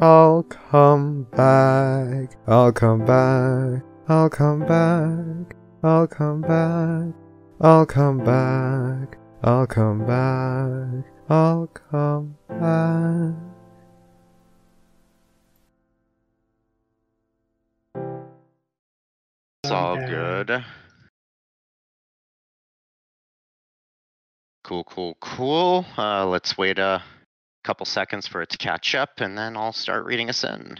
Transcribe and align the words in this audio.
I'll 0.00 0.42
come 0.42 1.28
back. 1.30 2.36
I'll 2.48 2.72
come 2.72 3.06
back. 3.06 3.82
I'll 4.08 4.28
come 4.28 4.60
back. 4.60 5.54
I'll 5.84 6.08
come 6.08 6.40
back. 6.40 7.14
I'll 7.60 7.86
come 7.86 8.18
back. 8.24 9.16
I'll 9.44 9.66
come 9.68 10.04
back. 10.04 11.04
I'll 11.30 11.68
come 11.68 12.36
back. 12.48 13.34
It's 19.62 19.70
all 19.70 19.96
good. 19.96 20.64
Cool, 24.64 24.82
cool, 24.84 25.16
cool. 25.20 25.86
Uh, 25.96 26.26
let's 26.26 26.58
wait 26.58 26.80
a 26.80 27.00
couple 27.64 27.86
seconds 27.86 28.26
for 28.26 28.42
it 28.42 28.50
to 28.50 28.58
catch 28.58 28.94
up, 28.94 29.20
and 29.20 29.36
then 29.36 29.56
I'll 29.56 29.72
start 29.72 30.04
reading 30.04 30.28
us 30.28 30.44
in. 30.44 30.78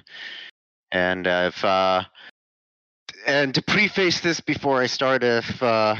And 0.93 1.27
if 1.27 1.65
uh, 1.65 2.05
and 3.27 3.55
to 3.55 3.63
preface 3.63 4.21
this 4.21 4.41
before 4.41 4.81
I 4.81 4.87
start, 4.87 5.25
if 5.25 5.63
uh, 5.63 5.97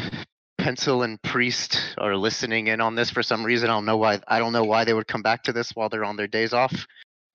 Pencil 0.59 1.03
and 1.03 1.21
Priest 1.23 1.97
are 1.99 2.17
listening 2.17 2.69
in 2.69 2.81
on 2.81 2.95
this 2.95 3.11
for 3.11 3.23
some 3.23 3.45
reason, 3.45 3.71
I 3.71 3.75
don't 3.75 3.87
know 3.87 3.97
why. 3.97 4.21
I 4.29 4.39
don't 4.39 4.53
know 4.53 4.65
why 4.65 4.85
they 4.85 4.95
would 4.95 5.09
come 5.09 5.23
back 5.23 5.43
to 5.45 5.53
this 5.53 5.73
while 5.75 5.89
they're 5.89 6.05
on 6.05 6.17
their 6.17 6.29
days 6.29 6.53
off. 6.53 6.87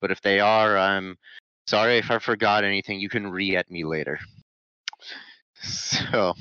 But 0.01 0.11
if 0.11 0.21
they 0.21 0.39
are, 0.39 0.77
I'm 0.77 1.17
sorry 1.67 1.97
if 1.97 2.09
I 2.09 2.19
forgot 2.19 2.63
anything. 2.63 2.99
You 2.99 3.09
can 3.09 3.27
re 3.27 3.55
at 3.55 3.69
me 3.69 3.83
later. 3.83 4.19
So, 5.61 6.33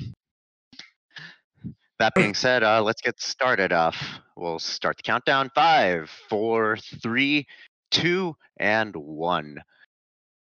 that 1.99 2.15
being 2.15 2.33
said, 2.33 2.63
uh, 2.63 2.81
let's 2.81 3.01
get 3.01 3.19
started 3.21 3.71
off. 3.71 3.97
We'll 4.35 4.59
start 4.59 4.97
the 4.97 5.03
countdown. 5.03 5.49
Five, 5.53 6.09
four, 6.29 6.77
three, 7.01 7.45
two, 7.91 8.35
and 8.57 8.95
one. 8.95 9.61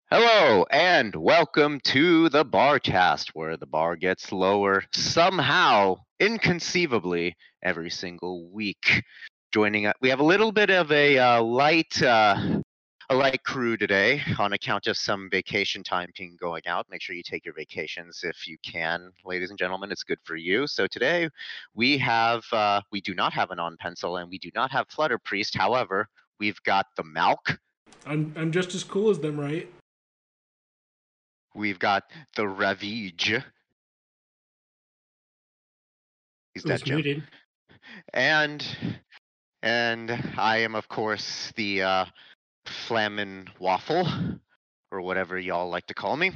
Hello, 0.10 0.66
and 0.72 1.14
welcome 1.16 1.82
to 1.86 2.30
the 2.30 2.46
Barcast, 2.46 3.32
where 3.34 3.58
the 3.58 3.66
bar 3.66 3.98
gets 3.98 4.32
lower 4.32 4.84
somehow, 4.94 5.98
inconceivably, 6.20 7.36
every 7.62 7.90
single 7.90 8.50
week. 8.50 9.04
Joining 9.52 9.86
us, 9.88 9.96
we 10.00 10.10
have 10.10 10.22
a 10.22 10.24
little 10.24 10.52
bit 10.54 10.70
of 10.70 10.92
a 10.92 11.18
uh, 11.18 11.42
light, 11.42 12.02
uh, 12.02 12.62
a 13.10 13.16
light 13.16 13.44
crew 13.44 13.78
today 13.78 14.22
on 14.38 14.54
account 14.54 14.88
of 14.88 14.98
some 14.98 15.30
vacation 15.30 15.82
time 15.84 16.10
being 16.18 16.38
going 16.40 16.64
out. 16.68 16.86
Make 16.90 17.02
sure 17.02 17.16
you 17.16 17.24
take 17.24 17.46
your 17.46 17.54
vacations 17.54 18.22
if 18.24 18.48
you 18.48 18.58
can, 18.64 19.12
ladies 19.24 19.50
and 19.50 19.58
gentlemen. 19.58 19.92
It's 19.92 20.04
good 20.04 20.20
for 20.24 20.36
you. 20.36 20.68
So 20.68 20.88
today 20.88 21.30
we 21.74 21.98
have, 22.00 22.44
uh, 22.52 22.82
we 22.92 23.00
do 23.00 23.14
not 23.14 23.32
have 23.34 23.52
an 23.52 23.60
on 23.60 23.78
pencil 23.78 24.18
and 24.18 24.30
we 24.30 24.38
do 24.38 24.50
not 24.54 24.72
have 24.72 24.88
Flutter 24.90 25.18
Priest. 25.18 25.56
However, 25.56 26.08
we've 26.40 26.62
got 26.64 26.88
the 26.98 27.04
Malk, 27.04 27.58
I'm 28.06 28.34
I'm 28.38 28.52
just 28.52 28.74
as 28.74 28.84
cool 28.84 29.10
as 29.10 29.20
them, 29.20 29.40
right? 29.40 29.68
we've 31.58 31.80
got 31.80 32.04
the 32.36 32.44
Ravige. 32.44 33.44
He's 36.54 36.64
dead, 36.64 36.88
muted. 36.88 37.24
And 38.14 38.66
and 39.64 40.12
I 40.38 40.58
am 40.58 40.76
of 40.76 40.88
course 40.88 41.52
the 41.56 41.82
uh 41.82 42.06
Flamin 42.68 43.48
Waffle, 43.60 44.08
or 44.92 45.02
whatever 45.02 45.38
y'all 45.38 45.70
like 45.70 45.88
to 45.88 45.94
call 45.94 46.16
me. 46.16 46.32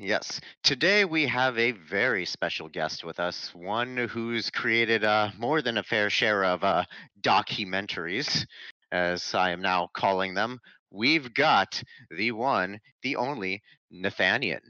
Yes, 0.00 0.40
today 0.62 1.04
we 1.04 1.26
have 1.26 1.58
a 1.58 1.72
very 1.72 2.24
special 2.24 2.68
guest 2.68 3.04
with 3.04 3.18
us, 3.18 3.52
one 3.52 3.96
who's 3.96 4.48
created 4.48 5.02
uh, 5.02 5.30
more 5.36 5.60
than 5.60 5.78
a 5.78 5.82
fair 5.82 6.08
share 6.08 6.44
of 6.44 6.62
uh, 6.62 6.84
documentaries, 7.20 8.46
as 8.92 9.34
I 9.34 9.50
am 9.50 9.60
now 9.60 9.88
calling 9.94 10.34
them. 10.34 10.60
We've 10.92 11.34
got 11.34 11.82
the 12.16 12.30
one, 12.30 12.78
the 13.02 13.16
only 13.16 13.60
Nathanian. 13.92 14.60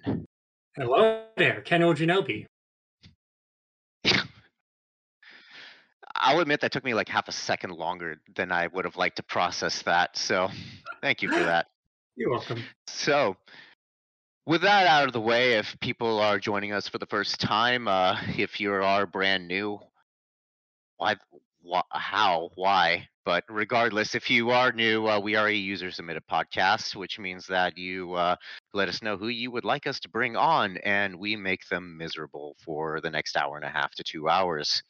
Hello 0.76 1.24
there, 1.36 1.60
Ken 1.60 1.82
Ojinobi. 1.82 2.47
I'll 6.18 6.40
admit 6.40 6.60
that 6.60 6.72
took 6.72 6.84
me 6.84 6.94
like 6.94 7.08
half 7.08 7.28
a 7.28 7.32
second 7.32 7.70
longer 7.70 8.20
than 8.34 8.52
I 8.52 8.66
would 8.66 8.84
have 8.84 8.96
liked 8.96 9.16
to 9.16 9.22
process 9.22 9.82
that, 9.82 10.16
so 10.16 10.48
thank 11.00 11.22
you 11.22 11.30
for 11.30 11.40
that. 11.40 11.66
You're 12.16 12.30
welcome. 12.30 12.64
So, 12.86 13.36
with 14.46 14.62
that 14.62 14.86
out 14.86 15.06
of 15.06 15.12
the 15.12 15.20
way, 15.20 15.54
if 15.54 15.78
people 15.80 16.18
are 16.18 16.38
joining 16.38 16.72
us 16.72 16.88
for 16.88 16.98
the 16.98 17.06
first 17.06 17.40
time, 17.40 17.86
uh, 17.86 18.18
if 18.36 18.60
you 18.60 18.72
are 18.72 19.06
brand 19.06 19.46
new, 19.46 19.78
why, 20.96 21.16
wh- 21.64 21.80
how, 21.90 22.50
why? 22.54 23.08
But 23.24 23.44
regardless, 23.48 24.14
if 24.14 24.30
you 24.30 24.50
are 24.50 24.72
new, 24.72 25.06
uh, 25.06 25.20
we 25.20 25.34
are 25.34 25.48
a 25.48 25.52
user 25.52 25.90
submitted 25.90 26.22
podcast, 26.30 26.96
which 26.96 27.18
means 27.18 27.46
that 27.48 27.76
you 27.76 28.14
uh, 28.14 28.36
let 28.72 28.88
us 28.88 29.02
know 29.02 29.18
who 29.18 29.28
you 29.28 29.50
would 29.50 29.66
like 29.66 29.86
us 29.86 30.00
to 30.00 30.08
bring 30.08 30.34
on, 30.34 30.78
and 30.78 31.18
we 31.18 31.36
make 31.36 31.68
them 31.68 31.96
miserable 31.98 32.56
for 32.64 33.00
the 33.02 33.10
next 33.10 33.36
hour 33.36 33.56
and 33.56 33.66
a 33.66 33.68
half 33.68 33.94
to 33.96 34.02
two 34.02 34.28
hours. 34.28 34.82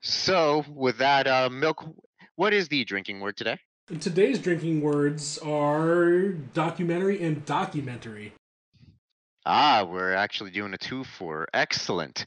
So, 0.00 0.64
with 0.68 0.98
that, 0.98 1.26
uh, 1.26 1.48
Milk, 1.50 1.84
what 2.36 2.52
is 2.52 2.68
the 2.68 2.84
drinking 2.84 3.20
word 3.20 3.36
today? 3.36 3.58
Today's 4.00 4.38
drinking 4.38 4.82
words 4.82 5.38
are 5.38 6.28
documentary 6.28 7.22
and 7.22 7.44
documentary. 7.44 8.32
Ah, 9.46 9.82
we're 9.82 10.12
actually 10.12 10.50
doing 10.50 10.74
a 10.74 10.78
two 10.78 11.04
for 11.04 11.48
excellent. 11.54 12.26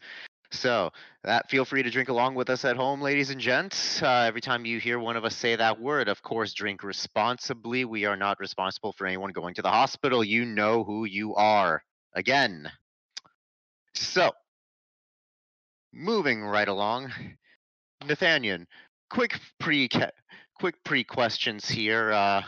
So 0.52 0.92
that 1.24 1.50
feel 1.50 1.64
free 1.64 1.84
to 1.84 1.90
drink 1.90 2.10
along 2.10 2.36
with 2.36 2.50
us 2.50 2.66
at 2.66 2.76
home, 2.76 3.02
ladies 3.02 3.30
and 3.30 3.40
gents. 3.40 4.02
Uh, 4.02 4.26
every 4.28 4.42
time 4.42 4.66
you 4.66 4.80
hear 4.80 5.00
one 5.00 5.16
of 5.16 5.24
us 5.24 5.36
say 5.36 5.56
that 5.56 5.80
word, 5.80 6.10
of 6.10 6.22
course, 6.24 6.54
drink 6.54 6.84
responsibly. 6.84 7.86
We 7.86 8.06
are 8.06 8.18
not 8.18 8.40
responsible 8.40 8.92
for 8.92 9.06
anyone 9.08 9.32
going 9.32 9.54
to 9.54 9.62
the 9.62 9.70
hospital. 9.70 10.24
You 10.24 10.44
know 10.44 10.84
who 10.84 11.06
you 11.06 11.36
are. 11.36 11.84
Again. 12.14 12.70
So, 13.94 14.32
moving 15.94 16.42
right 16.44 16.68
along, 16.68 17.14
Nathaniel, 18.06 18.66
quick 19.10 19.40
pre 19.60 19.90
quick 20.60 20.76
pre 20.84 21.04
questions 21.04 21.68
here. 21.68 22.12
Uh, 22.12 22.42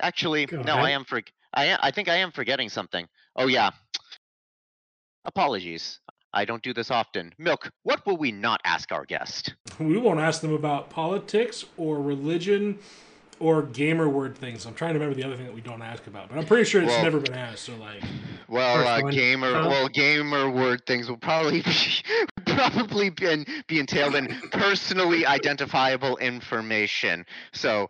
actually, 0.00 0.46
Go 0.46 0.62
no, 0.62 0.74
I 0.74 0.90
am 0.90 1.04
for 1.04 1.22
I 1.54 1.76
I 1.80 1.90
think 1.90 2.08
I 2.08 2.16
am 2.16 2.32
forgetting 2.32 2.68
something. 2.68 3.06
Oh 3.36 3.46
yeah. 3.46 3.70
Apologies. 5.24 6.00
I 6.32 6.44
don't 6.44 6.62
do 6.62 6.74
this 6.74 6.90
often. 6.90 7.32
Milk, 7.38 7.70
what 7.82 8.04
will 8.04 8.18
we 8.18 8.30
not 8.30 8.60
ask 8.64 8.92
our 8.92 9.06
guest? 9.06 9.54
We 9.80 9.96
won't 9.96 10.20
ask 10.20 10.42
them 10.42 10.52
about 10.52 10.90
politics 10.90 11.64
or 11.78 12.00
religion 12.00 12.78
or 13.38 13.62
gamer 13.62 14.08
word 14.08 14.36
things. 14.36 14.64
I'm 14.66 14.74
trying 14.74 14.94
to 14.94 14.98
remember 15.00 15.20
the 15.20 15.26
other 15.26 15.36
thing 15.36 15.46
that 15.46 15.54
we 15.54 15.60
don't 15.60 15.82
ask 15.82 16.06
about, 16.06 16.28
but 16.28 16.38
I'm 16.38 16.46
pretty 16.46 16.64
sure 16.64 16.82
it's 16.82 16.90
Well- 16.90 17.02
never 17.02 17.20
been 17.20 17.34
asked. 17.34 17.64
So 17.64 17.74
like, 17.76 18.02
Well, 18.48 18.86
uh, 18.86 19.10
gamer, 19.10 19.52
Huh? 19.52 19.68
well, 19.68 19.88
gamer 19.88 20.48
word 20.50 20.86
things 20.86 21.08
will 21.08 21.18
probably 21.18 21.62
be 21.62 21.72
probably 22.46 23.10
be, 23.10 23.44
be 23.66 23.78
entailed 23.80 24.14
in 24.14 24.28
personally 24.50 25.26
identifiable 25.26 26.16
information. 26.18 27.26
So, 27.52 27.88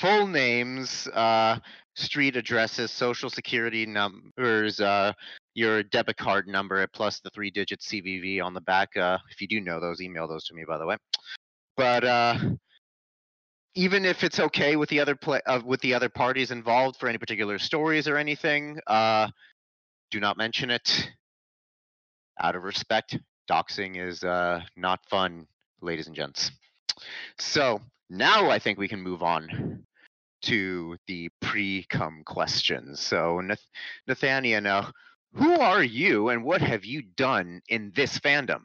full 0.00 0.26
names, 0.28 1.08
uh, 1.08 1.58
street 1.96 2.36
addresses, 2.36 2.92
social 2.92 3.28
security 3.30 3.84
numbers, 3.86 4.80
uh, 4.80 5.12
your 5.54 5.82
debit 5.82 6.18
card 6.18 6.46
number, 6.46 6.86
plus 6.88 7.20
the 7.20 7.30
three-digit 7.30 7.80
CVV 7.80 8.40
on 8.40 8.54
the 8.54 8.60
back. 8.60 8.96
Uh, 8.96 9.18
if 9.30 9.40
you 9.40 9.48
do 9.48 9.60
know 9.60 9.80
those, 9.80 10.00
email 10.00 10.28
those 10.28 10.44
to 10.46 10.54
me, 10.54 10.64
by 10.68 10.78
the 10.78 10.86
way. 10.86 10.96
But 11.76 12.04
uh, 12.04 12.38
even 13.76 14.06
if 14.06 14.24
it's 14.24 14.40
okay 14.40 14.74
with 14.74 14.88
the 14.88 14.98
other 14.98 15.14
play, 15.14 15.40
uh, 15.46 15.60
with 15.64 15.80
the 15.82 15.94
other 15.94 16.08
parties 16.08 16.50
involved 16.50 16.96
for 16.98 17.08
any 17.08 17.18
particular 17.18 17.58
stories 17.58 18.08
or 18.08 18.16
anything, 18.16 18.80
uh, 18.86 19.28
do 20.10 20.18
not 20.18 20.36
mention 20.36 20.70
it. 20.70 21.10
Out 22.40 22.56
of 22.56 22.64
respect 22.64 23.18
doxing 23.48 23.96
is 23.96 24.24
uh, 24.24 24.60
not 24.76 25.00
fun 25.08 25.46
ladies 25.80 26.06
and 26.06 26.16
gents. 26.16 26.50
So 27.38 27.80
now 28.08 28.50
i 28.50 28.58
think 28.58 28.78
we 28.78 28.88
can 28.88 29.02
move 29.02 29.22
on 29.22 29.84
to 30.42 30.96
the 31.06 31.28
pre-cum 31.42 32.22
questions. 32.24 33.00
So 33.00 33.40
Nath- 33.40 33.68
nathaniel 34.06 34.60
now 34.60 34.90
who 35.34 35.58
are 35.60 35.82
you 35.82 36.30
and 36.30 36.44
what 36.44 36.62
have 36.62 36.84
you 36.84 37.02
done 37.02 37.60
in 37.68 37.92
this 37.94 38.18
fandom? 38.18 38.62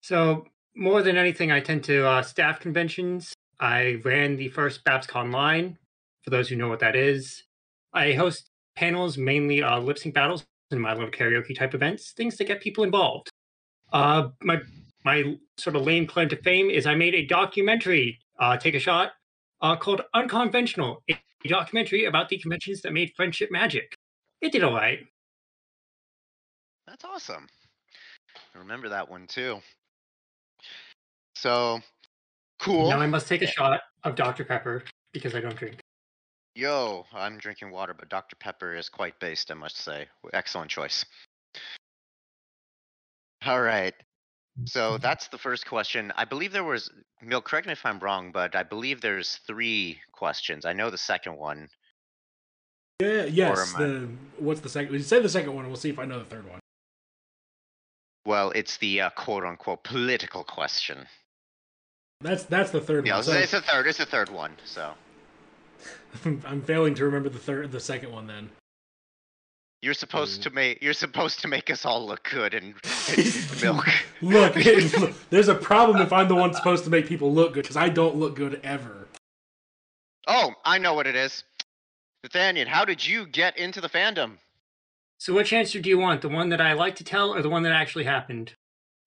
So, 0.00 0.46
more 0.74 1.02
than 1.02 1.18
anything, 1.18 1.52
I 1.52 1.60
tend 1.60 1.84
to 1.84 2.06
uh, 2.06 2.22
staff 2.22 2.60
conventions. 2.60 3.34
I 3.60 4.00
ran 4.04 4.36
the 4.36 4.48
first 4.48 4.82
BabsCon 4.84 5.32
Line, 5.32 5.78
for 6.22 6.30
those 6.30 6.48
who 6.48 6.56
know 6.56 6.68
what 6.68 6.80
that 6.80 6.96
is. 6.96 7.44
I 7.92 8.12
host 8.12 8.50
panels, 8.76 9.18
mainly 9.18 9.62
uh, 9.62 9.78
lip 9.78 9.98
sync 9.98 10.14
battles 10.14 10.46
and 10.70 10.80
my 10.80 10.94
little 10.94 11.10
karaoke 11.10 11.56
type 11.56 11.74
events, 11.74 12.12
things 12.12 12.36
to 12.36 12.44
get 12.44 12.60
people 12.60 12.84
involved. 12.84 13.28
Uh, 13.92 14.28
my 14.42 14.60
my 15.04 15.36
sort 15.56 15.76
of 15.76 15.82
lame 15.82 16.06
claim 16.06 16.28
to 16.28 16.36
fame 16.36 16.70
is 16.70 16.86
I 16.86 16.94
made 16.94 17.14
a 17.14 17.24
documentary, 17.24 18.18
uh, 18.38 18.56
take 18.56 18.74
a 18.74 18.78
shot, 18.78 19.12
uh, 19.62 19.76
called 19.76 20.02
Unconventional, 20.14 21.02
a 21.10 21.16
documentary 21.48 22.04
about 22.04 22.28
the 22.28 22.38
conventions 22.38 22.82
that 22.82 22.92
made 22.92 23.12
friendship 23.16 23.50
magic. 23.50 23.94
It 24.40 24.52
did 24.52 24.62
all 24.64 24.74
right. 24.74 25.00
that's 26.86 27.04
awesome 27.04 27.46
I 28.54 28.58
remember 28.58 28.88
that 28.88 29.08
one 29.08 29.26
too 29.26 29.60
so 31.36 31.80
cool 32.60 32.90
Now 32.90 33.00
I 33.00 33.06
must 33.06 33.26
take 33.26 33.42
a 33.42 33.46
shot 33.46 33.80
of 34.04 34.14
Dr. 34.14 34.44
Pepper 34.44 34.84
because 35.12 35.34
I 35.34 35.40
don't 35.40 35.56
drink. 35.56 35.80
Yo, 36.54 37.06
I'm 37.12 37.38
drinking 37.38 37.70
water, 37.70 37.94
but 37.98 38.08
Dr. 38.08 38.36
Pepper 38.36 38.74
is 38.74 38.88
quite 38.88 39.18
based, 39.20 39.50
I 39.50 39.54
must 39.54 39.78
say. 39.78 40.06
Excellent 40.32 40.70
choice. 40.70 41.04
All 43.46 43.62
right. 43.62 43.94
So 44.66 44.98
that's 44.98 45.28
the 45.28 45.38
first 45.38 45.66
question. 45.66 46.12
I 46.16 46.24
believe 46.24 46.52
there 46.52 46.64
was, 46.64 46.90
Mill, 47.22 47.40
correct 47.40 47.66
me 47.66 47.72
if 47.72 47.86
I'm 47.86 47.98
wrong, 48.00 48.30
but 48.32 48.54
I 48.54 48.62
believe 48.62 49.00
there's 49.00 49.36
three 49.46 49.98
questions. 50.12 50.66
I 50.66 50.72
know 50.72 50.90
the 50.90 50.98
second 50.98 51.36
one. 51.36 51.68
Yeah, 53.00 53.24
yes. 53.24 53.74
am 53.74 53.80
I- 53.80 53.84
The 53.86 54.08
what's 54.38 54.60
the 54.60 54.68
second? 54.68 54.92
You 54.92 54.98
say 55.00 55.20
the 55.20 55.28
second 55.28 55.54
one, 55.54 55.64
and 55.64 55.72
we'll 55.72 55.80
see 55.80 55.88
if 55.88 55.98
I 55.98 56.04
know 56.04 56.18
the 56.18 56.24
third 56.26 56.46
one. 56.50 56.60
Well, 58.26 58.50
it's 58.50 58.76
the 58.76 59.00
uh, 59.00 59.10
quote 59.10 59.44
unquote 59.44 59.82
political 59.84 60.44
question. 60.44 61.06
That's 62.20 62.44
that's 62.44 62.70
the 62.70 62.80
third 62.80 63.06
Yeah, 63.06 63.14
one. 63.14 63.18
it's, 63.20 63.28
So 63.28 63.32
it's 63.34 63.50
the 63.52 63.60
third. 63.62 63.86
It's 63.86 63.98
the 63.98 64.06
third 64.06 64.28
one. 64.28 64.52
So 64.64 64.92
I'm 66.24 66.62
failing 66.62 66.94
to 66.96 67.04
remember 67.04 67.28
the 67.28 67.38
third, 67.38 67.72
the 67.72 67.80
second 67.80 68.12
one. 68.12 68.26
Then 68.26 68.50
you're 69.82 69.94
supposed 69.94 70.40
Mm. 70.40 70.44
to 70.44 70.50
make 70.50 70.82
you're 70.82 70.92
supposed 70.92 71.40
to 71.40 71.48
make 71.48 71.70
us 71.70 71.84
all 71.86 72.06
look 72.06 72.28
good 72.30 72.52
and, 72.54 72.74
and 73.16 73.62
milk. 73.62 73.86
look, 74.22 74.54
look, 74.54 75.14
there's 75.30 75.48
a 75.48 75.54
problem 75.54 76.02
if 76.02 76.12
I'm 76.12 76.28
the 76.28 76.34
one 76.34 76.52
supposed 76.52 76.84
to 76.84 76.90
make 76.90 77.06
people 77.06 77.32
look 77.32 77.54
good 77.54 77.62
because 77.62 77.76
I 77.76 77.88
don't 77.88 78.16
look 78.16 78.36
good 78.36 78.60
ever. 78.62 79.08
Oh, 80.26 80.52
I 80.64 80.78
know 80.78 80.92
what 80.94 81.06
it 81.06 81.16
is. 81.16 81.44
Nathaniel, 82.22 82.68
how 82.68 82.84
did 82.84 83.06
you 83.06 83.26
get 83.26 83.56
into 83.56 83.80
the 83.80 83.88
fandom? 83.88 84.36
So, 85.18 85.32
which 85.32 85.52
answer 85.54 85.80
do 85.80 85.88
you 85.88 85.98
want? 85.98 86.20
The 86.20 86.28
one 86.28 86.50
that 86.50 86.60
I 86.60 86.74
like 86.74 86.96
to 86.96 87.04
tell, 87.04 87.34
or 87.34 87.40
the 87.40 87.48
one 87.48 87.62
that 87.62 87.72
actually 87.72 88.04
happened? 88.04 88.52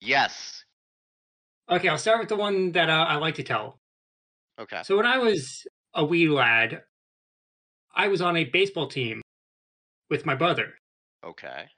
Yes. 0.00 0.63
Okay, 1.70 1.88
I'll 1.88 1.98
start 1.98 2.20
with 2.20 2.28
the 2.28 2.36
one 2.36 2.72
that 2.72 2.90
uh, 2.90 3.06
I 3.08 3.16
like 3.16 3.36
to 3.36 3.42
tell. 3.42 3.80
Okay. 4.58 4.82
So, 4.84 4.96
when 4.96 5.06
I 5.06 5.18
was 5.18 5.66
a 5.94 6.04
wee 6.04 6.28
lad, 6.28 6.82
I 7.94 8.08
was 8.08 8.20
on 8.20 8.36
a 8.36 8.44
baseball 8.44 8.88
team 8.88 9.22
with 10.10 10.26
my 10.26 10.34
brother, 10.34 10.74
Okay. 11.24 11.68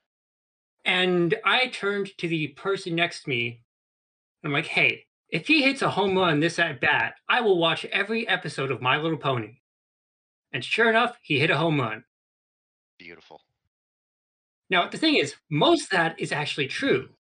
and 0.84 1.34
I 1.44 1.68
turned 1.68 2.16
to 2.18 2.28
the 2.28 2.48
person 2.48 2.94
next 2.94 3.24
to 3.24 3.30
me. 3.30 3.62
And 4.42 4.50
I'm 4.50 4.52
like, 4.52 4.66
"Hey, 4.66 5.06
if 5.30 5.46
he 5.48 5.62
hits 5.62 5.82
a 5.82 5.90
home 5.90 6.16
run 6.18 6.40
this 6.40 6.58
at 6.58 6.80
bat, 6.80 7.16
I 7.28 7.40
will 7.40 7.58
watch 7.58 7.84
every 7.86 8.26
episode 8.28 8.70
of 8.70 8.82
My 8.82 8.96
Little 8.98 9.18
Pony." 9.18 9.60
And 10.52 10.64
sure 10.64 10.88
enough, 10.90 11.18
he 11.22 11.38
hit 11.40 11.50
a 11.50 11.58
home 11.58 11.80
run. 11.80 12.04
Beautiful. 12.98 13.42
Now, 14.70 14.88
the 14.88 14.98
thing 14.98 15.16
is, 15.16 15.36
most 15.50 15.84
of 15.84 15.90
that 15.90 16.18
is 16.20 16.32
actually 16.32 16.68
true. 16.68 17.15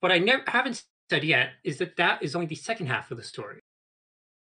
What 0.00 0.12
I 0.12 0.18
never 0.18 0.42
haven't 0.46 0.82
said 1.08 1.24
yet 1.24 1.50
is 1.64 1.78
that 1.78 1.96
that 1.96 2.22
is 2.22 2.34
only 2.34 2.46
the 2.46 2.54
second 2.54 2.86
half 2.86 3.10
of 3.10 3.16
the 3.16 3.22
story. 3.22 3.60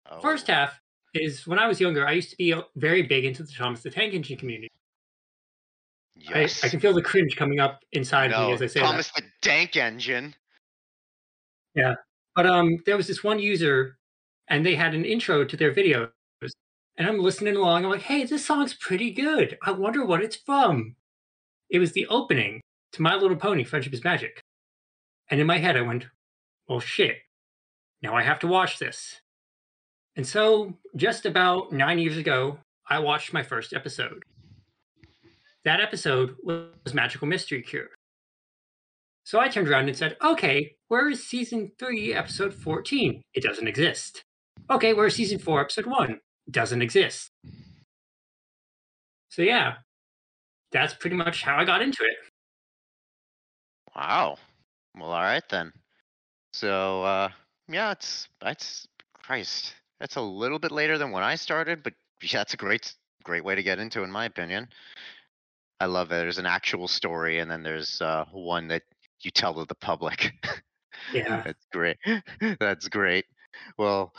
Oh, 0.10 0.20
First 0.20 0.48
half 0.48 0.80
is 1.14 1.48
when 1.48 1.60
I 1.60 1.68
was 1.68 1.80
younger, 1.80 2.06
I 2.06 2.12
used 2.12 2.30
to 2.32 2.38
be 2.38 2.54
very 2.76 3.02
big 3.02 3.26
into 3.26 3.44
the 3.44 3.52
Thomas 3.52 3.82
the 3.82 3.90
Tank 3.90 4.14
Engine 4.14 4.38
community. 4.38 4.70
I, 6.30 6.42
Yes. 6.42 6.64
I 6.64 6.70
can 6.70 6.80
feel 6.80 6.94
the 6.94 7.02
cringe 7.02 7.36
coming 7.36 7.60
up 7.60 7.84
inside 7.92 8.32
no, 8.32 8.48
me 8.48 8.54
as 8.54 8.62
I 8.62 8.68
say 8.68 8.80
Thomas 8.80 9.12
the 9.12 9.24
Tank 9.42 9.76
Engine. 9.76 10.34
Yeah. 11.76 11.96
But 12.36 12.48
um, 12.48 12.78
there 12.86 12.98
was 12.98 13.08
this 13.08 13.24
one 13.24 13.40
user, 13.40 13.98
and 14.48 14.66
they 14.66 14.76
had 14.76 14.94
an 14.94 15.06
intro 15.06 15.44
to 15.44 15.58
their 15.58 15.74
videos, 15.74 16.10
and 16.98 17.08
I'm 17.08 17.20
listening 17.20 17.56
along. 17.56 17.84
I'm 17.84 17.92
like, 17.92 18.02
"Hey, 18.02 18.26
this 18.26 18.46
song's 18.46 18.74
pretty 18.74 19.12
good. 19.12 19.58
I 19.64 19.72
wonder 19.72 20.06
what 20.06 20.22
it's 20.22 20.36
from." 20.36 20.96
It 21.70 21.80
was 21.80 21.92
the 21.92 22.08
opening 22.08 22.62
to 22.94 23.02
My 23.02 23.16
Little 23.16 23.38
Pony: 23.38 23.64
Friendship 23.64 23.94
is 23.94 24.04
Magic, 24.04 24.42
and 25.30 25.40
in 25.40 25.48
my 25.48 25.58
head, 25.58 25.78
I 25.78 25.82
went, 25.82 26.06
"Well, 26.68 26.80
shit. 26.80 27.18
Now 28.02 28.16
I 28.16 28.24
have 28.24 28.40
to 28.40 28.48
watch 28.48 28.80
this." 28.80 29.22
And 30.16 30.26
so, 30.26 30.78
just 30.96 31.26
about 31.26 31.72
nine 31.72 32.00
years 32.00 32.18
ago, 32.18 32.60
I 32.88 33.00
watched 33.00 33.34
my 33.34 33.44
first 33.44 33.74
episode. 33.74 34.24
That 35.64 35.82
episode 35.82 36.36
was 36.44 36.94
Magical 36.94 37.28
Mystery 37.28 37.62
Cure. 37.62 37.88
So 39.26 39.40
I 39.40 39.48
turned 39.48 39.68
around 39.68 39.88
and 39.88 39.98
said, 39.98 40.18
okay, 40.24 40.76
where 40.88 41.10
is 41.10 41.28
season 41.28 41.72
three, 41.80 42.14
episode 42.14 42.54
14? 42.54 43.24
It 43.34 43.42
doesn't 43.42 43.68
exist. 43.68 44.24
Okay, 44.70 44.94
where's 44.94 45.16
season 45.16 45.40
four, 45.40 45.60
episode 45.62 45.88
one? 45.88 46.20
Doesn't 46.52 46.84
exist. 46.84 47.32
So 49.30 49.42
yeah, 49.42 49.78
that's 50.72 50.94
pretty 50.94 51.16
much 51.16 51.42
how 51.42 51.58
I 51.58 51.66
got 51.66 51.82
into 51.82 52.04
it. 52.04 52.18
Wow. 53.96 54.38
Well, 54.98 55.12
all 55.12 55.22
right 55.22 55.44
then. 55.50 55.72
So, 56.54 57.04
uh, 57.04 57.30
yeah, 57.68 57.92
it's 57.92 58.28
that's 58.42 58.88
Christ. 59.14 59.74
That's 60.00 60.16
a 60.16 60.22
little 60.22 60.60
bit 60.60 60.72
later 60.72 60.98
than 60.98 61.12
when 61.12 61.24
I 61.24 61.36
started, 61.36 61.84
but 61.84 61.94
yeah, 62.22 62.40
that's 62.40 62.54
a 62.54 62.58
great, 62.58 62.94
great 63.24 63.44
way 63.44 63.56
to 63.56 63.64
get 63.64 63.80
into, 63.80 64.04
in 64.04 64.12
my 64.12 64.26
opinion. 64.26 64.68
I 65.80 65.86
love 65.88 66.08
it. 66.12 66.16
There's 66.16 66.38
an 66.38 66.46
actual 66.46 66.88
story, 66.88 67.40
and 67.40 67.52
then 67.52 67.62
there's 67.64 68.02
uh, 68.02 68.26
one 68.32 68.68
that 68.70 68.84
you 69.22 69.32
tell 69.32 69.54
to 69.56 69.66
the 69.66 69.76
public. 69.76 70.34
Yeah. 71.14 71.44
That's 71.46 71.66
great. 71.72 71.98
That's 72.60 72.88
great. 72.88 73.26
Well, 73.78 74.14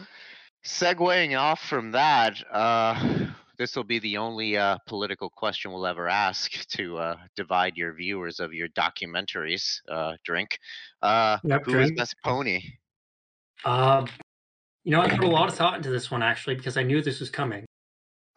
segueing 0.65 1.37
off 1.39 1.61
from 1.61 1.93
that, 1.93 2.37
uh, 2.53 3.27
this 3.59 3.77
will 3.77 3.85
be 3.85 3.99
the 3.99 4.17
only 4.17 4.57
uh, 4.57 4.79
political 4.87 5.31
question 5.31 5.73
we'll 5.73 5.87
ever 5.87 6.09
ask 6.09 6.53
to 6.77 6.99
uh, 6.99 7.17
divide 7.37 7.77
your 7.77 7.93
viewers 7.95 8.41
of 8.41 8.53
your 8.53 8.69
documentaries. 8.69 9.81
Uh, 9.89 10.15
drink. 10.25 10.59
Uh, 11.03 11.39
Yep, 11.45 11.65
who 11.65 11.71
is 11.73 11.75
drink. 11.87 11.99
best 11.99 12.15
pony? 12.25 12.63
Um, 13.65 14.07
you 14.85 14.93
know, 14.93 15.01
I 15.01 15.09
put 15.09 15.25
a 15.25 15.29
lot 15.29 15.49
of 15.49 15.55
thought 15.55 15.77
into 15.77 15.91
this 15.91 16.11
one 16.11 16.23
actually 16.23 16.55
because 16.57 16.77
I 16.77 16.83
knew 16.83 17.03
this 17.03 17.21
was 17.21 17.31
coming. 17.31 17.65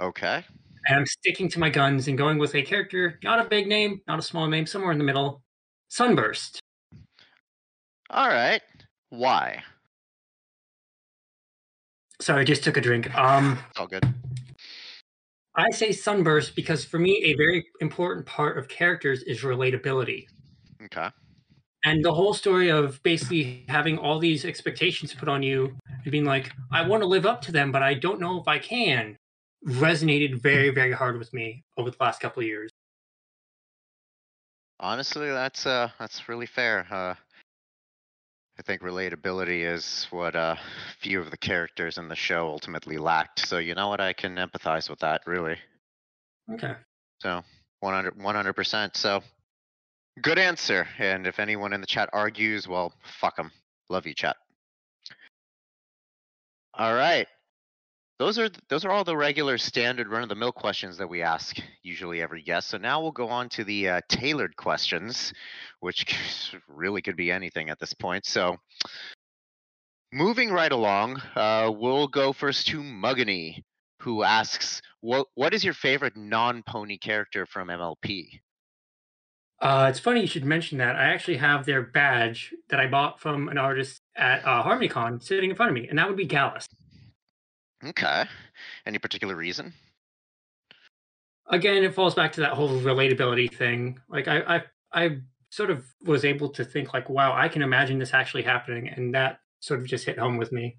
Okay. 0.02 0.44
And 0.88 0.98
I'm 0.98 1.06
sticking 1.06 1.50
to 1.50 1.60
my 1.60 1.70
guns 1.70 2.08
and 2.08 2.18
going 2.18 2.38
with 2.40 2.56
a 2.56 2.62
character, 2.62 3.20
not 3.24 3.40
a 3.40 3.44
big 3.50 3.68
name, 3.68 4.02
not 4.08 4.18
a 4.18 4.22
small 4.22 4.48
name, 4.48 4.66
somewhere 4.66 4.92
in 4.92 4.98
the 4.98 5.04
middle. 5.04 5.42
Sunburst. 5.90 6.62
All 8.10 8.30
right. 8.30 8.62
Why? 9.10 9.62
Sorry, 12.22 12.42
I 12.42 12.44
just 12.44 12.64
took 12.64 12.78
a 12.78 12.82
drink. 12.82 13.14
Um, 13.18 13.60
It's 13.70 13.80
all 13.80 13.88
good. 13.88 14.04
I 15.60 15.70
say 15.72 15.92
Sunburst 15.92 16.56
because 16.56 16.86
for 16.86 17.00
me, 17.00 17.22
a 17.24 17.34
very 17.36 17.66
important 17.82 18.26
part 18.26 18.58
of 18.58 18.68
characters 18.68 19.24
is 19.24 19.42
relatability. 19.42 20.26
Okay. 20.84 21.10
And 21.86 22.04
the 22.04 22.14
whole 22.14 22.34
story 22.34 22.70
of 22.70 23.02
basically 23.04 23.66
having 23.70 23.98
all 23.98 24.20
these 24.20 24.46
expectations 24.46 25.14
put 25.14 25.30
on 25.30 25.42
you 25.44 25.78
and 26.04 26.12
being 26.12 26.26
like, 26.26 26.52
I 26.72 26.86
want 26.86 27.04
to 27.04 27.08
live 27.08 27.26
up 27.26 27.42
to 27.44 27.52
them, 27.52 27.72
but 27.72 27.82
I 27.82 27.94
don't 27.94 28.20
know 28.20 28.40
if 28.40 28.48
I 28.48 28.60
can, 28.60 29.18
resonated 29.66 30.42
very, 30.42 30.70
very 30.70 30.92
hard 30.92 31.18
with 31.18 31.34
me 31.34 31.64
over 31.78 31.90
the 31.90 31.98
last 32.00 32.20
couple 32.20 32.42
of 32.42 32.48
years. 32.48 32.72
Honestly, 34.82 35.28
that's 35.28 35.66
uh, 35.66 35.90
that's 36.00 36.30
really 36.30 36.46
fair. 36.46 36.88
Uh, 36.90 37.16
I 38.60 38.62
think 38.62 38.82
relatability 38.82 39.64
is 39.64 40.06
what 40.12 40.36
uh, 40.36 40.58
few 41.00 41.22
of 41.22 41.32
the 41.32 41.38
characters 41.38 41.98
in 41.98 42.10
the 42.10 42.16
show 42.16 42.50
ultimately 42.50 42.98
lacked. 42.98 43.48
So 43.48 43.58
you 43.58 43.74
know 43.74 43.88
what? 43.88 44.02
I 44.02 44.12
can 44.12 44.36
empathize 44.36 44.90
with 44.90 45.00
that. 45.00 45.22
Really. 45.26 45.56
Okay. 46.52 46.74
So 47.22 47.42
100 47.80 48.54
percent. 48.54 48.98
So 48.98 49.22
good 50.22 50.38
answer. 50.38 50.86
And 50.98 51.26
if 51.26 51.40
anyone 51.40 51.72
in 51.72 51.80
the 51.80 51.88
chat 51.88 52.10
argues, 52.12 52.68
well, 52.68 52.92
fuck 53.22 53.38
them. 53.38 53.52
Love 53.90 54.06
you, 54.06 54.14
chat. 54.14 54.36
All 56.74 56.94
right. 56.94 57.28
Those 58.20 58.38
are 58.38 58.50
those 58.68 58.84
are 58.84 58.92
all 58.92 59.06
the 59.06 59.16
regular 59.16 59.58
standard 59.58 60.10
run 60.10 60.24
of 60.24 60.30
the 60.30 60.36
mill 60.36 60.52
questions 60.52 60.98
that 60.98 61.10
we 61.10 61.22
ask 61.22 61.58
usually 61.84 62.22
every 62.22 62.44
guest. 62.44 62.68
So 62.68 62.78
now 62.78 63.02
we'll 63.02 63.14
go 63.14 63.30
on 63.30 63.48
to 63.50 63.64
the 63.64 63.88
uh, 63.88 64.02
tailored 64.10 64.58
questions, 64.58 65.34
which 65.80 66.06
really 66.68 67.02
could 67.02 67.16
be 67.16 67.32
anything 67.32 67.70
at 67.70 67.80
this 67.80 67.94
point. 67.94 68.26
So 68.26 68.58
moving 70.12 70.52
right 70.52 70.72
along, 70.72 71.22
uh, 71.34 71.72
we'll 71.74 72.10
go 72.10 72.34
first 72.34 72.68
to 72.68 72.82
Muggany, 72.82 73.64
who 74.02 74.24
asks, 74.24 74.82
"What 75.00 75.28
what 75.36 75.54
is 75.54 75.64
your 75.64 75.74
favorite 75.74 76.18
non-pony 76.18 76.98
character 76.98 77.46
from 77.46 77.70
MLP?" 77.70 78.42
Uh, 79.62 79.88
it's 79.90 80.00
funny 80.00 80.20
you 80.22 80.28
should 80.28 80.46
mention 80.46 80.78
that. 80.80 80.98
I 80.98 81.06
actually 81.06 81.38
have 81.38 81.66
their 81.66 81.84
badge 81.84 82.54
that 82.68 82.82
I 82.82 82.88
bought 82.88 83.22
from 83.22 83.48
an 83.48 83.58
artist 83.58 84.02
at 84.18 84.44
uh, 84.44 84.64
HarmonyCon 84.64 85.24
sitting 85.24 85.52
in 85.52 85.56
front 85.56 85.70
of 85.70 85.76
me, 85.76 85.88
and 85.88 85.98
that 85.98 86.08
would 86.10 86.18
be 86.18 86.26
Gallus. 86.26 86.68
Okay. 87.84 88.26
Any 88.86 89.00
particular 89.00 89.36
reason? 89.36 89.74
Again, 91.48 91.84
it 91.84 91.96
falls 91.96 92.14
back 92.14 92.32
to 92.34 92.42
that 92.42 92.54
whole 92.54 92.70
relatability 92.82 93.54
thing. 93.54 94.00
Like 94.08 94.28
I, 94.28 94.58
I, 94.58 94.64
I 94.94 95.18
sort 95.50 95.72
of 95.72 95.86
was 96.04 96.24
able 96.26 96.50
to 96.50 96.64
think 96.64 96.94
like, 96.94 97.10
wow, 97.10 97.34
I 97.34 97.48
can 97.48 97.62
imagine 97.62 97.98
this 98.00 98.14
actually 98.14 98.44
happening, 98.44 98.88
and 98.90 99.16
that 99.16 99.40
sort 99.60 99.80
of 99.80 99.88
just 99.88 100.06
hit 100.06 100.20
home 100.20 100.38
with 100.38 100.52
me. 100.52 100.78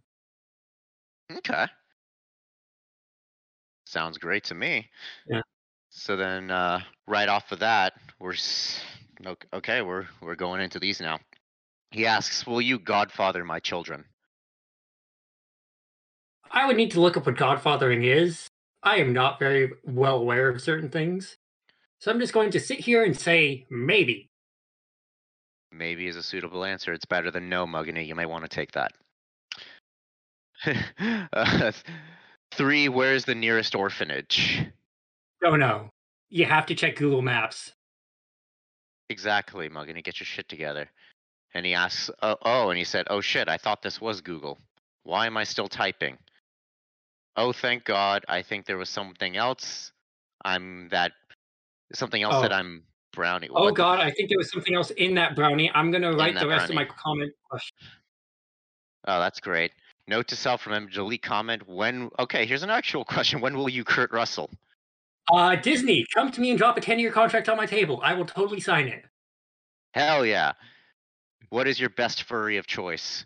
Okay. 1.38 1.66
Sounds 3.86 4.18
great 4.18 4.44
to 4.44 4.54
me. 4.54 4.88
Yeah. 5.26 5.42
So 5.88 6.16
then, 6.16 6.50
uh, 6.50 6.80
right 7.06 7.28
off 7.28 7.50
of 7.50 7.58
that, 7.60 7.94
we're 8.20 8.34
s- 8.34 8.80
okay. 9.52 9.82
We're 9.82 10.06
we're 10.20 10.36
going 10.36 10.60
into 10.60 10.78
these 10.78 11.00
now. 11.00 11.18
He 11.90 12.06
asks, 12.06 12.46
"Will 12.46 12.60
you 12.60 12.78
godfather 12.78 13.44
my 13.44 13.58
children?" 13.60 14.04
I 16.50 16.66
would 16.66 16.76
need 16.76 16.90
to 16.92 17.00
look 17.00 17.16
up 17.16 17.26
what 17.26 17.36
godfathering 17.36 18.04
is. 18.04 18.48
I 18.82 18.96
am 18.96 19.12
not 19.12 19.38
very 19.38 19.70
well 19.84 20.16
aware 20.16 20.48
of 20.48 20.60
certain 20.60 20.88
things. 20.88 21.36
So 22.00 22.10
I'm 22.10 22.18
just 22.18 22.32
going 22.32 22.50
to 22.52 22.60
sit 22.60 22.80
here 22.80 23.04
and 23.04 23.18
say 23.18 23.66
maybe. 23.70 24.30
Maybe 25.72 26.06
is 26.06 26.16
a 26.16 26.22
suitable 26.22 26.64
answer. 26.64 26.92
It's 26.92 27.04
better 27.04 27.30
than 27.30 27.48
no, 27.48 27.66
Mugany. 27.66 28.06
You 28.06 28.14
may 28.14 28.26
want 28.26 28.44
to 28.44 28.48
take 28.48 28.72
that. 28.72 28.92
uh, 31.32 31.72
three, 32.52 32.88
where's 32.88 33.24
the 33.24 33.34
nearest 33.34 33.74
orphanage? 33.74 34.64
Don't 35.40 35.60
know. 35.60 35.90
You 36.30 36.46
have 36.46 36.66
to 36.66 36.74
check 36.74 36.96
Google 36.96 37.22
Maps. 37.22 37.72
Exactly, 39.08 39.68
Mugany. 39.68 40.02
Get 40.02 40.18
your 40.18 40.26
shit 40.26 40.48
together. 40.48 40.88
And 41.54 41.66
he 41.66 41.74
asks, 41.74 42.10
oh, 42.22 42.36
oh, 42.42 42.70
and 42.70 42.78
he 42.78 42.84
said, 42.84 43.06
oh 43.10 43.20
shit, 43.20 43.48
I 43.48 43.56
thought 43.56 43.82
this 43.82 44.00
was 44.00 44.20
Google. 44.20 44.58
Why 45.04 45.26
am 45.26 45.36
I 45.36 45.44
still 45.44 45.68
typing? 45.68 46.16
Oh, 47.36 47.52
thank 47.52 47.84
God. 47.84 48.24
I 48.28 48.42
think 48.42 48.66
there 48.66 48.78
was 48.78 48.88
something 48.88 49.36
else. 49.36 49.92
I'm 50.44 50.88
that, 50.90 51.12
something 51.92 52.22
else 52.22 52.42
that 52.42 52.52
Oh. 52.52 52.56
I'm 52.56 52.82
brownie. 53.12 53.48
Oh 53.50 53.64
what 53.64 53.68
the 53.68 53.74
god, 53.74 54.00
I 54.00 54.10
think 54.10 54.28
there 54.28 54.38
was 54.38 54.50
something 54.50 54.74
else 54.74 54.90
in 54.90 55.14
that 55.14 55.34
brownie. 55.34 55.70
I'm 55.74 55.90
gonna 55.90 56.12
write 56.12 56.38
the 56.38 56.48
rest 56.48 56.68
of 56.70 56.74
my 56.74 56.84
comment 56.84 57.32
question. 57.48 57.76
Oh, 59.06 59.20
that's 59.20 59.40
great. 59.40 59.72
Note 60.06 60.28
to 60.28 60.36
self, 60.36 60.66
remember 60.66 60.90
to 60.90 60.96
delete 60.96 61.22
comment 61.22 61.68
when, 61.68 62.10
okay, 62.18 62.46
here's 62.46 62.62
an 62.62 62.70
actual 62.70 63.04
question. 63.14 63.40
When 63.40 63.56
will 63.56 63.68
you 63.68 63.84
Kurt 63.84 64.12
Russell? 64.12 64.50
Uh 65.32 65.56
Disney, 65.56 66.04
come 66.14 66.30
to 66.32 66.40
me 66.40 66.50
and 66.50 66.58
drop 66.58 66.76
a 66.76 66.80
10-year 66.80 67.12
contract 67.12 67.48
on 67.48 67.56
my 67.56 67.66
table. 67.66 68.00
I 68.02 68.14
will 68.14 68.24
totally 68.24 68.60
sign 68.60 68.88
it. 68.88 69.04
Hell 69.92 70.24
yeah. 70.24 70.52
What 71.50 71.66
is 71.66 71.80
your 71.80 71.90
best 71.90 72.24
furry 72.24 72.56
of 72.56 72.66
choice? 72.66 73.24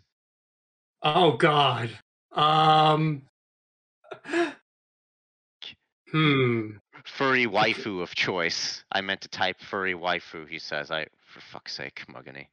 Oh 1.01 1.33
god. 1.37 1.89
Um 2.31 3.21
Hmm. 6.11 6.77
Furry 7.05 7.45
waifu 7.45 8.01
of 8.01 8.15
choice. 8.15 8.83
I 8.91 9.01
meant 9.01 9.21
to 9.21 9.27
type 9.27 9.59
furry 9.59 9.93
waifu, 9.93 10.47
he 10.47 10.59
says. 10.59 10.89
I, 10.91 11.07
for 11.25 11.41
fuck's 11.41 11.73
sake, 11.73 12.03
Mugany. 12.09 12.47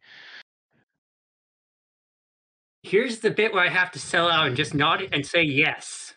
Here's 2.82 3.20
the 3.20 3.30
bit 3.30 3.52
where 3.52 3.64
I 3.64 3.68
have 3.68 3.92
to 3.92 3.98
sell 3.98 4.28
out 4.28 4.48
and 4.48 4.56
just 4.56 4.74
nod 4.74 5.08
and 5.12 5.24
say 5.24 5.42
yes. 5.42 6.14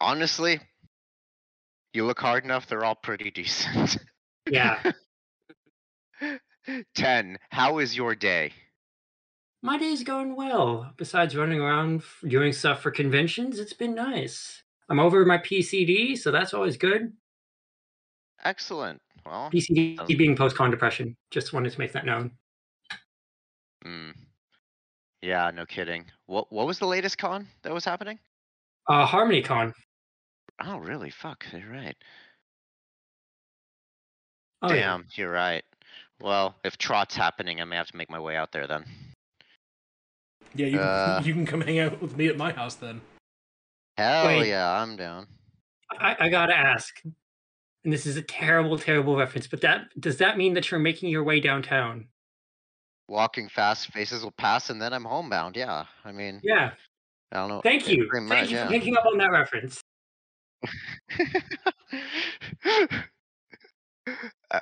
Honestly, 0.00 0.60
you 1.94 2.04
look 2.04 2.18
hard 2.18 2.44
enough, 2.44 2.66
they're 2.66 2.84
all 2.84 2.96
pretty 2.96 3.30
decent. 3.30 3.98
Yeah. 4.50 4.82
10. 6.94 7.38
How 7.50 7.78
is 7.78 7.96
your 7.96 8.14
day? 8.16 8.52
My 9.62 9.78
day's 9.78 10.02
going 10.02 10.34
well. 10.34 10.92
Besides 10.96 11.36
running 11.36 11.60
around 11.60 12.02
doing 12.26 12.52
stuff 12.52 12.80
for 12.82 12.90
conventions, 12.90 13.58
it's 13.60 13.72
been 13.72 13.94
nice. 13.94 14.62
I'm 14.88 14.98
over 14.98 15.24
my 15.24 15.38
PCD, 15.38 16.18
so 16.18 16.30
that's 16.32 16.52
always 16.52 16.76
good. 16.76 17.12
Excellent. 18.44 19.00
Well, 19.24 19.50
PCD 19.52 20.00
Um, 20.00 20.06
being 20.08 20.36
post-con 20.36 20.70
depression. 20.72 21.16
Just 21.30 21.52
wanted 21.52 21.70
to 21.72 21.78
make 21.78 21.92
that 21.92 22.04
known. 22.04 22.32
mm, 23.84 24.12
yeah, 25.22 25.50
no 25.52 25.64
kidding. 25.64 26.06
What 26.26 26.50
what 26.52 26.66
was 26.66 26.80
the 26.80 26.86
latest 26.86 27.18
con 27.18 27.46
that 27.62 27.72
was 27.72 27.84
happening? 27.84 28.18
Uh, 28.88 29.06
Harmony 29.06 29.42
Con. 29.42 29.72
Oh, 30.60 30.78
really? 30.78 31.10
Fuck, 31.10 31.46
you're 31.52 31.70
right. 31.70 31.96
Oh, 34.60 34.72
yeah. 34.72 34.80
Damn, 34.80 35.06
you're 35.14 35.30
right. 35.30 35.64
Well, 36.20 36.56
if 36.64 36.76
Trot's 36.78 37.14
happening, 37.16 37.60
I 37.60 37.64
may 37.64 37.76
have 37.76 37.86
to 37.88 37.96
make 37.96 38.10
my 38.10 38.18
way 38.20 38.36
out 38.36 38.50
there 38.50 38.66
then. 38.66 38.84
Yeah, 40.54 40.66
you, 40.66 40.78
Uh. 40.80 41.22
you 41.24 41.34
can 41.34 41.46
come 41.46 41.60
hang 41.60 41.78
out 41.78 42.00
with 42.00 42.16
me 42.16 42.28
at 42.28 42.36
my 42.36 42.52
house 42.52 42.74
then. 42.74 43.00
Hell 43.96 44.26
Wait. 44.26 44.48
yeah, 44.48 44.80
I'm 44.80 44.96
down. 44.96 45.26
I, 45.90 46.16
I 46.20 46.28
gotta 46.30 46.56
ask, 46.56 46.94
and 47.84 47.92
this 47.92 48.06
is 48.06 48.16
a 48.16 48.22
terrible, 48.22 48.78
terrible 48.78 49.16
reference, 49.16 49.46
but 49.46 49.60
that 49.60 49.88
does 50.00 50.16
that 50.18 50.38
mean 50.38 50.54
that 50.54 50.70
you're 50.70 50.80
making 50.80 51.10
your 51.10 51.24
way 51.24 51.40
downtown? 51.40 52.06
Walking 53.08 53.48
fast, 53.48 53.88
faces 53.92 54.22
will 54.22 54.32
pass, 54.32 54.70
and 54.70 54.80
then 54.80 54.92
I'm 54.94 55.04
homebound. 55.04 55.56
Yeah, 55.56 55.84
I 56.04 56.12
mean, 56.12 56.40
Yeah. 56.42 56.72
I 57.30 57.36
don't 57.36 57.48
know. 57.48 57.60
Thank 57.62 57.88
you. 57.88 58.08
Thank 58.12 58.28
much, 58.28 58.50
you 58.50 58.56
yeah. 58.56 58.66
for 58.66 58.72
picking 58.72 58.96
up 58.96 59.06
on 59.06 59.18
that 59.18 59.30
reference. 59.30 59.80
Uh, 64.50 64.60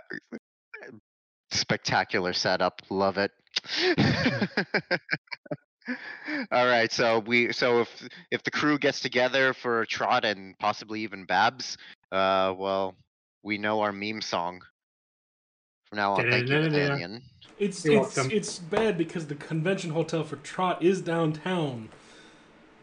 Spectacular 1.50 2.32
setup. 2.32 2.80
Love 2.90 3.18
it. 3.18 3.32
All 6.52 6.66
right, 6.66 6.90
so 6.92 7.20
we 7.20 7.52
so 7.52 7.80
if 7.80 8.08
if 8.30 8.42
the 8.42 8.50
crew 8.50 8.78
gets 8.78 9.00
together 9.00 9.52
for 9.52 9.86
Trot 9.86 10.24
and 10.24 10.58
possibly 10.58 11.00
even 11.00 11.24
Babs, 11.24 11.76
uh, 12.12 12.54
well, 12.56 12.94
we 13.42 13.58
know 13.58 13.80
our 13.80 13.92
meme 13.92 14.20
song. 14.20 14.60
From 15.88 15.96
now 15.96 16.12
on, 16.12 16.30
thank 16.30 16.48
you. 16.48 16.60
Nathaniel. 16.60 17.20
It's 17.58 17.84
You're 17.84 18.04
it's 18.04 18.16
welcome. 18.16 18.32
it's 18.32 18.58
bad 18.58 18.96
because 18.96 19.26
the 19.26 19.34
convention 19.34 19.90
hotel 19.90 20.22
for 20.22 20.36
Trot 20.36 20.82
is 20.82 21.00
downtown. 21.00 21.88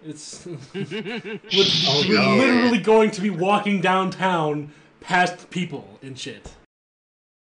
It's 0.06 0.46
we're, 0.46 0.56
Oh, 0.74 2.04
we're 2.08 2.20
no. 2.20 2.36
literally 2.36 2.80
going 2.80 3.12
to 3.12 3.22
be 3.22 3.30
walking 3.30 3.82
downtown 3.82 4.72
past 5.01 5.50
people 5.50 6.00
and 6.01 6.18
shit. 6.18 6.51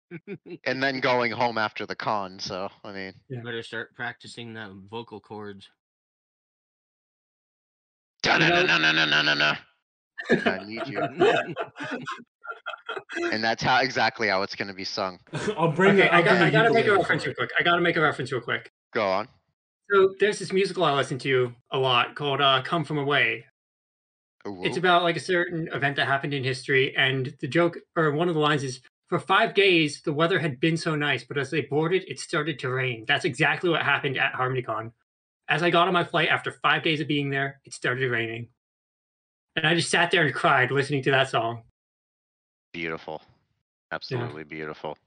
And 0.65 0.81
then 0.81 0.99
going 0.99 1.31
home 1.31 1.57
after 1.57 1.85
the 1.85 1.95
con. 1.95 2.39
So 2.39 2.69
I 2.83 2.91
mean, 2.91 3.13
Yeah. 3.29 3.41
Better 3.43 3.63
start 3.63 3.95
practicing 3.95 4.53
that 4.53 4.71
vocal 4.89 5.19
cords. 5.19 5.67
no, 8.25 8.33
You 8.33 8.39
no, 8.39 8.65
no, 8.65 8.77
no, 8.77 9.05
no, 9.05 9.21
no, 9.21 9.33
no. 9.33 9.53
I 10.45 10.63
need 10.65 10.87
you, 10.87 10.99
and 13.31 13.43
that's 13.43 13.61
how 13.61 13.81
exactly 13.81 14.27
how 14.27 14.41
it's 14.41 14.55
going 14.55 14.67
to 14.67 14.73
be 14.73 14.83
sung. 14.83 15.19
I'll 15.57 15.71
bring. 15.71 15.99
Okay, 15.99 16.07
a, 16.07 16.11
I'll 16.11 16.19
I, 16.19 16.21
got, 16.23 16.37
bring 16.37 16.43
I 16.43 16.49
gotta 16.49 16.73
make 16.73 16.87
a 16.87 16.95
reference 16.95 17.25
real 17.25 17.35
quick. 17.35 17.51
I 17.59 17.63
gotta 17.63 17.81
make 17.81 17.97
a 17.97 18.01
reference 18.01 18.31
real 18.31 18.41
quick. 18.41 18.71
Go 18.93 19.05
on. 19.05 19.27
So 19.91 20.15
there's 20.19 20.39
this 20.39 20.51
musical 20.51 20.83
I 20.83 20.93
listen 20.93 21.17
to 21.19 21.53
a 21.71 21.77
lot 21.77 22.15
called 22.15 22.41
uh, 22.41 22.61
"Come 22.63 22.83
From 22.83 22.97
Away." 22.97 23.45
It's 24.63 24.77
about 24.77 25.03
like 25.03 25.17
a 25.17 25.21
certain 25.21 25.67
event 25.73 25.97
that 25.97 26.07
happened 26.07 26.33
in 26.33 26.43
history, 26.43 26.95
and 26.95 27.35
the 27.41 27.47
joke 27.47 27.77
or 27.95 28.11
one 28.11 28.27
of 28.29 28.33
the 28.33 28.39
lines 28.39 28.63
is, 28.63 28.81
"For 29.07 29.19
five 29.19 29.53
days, 29.53 30.01
the 30.01 30.13
weather 30.13 30.39
had 30.39 30.59
been 30.59 30.77
so 30.77 30.95
nice, 30.95 31.23
but 31.23 31.37
as 31.37 31.49
they 31.49 31.61
boarded, 31.61 32.03
it 32.07 32.19
started 32.19 32.59
to 32.59 32.69
rain." 32.69 33.05
That's 33.07 33.25
exactly 33.25 33.69
what 33.69 33.83
happened 33.83 34.17
at 34.17 34.33
HarmonyCon. 34.33 34.91
As 35.49 35.63
I 35.63 35.69
got 35.69 35.87
on 35.87 35.93
my 35.93 36.03
flight 36.03 36.29
after 36.29 36.51
five 36.51 36.83
days 36.83 36.99
of 36.99 37.07
being 37.07 37.29
there, 37.29 37.61
it 37.65 37.73
started 37.73 38.11
raining, 38.11 38.49
and 39.55 39.65
I 39.65 39.75
just 39.75 39.89
sat 39.89 40.11
there 40.11 40.25
and 40.25 40.33
cried 40.33 40.71
listening 40.71 41.03
to 41.03 41.11
that 41.11 41.29
song. 41.29 41.63
Beautiful. 42.73 43.21
Absolutely 43.91 44.43
beautiful. 44.43 44.97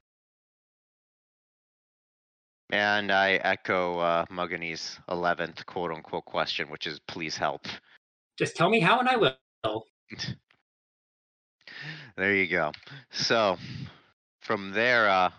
And 2.72 3.10
I 3.10 3.32
echo 3.44 3.98
uh, 3.98 4.24
Mugany's 4.30 4.98
11th 5.08 5.66
quote 5.66 5.90
unquote 5.90 6.24
question, 6.24 6.70
which 6.70 6.86
is 6.86 7.00
please 7.00 7.36
help. 7.36 7.66
Just 8.38 8.56
tell 8.56 8.70
me 8.70 8.80
how, 8.80 9.00
and 9.00 9.08
I 9.08 9.16
will. 9.16 9.36
There 12.16 12.34
you 12.34 12.46
go. 12.46 12.72
So 13.10 13.58
from 14.40 14.72
there, 14.72 15.08
uh, 15.08 15.30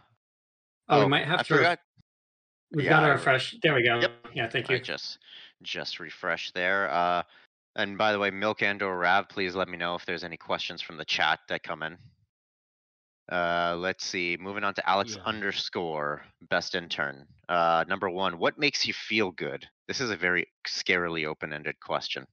Oh, 0.89 1.01
we 1.03 1.07
might 1.09 1.25
have 1.25 1.39
I 1.39 1.43
to. 1.43 1.55
forgot. 1.55 1.79
We've 2.71 2.85
Yeah, 2.85 2.91
got 2.91 3.03
I- 3.03 3.07
to 3.07 3.13
refresh. 3.13 3.55
There 3.61 3.73
we 3.73 3.83
go. 3.83 3.99
Yep. 3.99 4.11
Yeah, 4.33 4.47
thank 4.49 4.69
you. 4.69 4.75
I 4.75 4.79
you. 4.79 4.83
just 4.83 5.19
just 5.61 5.99
refresh 5.99 6.51
there. 6.51 6.89
Uh, 6.89 7.23
and 7.75 7.97
by 7.97 8.11
the 8.11 8.19
way, 8.19 8.29
Milk 8.31 8.61
and 8.63 8.81
or 8.81 8.97
Rav, 8.97 9.29
please 9.29 9.55
let 9.55 9.69
me 9.69 9.77
know 9.77 9.95
if 9.95 10.05
there's 10.05 10.23
any 10.23 10.37
questions 10.37 10.81
from 10.81 10.97
the 10.97 11.05
chat 11.05 11.39
that 11.49 11.63
come 11.63 11.83
in. 11.83 11.97
Uh, 13.31 13.75
let's 13.77 14.03
see. 14.05 14.35
Moving 14.39 14.63
on 14.63 14.73
to 14.73 14.89
Alex 14.89 15.15
Yeah. 15.15 15.23
underscore 15.23 16.25
best 16.49 16.75
intern. 16.75 17.25
Uh, 17.47 17.85
number 17.87 18.09
one, 18.09 18.37
what 18.39 18.57
makes 18.57 18.85
you 18.85 18.93
feel 18.93 19.31
good? 19.31 19.65
This 19.87 20.01
is 20.01 20.09
a 20.09 20.17
very 20.17 20.47
scarily 20.67 21.25
open-ended 21.25 21.79
question. 21.79 22.25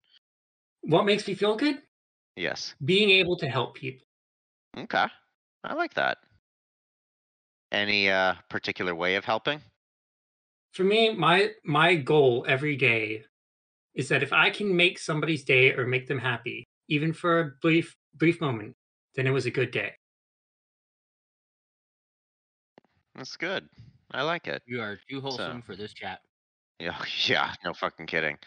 What 0.80 1.04
makes 1.04 1.28
me 1.28 1.34
feel 1.34 1.54
good? 1.54 1.82
Yes. 2.38 2.74
Being 2.84 3.10
able 3.10 3.36
to 3.38 3.48
help 3.48 3.74
people. 3.74 4.06
Okay. 4.76 5.06
I 5.64 5.74
like 5.74 5.94
that. 5.94 6.18
Any 7.72 8.10
uh 8.10 8.34
particular 8.48 8.94
way 8.94 9.16
of 9.16 9.24
helping? 9.24 9.60
For 10.72 10.84
me, 10.84 11.12
my 11.12 11.50
my 11.64 11.96
goal 11.96 12.46
every 12.48 12.76
day 12.76 13.24
is 13.94 14.08
that 14.08 14.22
if 14.22 14.32
I 14.32 14.50
can 14.50 14.74
make 14.74 14.98
somebody's 14.98 15.42
day 15.42 15.72
or 15.74 15.86
make 15.86 16.06
them 16.06 16.18
happy, 16.18 16.64
even 16.88 17.12
for 17.12 17.40
a 17.40 17.50
brief 17.60 17.96
brief 18.14 18.40
moment, 18.40 18.76
then 19.16 19.26
it 19.26 19.32
was 19.32 19.46
a 19.46 19.50
good 19.50 19.72
day. 19.72 19.92
That's 23.16 23.36
good. 23.36 23.68
I 24.12 24.22
like 24.22 24.46
it. 24.46 24.62
You 24.64 24.80
are 24.80 24.96
too 25.10 25.20
wholesome 25.20 25.62
for 25.62 25.74
this 25.74 25.92
chat. 25.92 26.20
Yeah, 26.80 26.96
yeah, 27.26 27.54
no 27.64 27.74
fucking 27.74 28.06
kidding. 28.06 28.38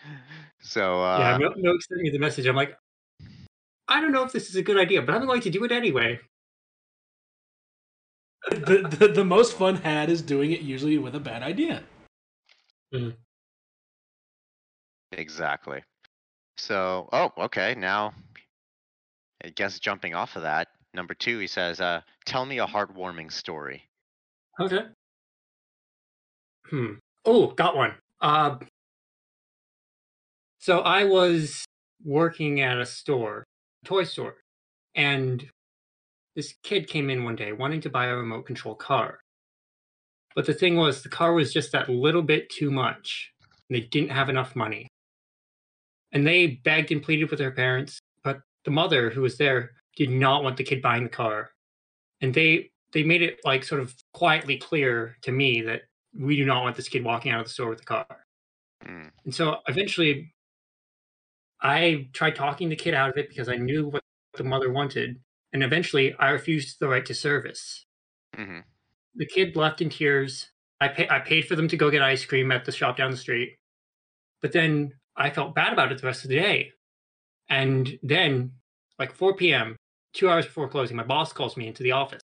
So 0.61 1.03
uh 1.03 1.19
yeah, 1.19 1.37
Milk, 1.37 1.57
Milk 1.57 1.81
sent 1.81 1.99
me 1.99 2.11
the 2.11 2.17
message. 2.17 2.47
I'm 2.47 2.55
like, 2.55 2.77
I 3.91 3.99
don't 3.99 4.13
know 4.13 4.23
if 4.23 4.31
this 4.31 4.49
is 4.49 4.55
a 4.55 4.63
good 4.63 4.77
idea, 4.77 5.01
but 5.01 5.13
I'm 5.13 5.25
going 5.25 5.41
to 5.41 5.49
do 5.49 5.65
it 5.65 5.71
anyway. 5.71 6.19
The, 8.49 8.87
the 8.99 9.07
the 9.09 9.25
most 9.25 9.57
fun 9.57 9.75
had 9.75 10.09
is 10.09 10.21
doing 10.21 10.51
it 10.51 10.61
usually 10.61 10.97
with 10.97 11.13
a 11.13 11.19
bad 11.19 11.43
idea. 11.43 11.83
Exactly. 15.11 15.83
So, 16.57 17.09
oh, 17.11 17.31
okay, 17.37 17.75
now 17.75 18.13
I 19.43 19.49
guess 19.49 19.77
jumping 19.79 20.15
off 20.15 20.35
of 20.37 20.43
that, 20.43 20.69
number 20.93 21.13
two, 21.13 21.39
he 21.39 21.47
says, 21.47 21.81
uh, 21.81 22.01
tell 22.25 22.45
me 22.45 22.59
a 22.59 22.67
heartwarming 22.67 23.31
story. 23.31 23.83
Okay. 24.59 24.85
Hmm. 26.69 26.93
Oh, 27.25 27.47
got 27.47 27.75
one. 27.75 27.93
Uh, 28.21 28.57
so 30.59 30.79
I 30.79 31.03
was 31.03 31.65
working 32.05 32.61
at 32.61 32.79
a 32.79 32.85
store, 32.85 33.43
toy 33.85 34.03
store, 34.03 34.35
and 34.95 35.47
this 36.35 36.53
kid 36.63 36.87
came 36.87 37.09
in 37.09 37.23
one 37.23 37.35
day 37.35 37.51
wanting 37.51 37.81
to 37.81 37.89
buy 37.89 38.05
a 38.05 38.15
remote 38.15 38.45
control 38.45 38.75
car. 38.75 39.19
But 40.35 40.45
the 40.45 40.53
thing 40.53 40.77
was, 40.77 41.03
the 41.03 41.09
car 41.09 41.33
was 41.33 41.51
just 41.51 41.71
that 41.73 41.89
little 41.89 42.21
bit 42.21 42.49
too 42.49 42.71
much. 42.71 43.31
They 43.69 43.81
didn't 43.81 44.11
have 44.11 44.29
enough 44.29 44.55
money. 44.55 44.87
And 46.13 46.25
they 46.25 46.59
begged 46.63 46.91
and 46.91 47.01
pleaded 47.01 47.29
with 47.29 47.39
their 47.39 47.51
parents, 47.51 47.99
but 48.23 48.41
the 48.65 48.71
mother 48.71 49.09
who 49.09 49.21
was 49.21 49.37
there 49.37 49.71
did 49.95 50.09
not 50.09 50.43
want 50.43 50.57
the 50.57 50.63
kid 50.63 50.81
buying 50.81 51.03
the 51.03 51.09
car. 51.09 51.51
And 52.21 52.33
they 52.33 52.69
they 52.93 53.03
made 53.03 53.21
it 53.21 53.39
like 53.45 53.63
sort 53.63 53.81
of 53.81 53.95
quietly 54.13 54.57
clear 54.57 55.15
to 55.21 55.31
me 55.31 55.61
that 55.61 55.83
we 56.17 56.35
do 56.35 56.45
not 56.45 56.63
want 56.63 56.75
this 56.75 56.89
kid 56.89 57.05
walking 57.05 57.31
out 57.31 57.39
of 57.39 57.47
the 57.47 57.53
store 57.53 57.69
with 57.69 57.79
the 57.79 57.85
car. 57.85 58.05
Mm. 58.85 59.09
And 59.23 59.33
so 59.33 59.57
eventually 59.67 60.33
I 61.61 62.09
tried 62.13 62.35
talking 62.35 62.69
the 62.69 62.75
kid 62.75 62.93
out 62.93 63.09
of 63.09 63.17
it 63.17 63.29
because 63.29 63.49
I 63.49 63.55
knew 63.55 63.87
what 63.87 64.03
the 64.35 64.43
mother 64.43 64.71
wanted. 64.71 65.19
And 65.53 65.63
eventually 65.63 66.15
I 66.19 66.29
refused 66.29 66.79
the 66.79 66.87
right 66.87 67.05
to 67.05 67.13
service. 67.13 67.85
hmm 68.35 68.59
The 69.15 69.25
kid 69.25 69.55
left 69.55 69.81
in 69.81 69.89
tears. 69.89 70.49
I, 70.79 70.87
pay, 70.87 71.07
I 71.09 71.19
paid 71.19 71.45
for 71.45 71.55
them 71.55 71.67
to 71.67 71.77
go 71.77 71.91
get 71.91 72.01
ice 72.01 72.25
cream 72.25 72.51
at 72.51 72.65
the 72.65 72.71
shop 72.71 72.97
down 72.97 73.11
the 73.11 73.17
street. 73.17 73.57
But 74.41 74.51
then 74.51 74.93
I 75.15 75.29
felt 75.29 75.53
bad 75.53 75.73
about 75.73 75.91
it 75.91 76.01
the 76.01 76.07
rest 76.07 76.23
of 76.23 76.29
the 76.29 76.39
day. 76.39 76.71
And 77.49 77.99
then, 78.01 78.53
like 78.97 79.13
4 79.13 79.35
p.m., 79.35 79.75
two 80.13 80.29
hours 80.29 80.45
before 80.45 80.69
closing, 80.69 80.97
my 80.97 81.03
boss 81.03 81.33
calls 81.33 81.57
me 81.57 81.67
into 81.67 81.83
the 81.83 81.91
office. 81.91 82.21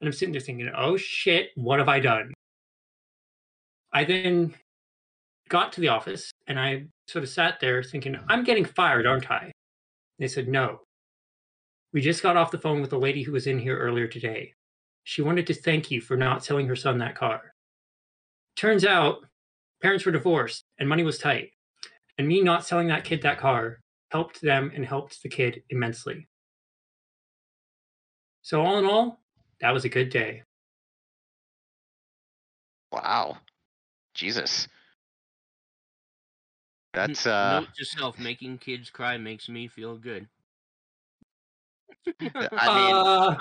And 0.00 0.08
I'm 0.08 0.12
sitting 0.12 0.32
there 0.32 0.40
thinking, 0.40 0.70
oh 0.76 0.96
shit, 0.96 1.50
what 1.56 1.78
have 1.78 1.88
I 1.88 2.00
done? 2.00 2.32
I 3.92 4.04
then 4.04 4.54
got 5.52 5.70
to 5.70 5.82
the 5.82 5.88
office 5.88 6.32
and 6.46 6.58
I 6.58 6.86
sort 7.06 7.24
of 7.24 7.28
sat 7.28 7.60
there 7.60 7.82
thinking, 7.82 8.16
I'm 8.26 8.42
getting 8.42 8.64
fired, 8.64 9.06
aren't 9.06 9.30
I? 9.30 9.52
They 10.18 10.26
said, 10.26 10.48
no. 10.48 10.80
We 11.92 12.00
just 12.00 12.22
got 12.22 12.38
off 12.38 12.50
the 12.50 12.58
phone 12.58 12.80
with 12.80 12.88
the 12.88 12.98
lady 12.98 13.22
who 13.22 13.32
was 13.32 13.46
in 13.46 13.58
here 13.58 13.76
earlier 13.78 14.08
today. 14.08 14.54
She 15.04 15.20
wanted 15.20 15.46
to 15.48 15.54
thank 15.54 15.90
you 15.90 16.00
for 16.00 16.16
not 16.16 16.42
selling 16.42 16.66
her 16.68 16.74
son 16.74 16.96
that 16.98 17.16
car. 17.16 17.52
Turns 18.56 18.86
out, 18.86 19.26
parents 19.82 20.06
were 20.06 20.12
divorced 20.12 20.64
and 20.78 20.88
money 20.88 21.02
was 21.02 21.18
tight. 21.18 21.50
And 22.16 22.26
me 22.26 22.40
not 22.40 22.66
selling 22.66 22.88
that 22.88 23.04
kid 23.04 23.20
that 23.22 23.38
car 23.38 23.80
helped 24.10 24.40
them 24.40 24.72
and 24.74 24.86
helped 24.86 25.22
the 25.22 25.28
kid 25.28 25.62
immensely. 25.68 26.28
So, 28.40 28.62
all 28.62 28.78
in 28.78 28.86
all, 28.86 29.20
that 29.60 29.72
was 29.72 29.84
a 29.84 29.90
good 29.90 30.08
day. 30.08 30.44
Wow. 32.90 33.36
Jesus. 34.14 34.66
N- 36.94 37.06
That's, 37.08 37.26
uh, 37.26 37.60
Note 37.60 37.74
to 37.76 37.84
self: 37.84 38.18
making 38.18 38.58
kids 38.58 38.90
cry 38.90 39.16
makes 39.16 39.48
me 39.48 39.66
feel 39.68 39.96
good. 39.96 40.28
I 42.20 42.74
mean, 42.74 42.94
Uh, 42.94 43.38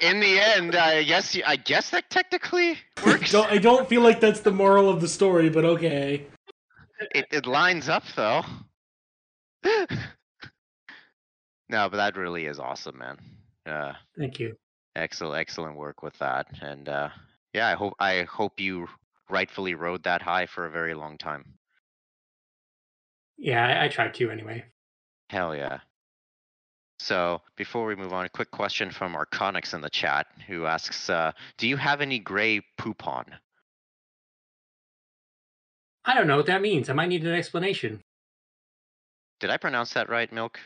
in 0.00 0.20
the 0.20 0.38
end, 0.40 0.76
I 0.76 1.02
guess, 1.04 1.36
I 1.46 1.56
guess 1.56 1.90
that 1.90 2.10
technically 2.10 2.76
works. 3.06 3.32
Don't, 3.32 3.50
I 3.50 3.58
don't 3.58 3.88
feel 3.88 4.02
like 4.02 4.20
that's 4.20 4.40
the 4.40 4.50
moral 4.52 4.88
of 4.88 5.00
the 5.00 5.08
story, 5.08 5.48
but 5.48 5.64
okay. 5.64 6.26
it, 7.14 7.26
it 7.30 7.46
lines 7.46 7.88
up 7.88 8.04
though. 8.14 8.42
no, 11.68 11.88
but 11.88 11.92
that 11.96 12.16
really 12.16 12.46
is 12.46 12.58
awesome, 12.60 12.98
man. 12.98 13.18
Uh, 13.66 13.92
thank 14.16 14.38
you. 14.38 14.56
excellent, 14.96 15.40
excellent 15.40 15.76
work 15.76 16.02
with 16.02 16.16
that, 16.18 16.46
and 16.60 16.88
uh, 16.88 17.08
yeah, 17.54 17.68
I 17.68 17.74
hope 17.74 17.94
I 17.98 18.22
hope 18.22 18.60
you 18.60 18.86
rightfully 19.30 19.74
rode 19.74 20.02
that 20.04 20.22
high 20.22 20.46
for 20.46 20.66
a 20.66 20.70
very 20.70 20.94
long 20.94 21.18
time. 21.18 21.44
Yeah, 23.38 23.64
I, 23.64 23.84
I 23.84 23.88
tried 23.88 24.14
to 24.14 24.30
anyway. 24.30 24.64
Hell 25.30 25.54
yeah. 25.54 25.78
So 26.98 27.40
before 27.56 27.86
we 27.86 27.94
move 27.94 28.12
on, 28.12 28.26
a 28.26 28.28
quick 28.28 28.50
question 28.50 28.90
from 28.90 29.14
Arconix 29.14 29.72
in 29.72 29.80
the 29.80 29.90
chat, 29.90 30.26
who 30.48 30.66
asks, 30.66 31.08
uh, 31.08 31.32
"Do 31.56 31.68
you 31.68 31.76
have 31.76 32.00
any 32.00 32.18
Grey 32.18 32.60
Poupon?" 32.76 33.24
I 36.04 36.14
don't 36.14 36.26
know 36.26 36.36
what 36.36 36.46
that 36.46 36.62
means. 36.62 36.90
I 36.90 36.94
might 36.94 37.08
need 37.08 37.24
an 37.24 37.34
explanation. 37.34 38.00
Did 39.40 39.50
I 39.50 39.56
pronounce 39.56 39.92
that 39.92 40.08
right, 40.08 40.32
Milk? 40.32 40.58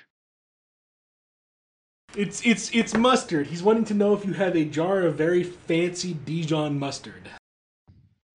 It's 2.14 2.44
it's 2.46 2.70
it's 2.74 2.94
mustard. 2.94 3.46
He's 3.48 3.62
wanting 3.62 3.84
to 3.86 3.94
know 3.94 4.14
if 4.14 4.24
you 4.24 4.34
have 4.34 4.56
a 4.56 4.64
jar 4.64 5.00
of 5.00 5.16
very 5.16 5.42
fancy 5.42 6.14
Dijon 6.14 6.78
mustard. 6.78 7.28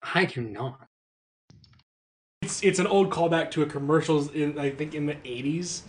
I 0.02 0.26
do 0.26 0.41
not. 0.41 0.87
It's 2.47 2.63
it's 2.63 2.79
an 2.79 2.88
old 2.88 3.10
callback 3.10 3.51
to 3.51 3.62
a 3.62 3.65
commercials 3.65 4.31
in 4.33 4.57
I 4.57 4.69
think 4.69 4.95
in 4.95 5.05
the 5.05 5.17
eighties, 5.25 5.83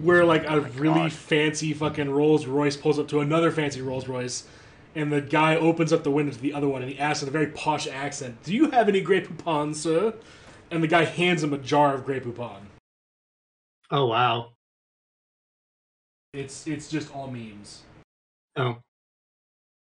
where 0.00 0.24
like 0.24 0.44
a 0.44 0.52
Oh 0.52 0.60
really 0.60 0.94
God. 0.94 1.12
fancy 1.12 1.74
fucking 1.74 2.08
Rolls 2.08 2.46
Royce 2.46 2.78
pulls 2.78 2.98
up 2.98 3.08
to 3.08 3.20
another 3.20 3.50
fancy 3.50 3.82
Rolls 3.82 4.08
Royce, 4.08 4.48
and 4.94 5.12
the 5.12 5.20
guy 5.20 5.54
opens 5.54 5.92
up 5.92 6.04
the 6.04 6.10
window 6.10 6.32
to 6.32 6.38
the 6.40 6.54
other 6.54 6.66
one 6.66 6.80
and 6.80 6.90
he 6.90 6.98
asks 6.98 7.22
in 7.22 7.28
a 7.28 7.30
very 7.30 7.48
posh 7.48 7.86
accent, 7.86 8.42
"Do 8.42 8.54
you 8.54 8.70
have 8.70 8.88
any 8.88 9.02
Grey 9.02 9.20
Poupon, 9.20 9.74
sir?" 9.74 10.14
And 10.70 10.82
the 10.82 10.86
guy 10.86 11.04
hands 11.04 11.42
him 11.42 11.52
a 11.52 11.58
jar 11.58 11.92
of 11.94 12.06
Grey 12.06 12.20
Poupon. 12.20 12.60
Oh 13.90 14.06
wow. 14.06 14.52
It's 16.32 16.66
it's 16.66 16.88
just 16.88 17.14
all 17.14 17.26
memes. 17.30 17.82
Oh, 18.56 18.78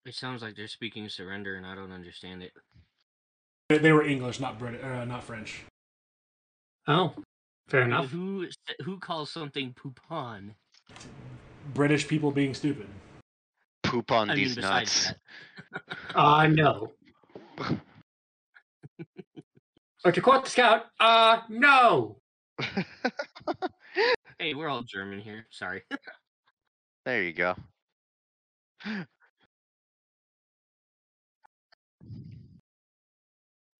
It 0.03 0.15
sounds 0.15 0.41
like 0.41 0.55
they're 0.55 0.67
speaking 0.67 1.09
surrender, 1.09 1.57
and 1.57 1.65
I 1.67 1.75
don't 1.75 1.91
understand 1.91 2.41
it. 2.41 2.53
They, 3.69 3.77
they 3.77 3.91
were 3.91 4.03
English, 4.03 4.39
not 4.39 4.57
Brit, 4.57 4.83
uh, 4.83 5.05
not 5.05 5.23
French. 5.23 5.61
Oh, 6.87 7.13
fair 7.67 7.81
enough. 7.83 8.09
Who 8.09 8.47
who 8.83 8.99
calls 8.99 9.29
something 9.29 9.73
poupon? 9.73 10.51
British 11.73 12.07
people 12.07 12.31
being 12.31 12.53
stupid. 12.53 12.87
Poop 13.83 14.11
on 14.11 14.29
I 14.29 14.35
mean, 14.35 14.43
these 14.43 14.55
besides 14.55 15.07
nuts. 15.07 15.19
that. 16.07 16.15
Uh 16.15 16.47
no. 16.47 16.91
or 20.05 20.11
to 20.11 20.21
quote 20.21 20.45
the 20.45 20.49
scout, 20.49 20.85
uh 20.99 21.41
no. 21.49 22.17
Hey, 24.39 24.53
we're 24.53 24.67
all 24.67 24.83
German 24.83 25.19
here. 25.19 25.47
Sorry. 25.49 25.81
there 27.05 27.23
you 27.23 27.33
go. 27.33 27.55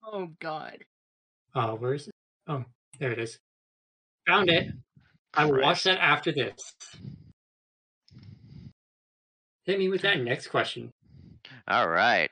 oh 0.04 0.30
God. 0.40 0.80
Oh, 1.54 1.76
where 1.76 1.94
is 1.94 2.08
it? 2.08 2.14
Oh, 2.48 2.66
there 3.00 3.12
it 3.12 3.20
is. 3.20 3.38
Found 4.28 4.50
it. 4.50 4.72
I 5.34 5.46
will 5.46 5.62
watch 5.62 5.84
that 5.84 6.00
after 6.00 6.32
this. 6.32 6.74
Hit 9.66 9.80
me 9.80 9.90
with 9.90 10.02
that 10.02 10.20
next 10.22 10.48
question. 10.48 10.90
All 11.68 11.90
right, 11.90 12.32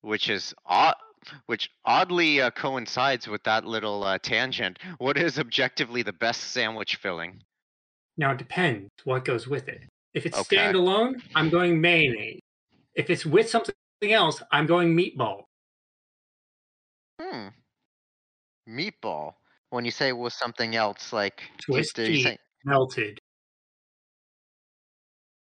which 0.00 0.30
is 0.30 0.54
odd, 0.66 0.94
which 1.46 1.70
oddly 1.84 2.40
uh, 2.40 2.50
coincides 2.50 3.28
with 3.28 3.42
that 3.44 3.64
little 3.64 4.02
uh, 4.04 4.18
tangent. 4.18 4.78
What 4.98 5.18
is 5.18 5.38
objectively 5.38 6.02
the 6.02 6.12
best 6.14 6.40
sandwich 6.52 6.96
filling? 6.96 7.42
Now 8.16 8.32
it 8.32 8.38
depends 8.38 8.88
what 9.04 9.24
goes 9.24 9.46
with 9.46 9.68
it. 9.68 9.82
If 10.14 10.26
it's 10.26 10.38
Okay. 10.38 10.56
standalone, 10.56 11.22
I'm 11.34 11.50
going 11.50 11.80
mayonnaise. 11.80 12.40
If 12.94 13.10
it's 13.10 13.24
with 13.24 13.48
something 13.48 13.74
else, 14.02 14.42
I'm 14.50 14.66
going 14.66 14.96
meatball. 14.96 15.44
Hmm. 17.20 17.48
Meatball. 18.68 19.34
When 19.70 19.84
you 19.84 19.90
say 19.90 20.12
with 20.12 20.32
something 20.32 20.74
else, 20.76 21.12
like 21.12 21.42
Twist 21.58 21.98
are 21.98 22.02
you 22.02 22.08
cheese. 22.08 22.24
saying- 22.24 22.38
Melted. 22.64 23.18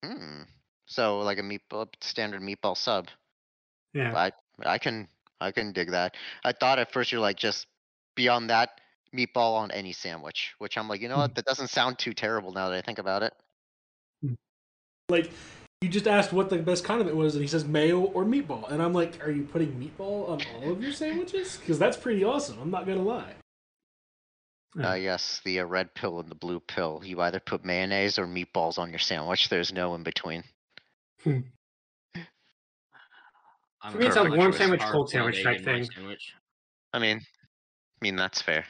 Hmm. 0.06 0.44
So 0.86 1.20
like 1.20 1.38
a 1.40 1.42
meatball, 1.42 1.88
standard 2.02 2.42
meatball 2.42 2.78
sub. 2.78 3.08
Yeah. 3.94 4.16
I 4.16 4.32
I 4.66 4.78
can 4.78 5.08
I 5.42 5.52
can 5.52 5.74
dig 5.74 5.92
that. 5.92 6.16
I 6.44 6.52
thought 6.52 6.80
at 6.80 6.92
first 6.92 7.12
you're 7.12 7.22
like 7.22 7.38
just 7.38 7.68
beyond 8.16 8.50
that 8.50 8.80
meatball 9.16 9.56
on 9.56 9.72
any 9.72 9.92
sandwich, 9.94 10.54
which 10.60 10.78
I'm 10.78 10.88
like, 10.88 11.02
you 11.02 11.10
know 11.10 11.18
what? 11.18 11.36
That 11.36 11.46
doesn't 11.46 11.70
sound 11.70 12.00
too 12.00 12.14
terrible 12.14 12.52
now 12.52 12.70
that 12.70 12.78
I 12.78 12.82
think 12.82 13.00
about 13.00 13.24
it. 13.24 13.34
Like, 15.10 15.32
you 15.82 15.90
just 15.90 16.08
asked 16.08 16.32
what 16.32 16.50
the 16.50 16.58
best 16.58 16.84
condiment 16.86 17.16
was, 17.18 17.36
and 17.36 17.42
he 17.42 17.48
says 17.48 17.66
mayo 17.66 18.02
or 18.04 18.24
meatball. 18.24 18.72
And 18.72 18.82
I'm 18.82 18.94
like, 18.94 19.24
are 19.26 19.30
you 19.32 19.44
putting 19.44 19.72
meatball 19.74 20.30
on 20.30 20.42
all 20.56 20.72
of 20.72 20.82
your 20.82 20.94
sandwiches? 20.94 21.58
Because 21.58 21.78
that's 21.78 21.98
pretty 21.98 22.24
awesome. 22.24 22.58
I'm 22.62 22.72
not 22.72 22.86
gonna 22.88 23.02
lie. 23.04 23.34
Yeah. 24.76 24.92
Uh, 24.92 24.96
yes, 24.96 25.42
the 25.46 25.60
uh, 25.60 25.66
red 25.66 25.94
pill 25.94 26.20
and 26.20 26.30
the 26.30 26.36
blue 26.36 26.60
pill. 26.60 27.02
You 27.04 27.22
either 27.22 27.40
put 27.40 27.64
mayonnaise 27.64 28.18
or 28.18 28.26
meatballs 28.26 28.80
on 28.80 28.90
your 28.90 29.00
sandwich. 29.00 29.50
There's 29.50 29.72
no 29.72 29.94
in 29.94 30.04
between. 30.04 30.44
I'm 31.26 31.44
For 33.92 33.98
me, 33.98 34.08
it's 34.08 34.16
a 34.16 34.24
warm 34.24 34.54
sandwich, 34.54 34.82
cold 34.82 35.10
sandwich 35.10 35.44
type 35.44 35.64
thing. 35.64 35.84
Sandwich. 35.84 36.34
I 36.92 37.00
mean, 37.00 37.18
I 37.18 37.98
mean 38.02 38.16
that's 38.16 38.42
fair. 38.42 38.66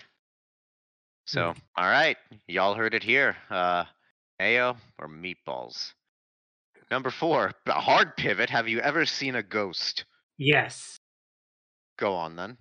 So, 1.26 1.54
all 1.78 1.86
right, 1.86 2.18
y'all 2.48 2.74
heard 2.74 2.94
it 2.94 3.04
here. 3.04 3.38
Uh, 3.50 3.86
mayo 4.40 4.76
or 5.00 5.08
meatballs. 5.08 5.94
Number 6.92 7.10
four, 7.10 7.54
a 7.66 7.72
hard 7.72 8.18
pivot. 8.18 8.50
Have 8.50 8.68
you 8.68 8.80
ever 8.80 9.06
seen 9.06 9.36
a 9.36 9.44
ghost? 9.44 10.06
Yes. 10.38 10.98
Go 11.98 12.14
on 12.14 12.36
then. 12.36 12.58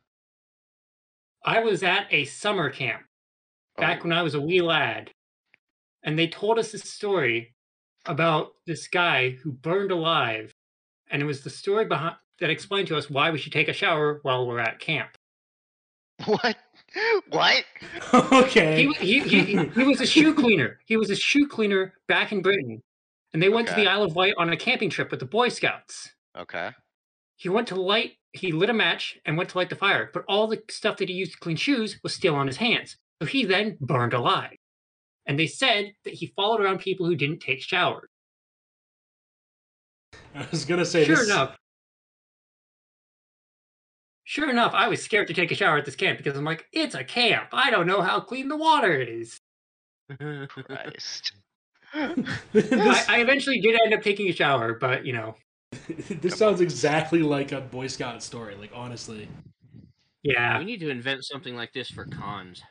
I 1.44 1.60
was 1.60 1.82
at 1.82 2.06
a 2.10 2.24
summer 2.24 2.70
camp 2.70 3.02
back 3.82 4.02
when 4.04 4.12
I 4.12 4.22
was 4.22 4.34
a 4.34 4.40
wee 4.40 4.60
lad, 4.62 5.10
and 6.02 6.18
they 6.18 6.28
told 6.28 6.58
us 6.58 6.72
this 6.72 6.82
story 6.90 7.54
about 8.06 8.52
this 8.66 8.88
guy 8.88 9.30
who 9.30 9.52
burned 9.52 9.90
alive, 9.92 10.52
and 11.10 11.22
it 11.22 11.26
was 11.26 11.42
the 11.42 11.50
story 11.50 11.84
behind 11.84 12.16
that 12.40 12.50
explained 12.50 12.88
to 12.88 12.96
us 12.96 13.08
why 13.10 13.30
we 13.30 13.38
should 13.38 13.52
take 13.52 13.68
a 13.68 13.72
shower 13.72 14.18
while 14.22 14.46
we're 14.46 14.58
at 14.58 14.80
camp. 14.80 15.10
what? 16.24 16.56
What? 17.30 17.64
okay. 18.14 18.86
He, 18.86 18.92
he, 18.94 19.20
he, 19.20 19.40
he- 19.44 19.66
he 19.68 19.82
was 19.84 20.00
a 20.00 20.06
shoe 20.06 20.34
cleaner. 20.34 20.78
He 20.86 20.96
was 20.96 21.10
a 21.10 21.16
shoe 21.16 21.46
cleaner 21.48 21.94
back 22.08 22.32
in 22.32 22.42
Britain, 22.42 22.80
and 23.32 23.42
they 23.42 23.48
went 23.48 23.68
to 23.68 23.74
the 23.74 23.86
Isle 23.86 24.02
of 24.04 24.14
Wight 24.14 24.34
on 24.38 24.50
a 24.50 24.56
camping 24.56 24.90
trip 24.90 25.10
with 25.10 25.20
the 25.20 25.26
Boy 25.26 25.48
Scouts. 25.48 26.10
Okay. 26.36 26.70
He 27.36 27.48
went 27.48 27.68
to 27.68 27.74
light. 27.76 28.12
He 28.32 28.52
lit 28.52 28.70
a 28.70 28.74
match 28.74 29.18
and 29.24 29.36
went 29.36 29.50
to 29.50 29.58
light 29.58 29.68
the 29.70 29.76
fire, 29.76 30.10
but 30.12 30.24
all 30.28 30.46
the 30.46 30.62
stuff 30.70 30.96
that 30.98 31.08
he 31.08 31.14
used 31.14 31.32
to 31.32 31.38
clean 31.38 31.56
shoes 31.56 31.98
was 32.02 32.14
still 32.14 32.34
on 32.34 32.46
his 32.46 32.56
hands. 32.58 32.96
So 33.22 33.26
he 33.26 33.44
then 33.44 33.76
burned 33.80 34.14
alive. 34.14 34.56
And 35.26 35.38
they 35.38 35.46
said 35.46 35.92
that 36.04 36.12
he 36.12 36.32
followed 36.34 36.60
around 36.60 36.80
people 36.80 37.06
who 37.06 37.14
didn't 37.14 37.38
take 37.38 37.62
showers. 37.62 38.08
I 40.34 40.44
was 40.50 40.64
gonna 40.64 40.84
say 40.84 41.04
Sure 41.04 41.14
this. 41.14 41.28
enough. 41.28 41.56
Sure 44.24 44.50
enough, 44.50 44.72
I 44.74 44.88
was 44.88 45.00
scared 45.00 45.28
to 45.28 45.34
take 45.34 45.52
a 45.52 45.54
shower 45.54 45.78
at 45.78 45.84
this 45.84 45.94
camp 45.94 46.18
because 46.18 46.36
I'm 46.36 46.44
like, 46.44 46.66
it's 46.72 46.96
a 46.96 47.04
camp. 47.04 47.50
I 47.52 47.70
don't 47.70 47.86
know 47.86 48.02
how 48.02 48.18
clean 48.18 48.48
the 48.48 48.56
water 48.56 49.00
is. 49.00 49.38
Christ. 50.18 51.32
this, 52.52 52.72
I, 52.72 53.18
I 53.18 53.20
eventually 53.20 53.60
did 53.60 53.80
end 53.84 53.94
up 53.94 54.02
taking 54.02 54.28
a 54.30 54.32
shower, 54.32 54.74
but 54.80 55.06
you 55.06 55.12
know, 55.12 55.36
this 55.86 56.38
sounds 56.38 56.60
exactly 56.60 57.22
like 57.22 57.52
a 57.52 57.60
Boy 57.60 57.86
Scout 57.86 58.20
story. 58.20 58.56
Like 58.56 58.72
honestly. 58.74 59.28
yeah. 60.24 60.58
we 60.58 60.64
need 60.64 60.80
to 60.80 60.90
invent 60.90 61.24
something 61.24 61.54
like 61.54 61.72
this 61.72 61.88
for 61.88 62.04
cons. 62.06 62.64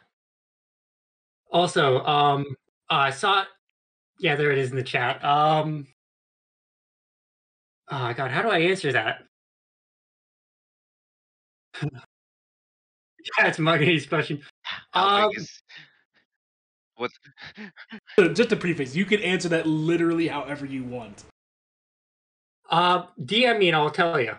Also, 1.51 2.03
um, 2.05 2.45
I 2.89 3.09
saw. 3.11 3.43
Yeah, 4.19 4.35
there 4.35 4.51
it 4.51 4.57
is 4.59 4.69
in 4.71 4.75
the 4.77 4.83
chat. 4.83 5.23
Um, 5.23 5.87
oh 7.89 8.13
God, 8.13 8.31
how 8.31 8.41
do 8.41 8.49
I 8.49 8.59
answer 8.59 8.91
that? 8.93 9.23
That's 13.39 13.59
Margot's 13.59 14.05
question. 14.05 14.41
How 14.93 15.25
Um, 15.25 15.31
is 15.35 15.61
what? 16.95 17.11
Just 18.35 18.51
a 18.51 18.55
preface, 18.55 18.95
you 18.95 19.05
can 19.05 19.21
answer 19.21 19.49
that 19.49 19.65
literally 19.65 20.27
however 20.27 20.65
you 20.65 20.83
want. 20.83 21.23
Uh, 22.69 23.07
DM 23.19 23.59
me 23.59 23.67
and 23.69 23.75
I'll 23.75 23.89
tell 23.89 24.19
you. 24.19 24.35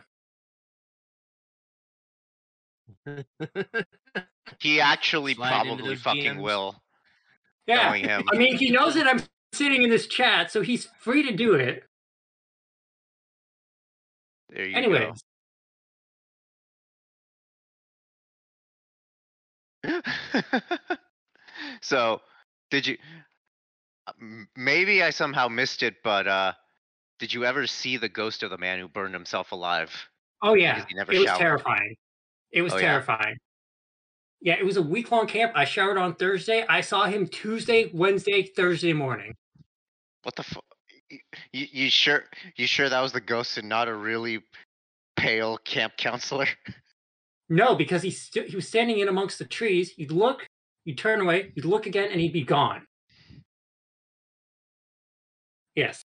He 4.61 4.81
actually 4.81 5.35
Slide 5.35 5.65
probably 5.67 5.97
fucking 5.97 6.37
DMs. 6.37 6.41
will. 6.43 6.77
Yeah, 7.67 7.89
Knowing 7.89 8.05
him. 8.05 8.25
I 8.33 8.37
mean, 8.37 8.57
he 8.57 8.71
knows 8.71 8.95
that 8.95 9.07
I'm 9.07 9.23
sitting 9.53 9.83
in 9.83 9.91
this 9.91 10.07
chat, 10.07 10.51
so 10.51 10.63
he's 10.63 10.89
free 10.99 11.23
to 11.23 11.33
do 11.33 11.55
it. 11.55 11.85
There 14.51 14.67
you 14.67 14.77
Anyways, 14.77 15.23
go. 19.85 20.01
so, 21.81 22.21
did 22.71 22.87
you? 22.87 22.99
Maybe 24.57 25.03
I 25.03 25.11
somehow 25.11 25.49
missed 25.49 25.83
it, 25.83 25.95
but 26.05 26.27
uh, 26.27 26.53
did 27.19 27.33
you 27.33 27.45
ever 27.45 27.67
see 27.67 27.97
the 27.97 28.09
ghost 28.09 28.43
of 28.43 28.51
the 28.51 28.59
man 28.59 28.79
who 28.79 28.89
burned 28.89 29.15
himself 29.15 29.53
alive? 29.53 29.91
oh 30.43 30.55
yeah, 30.55 30.75
Because 30.75 30.89
he 30.91 30.95
never 30.97 31.13
it 31.13 31.19
was 31.19 31.27
showered. 31.29 31.39
terrifying. 31.39 31.97
It 32.51 32.63
was 32.63 32.75
Oh, 32.75 32.79
terrifying. 32.79 33.37
Yeah, 34.43 34.55
it 34.59 34.65
was 34.65 34.77
a 34.77 34.83
week 34.83 35.13
long 35.13 35.29
camp. 35.29 35.53
I 35.55 35.65
showered 35.65 35.97
on 35.97 36.17
Thursday. 36.17 36.65
I 36.69 36.81
saw 36.81 37.05
him 37.05 37.29
Tuesday, 37.29 37.91
Wednesday, 37.95 38.43
Thursday 38.43 38.93
morning. 38.93 39.35
What 40.25 40.35
the 40.35 40.43
fuck? 40.43 40.65
You, 41.53 41.67
you 41.71 41.91
sure? 41.91 42.25
You 42.57 42.67
sure 42.67 42.89
that 42.89 43.01
was 43.01 43.13
the 43.13 43.21
ghost 43.21 43.57
and 43.57 43.69
not 43.69 43.87
a 43.87 43.95
really 43.95 44.43
pale 45.17 45.59
camp 45.59 45.97
counselor? 45.97 46.49
No, 47.49 47.77
because 47.77 48.03
he 48.03 48.11
st- 48.11 48.49
he 48.49 48.57
was 48.57 48.67
standing 48.67 48.99
in 48.99 49.09
amongst 49.09 49.39
the 49.39 49.45
trees. 49.45 49.93
You'd 49.97 50.11
look, 50.11 50.47
you'd 50.85 50.99
turn 50.99 51.21
away, 51.21 51.53
you'd 51.55 51.65
look 51.67 51.87
again, 51.87 52.11
and 52.11 52.21
he'd 52.21 52.33
be 52.33 52.45
gone. 52.45 52.87
Yes. 55.77 56.03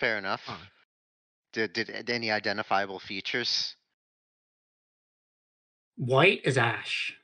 Fair 0.00 0.18
enough. 0.18 0.48
Did 1.52 1.74
did 1.74 2.10
any 2.10 2.30
identifiable 2.30 2.98
features? 2.98 3.76
White 5.96 6.42
as 6.44 6.58
ash. 6.58 7.14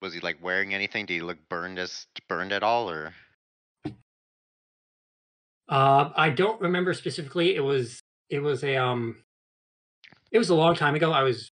Was 0.00 0.14
he 0.14 0.20
like 0.20 0.42
wearing 0.42 0.74
anything? 0.74 1.06
Did 1.06 1.14
he 1.14 1.20
look 1.22 1.38
burned 1.48 1.78
as 1.78 2.06
burned 2.28 2.52
at 2.52 2.62
all, 2.62 2.90
or? 2.90 3.14
Uh, 5.68 6.10
I 6.14 6.30
don't 6.30 6.60
remember 6.60 6.92
specifically. 6.92 7.56
It 7.56 7.64
was 7.64 8.00
it 8.30 8.40
was 8.40 8.62
a 8.64 8.76
um, 8.76 9.16
it 10.30 10.38
was 10.38 10.50
a 10.50 10.54
long 10.54 10.74
time 10.74 10.94
ago. 10.94 11.12
I 11.12 11.22
was 11.22 11.50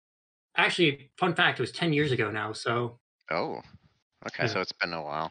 actually 0.57 1.11
fun 1.19 1.35
fact. 1.35 1.59
It 1.59 1.63
was 1.63 1.73
ten 1.73 1.93
years 1.93 2.13
ago 2.13 2.31
now. 2.31 2.53
So 2.53 2.99
Oh, 3.31 3.63
okay. 4.27 4.45
Yeah. 4.45 4.47
So 4.47 4.61
it's 4.61 4.73
been 4.73 4.93
a 4.93 5.03
while. 5.03 5.31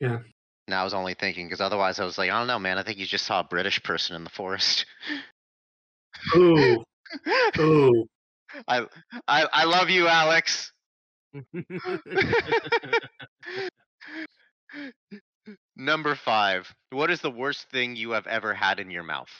Yeah. 0.00 0.18
Now 0.66 0.80
I 0.82 0.84
was 0.84 0.94
only 0.94 1.14
thinking 1.14 1.46
because 1.46 1.60
otherwise 1.60 1.98
I 1.98 2.04
was 2.04 2.18
like, 2.18 2.30
I 2.30 2.38
don't 2.38 2.46
know, 2.46 2.58
man. 2.58 2.78
I 2.78 2.82
think 2.82 2.98
you 2.98 3.06
just 3.06 3.24
saw 3.24 3.40
a 3.40 3.44
British 3.44 3.82
person 3.82 4.16
in 4.16 4.24
the 4.24 4.30
forest. 4.30 4.84
ooh 6.36 6.84
ooh. 7.58 8.06
I, 8.66 8.86
I 9.26 9.46
I 9.52 9.64
love 9.64 9.90
you, 9.90 10.08
Alex. 10.08 10.72
Number 15.76 16.14
five. 16.14 16.74
What 16.90 17.10
is 17.10 17.20
the 17.20 17.30
worst 17.30 17.70
thing 17.70 17.96
you 17.96 18.10
have 18.12 18.26
ever 18.26 18.54
had 18.54 18.80
in 18.80 18.90
your 18.90 19.02
mouth? 19.02 19.30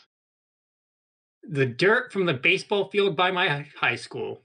The 1.48 1.66
dirt 1.66 2.12
from 2.12 2.26
the 2.26 2.34
baseball 2.34 2.88
field 2.90 3.16
by 3.16 3.30
my 3.30 3.66
high 3.76 3.96
school. 3.96 4.42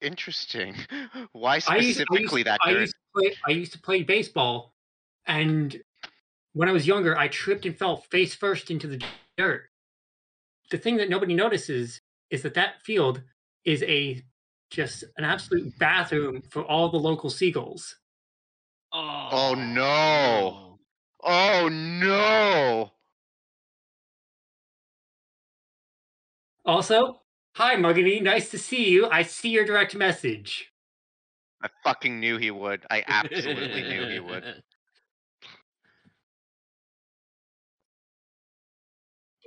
Interesting. 0.00 0.76
Why 1.32 1.52
I 1.52 1.56
used, 1.56 1.70
I 1.70 1.76
used, 1.76 2.00
specifically 2.00 2.42
that 2.44 2.60
I 2.64 2.72
dirt? 2.72 2.80
used 2.80 2.94
to 2.94 3.20
play. 3.20 3.36
I 3.46 3.50
used 3.50 3.72
to 3.72 3.80
play 3.80 4.02
baseball, 4.02 4.74
and 5.26 5.76
when 6.52 6.68
I 6.68 6.72
was 6.72 6.86
younger, 6.86 7.16
I 7.16 7.28
tripped 7.28 7.66
and 7.66 7.76
fell 7.76 7.96
face 7.96 8.34
first 8.34 8.70
into 8.70 8.86
the 8.86 9.02
dirt. 9.36 9.68
The 10.70 10.78
thing 10.78 10.98
that 10.98 11.08
nobody 11.08 11.34
notices 11.34 12.00
is 12.30 12.42
that 12.42 12.54
that 12.54 12.82
field 12.82 13.22
is 13.64 13.82
a 13.84 14.22
just 14.70 15.04
an 15.16 15.24
absolute 15.24 15.78
bathroom 15.78 16.42
for 16.50 16.62
all 16.62 16.90
the 16.90 16.98
local 16.98 17.30
seagulls. 17.30 17.96
oh, 18.92 19.54
no. 19.54 20.78
Oh 21.22 21.68
no! 21.68 22.92
Also, 26.64 27.22
hi 27.56 27.74
Muggity, 27.74 28.22
nice 28.22 28.50
to 28.50 28.58
see 28.58 28.88
you. 28.88 29.08
I 29.08 29.22
see 29.22 29.48
your 29.48 29.64
direct 29.64 29.96
message. 29.96 30.72
I 31.62 31.68
fucking 31.82 32.20
knew 32.20 32.38
he 32.38 32.52
would. 32.52 32.86
I 32.88 33.02
absolutely 33.08 33.82
knew 33.82 34.08
he 34.08 34.20
would. 34.20 34.62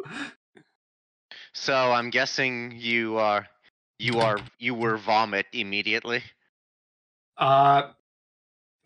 So 1.54 1.74
I'm 1.74 2.10
guessing 2.10 2.74
you 2.78 3.18
are 3.18 3.48
you 4.00 4.20
are 4.20 4.38
you 4.60 4.74
were 4.74 4.98
vomit 4.98 5.46
immediately. 5.54 6.24
Uh, 7.38 7.92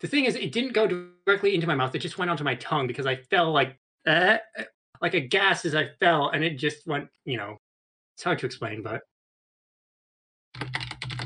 the 0.00 0.08
thing 0.08 0.24
is, 0.24 0.34
it 0.34 0.52
didn't 0.52 0.72
go 0.72 0.86
directly 0.86 1.54
into 1.54 1.66
my 1.66 1.74
mouth. 1.74 1.94
It 1.94 2.00
just 2.00 2.18
went 2.18 2.30
onto 2.30 2.44
my 2.44 2.54
tongue 2.56 2.86
because 2.86 3.06
I 3.06 3.16
fell 3.16 3.52
like 3.52 3.78
eh, 4.06 4.38
eh, 4.56 4.64
like 5.00 5.14
a 5.14 5.20
gas 5.20 5.64
as 5.64 5.74
I 5.74 5.90
fell, 6.00 6.30
and 6.30 6.44
it 6.44 6.58
just 6.58 6.86
went. 6.86 7.08
You 7.24 7.36
know, 7.38 7.56
it's 8.14 8.24
hard 8.24 8.38
to 8.40 8.46
explain, 8.46 8.82
but 8.82 9.02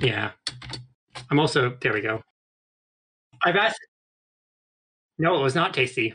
yeah. 0.00 0.32
I'm 1.30 1.38
also 1.38 1.76
there. 1.80 1.92
We 1.92 2.00
go. 2.00 2.22
I've 3.44 3.56
asked. 3.56 3.80
No, 5.18 5.36
it 5.36 5.42
was 5.42 5.54
not 5.54 5.74
tasty. 5.74 6.14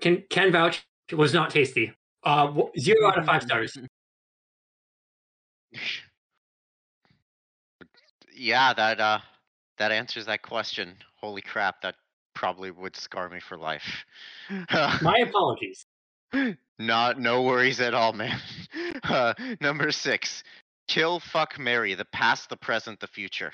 Can 0.00 0.24
can 0.30 0.50
vouch 0.50 0.86
it 1.10 1.16
was 1.16 1.34
not 1.34 1.50
tasty. 1.50 1.92
Uh, 2.24 2.52
zero 2.78 3.06
out 3.08 3.18
of 3.18 3.26
five 3.26 3.42
stars. 3.42 3.76
yeah, 8.34 8.72
that 8.74 9.00
uh 9.00 9.18
that 9.78 9.92
answers 9.92 10.26
that 10.26 10.42
question. 10.42 10.94
Holy 11.20 11.42
crap, 11.42 11.82
that 11.82 11.96
probably 12.34 12.70
would 12.70 12.96
scar 12.96 13.28
me 13.28 13.40
for 13.40 13.56
life. 13.56 14.04
My 15.02 15.18
apologies. 15.26 15.86
Not 16.78 17.20
no 17.20 17.42
worries 17.42 17.80
at 17.80 17.94
all, 17.94 18.12
man. 18.12 18.40
Uh, 19.04 19.34
number 19.60 19.90
six. 19.92 20.42
Kill, 20.88 21.20
fuck, 21.20 21.58
marry, 21.58 21.94
the 21.94 22.06
past, 22.06 22.48
the 22.48 22.56
present, 22.56 22.98
the 23.00 23.06
future. 23.06 23.52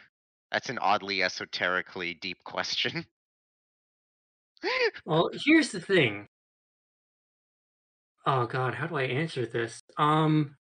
That's 0.53 0.69
an 0.69 0.79
oddly 0.79 1.23
esoterically 1.23 2.15
deep 2.15 2.39
question. 2.45 3.05
Well, 5.05 5.31
here's 5.45 5.73
the 5.73 5.81
thing. 5.81 6.29
Oh 8.27 8.47
God, 8.47 8.75
how 8.75 8.87
do 8.87 8.97
I 8.97 9.03
answer 9.05 9.47
this? 9.47 9.81
Um, 9.97 10.57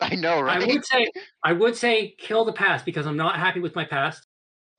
I 0.00 0.14
know, 0.14 0.40
right? 0.40 0.62
I 0.62 0.66
would 0.66 0.84
say 0.84 1.06
I 1.44 1.52
would 1.52 1.76
say 1.76 2.14
kill 2.18 2.44
the 2.44 2.52
past 2.52 2.84
because 2.84 3.06
I'm 3.06 3.16
not 3.16 3.38
happy 3.38 3.60
with 3.60 3.74
my 3.74 3.84
past. 3.84 4.26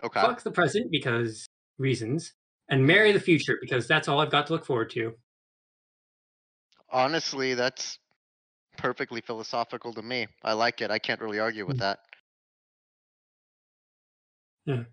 Okay. 0.03 0.21
Fuck 0.21 0.43
the 0.43 0.51
present 0.51 0.91
because 0.91 1.47
reasons, 1.77 2.33
and 2.69 2.85
marry 2.85 3.11
the 3.11 3.19
future 3.19 3.57
because 3.61 3.87
that's 3.87 4.07
all 4.07 4.19
I've 4.19 4.31
got 4.31 4.47
to 4.47 4.53
look 4.53 4.65
forward 4.65 4.89
to. 4.91 5.13
Honestly, 6.89 7.53
that's 7.53 7.99
perfectly 8.77 9.21
philosophical 9.21 9.93
to 9.93 10.01
me. 10.01 10.27
I 10.43 10.53
like 10.53 10.81
it. 10.81 10.91
I 10.91 10.99
can't 10.99 11.21
really 11.21 11.39
argue 11.39 11.65
with 11.65 11.79
that. 11.79 11.99
Yeah. 14.65 14.83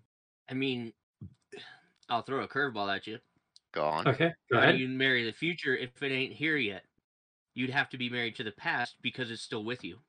I 0.49 0.53
mean, 0.53 0.93
I'll 2.09 2.23
throw 2.23 2.43
a 2.43 2.47
curveball 2.47 2.93
at 2.93 3.07
you. 3.07 3.19
Go 3.73 3.85
on. 3.85 4.07
Okay, 4.07 4.31
go 4.51 4.57
How 4.57 4.63
do 4.63 4.67
ahead. 4.69 4.79
you 4.79 4.89
marry 4.89 5.25
the 5.25 5.31
future 5.31 5.75
if 5.75 6.01
it 6.01 6.11
ain't 6.11 6.33
here 6.33 6.57
yet? 6.57 6.83
You'd 7.61 7.69
have 7.69 7.89
to 7.89 7.97
be 7.97 8.09
married 8.09 8.35
to 8.37 8.43
the 8.43 8.51
past 8.51 8.95
because 9.03 9.29
it's 9.29 9.43
still 9.43 9.63
with 9.63 9.83
you. 9.83 9.99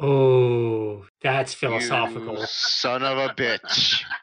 Oh, 0.00 1.06
that's 1.20 1.52
philosophical. 1.54 2.38
You 2.38 2.46
son 2.46 3.02
of 3.02 3.18
a 3.18 3.34
bitch. 3.34 4.04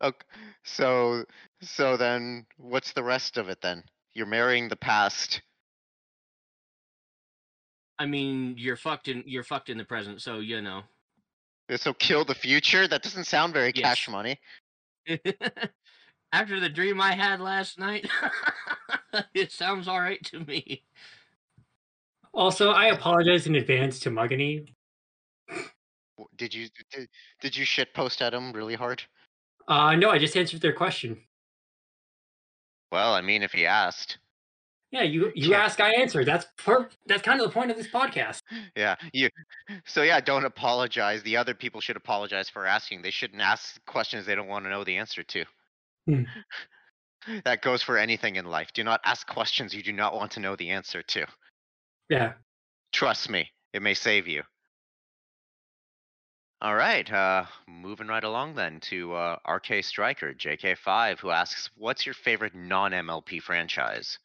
Okay, 0.00 0.26
so 0.62 1.24
so 1.60 1.96
then 1.96 2.46
what's 2.56 2.92
the 2.92 3.02
rest 3.02 3.36
of 3.36 3.48
it 3.48 3.60
then? 3.60 3.82
You're 4.14 4.26
marrying 4.26 4.68
the 4.68 4.76
past. 4.76 5.42
I 7.98 8.06
mean, 8.06 8.54
you're 8.56 8.76
fucked 8.76 9.08
in 9.08 9.24
you're 9.26 9.42
fucked 9.42 9.70
in 9.70 9.76
the 9.76 9.84
present, 9.84 10.22
so 10.22 10.38
you 10.38 10.62
know. 10.62 10.82
So 11.74 11.92
kill 11.94 12.24
the 12.24 12.36
future? 12.36 12.86
That 12.86 13.02
doesn't 13.02 13.24
sound 13.24 13.52
very 13.52 13.72
cash 13.72 14.08
money. 14.08 14.38
After 16.32 16.60
the 16.60 16.68
dream 16.68 17.00
I 17.00 17.12
had 17.14 17.40
last 17.40 17.78
night, 17.78 18.08
it 19.34 19.50
sounds 19.50 19.88
all 19.88 20.00
right 20.00 20.22
to 20.26 20.40
me. 20.40 20.84
Also, 22.34 22.70
I 22.70 22.86
apologize 22.86 23.46
in 23.46 23.56
advance 23.56 23.98
to 24.00 24.10
Mugany. 24.10 24.74
Did 26.36 26.52
you 26.52 26.68
did, 26.92 27.08
did 27.40 27.56
you 27.56 27.64
shit 27.64 27.94
post 27.94 28.20
at 28.20 28.34
him 28.34 28.52
really 28.52 28.74
hard? 28.74 29.02
Uh, 29.66 29.94
no, 29.96 30.10
I 30.10 30.18
just 30.18 30.36
answered 30.36 30.60
their 30.60 30.72
question. 30.72 31.18
Well, 32.92 33.14
I 33.14 33.20
mean, 33.22 33.42
if 33.42 33.52
he 33.52 33.66
asked. 33.66 34.18
Yeah, 34.90 35.02
you 35.02 35.32
you 35.34 35.50
Yeah. 35.50 35.58
ask, 35.64 35.80
I 35.80 35.90
answer. 35.92 36.24
That's 36.24 36.46
per- 36.56 36.88
That's 37.06 37.22
kind 37.22 37.40
of 37.40 37.46
the 37.46 37.52
point 37.52 37.70
of 37.70 37.76
this 37.76 37.88
podcast. 37.88 38.42
Yeah, 38.76 38.96
you. 39.12 39.28
So 39.86 40.02
yeah, 40.02 40.20
don't 40.20 40.44
apologize. 40.44 41.22
The 41.22 41.36
other 41.36 41.54
people 41.54 41.80
should 41.80 41.96
apologize 41.96 42.48
for 42.48 42.66
asking. 42.66 43.02
They 43.02 43.10
shouldn't 43.10 43.42
ask 43.42 43.84
questions 43.86 44.24
they 44.26 44.34
don't 44.34 44.46
want 44.48 44.64
to 44.64 44.70
know 44.70 44.84
the 44.84 44.96
answer 44.96 45.22
to. 45.22 45.44
Hmm. 46.08 46.22
That 47.44 47.60
goes 47.60 47.82
for 47.82 47.98
anything 47.98 48.36
in 48.36 48.46
life. 48.46 48.68
Do 48.72 48.82
not 48.84 49.00
ask 49.04 49.26
questions 49.26 49.74
you 49.74 49.82
do 49.82 49.92
not 49.92 50.14
want 50.14 50.30
to 50.32 50.40
know 50.40 50.56
the 50.56 50.70
answer 50.70 51.02
to. 51.02 51.26
Yeah. 52.08 52.34
Trust 52.92 53.28
me, 53.28 53.50
it 53.74 53.82
may 53.82 53.92
save 53.92 54.26
you. 54.26 54.44
All 56.62 56.74
right, 56.74 57.10
uh, 57.12 57.44
moving 57.68 58.06
right 58.06 58.24
along 58.24 58.54
then 58.54 58.80
to 58.88 59.12
uh, 59.12 59.36
RK 59.46 59.84
Striker 59.84 60.32
JK5, 60.32 61.18
who 61.18 61.30
asks, 61.30 61.68
"What's 61.76 62.06
your 62.06 62.14
favorite 62.14 62.54
non-MLP 62.54 63.42
franchise?" 63.42 64.18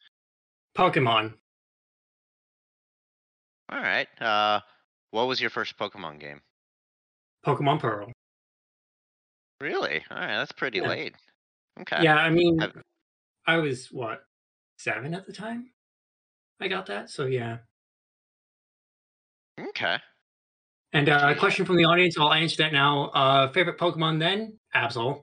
Pokemon. 0.78 1.34
All 3.68 3.80
right, 3.80 4.08
uh, 4.22 4.60
what 5.10 5.26
was 5.26 5.40
your 5.42 5.50
first 5.50 5.76
Pokemon 5.78 6.20
game? 6.20 6.40
Pokemon 7.44 7.80
Pearl. 7.80 8.10
Really? 9.60 10.02
All 10.10 10.16
right, 10.16 10.36
that's 10.38 10.52
pretty 10.52 10.78
Yeah. 10.78 10.88
late. 10.88 11.14
Okay. 11.80 12.02
Yeah, 12.02 12.16
I 12.16 12.30
mean, 12.30 12.58
Have- 12.58 12.82
I 13.46 13.56
was 13.58 13.88
what 13.90 14.20
seven 14.78 15.14
at 15.14 15.26
the 15.26 15.32
time. 15.32 15.70
I 16.60 16.68
got 16.68 16.86
that, 16.86 17.10
so 17.10 17.26
yeah. 17.26 17.58
Okay. 19.60 19.96
And 20.92 21.08
uh, 21.08 21.32
a 21.34 21.34
question 21.34 21.64
from 21.66 21.76
the 21.76 21.84
audience. 21.84 22.16
I'll 22.18 22.32
answer 22.32 22.62
that 22.62 22.72
now. 22.72 23.06
Uh, 23.06 23.52
favorite 23.52 23.78
Pokemon 23.78 24.20
then? 24.20 24.58
Absol. 24.74 25.22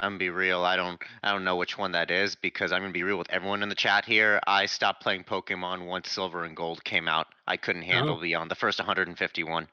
I'm 0.00 0.10
gonna 0.12 0.18
be 0.18 0.30
real. 0.30 0.64
I 0.64 0.74
don't. 0.74 1.00
I 1.22 1.30
don't 1.30 1.44
know 1.44 1.54
which 1.54 1.78
one 1.78 1.92
that 1.92 2.10
is 2.10 2.34
because 2.34 2.72
I'm 2.72 2.82
gonna 2.82 2.92
be 2.92 3.04
real 3.04 3.18
with 3.18 3.30
everyone 3.30 3.62
in 3.62 3.68
the 3.68 3.76
chat 3.76 4.04
here. 4.04 4.40
I 4.48 4.66
stopped 4.66 5.00
playing 5.00 5.22
Pokemon 5.22 5.86
once 5.86 6.10
Silver 6.10 6.44
and 6.44 6.56
Gold 6.56 6.82
came 6.82 7.06
out. 7.06 7.28
I 7.46 7.56
couldn't 7.56 7.82
handle 7.82 8.16
Oh. 8.16 8.20
beyond 8.20 8.50
the 8.50 8.56
first 8.56 8.80
151. 8.80 9.68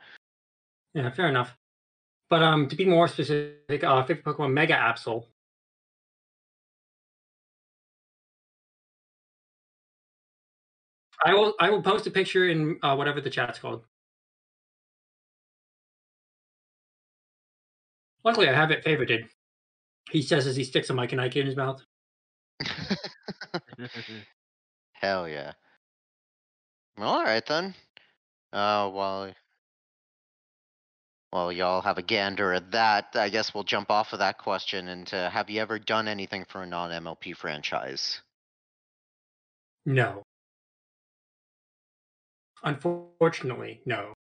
Yeah, 0.94 1.10
fair 1.10 1.28
enough. 1.30 1.56
But 2.30 2.44
um, 2.44 2.68
to 2.68 2.76
be 2.76 2.86
more 2.86 3.08
specific, 3.08 3.84
uh, 3.84 4.04
favorite 4.04 4.24
Pokemon 4.24 4.54
Mega 4.54 4.76
Absol. 4.76 5.26
I 11.26 11.34
will. 11.34 11.54
I 11.60 11.70
will 11.70 11.82
post 11.82 12.08
a 12.08 12.12
picture 12.12 12.48
in 12.48 12.80
uh, 12.82 12.96
whatever 12.96 13.20
the 13.20 13.30
chat's 13.30 13.60
called. 13.60 13.84
Luckily, 18.24 18.48
I 18.48 18.54
have 18.54 18.72
it 18.72 18.86
favorited. 18.86 19.28
He 20.12 20.22
says 20.22 20.48
as 20.48 20.56
he 20.56 20.64
sticks 20.64 20.90
a 20.90 20.94
Mike 20.94 21.12
and 21.12 21.20
Ike 21.20 21.36
in 21.36 21.46
his 21.46 21.56
mouth. 21.56 21.82
Hell 24.94 25.28
yeah. 25.28 25.54
All 26.98 27.24
right 27.24 27.46
then. 27.46 27.76
Uh, 28.52 28.90
while 28.90 29.32
while 31.32 31.52
y'all 31.52 31.82
have 31.82 31.98
a 31.98 32.02
gander 32.02 32.54
at 32.54 32.72
that, 32.72 33.10
I 33.14 33.30
guess 33.30 33.54
we'll 33.54 33.64
jump 33.64 33.92
off 33.92 34.14
of 34.14 34.20
that 34.20 34.38
question 34.38 34.88
into 34.88 35.30
Have 35.30 35.50
you 35.50 35.62
ever 35.62 35.78
done 35.78 36.08
anything 36.08 36.46
for 36.46 36.64
a 36.64 36.66
non-MLP 36.66 37.36
franchise? 37.36 38.22
No. 39.86 40.24
Unfortunately, 42.64 43.82
no. 43.86 44.14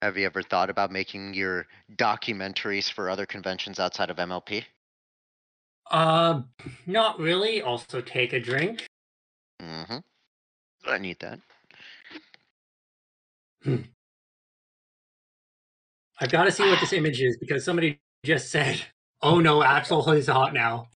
Have 0.00 0.16
you 0.16 0.26
ever 0.26 0.42
thought 0.42 0.70
about 0.70 0.92
making 0.92 1.34
your 1.34 1.66
documentaries 1.96 2.90
for 2.90 3.10
other 3.10 3.26
conventions 3.26 3.80
outside 3.80 4.10
of 4.10 4.16
MLP? 4.16 4.64
Uh, 5.90 6.42
not 6.86 7.18
really. 7.18 7.62
Also, 7.62 8.00
take 8.00 8.32
a 8.32 8.40
drink. 8.40 8.86
Mm-hmm. 9.60 9.98
I 10.86 10.98
need 10.98 11.18
that. 11.20 11.40
I've 16.20 16.30
got 16.30 16.44
to 16.44 16.52
see 16.52 16.68
what 16.68 16.80
this 16.80 16.92
image 17.00 17.20
is 17.20 17.36
because 17.38 17.64
somebody 17.64 18.00
just 18.24 18.50
said, 18.50 18.80
"Oh 19.22 19.40
no, 19.40 19.60
Absol 19.60 20.16
is 20.16 20.26
hot 20.28 20.52
now." 20.52 20.88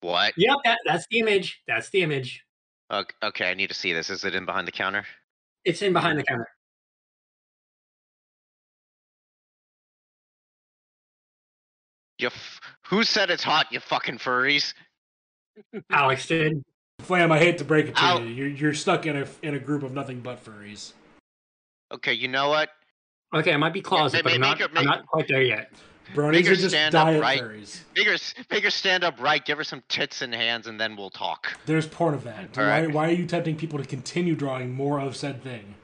What? 0.00 0.32
Yep, 0.36 0.56
that, 0.64 0.78
that's 0.86 1.06
the 1.10 1.18
image. 1.20 1.60
That's 1.68 1.90
the 1.90 2.02
image. 2.02 2.44
Ok- 2.88 3.14
Okay, 3.22 3.50
I 3.50 3.54
need 3.54 3.68
to 3.68 3.74
see 3.74 3.92
this. 3.92 4.10
Is 4.10 4.24
it 4.24 4.34
in 4.34 4.46
behind 4.46 4.66
the 4.66 4.72
counter? 4.72 5.04
It's 5.64 5.82
in 5.82 5.92
behind 5.92 6.18
the 6.18 6.24
counter. 6.24 6.48
You 12.18 12.28
f- 12.28 12.60
Who 12.88 13.02
said 13.04 13.30
it's 13.30 13.42
hot, 13.42 13.66
you 13.70 13.80
fucking 13.80 14.18
furries? 14.18 14.74
Alex 15.90 16.26
did. 16.26 16.62
Flam, 17.00 17.32
I 17.32 17.38
hate 17.38 17.58
to 17.58 17.64
break 17.64 17.86
it 17.86 17.96
to 17.96 18.02
Ow. 18.02 18.18
you. 18.18 18.26
You're, 18.26 18.48
you're 18.48 18.74
stuck 18.74 19.06
in 19.06 19.16
a 19.16 19.26
in 19.42 19.54
a 19.54 19.58
group 19.58 19.82
of 19.82 19.92
nothing 19.92 20.20
but 20.20 20.44
furries. 20.44 20.92
Okay, 21.92 22.12
you 22.12 22.28
know 22.28 22.48
what? 22.50 22.68
Okay, 23.32 23.52
I 23.52 23.56
might 23.56 23.72
be 23.72 23.80
closet, 23.80 24.24
ma- 24.24 24.30
but 24.30 24.34
I'm 24.34 24.40
not, 24.40 24.58
her- 24.58 24.68
I'm 24.74 24.84
not 24.84 25.06
quite 25.06 25.28
there 25.28 25.42
yet. 25.42 25.70
Bronies 26.14 26.40
are 26.48 26.56
just 26.56 26.70
stand 26.70 26.94
up, 26.96 27.06
diet 27.06 27.22
right? 27.22 27.40
furries. 27.40 27.80
Make 27.96 28.08
her, 28.08 28.14
s- 28.14 28.34
make 28.50 28.64
her 28.64 28.70
stand 28.70 29.04
up 29.04 29.20
right, 29.20 29.44
give 29.44 29.58
her 29.58 29.64
some 29.64 29.82
tits 29.88 30.22
and 30.22 30.34
hands, 30.34 30.66
and 30.66 30.80
then 30.80 30.96
we'll 30.96 31.10
talk. 31.10 31.56
There's 31.66 31.86
part 31.86 32.14
of 32.14 32.24
that. 32.24 32.56
Why, 32.56 32.64
right. 32.64 32.92
why 32.92 33.08
are 33.08 33.12
you 33.12 33.26
tempting 33.26 33.56
people 33.56 33.78
to 33.78 33.84
continue 33.84 34.34
drawing 34.34 34.72
more 34.74 34.98
of 34.98 35.16
said 35.16 35.44
thing? 35.44 35.76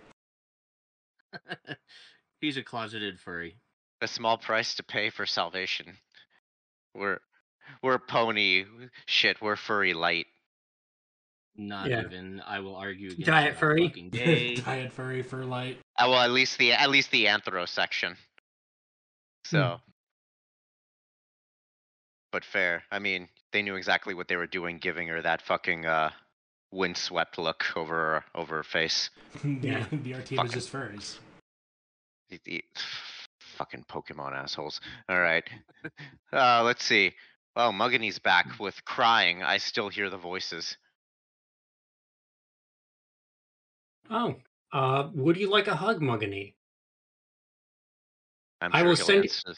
He's 2.41 2.57
a 2.57 2.63
closeted 2.65 3.21
furry. 3.21 3.57
A 4.01 4.09
small 4.09 4.37
price 4.37 4.75
to 4.75 4.83
pay 4.83 5.11
for 5.11 5.27
salvation. 5.27 5.97
We're 6.95 7.19
we're 7.83 7.99
pony 7.99 8.65
shit. 9.07 9.41
We're 9.41 9.57
furry 9.57 9.95
light. 9.95 10.27
Not 11.59 11.89
Yeah. 11.89 12.03
even. 12.03 12.41
I 12.47 12.61
will 12.61 12.77
argue 12.77 13.09
against 13.11 13.27
Diet 13.27 13.57
furry? 13.57 13.89
day. 14.11 14.57
diet 14.57 14.93
furry 14.93 15.23
fur 15.23 15.45
light. 15.45 15.79
Uh, 15.99 16.07
well, 16.09 16.21
at 16.21 16.31
least 16.31 16.59
the 16.59 16.73
at 16.73 16.91
least 16.91 17.11
the 17.11 17.27
anthro 17.27 17.67
section. 17.69 18.17
So, 19.45 19.81
but 22.33 22.45
fair. 22.45 22.83
I 22.91 22.99
mean, 22.99 23.29
they 23.53 23.63
knew 23.63 23.77
exactly 23.77 24.15
what 24.15 24.29
they 24.29 24.37
were 24.37 24.47
doing, 24.47 24.79
giving 24.79 25.09
her 25.09 25.23
that 25.23 25.41
fucking 25.43 25.87
uh, 25.87 26.11
windswept 26.73 27.39
look 27.39 27.65
over 27.77 27.95
her, 27.95 28.25
over 28.35 28.57
her 28.57 28.63
face. 28.65 29.11
yeah. 29.45 29.61
Yeah. 29.63 29.87
the 30.03 30.15
our 30.15 30.21
team 30.23 30.41
is 30.45 30.53
just 30.53 30.73
furries. 30.73 31.19
The- 32.29 32.41
the- 32.45 32.65
fucking 33.57 33.85
Pokemon 33.91 34.35
assholes. 34.35 34.81
All 35.09 35.19
right. 35.19 35.45
Uh, 36.31 36.63
let's 36.63 36.85
see. 36.85 37.13
Oh, 37.55 37.71
Mugany's 37.73 38.19
back 38.19 38.59
with 38.61 38.85
crying. 38.85 39.43
I 39.43 39.57
still 39.57 39.89
hear 39.89 40.11
the 40.11 40.19
voices. 40.19 40.77
Oh, 44.11 44.37
uh, 44.73 45.09
would 45.15 45.37
you 45.37 45.51
like 45.51 45.69
a 45.69 45.77
hug, 45.77 46.01
Mugany? 46.01 46.55
I'm 48.61 48.71
I 48.75 48.79
sure 48.81 48.89
will 48.89 48.97
he'll 48.97 49.07
send- 49.07 49.23
answer- 49.25 49.55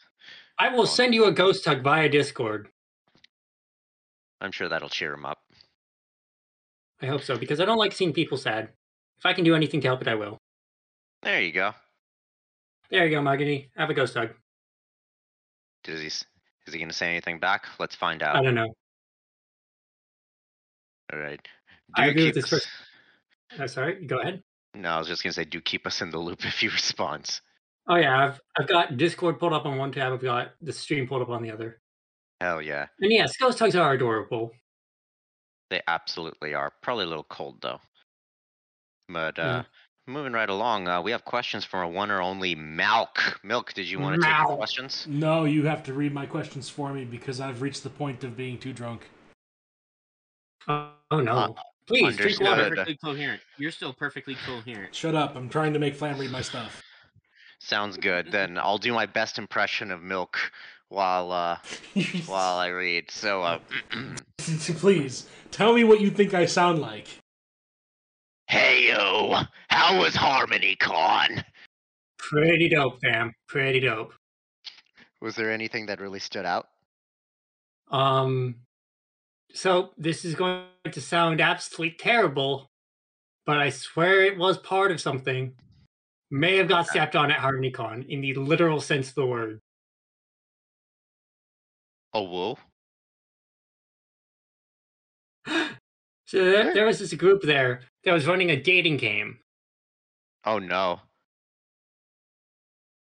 I 0.59 0.69
will 0.75 0.87
send 0.87 1.15
you 1.15 1.27
a 1.27 1.33
ghost 1.33 1.65
hug 1.65 1.83
via 1.83 2.09
Discord. 2.09 2.69
I'm 4.41 4.51
sure 4.53 4.69
that'll 4.69 4.89
cheer 4.89 5.15
him 5.15 5.25
up. 5.25 5.39
I 7.01 7.07
hope 7.07 7.23
so, 7.23 7.37
because 7.39 7.61
I 7.61 7.65
don't 7.65 7.79
like 7.79 7.93
seeing 7.93 8.13
people 8.13 8.37
sad. 8.39 8.73
If 9.19 9.27
I 9.27 9.33
can 9.35 9.45
do 9.45 9.55
anything 9.55 9.81
to 9.83 9.89
help 9.89 10.01
it, 10.03 10.09
I 10.09 10.15
will. 10.15 10.39
There 11.23 11.41
you 11.41 11.53
go. 11.53 11.73
There 12.91 13.05
you 13.07 13.11
go, 13.17 13.21
Mugany. 13.23 13.69
Have 13.77 13.91
a 13.91 13.95
ghost 13.95 14.15
hug. 14.15 14.31
Does 15.85 16.01
he? 16.01 16.07
s- 16.07 16.25
Is 16.67 16.75
he 16.75 16.81
gonna 16.81 16.93
say 16.93 17.09
anything 17.09 17.39
back? 17.39 17.67
Let's 17.79 17.95
find 17.95 18.23
out. 18.23 18.37
I 18.37 18.43
don't 18.43 18.55
know. 18.55 18.75
All 21.13 21.19
right. 21.19 21.41
I 21.95 22.07
agree 22.07 22.27
with 22.27 22.35
this 22.35 22.49
first- 22.49 22.69
Oh, 23.59 23.67
sorry. 23.67 24.05
Go 24.07 24.19
ahead. 24.21 24.43
No, 24.75 24.91
I 24.91 24.99
was 24.99 25.09
just 25.09 25.23
gonna 25.23 25.33
say, 25.33 25.45
do 25.45 25.61
keep 25.61 25.87
us 25.87 26.03
in 26.03 26.11
the 26.11 26.19
loop 26.19 26.45
if 26.45 26.63
you 26.63 26.71
respond. 26.71 27.41
Oh 27.89 27.97
yeah, 27.97 28.25
I've 28.27 28.41
I've 28.59 28.69
got 28.69 28.97
Discord 28.97 29.39
pulled 29.41 29.53
up 29.55 29.65
on 29.67 29.79
one 29.79 29.93
tab. 29.93 30.13
I've 30.13 30.21
got 30.23 30.49
the 30.61 30.73
stream 30.73 31.07
pulled 31.09 31.23
up 31.23 31.31
on 31.31 31.43
the 31.43 31.51
other. 31.51 31.81
Hell 32.41 32.63
yeah, 32.63 32.87
And 33.01 33.11
yes, 33.11 33.37
ghost 33.37 33.59
hugs 33.59 33.75
are 33.75 33.93
adorable. 33.95 34.53
they 35.71 35.83
absolutely 35.89 36.55
are. 36.55 36.73
Probably 36.83 37.05
a 37.05 37.09
little 37.09 37.25
cold 37.25 37.61
though. 37.63 37.81
But 39.09 39.39
uh, 39.39 39.43
Yeah. 39.43 39.63
moving 40.07 40.33
right 40.35 40.49
along, 40.49 40.87
uh, 40.87 41.01
we 41.03 41.11
have 41.11 41.25
questions 41.25 41.65
from 41.65 41.81
our 41.81 41.89
one 41.89 42.11
or 42.13 42.21
only 42.23 42.55
Malk. 42.55 43.43
Milk, 43.43 43.73
did 43.73 43.89
you 43.89 43.99
want 43.99 44.21
to 44.21 44.21
take 44.27 44.37
the 44.37 44.45
Malk. 44.45 44.57
questions? 44.57 45.07
No, 45.09 45.45
you 45.47 45.65
have 45.67 45.83
to 45.85 45.95
read 45.95 46.13
my 46.13 46.27
questions 46.27 46.69
for 46.69 46.93
me 46.93 47.05
because 47.05 47.41
I've 47.41 47.61
reached 47.63 47.83
the 47.83 47.91
point 47.91 48.23
of 48.23 48.37
being 48.37 48.59
too 48.59 48.73
drunk. 48.73 49.09
Oh, 50.69 50.91
oh 51.11 51.21
no! 51.21 51.57
Please 51.89 52.17
drink 52.17 52.41
water. 52.41 52.69
Perfectly 52.69 52.97
coherent. 53.03 53.41
You're 53.57 53.71
still 53.71 53.95
perfectly 53.95 54.37
coherent. 54.47 54.95
Shut 54.95 55.15
up! 55.15 55.35
I'm 55.35 55.49
trying 55.49 55.73
to 55.73 55.79
make 55.79 55.95
Flam 55.97 56.19
read 56.19 56.31
my 56.31 56.43
stuff. 56.43 56.83
Sounds 57.61 57.97
good. 57.97 58.31
then 58.31 58.59
I'll 58.59 58.79
do 58.79 58.93
my 58.93 59.07
best 59.07 59.39
impression 59.39 59.91
of 59.91 60.03
Milk 60.03 60.39
while 60.91 61.33
uh, 61.33 61.59
while 62.27 62.59
I 62.59 62.69
read. 62.69 63.11
So, 63.11 63.43
uh, 63.43 63.59
Please 64.39 65.27
tell 65.51 65.73
me 65.73 65.85
what 65.85 66.01
you 66.01 66.11
think 66.11 66.35
I 66.35 66.45
sound 66.47 66.79
like. 66.81 67.09
hey 68.49 68.89
yo, 68.89 69.41
how 69.69 69.99
was 69.99 70.15
Harmony 70.15 70.77
Con? 70.77 71.43
Pretty 72.19 72.69
dope, 72.69 73.01
fam. 73.01 73.33
Pretty 73.49 73.81
dope. 73.81 74.13
Was 75.21 75.35
there 75.35 75.51
anything 75.51 75.87
that 75.87 76.01
really 76.01 76.21
stood 76.21 76.45
out? 76.45 76.69
Um, 77.91 78.57
so 79.53 79.91
this 79.97 80.25
is 80.25 80.35
going 80.35 80.65
to 80.91 81.01
sound 81.01 81.41
absolutely 81.41 81.97
terrible, 81.99 82.69
but 83.47 83.59
I 83.59 83.71
swear 83.71 84.25
it 84.25 84.39
was 84.39 84.59
part 84.59 84.91
of 84.91 85.01
something. 85.01 85.55
May 86.31 86.57
have 86.59 86.69
got 86.69 86.87
stepped 86.87 87.17
on 87.17 87.31
at 87.31 87.39
HarmonyCon 87.41 88.07
in 88.09 88.21
the 88.21 88.35
literal 88.35 88.81
sense 88.81 89.09
of 89.09 89.15
the 89.15 89.27
word. 89.27 89.61
Oh, 92.13 92.23
whoa. 92.23 92.59
So 96.27 96.45
there, 96.45 96.75
there 96.75 96.85
was 96.85 96.99
this 96.99 97.15
group 97.15 97.41
there 97.41 97.81
that 98.05 98.13
was 98.13 98.27
running 98.27 98.51
a 98.51 98.63
dating 98.63 98.99
game. 98.99 99.39
Oh 100.45 100.59
no. 100.59 101.01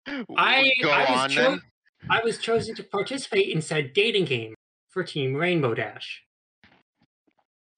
I- 0.07 0.71
Go 0.81 0.89
I 0.89 1.01
was 1.12 1.19
on 1.19 1.29
cho-. 1.31 1.60
I 2.10 2.21
was 2.23 2.38
chosen 2.38 2.73
to 2.75 2.83
participate 2.83 3.49
in 3.49 3.62
said 3.62 3.91
dating 3.91 4.25
game 4.25 4.53
for 4.91 5.03
Team 5.03 5.33
Rainbow 5.36 5.73
Dash. 5.73 6.23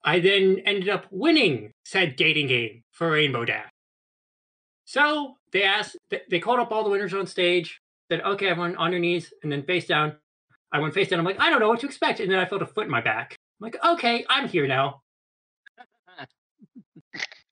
I 0.03 0.19
then 0.19 0.61
ended 0.65 0.89
up 0.89 1.05
winning 1.11 1.71
said 1.83 2.15
dating 2.15 2.47
game 2.47 2.83
for 2.91 3.11
Rainbow 3.11 3.45
Dash. 3.45 3.69
So 4.85 5.35
they 5.51 5.63
asked, 5.63 5.97
they 6.29 6.39
called 6.39 6.59
up 6.59 6.71
all 6.71 6.83
the 6.83 6.89
winners 6.89 7.13
on 7.13 7.27
stage, 7.27 7.81
said, 8.09 8.21
okay, 8.21 8.47
everyone 8.47 8.75
on 8.77 8.91
your 8.91 8.99
knees, 8.99 9.31
and 9.43 9.51
then 9.51 9.63
face 9.63 9.85
down. 9.85 10.15
I 10.71 10.79
went 10.79 10.93
face 10.93 11.09
down. 11.09 11.19
I'm 11.19 11.25
like, 11.25 11.39
I 11.39 11.49
don't 11.49 11.59
know 11.59 11.69
what 11.69 11.79
to 11.81 11.85
expect. 11.85 12.19
And 12.19 12.31
then 12.31 12.39
I 12.39 12.45
felt 12.45 12.61
a 12.61 12.65
foot 12.65 12.85
in 12.85 12.91
my 12.91 13.01
back. 13.01 13.35
I'm 13.59 13.65
like, 13.65 13.77
okay, 13.83 14.25
I'm 14.29 14.47
here 14.47 14.67
now. 14.67 15.01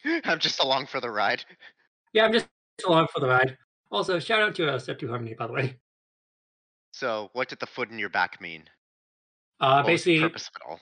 I'm 0.26 0.40
just 0.40 0.60
along 0.62 0.88
for 0.88 1.02
the 1.02 1.10
ride. 1.12 1.44
Yeah, 2.14 2.26
I'm 2.26 2.34
just 2.34 2.48
along 2.86 3.08
for 3.14 3.20
the 3.20 3.28
ride. 3.28 3.58
Also, 3.92 4.20
shout 4.20 4.42
out 4.42 4.56
to 4.56 4.72
uh, 4.72 4.80
Step 4.80 5.00
2 5.00 5.08
Harmony, 5.08 5.34
by 5.34 5.48
the 5.48 5.54
way. 5.54 5.78
So, 6.92 7.30
what 7.34 7.50
did 7.50 7.60
the 7.60 7.68
foot 7.68 7.92
in 7.92 8.00
your 8.00 8.10
back 8.10 8.42
mean? 8.42 8.64
Uh, 9.60 9.82
What 9.82 9.88
basically, 9.88 10.20
purpose 10.20 10.50
of 10.50 10.62
it 10.62 10.70
all? 10.70 10.80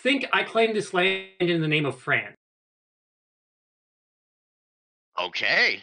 Think 0.00 0.26
I 0.32 0.42
claim 0.44 0.74
this 0.74 0.92
land 0.94 1.26
in 1.40 1.60
the 1.60 1.68
name 1.68 1.86
of 1.86 1.98
France. 2.00 2.34
Okay. 5.20 5.80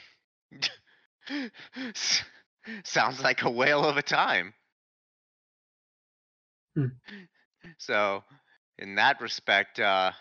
Sounds 2.84 3.22
like 3.22 3.42
a 3.44 3.50
whale 3.50 3.84
of 3.86 3.98
a 3.98 4.02
time. 4.02 4.54
Hmm. 6.76 6.88
So, 7.78 8.24
in 8.80 8.96
that 8.96 9.20
respect, 9.22 9.80
uh, 9.80 10.12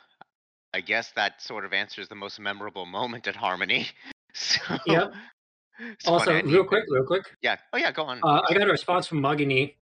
I 0.73 0.81
guess 0.81 1.13
that 1.17 1.41
sort 1.43 1.65
of 1.65 1.73
answers 1.73 2.09
the 2.09 2.15
most 2.15 2.41
memorable 2.41 2.87
moment 2.87 3.27
at 3.27 3.37
Harmony. 3.37 3.89
So, 4.37 4.77
Yep. 4.87 5.13
it's 5.79 6.09
Also, 6.09 6.33
real 6.35 6.45
need- 6.45 6.67
quick, 6.67 6.83
real 6.89 7.05
quick. 7.07 7.23
Yeah. 7.41 7.55
Oh, 7.73 7.79
yeah. 7.79 7.93
Go 7.93 8.03
on. 8.03 8.19
Uh, 8.21 8.43
I 8.49 8.53
got 8.53 8.67
a 8.67 8.71
response 8.73 9.07
from 9.07 9.21
Mugany. 9.21 9.77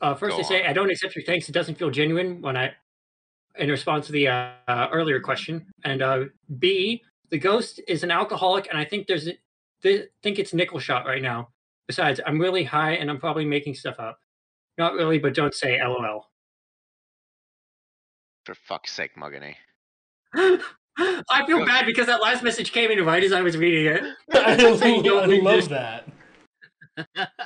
Uh, 0.00 0.16
first, 0.16 0.32
Go 0.32 0.36
they 0.38 0.42
say, 0.42 0.64
on. 0.64 0.70
"I 0.70 0.72
don't 0.72 0.90
accept 0.90 1.14
your 1.14 1.24
thanks. 1.24 1.48
It 1.48 1.52
doesn't 1.52 1.76
feel 1.76 1.90
genuine." 1.90 2.40
When 2.42 2.56
I, 2.56 2.74
in 3.58 3.70
response 3.70 4.06
to 4.06 4.12
the 4.12 4.28
uh, 4.28 4.50
uh, 4.68 4.88
earlier 4.92 5.20
question, 5.20 5.64
and 5.84 6.02
uh, 6.02 6.24
B, 6.58 7.02
the 7.30 7.38
ghost 7.38 7.80
is 7.86 8.02
an 8.02 8.10
alcoholic, 8.10 8.68
and 8.68 8.78
I 8.78 8.84
think 8.84 9.06
there's, 9.06 9.28
a- 9.28 9.38
they 9.82 10.04
think 10.22 10.38
it's 10.38 10.52
nickel 10.54 10.78
shot 10.78 11.06
right 11.06 11.22
now. 11.22 11.48
Besides, 11.86 12.20
I'm 12.26 12.40
really 12.40 12.64
high, 12.64 12.92
and 12.92 13.10
I'm 13.10 13.18
probably 13.18 13.44
making 13.44 13.74
stuff 13.74 13.96
up. 13.98 14.18
Not 14.78 14.94
really, 14.94 15.18
but 15.18 15.34
don't 15.34 15.54
say 15.54 15.78
LOL. 15.82 16.30
For 18.46 18.54
fuck's 18.54 18.92
sake, 18.92 19.12
Mugany. 19.16 19.54
I 20.36 21.46
feel 21.46 21.64
bad 21.64 21.86
because 21.86 22.06
that 22.06 22.22
last 22.22 22.42
message 22.42 22.72
came 22.72 22.90
in 22.90 23.04
right 23.04 23.22
as 23.22 23.32
I 23.32 23.40
was 23.42 23.56
reading 23.56 23.86
it. 23.86 24.02
I, 24.32 24.56
Saying 24.76 25.02
don't 25.02 25.24
I 25.24 25.26
read 25.26 25.42
love 25.42 25.68
that. 25.70 26.08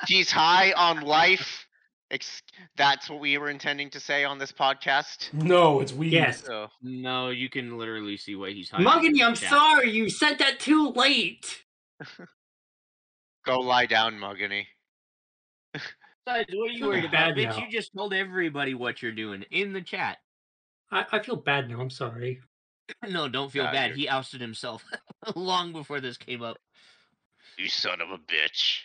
He's 0.07 0.31
high 0.31 0.73
on 0.73 1.01
life. 1.03 1.67
Ex- 2.11 2.43
that's 2.77 3.11
what 3.11 3.21
we 3.21 3.37
were 3.37 3.51
intending 3.51 3.91
to 3.91 4.01
say 4.01 4.25
on 4.25 4.39
this 4.39 4.51
podcast. 4.51 5.31
No, 5.35 5.81
it's 5.81 5.93
weed. 5.93 6.13
Yes. 6.13 6.43
So, 6.45 6.69
No, 6.83 7.29
you 7.29 7.51
can 7.51 7.77
literally 7.77 8.17
see 8.17 8.35
what 8.35 8.53
he's 8.53 8.71
hiding. 8.71 8.87
Mugany, 8.87 9.23
I'm 9.23 9.35
Yeah. 9.41 9.51
sorry. 9.51 9.91
You 9.91 10.09
said 10.09 10.39
that 10.39 10.59
too 10.59 10.89
late. 10.91 11.65
go 13.45 13.59
lie 13.61 13.87
down, 13.87 14.19
Mugany. 14.19 14.67
Besides, 15.75 16.51
what 16.55 16.71
are 16.71 16.73
you 16.73 16.87
worried 16.87 17.05
about, 17.05 17.35
bitch? 17.35 17.51
now. 17.51 17.59
You 17.59 17.71
just 17.71 17.93
told 17.95 18.13
everybody 18.15 18.75
what 18.75 19.03
you're 19.03 19.13
doing 19.13 19.45
in 19.51 19.73
the 19.73 19.83
chat. 19.83 20.19
I, 20.91 21.05
I 21.13 21.19
feel 21.21 21.37
bad 21.37 21.69
now. 21.69 21.81
I'm 21.81 21.91
sorry. 21.91 22.41
No, 23.07 23.29
don't 23.29 23.53
feel 23.53 23.65
Nah, 23.65 23.73
bad. 23.73 23.89
you're- 23.91 24.01
He 24.01 24.09
ousted 24.09 24.41
himself 24.41 24.83
long 25.37 25.73
before 25.73 26.01
this 26.01 26.17
came 26.17 26.41
up. 26.43 26.57
You 27.59 27.69
son 27.69 28.01
of 28.01 28.09
a 28.11 28.17
bitch. 28.17 28.79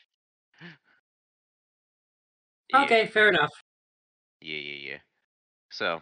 Okay, 2.74 3.06
fair 3.08 3.30
enough. 3.30 3.52
Yeah, 4.42 4.58
yeah, 4.58 4.92
yeah. 4.92 4.98
So, 5.70 6.02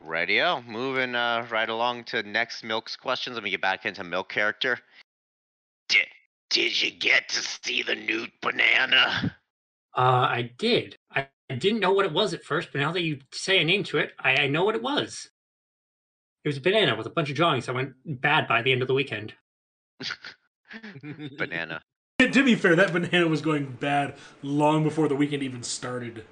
radio, 0.00 0.62
moving 0.62 1.14
uh, 1.14 1.46
right 1.50 1.68
along 1.68 2.04
to 2.04 2.22
next 2.22 2.62
Milk's 2.62 2.96
questions. 2.96 3.34
Let 3.34 3.44
me 3.44 3.50
get 3.50 3.60
back 3.60 3.86
into 3.86 4.04
Milk 4.04 4.28
character. 4.28 4.78
Did, 5.88 6.06
did 6.50 6.80
you 6.80 6.90
get 6.90 7.28
to 7.30 7.42
see 7.42 7.82
the 7.82 7.94
nude 7.94 8.32
banana? 8.42 9.34
Uh, 9.96 10.00
I 10.30 10.50
did. 10.58 10.96
I, 11.12 11.26
I 11.48 11.54
didn't 11.54 11.80
know 11.80 11.92
what 11.92 12.04
it 12.04 12.12
was 12.12 12.34
at 12.34 12.44
first, 12.44 12.68
but 12.72 12.80
now 12.80 12.92
that 12.92 13.02
you 13.02 13.18
say 13.32 13.60
a 13.60 13.64
name 13.64 13.82
to 13.84 13.98
it, 13.98 14.12
I, 14.18 14.42
I 14.42 14.46
know 14.46 14.64
what 14.64 14.76
it 14.76 14.82
was. 14.82 15.30
It 16.44 16.48
was 16.48 16.58
a 16.58 16.62
banana 16.62 16.94
with 16.94 17.06
a 17.06 17.10
bunch 17.10 17.30
of 17.30 17.36
drawings 17.36 17.66
that 17.66 17.74
went 17.74 17.94
bad 18.04 18.46
by 18.46 18.62
the 18.62 18.72
end 18.72 18.82
of 18.82 18.88
the 18.88 18.94
weekend. 18.94 19.34
banana. 21.38 21.82
To 22.32 22.44
be 22.44 22.54
fair, 22.54 22.76
that 22.76 22.92
banana 22.92 23.26
was 23.26 23.40
going 23.40 23.76
bad 23.80 24.14
long 24.42 24.84
before 24.84 25.08
the 25.08 25.16
weekend 25.16 25.42
even 25.42 25.62
started. 25.62 26.24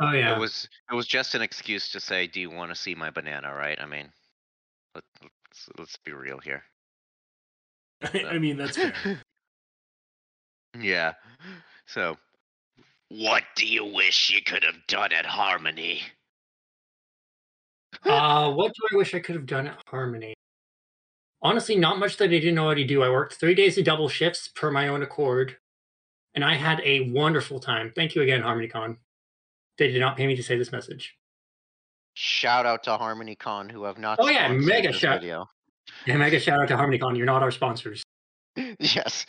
Oh 0.00 0.12
yeah. 0.12 0.34
It 0.34 0.38
was 0.38 0.68
it 0.90 0.94
was 0.94 1.06
just 1.06 1.34
an 1.34 1.42
excuse 1.42 1.90
to 1.92 2.00
say, 2.00 2.26
"Do 2.26 2.40
you 2.40 2.50
want 2.50 2.70
to 2.70 2.74
see 2.74 2.94
my 2.94 3.10
banana?" 3.10 3.54
Right? 3.54 3.80
I 3.80 3.86
mean, 3.86 4.10
let, 4.94 5.04
let's 5.22 5.68
let's 5.78 5.96
be 6.04 6.12
real 6.12 6.38
here. 6.38 6.64
I 8.14 8.38
mean, 8.38 8.56
that's 8.56 8.76
fair. 8.76 8.94
Yeah. 10.80 11.12
So, 11.86 12.16
what 13.08 13.44
do 13.54 13.64
you 13.64 13.84
wish 13.84 14.30
you 14.30 14.42
could 14.42 14.64
have 14.64 14.86
done 14.88 15.12
at 15.12 15.24
Harmony? 15.24 16.02
uh, 18.04 18.50
what 18.50 18.72
do 18.74 18.80
I 18.92 18.96
wish 18.96 19.14
I 19.14 19.20
could 19.20 19.36
have 19.36 19.46
done 19.46 19.68
at 19.68 19.78
Harmony? 19.86 20.34
Honestly, 21.44 21.76
not 21.76 21.98
much 21.98 22.16
that 22.16 22.24
I 22.24 22.28
didn't 22.28 22.54
know 22.54 22.64
already 22.64 22.84
do. 22.84 23.02
I 23.02 23.10
worked 23.10 23.34
three 23.34 23.54
days 23.54 23.76
of 23.76 23.84
double 23.84 24.08
shifts 24.08 24.48
per 24.48 24.70
my 24.70 24.88
own 24.88 25.02
accord, 25.02 25.58
and 26.34 26.42
I 26.42 26.54
had 26.54 26.80
a 26.82 27.10
wonderful 27.10 27.60
time. 27.60 27.92
Thank 27.94 28.14
you 28.14 28.22
again, 28.22 28.40
HarmonyCon. 28.42 28.96
They 29.76 29.92
did 29.92 30.00
not 30.00 30.16
pay 30.16 30.26
me 30.26 30.36
to 30.36 30.42
say 30.42 30.56
this 30.56 30.72
message. 30.72 31.16
Shout 32.14 32.64
out 32.64 32.82
to 32.84 32.90
HarmonyCon 32.90 33.70
who 33.70 33.84
have 33.84 33.98
not. 33.98 34.18
Oh, 34.22 34.28
yeah, 34.30 34.48
mega 34.48 34.90
shout- 34.92 35.20
Video. 35.20 35.46
And 36.06 36.18
mega 36.18 36.40
shout 36.40 36.60
out 36.60 36.68
to 36.68 36.76
HarmonyCon. 36.76 37.14
You're 37.16 37.26
not 37.26 37.42
our 37.42 37.50
sponsors. 37.50 38.02
yes. 38.78 39.26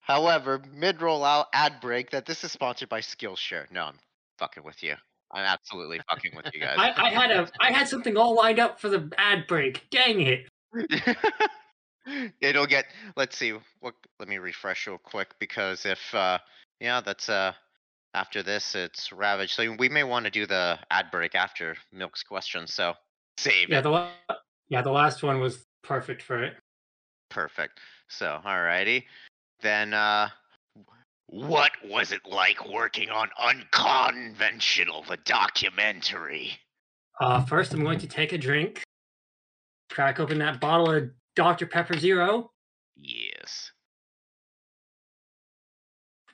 However, 0.00 0.62
mid 0.72 0.98
rollout 0.98 1.46
ad 1.52 1.80
break 1.80 2.10
that 2.10 2.26
this 2.26 2.44
is 2.44 2.52
sponsored 2.52 2.88
by 2.88 3.00
Skillshare. 3.00 3.68
No, 3.72 3.86
I'm 3.86 3.98
fucking 4.38 4.62
with 4.62 4.84
you. 4.84 4.94
I'm 5.32 5.44
absolutely 5.44 6.00
fucking 6.08 6.30
with 6.36 6.46
you 6.54 6.60
guys. 6.64 6.76
I, 6.78 6.92
I 7.06 7.10
had 7.10 7.32
a 7.32 7.48
I 7.58 7.72
had 7.72 7.88
something 7.88 8.16
all 8.16 8.36
lined 8.36 8.60
up 8.60 8.78
for 8.80 8.88
the 8.88 9.10
ad 9.18 9.48
break. 9.48 9.84
Dang 9.90 10.20
it. 10.20 10.46
It'll 12.40 12.66
get. 12.66 12.86
Let's 13.16 13.36
see. 13.36 13.52
What? 13.80 13.94
Let 14.18 14.28
me 14.28 14.38
refresh 14.38 14.86
real 14.86 14.98
quick 14.98 15.34
because 15.38 15.84
if 15.86 16.14
uh, 16.14 16.38
yeah, 16.80 17.00
that's 17.00 17.28
uh, 17.28 17.52
after 18.14 18.42
this 18.42 18.74
it's 18.74 19.12
Ravage. 19.12 19.54
So 19.54 19.74
we 19.78 19.88
may 19.88 20.04
want 20.04 20.24
to 20.24 20.30
do 20.30 20.46
the 20.46 20.78
ad 20.90 21.10
break 21.10 21.34
after 21.34 21.76
Milk's 21.92 22.22
question. 22.22 22.66
So 22.66 22.94
save 23.38 23.70
Yeah, 23.70 23.80
it. 23.80 23.82
the 23.82 23.90
la- 23.90 24.10
yeah 24.68 24.82
the 24.82 24.92
last 24.92 25.22
one 25.22 25.40
was 25.40 25.64
perfect 25.82 26.22
for 26.22 26.42
it. 26.42 26.54
Perfect. 27.30 27.80
So 28.08 28.40
alrighty, 28.44 29.04
then 29.60 29.92
uh, 29.92 30.28
what 31.26 31.72
was 31.84 32.12
it 32.12 32.20
like 32.24 32.68
working 32.68 33.10
on 33.10 33.28
Unconventional, 33.38 35.04
the 35.08 35.16
documentary? 35.24 36.52
Uh, 37.20 37.44
first, 37.44 37.74
I'm 37.74 37.82
going 37.82 37.98
to 37.98 38.06
take 38.06 38.32
a 38.32 38.38
drink, 38.38 38.82
crack 39.90 40.20
open 40.20 40.38
that 40.38 40.60
bottle 40.60 40.90
of 40.90 41.10
Dr 41.34 41.66
Pepper 41.66 41.98
Zero, 41.98 42.50
Yes. 42.96 43.72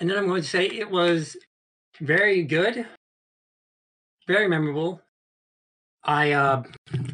and 0.00 0.08
then 0.08 0.16
I'm 0.18 0.26
going 0.26 0.42
to 0.42 0.48
say 0.48 0.66
it 0.66 0.90
was 0.90 1.36
very 2.00 2.42
good, 2.44 2.86
very 4.26 4.48
memorable. 4.48 5.00
I 6.04 6.32
uh, 6.32 6.62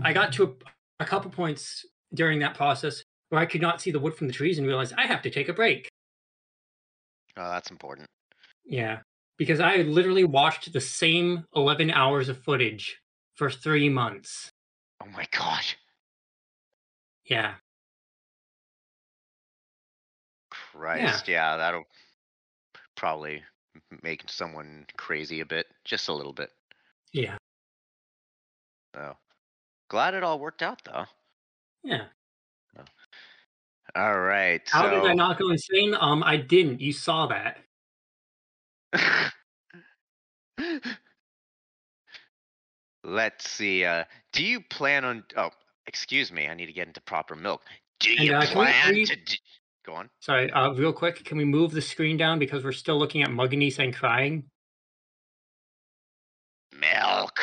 I 0.03 0.13
got 0.13 0.33
to 0.35 0.45
a, 0.45 1.03
a 1.03 1.05
couple 1.07 1.31
points 1.31 1.85
during 2.15 2.39
that 2.41 2.55
process 2.55 3.03
where 3.29 3.41
I 3.41 3.47
could 3.47 3.61
not 3.61 3.81
see 3.81 3.91
the 3.91 3.99
wood 4.01 4.15
from 4.15 4.27
the 4.27 4.33
trees 4.33 4.59
and 4.59 4.67
realized 4.67 4.95
I 4.97 5.07
have 5.07 5.23
to 5.23 5.31
take 5.31 5.49
a 5.49 5.53
break. 5.53 5.89
Oh, 7.37 7.51
that's 7.51 7.71
important. 7.71 8.07
Yeah, 8.65 9.01
because 9.37 9.61
I 9.61 9.77
literally 9.77 10.25
watched 10.25 10.73
the 10.73 10.81
same 10.81 11.45
11 11.55 11.91
hours 11.91 12.29
of 12.29 12.43
footage 12.43 12.99
for 13.35 13.51
three 13.51 13.89
months. 13.89 14.51
Oh 15.03 15.07
my 15.11 15.27
gosh. 15.31 15.77
Yeah, 17.29 17.55
Christ, 20.51 21.29
yeah, 21.29 21.57
that'll 21.57 21.85
probably 22.97 23.43
make 24.03 24.23
someone 24.29 24.87
crazy 24.97 25.41
a 25.41 25.47
bit, 25.47 25.67
just 25.85 26.09
a 26.09 26.15
little 26.15 26.33
bit. 26.33 26.51
yeah, 27.13 27.37
So 28.95 29.17
glad 29.89 30.15
it 30.15 30.23
all 30.23 30.39
worked 30.39 30.63
out 30.63 30.83
though. 30.85 31.05
yeah. 31.83 32.05
All 33.97 34.21
right. 34.21 34.61
How 34.69 34.83
so... 34.83 34.91
did 34.91 35.11
I 35.11 35.15
not 35.15 35.39
go 35.39 35.51
insane? 35.51 35.97
Um, 35.99 36.23
I 36.23 36.37
didn't. 36.37 36.81
You 36.81 36.93
saw 36.93 37.27
that. 37.29 37.59
Let's 43.05 43.49
see. 43.51 43.85
Uh, 43.85 44.05
do 44.33 44.45
you 44.45 44.61
plan 44.61 45.05
on? 45.05 45.25
Oh, 45.37 45.51
excuse 45.89 46.31
me. 46.31 46.47
I 46.49 46.55
need 46.55 46.67
to 46.67 46.73
get 46.73 46.87
into 46.87 47.01
proper 47.01 47.35
milk. 47.35 47.63
Do 47.99 48.11
And, 48.11 48.21
you 48.21 48.35
uh, 48.37 48.47
can 48.47 48.59
we 48.59 48.65
plan 48.67 48.95
to? 48.95 49.17
D- 49.17 49.39
Go 49.85 49.95
on. 49.95 50.11
Sorry, 50.21 50.51
uh, 50.53 50.71
real 50.73 50.93
quick, 50.93 51.25
can 51.25 51.39
we 51.39 51.45
move 51.47 51.73
the 51.73 51.81
screen 51.81 52.17
down 52.19 52.39
because 52.39 52.63
we're 52.63 52.73
still 52.73 52.99
looking 52.99 53.23
at 53.23 53.31
Muggany 53.31 53.77
and 53.79 53.95
crying? 53.97 54.45
Milk. 56.79 57.41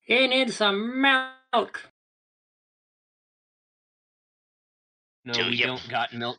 He 0.00 0.26
needs 0.26 0.56
some 0.56 1.00
milk. 1.02 1.90
No, 5.24 5.32
Do 5.34 5.44
we 5.46 5.56
you- 5.56 5.66
don't 5.66 5.88
got 5.88 6.14
milk. 6.14 6.38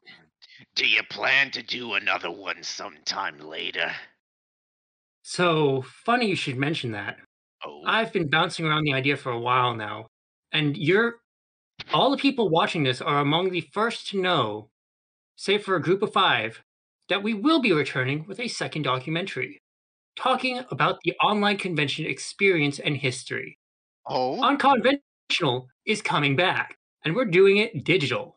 Do 0.75 0.87
you 0.87 1.03
plan 1.03 1.51
to 1.51 1.61
do 1.61 1.93
another 1.93 2.31
one 2.31 2.63
sometime 2.63 3.39
later? 3.39 3.91
So 5.21 5.83
funny 5.83 6.27
you 6.29 6.35
should 6.35 6.57
mention 6.57 6.91
that. 6.93 7.19
Oh, 7.65 7.81
I've 7.85 8.13
been 8.13 8.29
bouncing 8.29 8.65
around 8.65 8.83
the 8.83 8.93
idea 8.93 9.17
for 9.17 9.31
a 9.31 9.39
while 9.39 9.73
now, 9.75 10.07
and 10.51 10.77
you're 10.77 11.15
all 11.93 12.11
the 12.11 12.17
people 12.17 12.49
watching 12.49 12.83
this 12.83 13.01
are 13.01 13.19
among 13.19 13.51
the 13.51 13.61
first 13.73 14.07
to 14.09 14.21
know, 14.21 14.69
save 15.35 15.63
for 15.63 15.75
a 15.75 15.81
group 15.81 16.01
of 16.01 16.13
five, 16.13 16.61
that 17.09 17.23
we 17.23 17.33
will 17.33 17.61
be 17.61 17.71
returning 17.71 18.25
with 18.27 18.39
a 18.39 18.47
second 18.47 18.83
documentary 18.83 19.61
talking 20.17 20.61
about 20.71 20.97
the 21.03 21.13
online 21.23 21.57
convention 21.57 22.05
experience 22.05 22.79
and 22.79 22.97
history. 22.97 23.57
oh, 24.07 24.41
Unconventional 24.41 25.67
is 25.85 26.01
coming 26.01 26.35
back, 26.35 26.75
and 27.05 27.15
we're 27.15 27.25
doing 27.25 27.57
it 27.57 27.83
digital. 27.85 28.35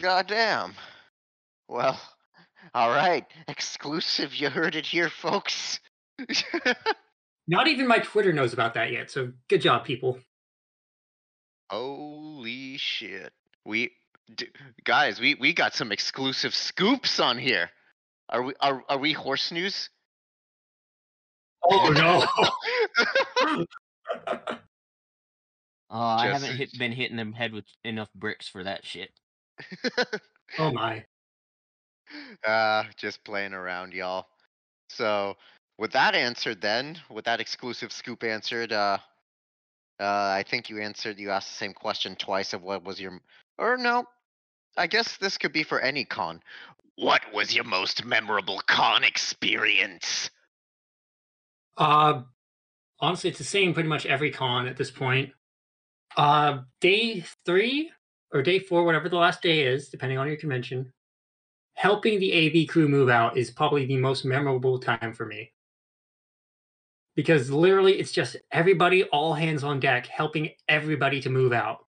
goddamn. 0.00 0.74
Well, 1.68 2.00
all 2.74 2.90
right. 2.90 3.24
Exclusive. 3.48 4.34
You 4.34 4.50
heard 4.50 4.76
it 4.76 4.86
here, 4.86 5.10
folks. 5.10 5.80
Not 7.46 7.68
even 7.68 7.86
my 7.86 7.98
Twitter 7.98 8.32
knows 8.32 8.52
about 8.52 8.74
that 8.74 8.90
yet, 8.90 9.10
so 9.10 9.32
good 9.48 9.60
job, 9.60 9.84
people. 9.84 10.18
Holy 11.70 12.76
shit. 12.78 13.32
We 13.64 13.92
d- 14.34 14.48
guys, 14.84 15.20
we 15.20 15.34
we 15.34 15.52
got 15.52 15.74
some 15.74 15.92
exclusive 15.92 16.54
scoops 16.54 17.20
on 17.20 17.38
here. 17.38 17.70
Are 18.28 18.42
we 18.42 18.54
are 18.60 18.82
are 18.88 18.98
we 18.98 19.12
horse 19.12 19.50
news? 19.52 19.90
Oh 21.62 21.90
no! 21.90 23.64
Oh, 25.90 26.00
I 26.00 26.26
Just- 26.28 26.42
haven't 26.42 26.56
hit, 26.58 26.78
been 26.78 26.90
hitting 26.92 27.16
them 27.16 27.32
head 27.32 27.52
with 27.52 27.66
enough 27.84 28.12
bricks 28.14 28.48
for 28.48 28.64
that 28.64 28.84
shit. 28.84 29.10
oh 30.58 30.72
my! 30.72 31.04
uh 32.44 32.84
just 32.96 33.22
playing 33.24 33.54
around, 33.54 33.92
y'all. 33.92 34.26
So 34.88 35.36
with 35.78 35.92
that 35.92 36.14
answered 36.14 36.60
then, 36.60 36.98
with 37.10 37.24
that 37.24 37.40
exclusive 37.40 37.92
scoop 37.92 38.24
answered, 38.24 38.72
uh 38.72 38.98
uh 40.00 40.04
I 40.04 40.44
think 40.48 40.68
you 40.68 40.80
answered 40.80 41.18
you 41.18 41.30
asked 41.30 41.48
the 41.48 41.56
same 41.56 41.72
question 41.72 42.16
twice 42.16 42.52
of 42.52 42.62
what 42.62 42.84
was 42.84 43.00
your 43.00 43.20
or 43.58 43.76
no. 43.76 44.04
I 44.76 44.86
guess 44.86 45.16
this 45.16 45.38
could 45.38 45.52
be 45.52 45.62
for 45.62 45.80
any 45.80 46.04
con. 46.04 46.42
What 46.96 47.22
was 47.32 47.54
your 47.54 47.64
most 47.64 48.04
memorable 48.04 48.60
con 48.66 49.04
experience? 49.04 50.30
Uh, 51.76 52.22
honestly, 53.00 53.30
it's 53.30 53.38
the 53.38 53.44
same 53.44 53.74
pretty 53.74 53.88
much 53.88 54.06
every 54.06 54.30
con 54.30 54.66
at 54.66 54.76
this 54.76 54.90
point. 54.90 55.30
Uh, 56.16 56.58
day 56.80 57.24
three 57.44 57.90
or 58.32 58.42
day 58.42 58.58
four, 58.58 58.84
whatever 58.84 59.08
the 59.08 59.16
last 59.16 59.42
day 59.42 59.60
is, 59.60 59.88
depending 59.88 60.18
on 60.18 60.26
your 60.26 60.36
convention, 60.36 60.92
helping 61.74 62.20
the 62.20 62.32
AV 62.32 62.68
crew 62.68 62.88
move 62.88 63.08
out 63.08 63.36
is 63.36 63.50
probably 63.50 63.86
the 63.86 63.96
most 63.96 64.24
memorable 64.24 64.78
time 64.78 65.12
for 65.12 65.26
me. 65.26 65.50
Because 67.14 67.50
literally, 67.50 67.98
it's 67.98 68.12
just 68.12 68.36
everybody, 68.50 69.04
all 69.04 69.34
hands 69.34 69.62
on 69.62 69.80
deck, 69.80 70.06
helping 70.06 70.50
everybody 70.68 71.20
to 71.20 71.30
move 71.30 71.52
out. 71.52 71.86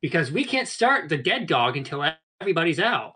Because 0.00 0.32
we 0.32 0.44
can't 0.44 0.68
start 0.68 1.08
the 1.08 1.18
dead 1.18 1.46
dog 1.46 1.76
until 1.76 2.08
everybody's 2.40 2.80
out. 2.80 3.14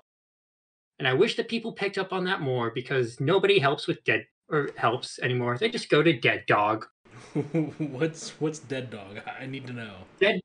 And 0.99 1.09
I 1.09 1.15
wish 1.15 1.37
that 1.37 1.49
people 1.49 1.73
picked 1.73 1.99
up 1.99 2.13
on 2.13 2.25
that 2.25 2.41
more 2.41 2.71
because 2.71 3.21
nobody 3.21 3.59
helps 3.59 3.87
with 3.87 4.05
dead 4.05 4.27
or 4.49 4.71
helps 4.77 5.19
anymore. 5.21 5.57
They 5.57 5.71
just 5.71 5.89
go 5.89 6.03
to 6.03 6.13
dead 6.13 6.45
dog. 6.47 6.87
what's 7.79 8.31
what's 8.41 8.59
dead 8.59 8.91
dog? 8.91 9.21
I 9.27 9.45
I 9.45 9.47
need 9.47 9.67
to 9.69 9.73
know. 9.73 9.95
dead 10.21 10.41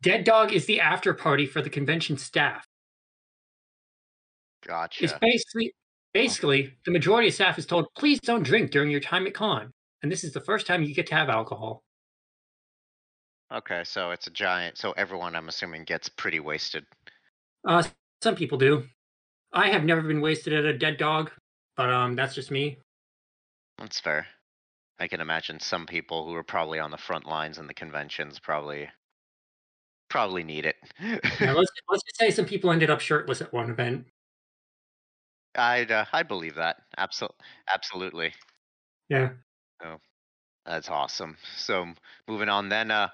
Dead 0.00 0.24
dog 0.24 0.52
is 0.52 0.66
the 0.66 0.80
after 0.80 1.12
party 1.12 1.46
for 1.46 1.60
the 1.60 1.70
convention 1.70 2.16
staff. 2.16 2.64
Gotcha. 4.66 5.04
It's 5.04 5.12
basically 5.14 5.72
basically 6.14 6.74
the 6.84 6.90
majority 6.90 7.28
of 7.28 7.34
staff 7.34 7.58
is 7.58 7.66
told, 7.66 7.86
please 7.96 8.20
don't 8.20 8.42
drink 8.42 8.70
during 8.70 8.90
your 8.90 9.00
time 9.00 9.26
at 9.26 9.34
con. 9.34 9.72
And 10.02 10.10
this 10.12 10.24
is 10.24 10.32
the 10.32 10.40
first 10.40 10.66
time 10.66 10.82
you 10.82 10.94
get 10.94 11.06
to 11.08 11.14
have 11.14 11.28
alcohol. 11.28 11.82
Okay, 13.50 13.82
so 13.84 14.10
it's 14.10 14.26
a 14.26 14.30
giant. 14.30 14.76
So 14.78 14.92
everyone, 14.92 15.34
I'm 15.34 15.48
assuming, 15.48 15.84
gets 15.84 16.08
pretty 16.08 16.40
wasted. 16.40 16.86
Uh 17.66 17.82
some 18.22 18.36
people 18.36 18.58
do. 18.58 18.84
I 19.52 19.68
have 19.70 19.84
never 19.84 20.02
been 20.02 20.20
wasted 20.20 20.52
at 20.52 20.64
a 20.64 20.76
dead 20.76 20.98
dog, 20.98 21.32
but 21.76 21.90
um 21.90 22.14
that's 22.14 22.34
just 22.34 22.50
me. 22.50 22.78
That's 23.78 23.98
fair. 23.98 24.26
I 24.98 25.08
can 25.08 25.20
imagine 25.20 25.60
some 25.60 25.86
people 25.86 26.26
who 26.26 26.34
are 26.34 26.44
probably 26.44 26.78
on 26.80 26.90
the 26.90 26.98
front 26.98 27.26
lines 27.26 27.58
in 27.58 27.66
the 27.66 27.74
conventions 27.74 28.38
probably 28.38 28.90
probably 30.08 30.44
need 30.44 30.66
it. 30.66 30.76
Now, 31.00 31.54
let's 31.54 31.70
let's 31.88 32.02
just 32.04 32.18
say 32.18 32.30
some 32.30 32.46
people 32.46 32.70
ended 32.70 32.90
up 32.90 33.00
shirtless 33.00 33.40
at 33.40 33.52
one 33.52 33.70
event. 33.70 34.06
I'd 35.54 35.90
uh, 35.90 36.06
I 36.12 36.22
believe 36.22 36.54
that. 36.54 36.84
Absolutely, 36.96 37.36
absolutely. 37.72 38.34
Yeah. 39.08 39.32
Oh, 39.84 39.96
that's 40.66 40.88
awesome. 40.88 41.36
So 41.56 41.86
moving 42.26 42.48
on 42.48 42.68
then. 42.68 42.90
Uh, 42.90 43.08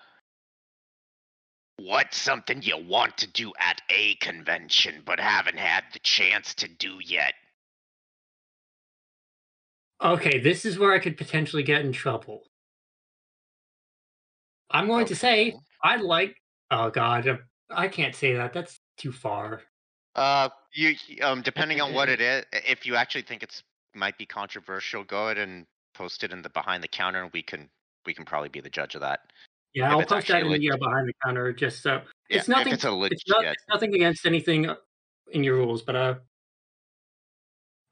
what's 1.79 2.17
something 2.17 2.63
you 2.63 2.79
want 2.79 3.17
to 3.19 3.27
do 3.27 3.53
at 3.59 3.81
a 3.91 4.15
convention 4.17 5.03
but 5.05 5.21
haven't 5.21 5.59
had 5.59 5.85
the 5.93 5.99
chance 6.01 6.55
to 6.55 6.69
do 6.69 6.99
yet? 7.05 7.35
Okay, 10.03 10.39
this 10.39 10.65
is 10.65 10.79
where 10.79 10.93
I 10.93 10.99
could 10.99 11.17
potentially 11.17 11.63
get 11.63 11.85
in 11.85 11.93
trouble. 11.93 12.43
I'm 14.71 14.87
going 14.87 15.07
to 15.07 15.17
say 15.17 15.55
I'd 15.83 16.01
like. 16.01 16.37
Oh 16.71 16.91
God, 16.91 17.29
uh, 17.29 17.37
I 17.71 17.89
can't 17.89 18.15
say 18.15 18.35
that. 18.35 18.53
That's 18.53 18.81
too 18.99 19.13
far. 19.13 19.63
Uh, 20.15 20.49
you 20.73 20.97
um, 21.23 21.43
depending 21.43 21.81
on 21.81 21.95
what 21.95 22.09
it 22.11 22.21
is, 22.21 22.45
if 22.53 22.87
you 22.87 22.97
actually 22.97 23.23
think 23.23 23.43
it's 23.43 23.63
might 23.95 24.19
be 24.19 24.27
controversial, 24.27 25.05
go 25.05 25.27
ahead 25.27 25.39
and 25.39 25.67
post 25.95 26.25
it 26.25 26.33
in 26.33 26.43
the 26.43 26.51
behind 26.51 26.83
the 26.83 26.89
counter, 26.89 27.23
and 27.23 27.31
we 27.33 27.43
can 27.43 27.69
we 28.07 28.13
can 28.15 28.25
probably 28.25 28.49
be 28.51 28.61
the 28.61 28.71
judge 28.71 28.95
of 28.95 29.01
that. 29.01 29.21
Yeah, 29.75 29.87
If 29.87 29.91
I'll 29.93 29.99
post 29.99 30.29
that 30.29 30.41
in 30.43 30.47
actually 30.53 30.59
the 30.59 30.73
uh, 30.73 30.77
behind 30.77 31.09
the 31.09 31.15
counter 31.25 31.53
just 31.53 31.83
so 31.83 32.03
Yeah, 32.29 32.39
it's 32.39 32.49
nothing. 32.49 32.73
it's 32.75 32.85
legit. 32.85 33.13
it's, 33.13 33.29
not, 33.29 33.45
it's 33.45 33.65
nothing 33.69 33.95
against 33.95 34.27
anything 34.27 34.69
uh, 34.69 34.77
in 35.33 35.43
your 35.43 35.57
rules, 35.57 35.83
but 35.83 35.97
uh, 35.97 36.15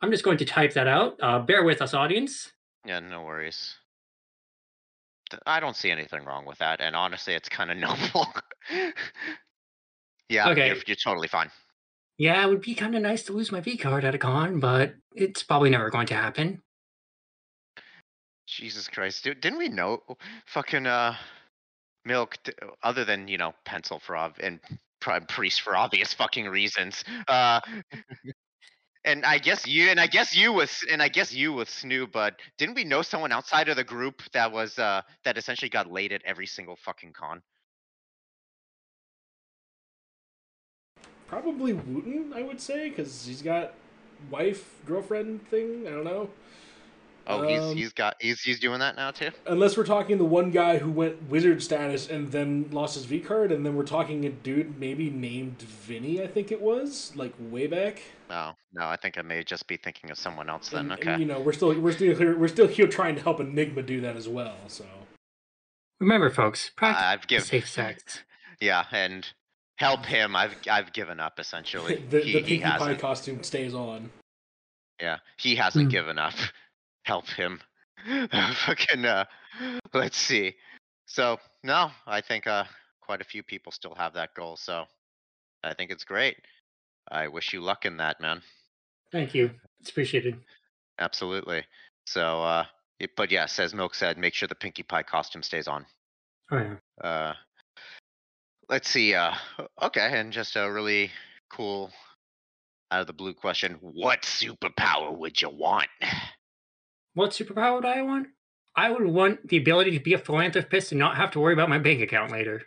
I'm 0.01 0.11
just 0.11 0.25
going 0.25 0.39
to 0.39 0.45
type 0.45 0.75
that 0.75 0.87
out. 0.87 1.17
Uh, 1.21 1.39
bear 1.41 1.65
with 1.65 1.81
us, 1.83 1.95
audience. 1.95 2.53
Yeah, 2.85 3.01
no 3.01 3.23
worries. 3.23 3.77
I 5.47 5.61
don't 5.61 5.77
see 5.77 5.91
anything 5.91 6.25
wrong 6.25 6.45
with 6.45 6.59
that, 6.59 6.81
and 6.81 6.95
honestly, 6.95 7.35
it's 7.35 7.49
kind 7.49 7.71
of 7.71 7.77
noble. 7.79 8.27
yeah, 10.29 10.51
Okay. 10.51 10.69
you're, 10.69 10.77
you're 10.87 10.97
totally 10.97 11.29
fine. 11.29 11.51
Yeah, 12.19 12.45
it 12.45 12.49
would 12.49 12.61
be 12.61 12.75
kind 12.75 12.95
of 12.95 13.03
nice 13.03 13.23
to 13.25 13.33
lose 13.33 13.51
my 13.51 13.61
V 13.61 13.77
card 13.77 14.05
at 14.05 14.15
a 14.15 14.19
con, 14.19 14.61
but 14.61 14.95
it's 15.15 15.43
probably 15.43 15.71
never 15.71 15.91
going 15.91 16.07
to 16.09 16.15
happen. 16.15 16.63
Jesus 18.57 18.89
Christ, 18.89 19.25
dude, 19.25 19.41
didn't 19.41 19.59
we 19.59 19.69
know 19.69 20.03
fucking 20.47 20.87
uh 20.87 21.15
milk 22.05 22.37
other 22.83 23.05
than 23.05 23.29
you 23.29 23.39
know 23.39 23.53
pencil 23.65 24.01
and 24.41 24.61
pri- 25.01 25.21
priest 25.21 25.63
for 25.63 25.77
obvious 25.77 26.13
fucking 26.15 26.49
reasons. 26.49 27.05
Uh, 27.29 27.61
and 29.05 29.25
I 29.25 29.39
guess 29.39 29.67
you 29.67 29.89
and 29.91 30.01
I 30.01 30.07
guess 30.07 30.37
you 30.37 30.53
was 30.53 30.85
and 30.91 31.03
I 31.03 31.09
guess 31.09 31.33
you 31.35 31.53
with 31.53 31.69
Snoo, 31.69 32.11
but 32.11 32.35
didn't 32.59 32.75
we 32.75 32.85
know 32.85 33.03
someone 33.03 33.33
outside 33.33 33.69
of 33.69 33.77
the 33.77 33.85
group 33.85 34.23
that 34.33 34.53
was 34.53 34.79
uh 34.79 35.03
that 35.25 35.39
essentially 35.39 35.69
got 35.69 35.91
laid 35.91 36.13
at 36.13 36.23
every 36.25 36.47
single 36.47 36.77
fucking 36.77 37.13
con? 37.13 37.43
Probably 41.27 41.73
Wooten, 41.73 42.33
I 42.35 42.43
would 42.43 42.61
say, 42.61 42.91
because 42.91 43.25
he's 43.25 43.41
got 43.41 43.73
wife, 44.31 44.75
girlfriend 44.85 45.49
thing. 45.49 45.87
I 45.87 45.91
don't 45.91 46.05
know. 46.05 46.29
Oh, 47.27 47.47
he's 47.47 47.61
Um, 47.61 47.77
he's 47.77 47.93
got 47.93 48.17
he's 48.21 48.41
he's 48.41 48.59
doing 48.59 48.81
that 48.81 48.97
now 48.97 49.11
too. 49.13 49.31
Unless 49.47 49.77
we're 49.77 49.85
talking 49.87 50.19
the 50.19 50.25
one 50.25 50.51
guy 50.51 50.79
who 50.79 50.91
went 50.91 51.29
wizard 51.29 51.63
status 51.63 52.09
and 52.09 52.33
then 52.33 52.69
lost 52.73 52.95
his 52.97 53.05
V 53.05 53.21
card, 53.21 53.53
and 53.53 53.65
then 53.65 53.77
we're 53.77 53.85
talking 53.85 54.25
a 54.25 54.31
dude 54.31 54.79
maybe 54.79 55.09
named 55.11 55.63
Vinny, 55.63 56.21
I 56.23 56.27
think 56.27 56.51
it 56.51 56.61
was, 56.61 57.13
like 57.15 57.33
way 57.39 57.67
back. 57.69 58.03
No, 58.29 58.53
no, 58.73 58.87
I 58.87 58.97
think 58.97 59.19
I 59.19 59.23
may 59.23 59.45
just 59.45 59.67
be 59.69 59.77
thinking 59.77 60.11
of 60.11 60.19
someone 60.19 60.49
else 60.51 60.71
then. 60.71 60.91
And, 60.91 60.93
okay. 61.01 61.13
and, 61.13 61.21
you 61.21 61.27
know, 61.29 61.39
we're 61.41 61.53
still 61.53 61.79
we're 61.79 61.93
still 61.93 62.17
here 62.17 62.37
we're 62.37 62.49
still 62.49 62.67
here 62.67 62.89
trying 62.89 63.15
to 63.17 63.23
help 63.23 63.39
Enigma 63.41 63.83
do 63.83 64.01
that 64.01 64.17
as 64.17 64.29
well. 64.29 64.57
So 64.67 64.85
Remember, 66.01 66.31
folks, 66.31 66.71
practice 66.77 67.03
I've 67.05 67.27
given 67.29 67.45
safe 67.47 67.69
sex. 67.69 68.21
Yeah, 68.61 68.85
and 68.93 69.27
help 69.77 70.07
him. 70.07 70.37
I've 70.37 70.55
I've 70.71 70.93
given 70.93 71.19
up 71.19 71.41
essentially. 71.41 71.97
the, 72.11 72.21
he, 72.21 72.33
the 72.33 72.39
he 72.41 72.59
Pinkie 72.59 72.79
Pie 72.79 72.95
costume 72.95 73.43
stays 73.43 73.75
on. 73.75 74.11
Yeah, 75.01 75.17
he 75.37 75.57
hasn't 75.57 75.87
Hmm. 75.87 75.91
given 75.91 76.19
up. 76.19 76.35
Help 77.05 77.27
him. 77.29 77.61
Fucking 78.67 79.05
uh 79.05 79.25
let's 79.93 80.17
see. 80.17 80.55
So 81.07 81.39
no, 81.63 81.91
I 82.07 82.21
think 82.21 82.47
uh 82.47 82.65
quite 83.01 83.21
a 83.21 83.25
few 83.25 83.43
people 83.43 83.73
still 83.73 83.95
have 83.95 84.15
that 84.15 84.35
goal, 84.35 84.57
so 84.57 84.85
I 85.63 85.75
think 85.75 85.91
it's 85.91 86.05
great. 86.05 86.37
I 87.11 87.29
wish 87.29 87.53
you 87.53 87.61
luck 87.61 87.85
in 87.85 87.97
that, 87.99 88.21
man. 88.21 88.43
Thank 89.11 89.35
you. 89.35 89.51
It's 89.81 89.91
appreciated. 89.91 90.37
Absolutely. 90.99 91.65
So 92.07 92.43
uh 92.43 92.65
but 93.17 93.31
yes, 93.31 93.59
as 93.59 93.75
Milk 93.75 93.95
said, 93.95 94.19
make 94.19 94.35
sure 94.35 94.49
the 94.49 94.55
Pinkie 94.55 94.85
Pie 94.85 95.03
costume 95.03 95.43
stays 95.43 95.69
on. 95.69 95.87
Oh 96.51 96.59
yeah. 96.59 97.09
Uh 97.09 97.35
let's 98.69 98.89
see, 98.89 99.15
uh 99.15 99.35
okay, 99.83 100.19
and 100.19 100.33
just 100.33 100.57
a 100.57 100.71
really 100.71 101.11
cool 101.51 101.91
out 102.91 103.01
of 103.01 103.07
the 103.07 103.13
blue 103.13 103.35
question. 103.35 103.79
What 103.81 104.23
superpower 104.23 105.17
would 105.17 105.41
you 105.41 105.51
want? 105.51 105.89
What 107.15 107.31
superpower 107.31 107.75
would 107.77 107.85
I 107.85 108.03
want? 108.03 108.29
I 108.75 108.91
would 108.91 109.05
want 109.07 109.49
the 109.49 109.59
ability 109.59 109.91
to 109.93 110.01
be 110.01 110.15
a 110.15 110.19
philanthropist 110.19 110.93
and 110.93 110.99
not 110.99 111.17
have 111.17 111.31
to 111.33 111.41
worry 111.41 111.53
about 111.53 111.69
my 111.69 111.79
bank 111.79 112.01
account 112.01 112.33
later. 112.33 112.63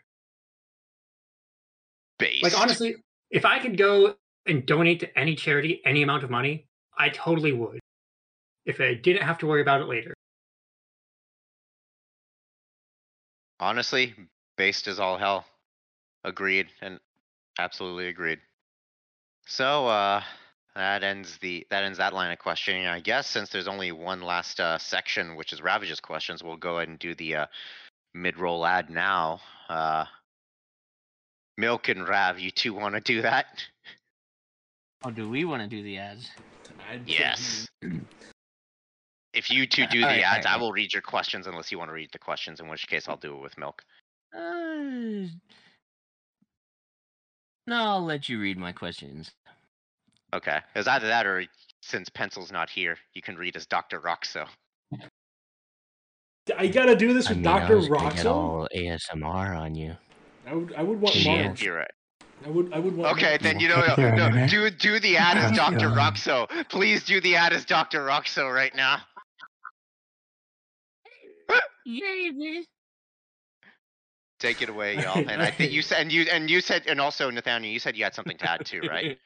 Based. 2.19 2.43
Like 2.43 2.57
honestly, 2.57 2.95
if 3.31 3.43
I 3.43 3.59
could 3.59 3.77
go 3.77 4.15
and 4.45 4.65
donate 4.65 4.99
to 5.01 5.19
any 5.19 5.35
charity 5.35 5.81
any 5.85 6.03
amount 6.03 6.23
of 6.23 6.29
money, 6.29 6.67
I 6.97 7.09
totally 7.09 7.51
would. 7.51 7.79
If 8.65 8.79
I 8.79 8.93
didn't 8.93 9.23
have 9.23 9.39
to 9.39 9.47
worry 9.47 9.61
about 9.61 9.81
it 9.81 9.87
later. 9.87 10.13
Honestly, 13.59 14.13
based 14.57 14.87
as 14.87 14.99
all 14.99 15.17
hell. 15.17 15.45
Agreed 16.23 16.67
and 16.81 16.99
absolutely 17.59 18.07
agreed. 18.07 18.39
So 19.45 19.87
uh 19.87 20.23
that 20.75 21.03
ends 21.03 21.37
the 21.37 21.65
that 21.69 21.83
ends 21.83 21.97
that 21.97 22.13
line 22.13 22.31
of 22.31 22.39
questioning. 22.39 22.85
I 22.85 22.99
guess 22.99 23.27
since 23.27 23.49
there's 23.49 23.67
only 23.67 23.91
one 23.91 24.21
last 24.21 24.59
uh 24.59 24.77
section, 24.77 25.35
which 25.35 25.53
is 25.53 25.61
Ravage's 25.61 25.99
questions, 25.99 26.43
we'll 26.43 26.57
go 26.57 26.77
ahead 26.77 26.89
and 26.89 26.99
do 26.99 27.15
the 27.15 27.35
uh 27.35 27.45
mid-roll 28.13 28.65
ad 28.65 28.89
now. 28.89 29.39
Uh 29.69 30.05
Milk 31.57 31.87
and 31.87 32.07
Rav, 32.07 32.37
you 32.39 32.51
two 32.51 32.73
want 32.73 32.95
to 32.95 33.01
do 33.01 33.21
that? 33.21 33.45
Oh, 35.05 35.11
do 35.11 35.29
we 35.29 35.45
want 35.45 35.61
to 35.61 35.67
do 35.69 35.81
the 35.83 35.97
ads? 35.97 36.29
I- 36.89 36.99
Yes. 37.05 37.67
If 39.33 39.49
you 39.51 39.67
two 39.67 39.85
do 39.87 39.99
the 39.99 40.05
Alright, 40.05 40.23
ads, 40.23 40.45
I 40.45 40.57
will 40.57 40.71
read 40.71 40.93
your 40.93 41.01
questions 41.01 41.45
unless 41.47 41.71
you 41.71 41.77
want 41.77 41.89
to 41.89 41.93
read 41.93 42.09
the 42.13 42.19
questions, 42.19 42.59
in 42.59 42.67
which 42.69 42.87
case 42.87 43.07
I'll 43.07 43.17
do 43.17 43.35
it 43.35 43.41
with 43.41 43.57
Milk. 43.57 43.81
Uh, 44.33 45.27
no, 47.67 47.75
I'll 47.75 48.05
let 48.05 48.27
you 48.29 48.39
read 48.39 48.57
my 48.57 48.71
questions. 48.71 49.31
Okay. 50.33 50.59
It's 50.75 50.87
either 50.87 51.07
that 51.07 51.25
or 51.25 51.43
since 51.81 52.09
Pencil's 52.09 52.51
not 52.51 52.69
here, 52.69 52.97
you 53.13 53.21
can 53.21 53.35
read 53.37 53.55
as 53.55 53.65
Dr. 53.65 54.01
Roxo. 54.01 54.47
I 56.57 56.67
gotta 56.67 56.95
do 56.95 57.13
this 57.13 57.27
I 57.27 57.29
with 57.31 57.37
mean, 57.39 57.43
Doctor 57.45 57.73
I 57.73 57.75
was 57.77 57.87
gonna 57.87 58.09
get 58.15 58.25
Roxo. 58.25 58.31
all 58.31 58.67
ASMR 58.75 59.57
on 59.57 59.75
you. 59.75 59.95
I 60.45 60.53
would 60.53 60.73
I 60.75 60.83
would 60.83 61.01
want 61.01 61.15
Yeah. 61.15 61.43
Marge. 61.45 61.63
You're 61.63 61.77
right. 61.77 61.91
I 62.45 62.49
would 62.49 62.73
I 62.73 62.79
would 62.79 62.95
want. 62.95 63.17
Okay, 63.17 63.29
Marge. 63.31 63.41
then 63.41 63.59
you 63.59 63.67
know, 63.69 63.81
no, 63.97 64.29
no, 64.29 64.47
do 64.47 64.69
do 64.69 64.99
the 64.99 65.17
ad 65.17 65.37
as 65.37 65.51
Dr. 65.57 65.89
Roxo. 65.89 66.47
Please 66.69 67.03
do 67.03 67.19
the 67.21 67.35
ad 67.35 67.53
as 67.53 67.65
Dr. 67.65 68.01
Roxo 68.05 68.53
right 68.53 68.75
now. 68.75 68.99
Yay, 71.85 72.31
man. 72.31 72.63
Take 74.39 74.61
it 74.61 74.69
away, 74.69 74.95
y'all. 75.01 75.17
And 75.29 75.41
I 75.41 75.49
think 75.51 75.71
you 75.71 75.81
said, 75.83 76.01
and 76.01 76.11
you 76.11 76.23
and 76.31 76.49
you 76.49 76.61
said, 76.61 76.83
and 76.87 76.99
also 76.99 77.29
Nathaniel, 77.29 77.71
you 77.71 77.79
said 77.79 77.95
you 77.95 78.03
had 78.03 78.13
something 78.15 78.37
to 78.37 78.49
add 78.49 78.65
too, 78.65 78.81
right? 78.81 79.17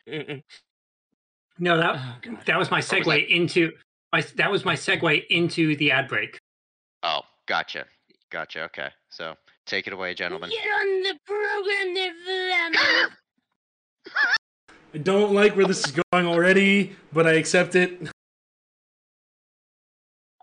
No, 1.60 1.78
that 1.78 1.96
Oh, 1.98 2.38
that 2.46 2.58
was 2.58 2.72
my 2.72 2.78
What 2.78 2.92
was 2.92 3.06
segue 3.06 3.28
into 3.28 3.74
my 4.14 4.22
that 4.36 4.50
was 4.50 4.64
my 4.64 4.76
segue 4.76 5.28
into 5.28 5.76
the 5.76 5.92
ad 5.92 6.08
break. 6.08 6.40
Oh, 7.04 7.22
gotcha, 7.48 7.86
gotcha. 8.32 8.64
Okay, 8.64 8.88
so 9.10 9.36
take 9.66 9.86
it 9.88 9.94
away, 9.94 10.14
gentlemen. 10.14 10.50
Get 10.50 10.66
on 10.66 11.04
the 11.04 11.20
program 11.26 11.94
there, 11.94 12.14
I 14.94 14.98
don't 14.98 15.34
like 15.34 15.56
where 15.56 15.68
this 15.68 15.86
is 15.86 15.92
going 16.12 16.26
already, 16.26 16.96
but 17.14 17.28
I 17.28 17.34
accept 17.34 17.76
it. 17.76 17.92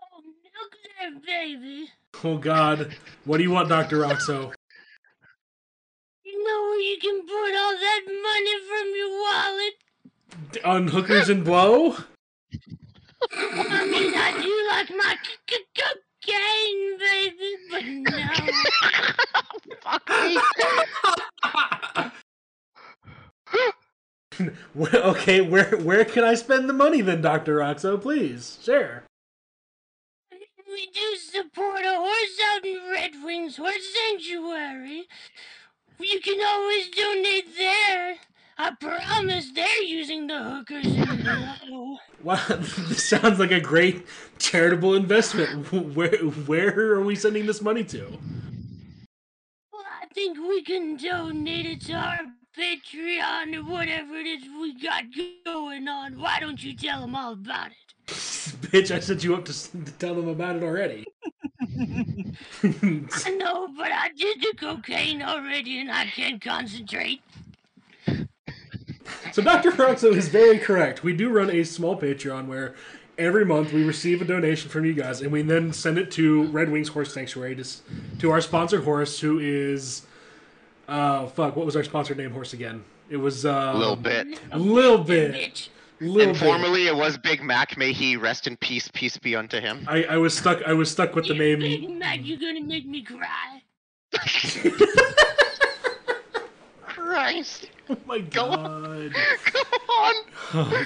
Oh, 0.01 0.21
milk 0.21 0.75
there, 0.99 1.19
baby. 1.25 1.89
Oh 2.23 2.37
God, 2.37 2.95
what 3.25 3.37
do 3.37 3.43
you 3.43 3.51
want, 3.51 3.69
Doctor 3.69 3.97
Roxo? 3.97 4.53
You 6.23 6.43
know 6.43 6.61
where 6.69 6.79
you 6.79 6.97
can 7.01 7.21
put 7.21 7.55
all 7.57 7.75
that 7.77 8.01
money 8.05 8.55
from 8.69 8.95
your 8.95 9.09
wallet? 9.21 9.73
On 10.63 10.87
hookers 10.87 11.29
and 11.29 11.43
blow? 11.43 11.95
I 13.31 13.85
mean, 13.85 14.13
I 14.15 14.31
do 14.41 14.67
like 14.69 14.89
my 14.97 15.15
c- 15.23 15.37
c- 15.49 15.65
cocaine, 16.25 16.97
baby, 16.99 17.55
but 17.71 17.85
no. 17.85 18.17
Fuck 19.83 20.09
me. 20.09 20.37
Okay, 24.93 25.41
where 25.41 25.77
where 25.77 26.05
can 26.05 26.23
I 26.23 26.35
spend 26.35 26.69
the 26.69 26.73
money 26.73 27.01
then, 27.01 27.21
Doctor 27.21 27.57
Roxo? 27.57 27.99
Please 27.99 28.59
share. 28.61 29.03
We 30.31 30.87
do 30.93 31.15
support 31.17 31.81
a 31.81 31.95
horse 31.95 32.39
out 32.53 32.65
in 32.65 32.79
Red 32.91 33.11
Wings 33.23 33.57
Horse 33.57 33.95
Sanctuary. 34.09 35.07
You 35.99 36.19
can 36.19 36.39
always 36.45 36.89
donate 36.89 37.55
there. 37.57 38.17
I 38.59 38.71
promise 38.79 39.51
they're 39.53 39.83
using 39.83 40.27
the 40.27 40.43
hookers. 40.43 40.87
Wow, 42.23 42.43
this 42.47 43.07
sounds 43.07 43.37
like 43.39 43.51
a 43.51 43.59
great 43.61 44.05
charitable 44.39 44.95
investment. 44.95 45.71
Where 45.95 46.17
where 46.17 46.93
are 46.93 47.03
we 47.03 47.15
sending 47.15 47.45
this 47.45 47.61
money 47.61 47.83
to? 47.85 48.17
Well, 49.71 49.83
I 50.01 50.07
think 50.13 50.37
we 50.39 50.63
can 50.63 50.97
donate 50.97 51.67
it 51.67 51.81
to 51.81 51.93
our 51.93 52.19
Patreon 52.57 53.55
or 53.55 53.71
whatever 53.71 54.15
it 54.15 54.25
is 54.25 54.43
we 54.59 54.81
got 54.81 55.03
going 55.45 55.87
on. 55.87 56.19
Why 56.19 56.39
don't 56.39 56.61
you 56.61 56.75
tell 56.75 57.01
them 57.01 57.15
all 57.15 57.33
about 57.33 57.67
it? 57.67 57.93
Bitch, 58.07 58.89
I 58.89 58.99
set 58.99 59.23
you 59.23 59.35
up 59.35 59.45
to, 59.45 59.53
to 59.53 59.91
tell 59.93 60.15
them 60.15 60.27
about 60.27 60.55
it 60.55 60.63
already. 60.63 61.05
I 62.63 63.35
know, 63.37 63.69
but 63.77 63.91
I 63.91 64.09
did 64.17 64.41
the 64.41 64.53
cocaine 64.59 65.21
already 65.21 65.79
and 65.79 65.91
I 65.91 66.07
can't 66.07 66.41
concentrate. 66.41 67.21
So 69.33 69.41
Dr. 69.41 69.71
Roxo 69.71 70.15
is 70.15 70.27
very 70.29 70.57
correct. 70.59 71.03
We 71.03 71.13
do 71.15 71.29
run 71.29 71.49
a 71.51 71.63
small 71.63 71.99
Patreon 71.99 72.47
where 72.47 72.75
every 73.17 73.45
month 73.45 73.73
we 73.73 73.83
receive 73.83 74.21
a 74.21 74.25
donation 74.25 74.69
from 74.69 74.85
you 74.85 74.93
guys, 74.93 75.21
and 75.21 75.31
we 75.31 75.41
then 75.41 75.73
send 75.73 75.97
it 75.97 76.11
to 76.11 76.43
Red 76.47 76.69
Wings 76.71 76.89
Horse 76.89 77.13
Sanctuary 77.13 77.55
to, 77.55 77.65
to 78.19 78.31
our 78.31 78.41
sponsored 78.41 78.83
horse, 78.83 79.19
who 79.19 79.39
is, 79.39 80.03
uh, 80.87 81.27
fuck, 81.27 81.55
what 81.55 81.65
was 81.65 81.75
our 81.75 81.83
sponsored 81.83 82.17
name 82.17 82.31
horse 82.31 82.53
again? 82.53 82.83
It 83.09 83.17
was 83.17 83.45
uh, 83.45 83.71
A 83.73 83.77
little 83.77 83.95
bit. 83.95 84.39
a 84.51 84.59
little 84.59 84.97
bit, 84.97 85.33
Bitch. 85.33 85.69
little 85.99 86.33
bit. 86.33 86.41
Informally, 86.41 86.87
it 86.87 86.95
was 86.95 87.17
Big 87.17 87.41
Mac. 87.41 87.77
May 87.77 87.93
he 87.93 88.17
rest 88.17 88.47
in 88.47 88.57
peace. 88.57 88.89
Peace 88.93 89.17
be 89.17 89.35
unto 89.35 89.59
him. 89.59 89.85
I, 89.87 90.03
I 90.03 90.17
was 90.17 90.35
stuck. 90.37 90.61
I 90.67 90.73
was 90.73 90.91
stuck 90.91 91.15
with 91.15 91.25
the 91.27 91.33
You 91.35 91.57
name. 91.57 91.59
Big 91.59 91.89
Mac, 91.89 92.19
you're 92.23 92.37
gonna 92.37 92.61
make 92.61 92.85
me 92.85 93.01
cry. 93.03 93.61
Christ. 97.17 97.69
Oh 97.89 97.97
my 98.05 98.19
god! 98.19 99.11
Go 99.11 99.59
on. 99.89 100.13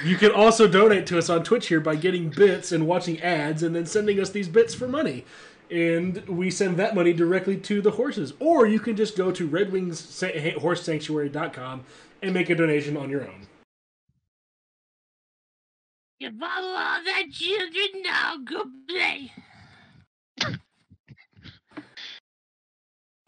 you 0.06 0.16
can 0.16 0.32
also 0.32 0.66
donate 0.66 1.04
to 1.08 1.18
us 1.18 1.28
on 1.28 1.44
Twitch 1.44 1.68
here 1.68 1.80
by 1.80 1.94
getting 1.94 2.30
bits 2.30 2.72
and 2.72 2.86
watching 2.86 3.20
ads, 3.20 3.62
and 3.62 3.76
then 3.76 3.84
sending 3.84 4.18
us 4.18 4.30
these 4.30 4.48
bits 4.48 4.74
for 4.74 4.88
money. 4.88 5.26
And 5.70 6.26
we 6.26 6.50
send 6.50 6.78
that 6.78 6.94
money 6.94 7.12
directly 7.12 7.58
to 7.58 7.82
the 7.82 7.90
horses. 7.90 8.32
Or 8.40 8.66
you 8.66 8.80
can 8.80 8.96
just 8.96 9.14
go 9.14 9.30
to 9.30 9.46
redwingshorsesanctuary.com 9.46 11.84
and 12.22 12.32
make 12.32 12.48
a 12.48 12.54
donation 12.54 12.96
on 12.96 13.10
your 13.10 13.20
own. 13.22 13.46
You 16.18 16.30
follow 16.38 16.68
all 16.68 17.04
that 17.04 17.24
children 17.30 18.02
now, 18.04 18.38
go 18.42 18.64
play. 18.88 19.32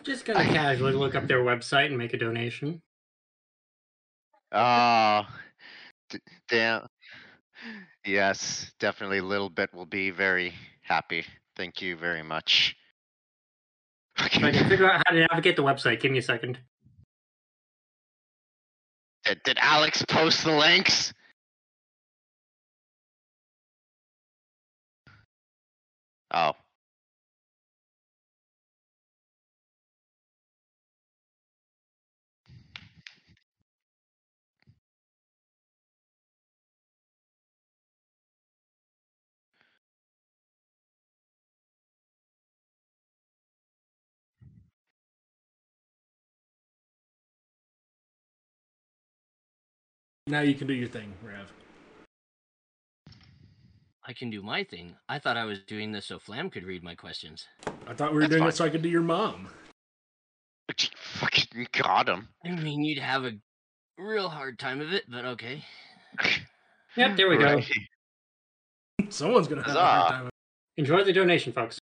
Just 0.04 0.24
gonna 0.24 0.44
casually 0.44 0.94
look 0.94 1.14
up 1.14 1.26
their 1.26 1.44
website 1.44 1.86
and 1.86 1.98
make 1.98 2.14
a 2.14 2.18
donation. 2.18 2.80
Oh, 4.54 5.26
d- 6.10 6.20
damn. 6.48 6.86
Yes, 8.06 8.72
definitely. 8.78 9.20
Little 9.20 9.50
bit 9.50 9.74
will 9.74 9.86
be 9.86 10.10
very 10.10 10.54
happy. 10.82 11.24
Thank 11.56 11.82
you 11.82 11.96
very 11.96 12.22
much. 12.22 12.76
I 14.16 14.28
can 14.28 14.68
figure 14.68 14.90
out 14.90 15.02
how 15.06 15.12
to 15.12 15.26
navigate 15.30 15.56
the 15.56 15.62
website, 15.62 16.00
give 16.00 16.12
me 16.12 16.18
a 16.18 16.22
second. 16.22 16.58
Did, 19.24 19.42
did 19.42 19.58
Alex 19.60 20.04
post 20.06 20.44
the 20.44 20.52
links? 20.52 21.12
Oh. 26.32 26.52
Now 50.34 50.40
you 50.40 50.56
can 50.56 50.66
do 50.66 50.74
your 50.74 50.88
thing, 50.88 51.12
Rav. 51.22 51.52
I 54.04 54.12
can 54.12 54.30
do 54.30 54.42
my 54.42 54.64
thing. 54.64 54.96
I 55.08 55.20
thought 55.20 55.36
I 55.36 55.44
was 55.44 55.60
doing 55.60 55.92
this 55.92 56.06
so 56.06 56.18
Flam 56.18 56.50
could 56.50 56.64
read 56.64 56.82
my 56.82 56.96
questions. 56.96 57.46
I 57.86 57.94
thought 57.94 58.10
we 58.10 58.16
were 58.16 58.22
That's 58.22 58.30
doing 58.32 58.42
fine. 58.42 58.48
it 58.48 58.56
so 58.56 58.64
I 58.64 58.68
could 58.68 58.82
do 58.82 58.88
your 58.88 59.02
mom. 59.02 59.46
Gee, 60.76 60.88
Fucking 60.96 61.68
got 61.70 62.08
him. 62.08 62.26
I 62.44 62.50
mean, 62.50 62.82
you'd 62.82 62.98
have 62.98 63.24
a 63.24 63.34
real 63.96 64.28
hard 64.28 64.58
time 64.58 64.80
of 64.80 64.92
it, 64.92 65.04
but 65.08 65.24
okay. 65.24 65.62
Yep, 66.96 67.16
there 67.16 67.28
we 67.28 67.36
go. 67.38 67.44
Right. 67.54 67.72
Someone's 69.08 69.46
gonna 69.46 69.62
have 69.62 69.76
a 69.76 69.80
hard 69.80 70.02
Huzzah. 70.02 70.22
time. 70.22 70.30
Enjoy 70.78 71.04
the 71.04 71.12
donation, 71.12 71.52
folks. 71.52 71.78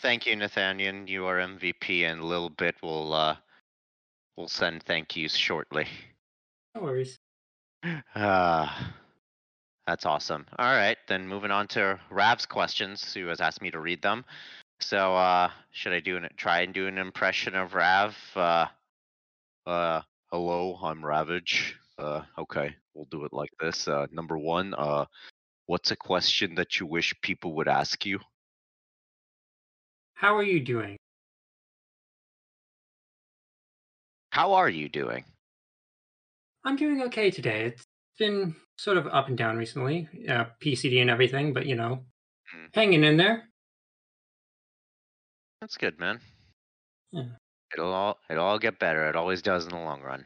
Thank 0.00 0.26
you, 0.26 0.36
Nathaniel. 0.36 1.08
You 1.08 1.26
are 1.26 1.38
MVP, 1.38 2.02
and 2.04 2.22
Lil 2.24 2.50
Bit 2.50 2.76
will 2.80 3.12
uh 3.12 3.36
will 4.36 4.48
send 4.48 4.84
thank 4.84 5.16
yous 5.16 5.34
shortly. 5.34 5.88
No 6.74 6.82
worries. 6.82 7.18
Ah, 8.14 8.94
that's 9.86 10.06
awesome. 10.06 10.46
All 10.58 10.72
right, 10.72 10.96
then 11.08 11.26
moving 11.26 11.50
on 11.50 11.66
to 11.68 11.98
Rav's 12.10 12.46
questions, 12.46 13.12
who 13.12 13.26
has 13.26 13.40
asked 13.40 13.60
me 13.60 13.70
to 13.72 13.80
read 13.80 14.00
them. 14.02 14.24
So, 14.80 15.16
uh, 15.16 15.50
should 15.70 15.92
I 15.92 16.00
do 16.00 16.16
an 16.16 16.28
try 16.36 16.60
and 16.60 16.72
do 16.72 16.86
an 16.86 16.98
impression 16.98 17.54
of 17.54 17.74
Rav? 17.74 18.16
Uh, 18.34 18.66
uh, 19.66 20.02
hello, 20.30 20.78
I'm 20.82 21.04
Ravage. 21.04 21.76
Uh, 21.98 22.22
okay, 22.38 22.74
we'll 22.94 23.08
do 23.10 23.24
it 23.24 23.32
like 23.32 23.50
this. 23.60 23.86
Uh, 23.86 24.06
number 24.12 24.38
one, 24.38 24.74
uh, 24.74 25.04
what's 25.66 25.90
a 25.90 25.96
question 25.96 26.54
that 26.54 26.80
you 26.80 26.86
wish 26.86 27.14
people 27.20 27.54
would 27.54 27.68
ask 27.68 28.06
you? 28.06 28.18
How 30.14 30.36
are 30.36 30.42
you 30.42 30.60
doing? 30.60 30.96
How 34.30 34.54
are 34.54 34.68
you 34.68 34.88
doing? 34.88 35.24
I'm 36.64 36.76
doing 36.76 37.02
okay 37.02 37.30
today. 37.30 37.64
It's 37.66 37.84
been 38.18 38.54
sort 38.78 38.96
of 38.96 39.06
up 39.08 39.28
and 39.28 39.36
down 39.36 39.56
recently, 39.56 40.08
uh, 40.28 40.44
PCD 40.62 41.00
and 41.00 41.10
everything, 41.10 41.52
but 41.52 41.66
you 41.66 41.74
know, 41.74 42.04
Mm. 42.54 42.68
hanging 42.74 43.04
in 43.04 43.16
there. 43.16 43.48
That's 45.60 45.76
good, 45.76 45.98
man. 45.98 46.20
Yeah. 47.12 47.28
It'll 47.72 47.92
all 47.92 48.18
it'll 48.28 48.44
all 48.44 48.58
get 48.58 48.78
better. 48.78 49.08
It 49.08 49.16
always 49.16 49.42
does 49.42 49.64
in 49.64 49.70
the 49.70 49.78
long 49.78 50.02
run. 50.02 50.24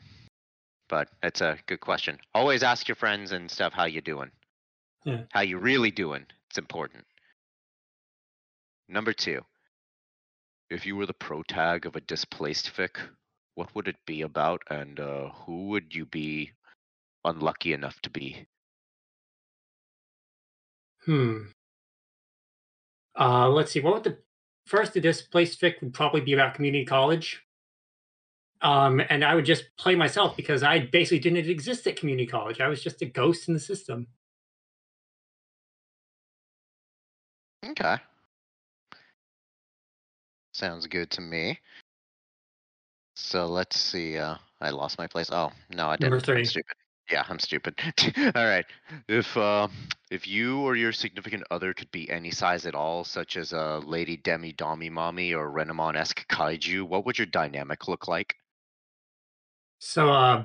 But 0.89 1.09
it's 1.23 1.41
a 1.41 1.59
good 1.67 1.81
question. 1.81 2.19
Always 2.35 2.63
ask 2.63 2.89
your 2.89 2.95
friends 2.97 3.33
and 3.33 3.51
stuff 3.51 3.73
how 3.73 3.85
you 3.87 4.01
doing. 4.01 4.31
Yeah. 5.05 5.25
How 5.33 5.41
you 5.43 5.59
really 5.59 5.91
doing. 5.91 6.27
It's 6.49 6.59
important. 6.59 7.05
Number 8.89 9.13
two. 9.13 9.45
If 10.71 10.85
you 10.87 10.97
were 10.97 11.07
the 11.07 11.13
pro 11.15 11.43
tag 11.45 11.87
of 11.87 11.95
a 11.97 12.01
displaced 12.01 12.73
fic, 12.75 12.97
what 13.57 13.75
would 13.75 13.89
it 13.89 13.97
be 14.07 14.23
about 14.23 14.63
and 14.71 15.01
uh, 15.01 15.31
who 15.31 15.67
would 15.69 15.95
you 15.95 16.07
be 16.07 16.53
unlucky 17.25 17.73
enough 17.73 18.01
to 18.03 18.11
be? 18.11 18.47
Hmm. 21.05 21.43
Uh, 23.19 23.49
let's 23.49 23.73
see. 23.73 23.81
What 23.81 23.95
would 23.95 24.05
the 24.05 24.19
first 24.67 24.93
the 24.93 25.01
displaced 25.01 25.61
fic 25.61 25.81
would 25.81 25.95
probably 25.95 26.21
be 26.21 26.33
about 26.33 26.55
community 26.55 26.85
college. 26.85 27.43
Um, 28.63 29.01
and 29.09 29.25
I 29.25 29.35
would 29.35 29.45
just 29.45 29.65
play 29.79 29.95
myself 29.95 30.37
because 30.37 30.63
I 30.63 30.81
basically 30.81 31.19
didn't 31.21 31.49
exist 31.49 31.87
at 31.87 31.97
community 31.97 32.27
college. 32.27 32.61
I 32.61 32.69
was 32.69 32.83
just 32.83 33.03
a 33.03 33.07
ghost 33.07 33.49
in 33.49 33.55
the 33.55 33.61
system. 33.61 34.07
Okay. 37.65 37.97
Sounds 40.53 40.87
good 40.87 41.11
to 41.13 41.21
me. 41.21 41.61
So 43.17 43.47
let's 43.47 43.81
see. 43.81 44.19
Uh, 44.19 44.37
I 44.61 44.71
lost 44.71 44.99
my 44.99 45.07
place. 45.07 45.31
Oh 45.33 45.51
no, 45.75 45.89
I 45.89 45.97
didn't. 45.97 46.11
Number 46.11 46.17
I'm 46.17 46.23
three. 46.23 46.45
stupid. 46.45 46.77
Yeah, 47.11 47.25
I'm 47.29 47.39
stupid. 47.39 47.75
all 48.35 48.47
right. 48.47 48.67
If 49.09 49.35
uh, 49.37 49.69
if 50.11 50.29
you 50.29 50.61
or 50.61 50.77
your 50.77 50.93
significant 50.93 51.45
other 51.51 51.73
could 51.73 51.91
be 51.91 52.11
any 52.11 52.31
size 52.31 52.67
at 52.67 52.75
all, 52.75 53.05
such 53.05 53.39
as 53.39 53.53
a 53.53 53.81
Lady 53.85 54.19
Demi 54.19 54.53
Domi 54.53 54.91
Mommy 54.91 55.33
or 55.33 55.51
Renamon 55.51 55.97
esque 55.97 56.29
kaiju, 56.29 56.83
what 56.83 57.07
would 57.07 57.19
your 57.19 57.27
dynamic 57.27 57.89
look 57.89 58.07
like? 58.07 58.37
So, 59.79 60.11
uh, 60.11 60.45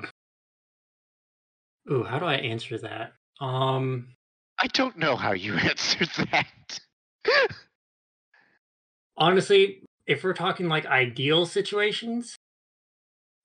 ooh, 1.91 2.03
how 2.03 2.19
do 2.19 2.25
I 2.25 2.35
answer 2.35 2.77
that? 2.77 3.13
Um, 3.41 4.15
I 4.57 4.67
don't 4.67 4.97
know 4.97 5.17
how 5.17 5.33
you 5.33 5.55
answered 5.57 6.09
that. 6.31 6.79
honestly, 9.17 9.83
if 10.05 10.23
we're 10.23 10.33
talking 10.33 10.69
like 10.69 10.85
ideal 10.85 11.45
situations, 11.45 12.37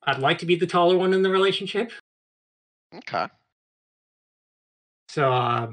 I'd 0.06 0.20
like 0.20 0.38
to 0.38 0.46
be 0.46 0.54
the 0.56 0.66
taller 0.66 0.96
one 0.96 1.12
in 1.12 1.22
the 1.22 1.30
relationship. 1.30 1.92
okay. 2.94 3.26
So 5.08 5.32
uh, 5.32 5.72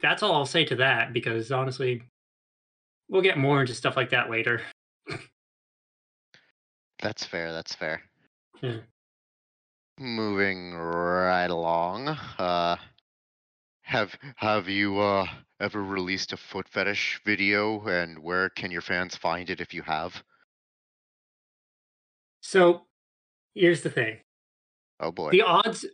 that's 0.00 0.22
all 0.22 0.34
I'll 0.34 0.46
say 0.46 0.64
to 0.66 0.76
that 0.76 1.12
because 1.12 1.50
honestly, 1.52 2.02
we'll 3.08 3.22
get 3.22 3.38
more 3.38 3.60
into 3.60 3.74
stuff 3.74 3.96
like 3.96 4.10
that 4.10 4.30
later. 4.30 4.62
That's 7.00 7.24
fair. 7.24 7.52
That's 7.52 7.74
fair. 7.74 8.02
Yeah. 8.60 8.78
Moving 9.98 10.74
right 10.74 11.50
along. 11.50 12.08
Uh, 12.08 12.76
have 13.82 14.16
have 14.36 14.68
you 14.68 14.98
uh 14.98 15.26
ever 15.60 15.82
released 15.82 16.32
a 16.32 16.36
foot 16.36 16.68
fetish 16.68 17.20
video, 17.24 17.84
and 17.86 18.18
where 18.18 18.50
can 18.50 18.70
your 18.70 18.82
fans 18.82 19.16
find 19.16 19.48
it 19.50 19.60
if 19.60 19.72
you 19.72 19.82
have? 19.82 20.22
So 22.42 22.87
here's 23.54 23.82
the 23.82 23.90
thing: 23.90 24.18
Oh 25.00 25.12
boy. 25.12 25.30
the 25.30 25.42
odds, 25.42 25.86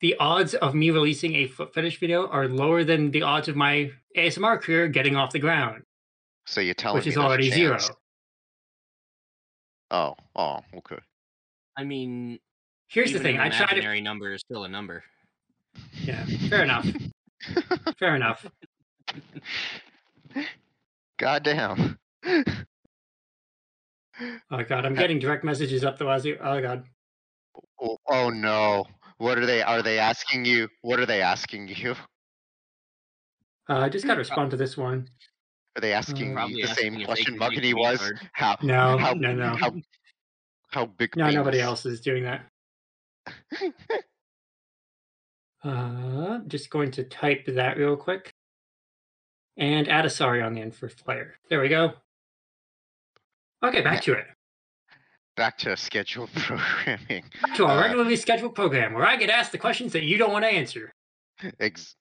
the 0.00 0.16
odds 0.20 0.54
of 0.54 0.74
me 0.74 0.90
releasing 0.90 1.34
a 1.36 1.46
foot 1.46 1.74
fetish 1.74 1.98
video 2.00 2.28
are 2.28 2.48
lower 2.48 2.84
than 2.84 3.10
the 3.10 3.22
odds 3.22 3.48
of 3.48 3.56
my 3.56 3.90
ASMR 4.16 4.60
career 4.60 4.88
getting 4.88 5.16
off 5.16 5.32
the 5.32 5.38
ground, 5.38 5.82
So 6.46 6.60
you're 6.60 6.74
telling 6.74 6.96
which 6.96 7.06
me 7.06 7.10
is 7.10 7.14
there's 7.14 7.24
a 7.24 7.28
already 7.28 7.50
zero. 7.50 7.78
Oh, 9.90 10.14
oh, 10.34 10.60
okay. 10.78 10.98
I 11.76 11.84
mean, 11.84 12.38
Here's 12.88 13.12
the 13.12 13.20
thing: 13.20 13.36
an 13.36 13.42
I 13.42 13.48
tried 13.48 13.66
to. 13.66 13.72
imaginary 13.74 14.00
number 14.00 14.32
is 14.32 14.40
still 14.40 14.64
a 14.64 14.68
number. 14.68 15.04
Yeah, 16.02 16.24
fair 16.48 16.62
enough. 16.62 16.86
fair 17.98 18.16
enough. 18.16 18.46
Goddamn. 21.18 21.98
Oh 24.50 24.62
god, 24.64 24.84
I'm 24.86 24.94
getting 24.94 25.18
direct 25.18 25.44
messages 25.44 25.84
up 25.84 25.98
the 25.98 26.04
Wazoo. 26.06 26.38
Oh 26.40 26.60
god. 26.60 26.84
Oh, 27.80 27.96
oh 28.08 28.30
no. 28.30 28.84
What 29.18 29.38
are 29.38 29.46
they? 29.46 29.62
Are 29.62 29.82
they 29.82 29.98
asking 29.98 30.44
you? 30.44 30.68
What 30.82 31.00
are 31.00 31.06
they 31.06 31.22
asking 31.22 31.68
you? 31.68 31.94
Uh, 33.68 33.78
I 33.78 33.88
just 33.88 34.06
got 34.06 34.14
to 34.14 34.18
respond 34.20 34.52
to 34.52 34.56
this 34.56 34.76
one. 34.76 35.08
Are 35.76 35.80
they 35.80 35.92
asking 35.92 36.38
Uh, 36.38 36.46
you 36.46 36.64
the 36.64 36.70
asking 36.70 36.84
same 36.84 37.00
if 37.00 37.06
question 37.06 37.36
can 37.36 37.50
take 37.50 37.58
Muggany 37.58 37.72
green 37.72 37.78
was? 37.78 37.98
card. 37.98 38.20
How? 38.32 38.56
No, 38.62 38.96
how, 38.96 39.12
no, 39.14 39.32
no. 39.34 39.56
How, 39.56 39.74
how 40.70 40.86
big? 40.86 41.16
No, 41.16 41.28
nobody 41.30 41.56
penis? 41.56 41.66
else 41.66 41.86
is 41.86 42.00
doing 42.00 42.22
that. 42.22 42.46
Uh, 45.64 46.38
just 46.46 46.70
going 46.70 46.92
to 46.92 47.02
type 47.02 47.44
that 47.46 47.76
real 47.76 47.96
quick. 47.96 48.30
And 49.56 49.88
add 49.88 50.06
a 50.06 50.10
sorry 50.10 50.42
on 50.42 50.54
the 50.54 50.60
end 50.60 50.76
for 50.76 50.88
player. 50.88 51.34
There 51.48 51.60
we 51.60 51.68
go. 51.68 51.94
Okay, 53.66 53.82
back 53.82 54.02
to 54.02 54.12
it. 54.12 54.26
Back 55.36 55.58
to 55.58 55.76
scheduled 55.76 56.30
programming. 56.34 57.24
To 57.56 57.66
our 57.66 57.78
Uh, 57.78 57.82
regularly 57.82 58.16
scheduled 58.16 58.54
program 58.54 58.94
where 58.94 59.04
I 59.06 59.16
get 59.16 59.28
asked 59.30 59.52
the 59.52 59.58
questions 59.58 59.92
that 59.92 60.02
you 60.04 60.16
don't 60.18 60.32
want 60.32 60.44
to 60.44 60.48
answer. 60.50 60.92
Ex- 61.60 61.94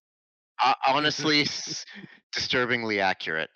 uh, 0.64 0.74
honestly, 0.88 1.42
s- 1.42 1.86
disturbingly 2.34 3.00
accurate. 3.02 3.50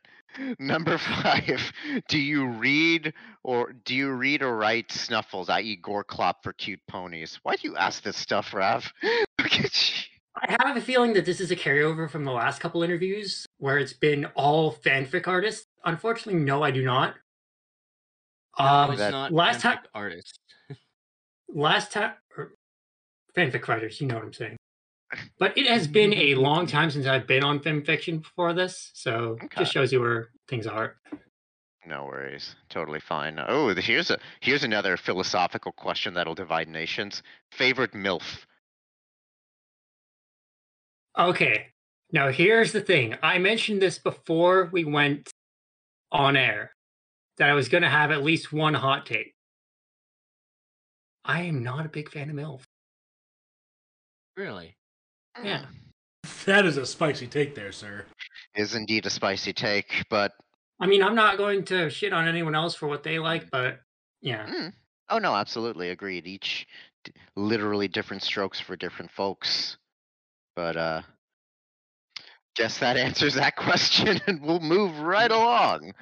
Number 0.60 0.97
five. 0.97 1.72
Do 2.07 2.20
you 2.20 2.47
read 2.47 3.14
or 3.43 3.74
do 3.86 3.95
you 3.95 4.12
read 4.12 4.43
or 4.43 4.55
write 4.57 4.91
snuffles, 4.91 5.49
i.e., 5.49 5.76
gore 5.82 6.03
clop 6.03 6.43
for 6.43 6.53
cute 6.53 6.80
ponies? 6.88 7.39
Why 7.43 7.55
do 7.55 7.68
you 7.68 7.76
ask 7.78 8.03
this 8.03 8.16
stuff, 8.18 8.53
Rav? 8.53 8.91
Look 9.39 9.53
at 9.53 9.64
you. 9.64 10.03
I 10.36 10.55
have 10.64 10.78
a 10.78 10.82
feeling 10.82 11.14
that 11.14 11.26
this 11.26 11.41
is 11.41 11.51
a 11.51 11.55
carryover 11.55 12.10
from 12.10 12.24
the 12.26 12.32
last 12.32 12.62
couple 12.62 12.84
interviews 12.84 13.45
where 13.57 13.78
it's 13.78 13.91
been 13.93 14.26
all 14.36 14.72
fanfic 14.74 15.28
artists. 15.28 15.66
Unfortunately, 15.84 16.39
no, 16.39 16.64
I 16.64 16.72
do 16.72 16.84
not. 16.84 17.16
No, 18.60 18.66
Um, 18.66 18.95
that- 18.97 19.12
not 19.12 19.32
last 19.32 19.60
fanfic 19.60 19.62
time- 19.62 19.80
artist. 19.93 20.39
last 21.47 21.91
time 21.93 22.14
er, 22.38 22.53
fanfic 23.36 23.68
writers 23.68 23.99
you 24.01 24.07
know 24.07 24.16
what 24.16 24.24
i'm 24.24 24.34
saying 24.34 24.57
but 25.39 25.57
it 25.57 25.66
has 25.68 25.88
been 25.88 26.14
a 26.14 26.36
long 26.36 26.68
time 26.76 26.89
since 26.91 27.05
i've 27.07 27.26
been 27.28 27.43
on 27.43 27.60
fanfiction 27.60 28.22
before 28.22 28.53
this 28.53 28.91
so 28.93 29.38
Okay. 29.43 29.60
just 29.62 29.72
shows 29.74 29.91
you 29.93 29.99
where 30.01 30.30
things 30.47 30.68
are 30.68 30.97
No 31.88 32.05
worries. 32.05 32.55
Totally 32.70 32.99
fine. 32.99 33.39
Oh, 33.39 33.74
here's 33.74 34.12
a 34.12 34.20
here's 34.41 34.64
another 34.64 34.95
philosophical 34.97 35.72
question 35.72 36.14
that'll 36.14 36.36
divide 36.36 36.68
nations. 36.68 37.24
Favorite 37.51 37.93
MILF. 37.93 38.45
okay 41.18 41.68
now 42.12 42.30
here's 42.30 42.72
the 42.74 42.82
thing 42.82 43.16
i 43.24 43.38
mentioned 43.39 43.82
this 43.82 43.97
before 43.97 44.70
we 44.72 44.84
went 44.86 45.32
on 46.12 46.36
air 46.36 46.72
that 47.40 47.50
i 47.50 47.54
was 47.54 47.68
going 47.70 47.82
to 47.84 47.90
have 47.90 48.12
at 48.12 48.24
least 48.24 48.54
one 48.54 48.74
hot 48.74 49.06
take 49.06 49.34
i 51.26 51.42
am 51.42 51.64
not 51.64 51.86
a 51.86 51.90
big 51.90 52.10
fan 52.10 52.30
of 52.30 52.36
milf 52.36 52.62
Really? 54.38 54.78
yeah 55.44 55.66
That 56.46 56.66
is 56.66 56.78
a 56.78 56.86
spicy 56.86 57.28
take 57.28 57.56
there, 57.56 57.72
sir. 57.74 58.06
Is 58.56 58.74
indeed 58.76 59.06
a 59.06 59.10
spicy 59.10 59.52
take, 59.54 60.06
but 60.10 60.32
i 60.80 60.86
mean 60.88 61.02
i'm 61.04 61.16
not 61.16 61.38
going 61.38 61.66
to 61.66 61.90
shit 61.90 62.14
on 62.14 62.28
anyone 62.28 62.56
else 62.56 62.74
for 62.76 62.88
what 62.88 63.04
they 63.04 63.20
like 63.20 63.50
but 63.52 63.80
yeah 64.22 64.46
mm, 64.48 64.74
oh 65.10 65.18
no, 65.18 65.34
absolutely 65.36 65.90
agreed. 65.90 66.26
Each 66.28 66.66
d- 67.04 67.12
literally 67.36 67.88
different 67.88 68.24
strokes 68.24 68.60
for 68.60 68.76
different 68.76 69.12
folks. 69.12 69.78
But 70.56 70.78
uh 70.78 71.02
guess 72.56 72.80
that 72.80 72.98
answers 73.08 73.36
that 73.36 73.56
question 73.56 74.20
and 74.28 74.42
we'll 74.42 74.60
move 74.60 75.00
right 75.00 75.32
along. 75.32 75.94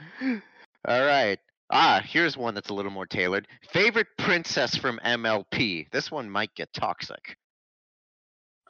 All 0.88 1.02
right. 1.06 1.38
Ah, 1.70 2.02
here's 2.06 2.38
one 2.38 2.54
that's 2.54 2.70
a 2.70 2.74
little 2.74 2.92
more 2.92 3.06
tailored. 3.06 3.46
Favorite 3.72 4.08
princess 4.18 4.78
from 4.78 5.00
MLP. 5.04 5.92
This 5.92 6.10
one 6.10 6.30
might 6.30 6.56
get 6.56 6.72
toxic. 6.74 7.36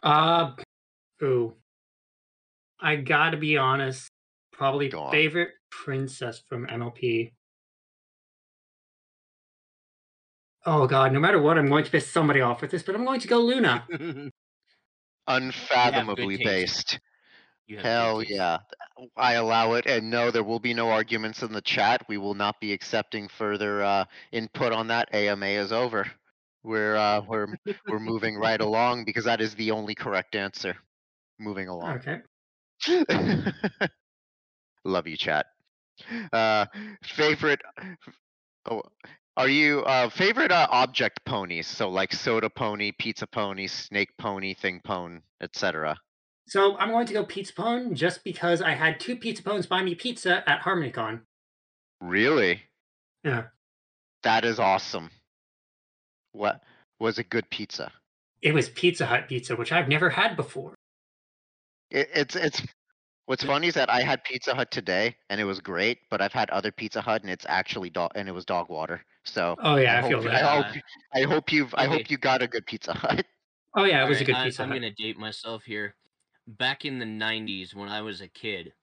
Uh, 0.01 0.51
ooh. 1.21 1.53
I 2.79 2.95
gotta 2.95 3.37
be 3.37 3.57
honest. 3.57 4.09
Probably 4.51 4.89
Go 4.89 5.01
on. 5.03 5.11
favorite 5.11 5.51
princess 5.69 6.41
from 6.49 6.65
MLP. 6.65 7.33
Oh 10.65 10.87
god, 10.87 11.13
no 11.13 11.19
matter 11.19 11.39
what, 11.41 11.57
I'm 11.57 11.69
going 11.69 11.85
to 11.85 11.91
piss 11.91 12.11
somebody 12.11 12.41
off 12.41 12.61
with 12.61 12.71
this, 12.71 12.83
but 12.83 12.95
I'm 12.95 13.05
going 13.05 13.19
to 13.19 13.27
go 13.27 13.39
Luna. 13.39 13.85
Unfathomably 15.27 16.37
taste. 16.37 16.45
based. 16.45 16.99
You 17.67 17.77
have 17.77 17.85
Hell 17.85 18.23
yeah. 18.23 18.59
I 19.15 19.33
allow 19.33 19.73
it. 19.73 19.85
And 19.85 20.09
no, 20.09 20.31
there 20.31 20.43
will 20.43 20.59
be 20.59 20.73
no 20.73 20.89
arguments 20.89 21.43
in 21.43 21.51
the 21.51 21.61
chat. 21.61 22.07
We 22.07 22.17
will 22.17 22.33
not 22.33 22.59
be 22.61 22.73
accepting 22.73 23.27
further 23.27 23.83
uh, 23.83 24.05
input 24.31 24.71
on 24.71 24.87
that. 24.87 25.13
AMA 25.13 25.45
is 25.45 25.71
over. 25.71 26.05
We're 26.63 26.95
uh, 26.95 27.21
we're 27.21 27.47
we're 27.87 27.99
moving 27.99 28.37
right 28.37 28.59
along 28.69 29.05
because 29.05 29.25
that 29.25 29.41
is 29.41 29.55
the 29.55 29.71
only 29.71 29.95
correct 29.95 30.35
answer. 30.35 30.75
Moving 31.39 31.67
along. 31.67 31.99
Okay. 31.99 32.21
Love 34.83 35.07
you, 35.07 35.17
chat. 35.17 35.47
Uh, 36.31 36.65
favorite. 37.03 37.61
Oh, 38.69 38.81
are 39.35 39.47
you 39.47 39.81
uh, 39.81 40.09
favorite 40.09 40.51
uh, 40.51 40.67
object 40.71 41.23
ponies? 41.25 41.67
So 41.67 41.89
like 41.89 42.13
soda 42.13 42.49
pony, 42.49 42.91
pizza 42.97 43.27
pony, 43.27 43.67
snake 43.67 44.09
pony, 44.17 44.53
thing 44.53 44.81
pone, 44.83 45.21
etc. 45.41 45.97
So 46.47 46.77
I'm 46.77 46.91
going 46.91 47.05
to 47.07 47.13
go 47.13 47.25
Pizza 47.25 47.53
Pone 47.53 47.93
just 47.93 48.23
because 48.23 48.61
I 48.61 48.71
had 48.71 48.99
two 48.99 49.17
Pizza 49.17 49.43
Pones 49.43 49.67
buy 49.67 49.83
me 49.83 49.95
pizza 49.95 50.49
at 50.49 50.61
HarmonyCon. 50.61 51.21
Really? 51.99 52.61
Yeah. 53.23 53.43
That 54.23 54.45
is 54.45 54.57
awesome. 54.57 55.09
What 56.31 56.63
was 56.99 57.17
a 57.17 57.23
good 57.23 57.49
pizza? 57.49 57.91
It 58.41 58.53
was 58.53 58.69
Pizza 58.69 59.05
Hut 59.05 59.27
pizza, 59.27 59.55
which 59.55 59.71
I've 59.71 59.87
never 59.89 60.09
had 60.09 60.35
before. 60.35 60.73
It, 61.89 62.07
it's 62.13 62.35
it's 62.35 62.61
what's 63.25 63.43
funny 63.43 63.67
is 63.67 63.73
that 63.73 63.89
I 63.89 64.01
had 64.01 64.23
Pizza 64.23 64.53
Hut 64.53 64.69
today 64.69 65.15
and 65.29 65.41
it 65.41 65.45
was 65.45 65.59
great, 65.59 65.99
but 66.11 66.21
I've 66.21 66.33
had 66.33 66.49
other 66.51 66.71
Pizza 66.71 67.01
Hut 67.01 67.23
and 67.23 67.31
it's 67.31 67.45
actually 67.49 67.89
dog 67.89 68.11
and 68.15 68.29
it 68.29 68.33
was 68.33 68.45
dog 68.45 68.69
water. 68.69 69.03
So 69.25 69.55
Oh 69.61 69.75
yeah, 69.75 69.95
I, 69.95 70.05
I 70.05 70.09
feel 70.09 70.21
hope, 70.21 70.31
that. 70.31 70.43
I 70.43 70.61
hope 70.61 70.83
I 71.15 71.21
hope 71.23 71.51
you've 71.51 71.73
I 71.75 71.85
hope 71.87 72.09
you 72.11 72.17
got 72.17 72.41
a 72.41 72.47
good 72.47 72.65
Pizza 72.65 72.93
Hut. 72.93 73.25
Oh 73.75 73.83
yeah, 73.85 74.05
it 74.05 74.09
was 74.09 74.21
a 74.21 74.23
good 74.25 74.35
I- 74.35 74.45
Pizza 74.45 74.63
I'm 74.63 74.69
Hut. 74.69 74.75
gonna 74.75 74.91
date 74.91 75.17
myself 75.17 75.63
here. 75.63 75.95
Back 76.47 76.85
in 76.85 76.99
the 76.99 77.05
'90s, 77.05 77.75
when 77.75 77.89
I 77.89 78.01
was 78.01 78.21
a 78.21 78.27
kid, 78.27 78.73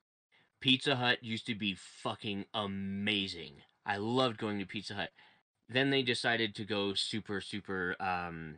Pizza 0.61 0.97
Hut 0.97 1.23
used 1.23 1.47
to 1.47 1.55
be 1.55 1.77
fucking 1.77 2.45
amazing. 2.55 3.57
I 3.87 3.97
loved 3.99 4.39
going 4.39 4.59
to 4.59 4.67
Pizza 4.67 4.95
Hut. 4.95 5.11
Then 5.69 5.91
they 5.91 6.03
decided 6.03 6.55
to 6.55 6.65
go 6.65 6.95
super, 6.95 7.41
super 7.41 7.97
um, 8.01 8.57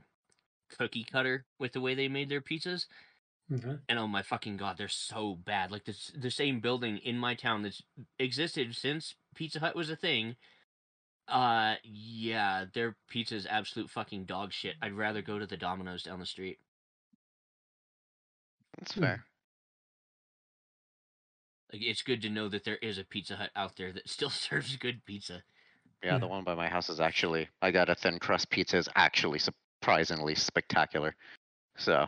cookie 0.76 1.04
cutter 1.04 1.44
with 1.58 1.72
the 1.72 1.80
way 1.80 1.94
they 1.94 2.08
made 2.08 2.28
their 2.28 2.40
pizzas. 2.40 2.86
Okay. 3.52 3.76
And 3.88 3.98
oh 3.98 4.08
my 4.08 4.22
fucking 4.22 4.56
god, 4.56 4.76
they're 4.76 4.88
so 4.88 5.36
bad. 5.36 5.70
Like 5.70 5.84
this, 5.84 6.10
the 6.16 6.30
same 6.30 6.60
building 6.60 6.98
in 6.98 7.16
my 7.16 7.34
town 7.34 7.62
that's 7.62 7.82
existed 8.18 8.74
since 8.74 9.14
Pizza 9.34 9.60
Hut 9.60 9.76
was 9.76 9.90
a 9.90 9.96
thing. 9.96 10.36
Uh, 11.28 11.74
yeah, 11.84 12.64
their 12.72 12.96
pizza 13.08 13.36
is 13.36 13.46
absolute 13.46 13.90
fucking 13.90 14.24
dog 14.24 14.52
shit. 14.52 14.74
I'd 14.82 14.92
rather 14.92 15.22
go 15.22 15.38
to 15.38 15.46
the 15.46 15.56
Domino's 15.56 16.02
down 16.02 16.20
the 16.20 16.26
street. 16.26 16.58
That's 18.78 18.92
Hmm. 18.92 19.00
fair. 19.00 19.24
Like 21.72 21.82
it's 21.82 22.02
good 22.02 22.22
to 22.22 22.30
know 22.30 22.48
that 22.48 22.64
there 22.64 22.76
is 22.76 22.98
a 22.98 23.04
Pizza 23.04 23.36
Hut 23.36 23.50
out 23.56 23.76
there 23.76 23.92
that 23.92 24.08
still 24.08 24.30
serves 24.46 24.76
good 24.76 25.04
pizza. 25.04 25.42
Yeah, 26.02 26.18
the 26.18 26.26
one 26.26 26.44
by 26.44 26.54
my 26.54 26.68
house 26.68 26.88
is 26.88 27.00
actually 27.00 27.48
I 27.62 27.70
got 27.70 27.88
a 27.88 27.94
thin 27.94 28.18
crust 28.18 28.50
pizza 28.50 28.76
is 28.76 28.88
actually 28.94 29.40
surprisingly 29.40 30.34
spectacular. 30.34 31.16
So 31.76 32.06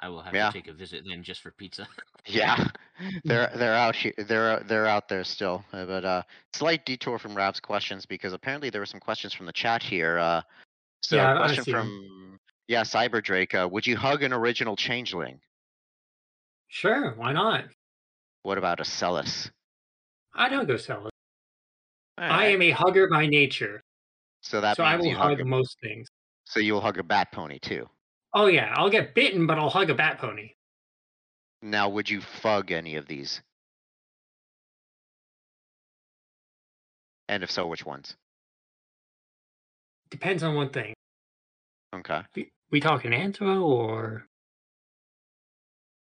I 0.00 0.08
will 0.08 0.22
have 0.22 0.34
Yeah. 0.34 0.50
to 0.50 0.52
take 0.52 0.68
a 0.68 0.72
visit 0.72 1.04
then 1.06 1.22
just 1.22 1.40
for 1.40 1.50
pizza. 1.50 1.86
yeah, 2.26 2.56
they're 3.24 3.50
they're 3.54 3.74
out 3.74 3.96
here. 3.96 4.14
They're 4.16 4.60
they're 4.60 4.86
out 4.86 5.08
there 5.08 5.24
still. 5.24 5.64
Uh, 5.72 5.84
but 5.84 6.04
uh, 6.04 6.22
slight 6.54 6.86
detour 6.86 7.18
from 7.18 7.34
Rav's 7.36 7.60
questions 7.60 8.06
because 8.06 8.32
apparently 8.32 8.70
there 8.70 8.80
were 8.80 8.86
some 8.86 9.00
questions 9.00 9.34
from 9.34 9.46
the 9.46 9.52
chat 9.52 9.82
here. 9.82 10.18
Uh, 10.18 10.42
so 11.02 11.16
Yeah, 11.16 11.36
question 11.36 11.64
from 11.64 12.38
yeah 12.68 12.82
Cyber 12.82 13.22
Drake. 13.22 13.54
Uh, 13.54 13.68
would 13.70 13.86
you 13.86 13.96
hug 13.96 14.22
an 14.22 14.32
original 14.32 14.76
changeling? 14.76 15.40
Sure, 16.68 17.12
why 17.16 17.32
not? 17.32 17.64
What 18.42 18.58
about 18.58 18.80
a 18.80 18.84
Celis? 18.84 19.50
I 20.34 20.48
don't 20.48 20.66
go 20.66 20.76
sell 20.76 21.06
it. 21.06 21.12
I 22.16 22.46
am 22.46 22.62
a 22.62 22.70
hugger 22.70 23.08
by 23.08 23.26
nature, 23.26 23.82
So 24.42 24.60
that 24.60 24.76
so 24.76 24.82
means 24.84 24.94
I 24.94 24.96
will 24.96 25.14
hug 25.14 25.38
hug 25.38 25.46
most 25.46 25.78
things. 25.80 26.08
so 26.44 26.60
you'll 26.60 26.80
hug 26.80 26.98
a 26.98 27.02
bat 27.02 27.32
pony 27.32 27.58
too. 27.58 27.88
Oh 28.34 28.46
yeah, 28.46 28.72
I'll 28.76 28.90
get 28.90 29.14
bitten, 29.14 29.46
but 29.46 29.58
I'll 29.58 29.70
hug 29.70 29.90
a 29.90 29.94
bat 29.94 30.18
pony. 30.18 30.52
Now, 31.62 31.88
would 31.88 32.08
you 32.08 32.20
fug 32.20 32.70
any 32.70 32.96
of 32.96 33.06
these? 33.06 33.42
And 37.28 37.42
if 37.42 37.50
so, 37.50 37.66
which 37.66 37.84
ones? 37.84 38.16
Depends 40.10 40.42
on 40.42 40.54
one 40.54 40.70
thing. 40.70 40.94
Okay. 41.94 42.22
We, 42.34 42.50
we 42.70 42.80
talking 42.80 43.10
anthro 43.12 43.62
or 43.64 44.27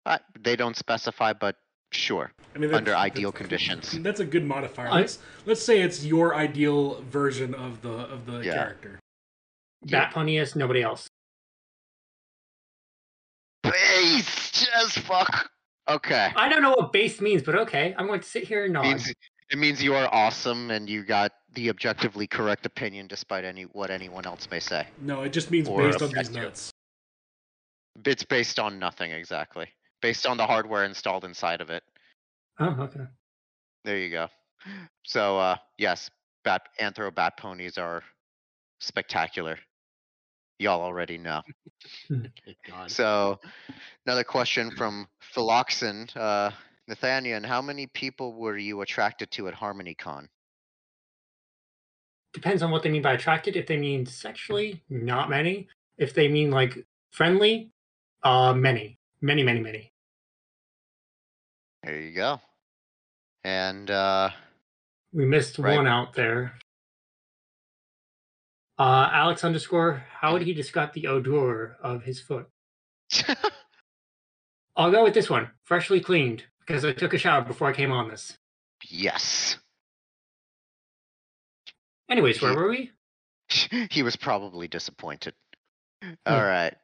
Uh, 0.10 0.18
they 0.41 0.55
don't 0.55 0.76
specify, 0.76 1.32
but 1.34 1.55
sure. 1.91 2.32
I 2.55 2.57
mean, 2.57 2.74
Under 2.74 2.95
ideal 2.95 3.30
that's- 3.32 3.41
conditions. 3.41 3.91
That's 4.01 4.20
a 4.20 4.26
good 4.26 4.43
modifier. 4.43 4.88
I- 4.88 5.01
Let's 5.01 5.20
let's 5.45 5.62
say 5.64 5.82
it's 5.82 6.03
your 6.03 6.36
ideal 6.36 7.01
version 7.03 7.53
of 7.53 7.82
the 7.84 7.91
of 7.91 8.26
the 8.26 8.39
Yeah. 8.39 8.53
character. 8.55 8.99
bat 9.84 10.12
pony 10.14 10.38
is 10.38 10.55
nobody 10.57 10.82
else. 10.82 11.07
Base 13.64 14.68
as 14.76 14.97
fuck. 14.97 15.49
Okay. 15.88 16.32
I 16.36 16.49
don't 16.49 16.62
know 16.62 16.72
what 16.72 16.91
base 16.91 17.22
means, 17.22 17.43
but 17.43 17.55
okay, 17.55 17.93
I'm 17.97 18.07
going 18.07 18.20
to 18.20 18.28
sit 18.28 18.43
here 18.43 18.66
and 18.66 18.74
nod. 18.74 18.84
means 18.84 19.14
it 19.51 19.57
means 19.57 19.82
you 19.82 19.93
are 19.95 20.07
awesome 20.14 20.70
and 20.72 20.89
you 20.89 21.03
got 21.03 21.32
the 21.53 21.70
objectively 21.70 22.28
correct 22.28 22.66
opinion 22.66 23.07
despite 23.07 23.43
any 23.45 23.64
what 23.64 23.89
anyone 23.91 24.26
else 24.26 24.49
may 24.49 24.60
say. 24.60 24.88
No, 25.01 25.22
it 25.22 25.30
just 25.34 25.49
means 25.51 25.68
Or 25.68 25.84
based 25.84 26.01
on 26.01 26.10
these 26.10 26.18
effective. 26.30 26.43
nuts. 26.43 26.72
It's 28.05 28.24
based 28.24 28.60
on 28.60 28.80
nothing 28.80 29.12
exactly. 29.12 29.68
Based 30.02 30.26
on 30.26 30.38
the 30.38 30.45
hardware 30.45 30.86
installed 30.86 31.26
inside 31.26 31.62
of 31.62 31.70
it. 31.70 31.84
Oh, 32.60 32.76
okay. 32.82 33.06
There 33.86 33.97
you 33.97 34.10
go. 34.10 34.28
So 35.04 35.38
uh 35.39 35.56
yes, 35.78 36.10
bat 36.43 36.64
anthro 36.80 37.14
bat 37.14 37.38
ponies 37.38 37.78
are 37.78 38.04
spectacular. 38.80 39.58
Y'all 40.60 40.82
already 40.82 41.18
know. 41.18 41.41
God. 42.70 42.91
So 42.91 43.39
another 44.06 44.24
question 44.24 44.72
from 44.72 45.08
Philoxen, 45.34 46.16
uh 46.16 46.52
Nathaniel, 46.88 47.45
how 47.45 47.62
many 47.62 47.88
people 47.88 48.34
were 48.34 48.58
you 48.58 48.82
attracted 48.82 49.32
to 49.32 49.47
at 49.47 49.54
HarmonyCon? 49.54 50.28
Depends 52.34 52.62
on 52.62 52.72
what 52.72 52.84
they 52.84 52.89
mean 52.89 53.02
by 53.02 53.14
attracted. 53.14 53.56
If 53.56 53.68
they 53.68 53.78
mean 53.78 54.06
sexually, 54.06 54.84
not 54.89 55.30
many. 55.30 55.68
If 55.97 56.14
they 56.14 56.28
mean 56.28 56.52
like 56.52 56.86
friendly, 57.12 57.72
uh, 58.24 58.54
many, 58.54 58.99
many, 59.22 59.44
many, 59.44 59.60
many. 59.60 59.92
There 61.84 62.00
you 62.00 62.14
go. 62.14 62.42
And 63.44 63.90
uh 63.90 64.30
We 65.14 65.26
missed 65.26 65.58
Right. 65.60 65.78
one 65.78 65.88
out 65.88 66.14
there. 66.14 66.54
Uh, 68.78 69.10
Alex 69.12 69.44
underscore, 69.44 70.06
how 70.22 70.32
would 70.34 70.42
he 70.44 70.54
describe 70.54 70.94
the 70.94 71.08
odor 71.08 71.76
of 71.84 72.04
his 72.04 72.22
foot? 72.22 72.48
I'll 74.78 74.92
go 74.92 75.04
with 75.04 75.14
this 75.14 75.30
one, 75.30 75.52
freshly 75.66 76.00
cleaned, 76.00 76.44
because 76.62 76.86
I 76.86 76.94
took 76.94 77.14
a 77.14 77.18
shower 77.18 77.42
before 77.42 77.68
I 77.68 77.74
came 77.74 77.92
on 77.92 78.08
this. 78.08 78.38
yes. 78.90 79.58
Anyways, 82.10 82.42
where 82.42 82.52
He- 82.52 82.58
were 82.58 82.70
we? 82.70 82.92
he 83.92 84.02
was 84.04 84.16
probably 84.16 84.68
disappointed. 84.70 85.34
Hmm. 86.02 86.14
All 86.26 86.42
right. 86.44 86.76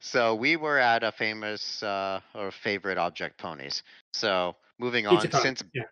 So 0.00 0.34
we 0.34 0.56
were 0.56 0.78
at 0.78 1.02
a 1.02 1.12
famous 1.12 1.82
uh, 1.82 2.20
or 2.34 2.50
favorite 2.50 2.98
object 2.98 3.38
ponies. 3.38 3.82
So 4.12 4.56
moving 4.78 5.06
on, 5.06 5.30
since 5.30 5.62
yeah. 5.74 5.82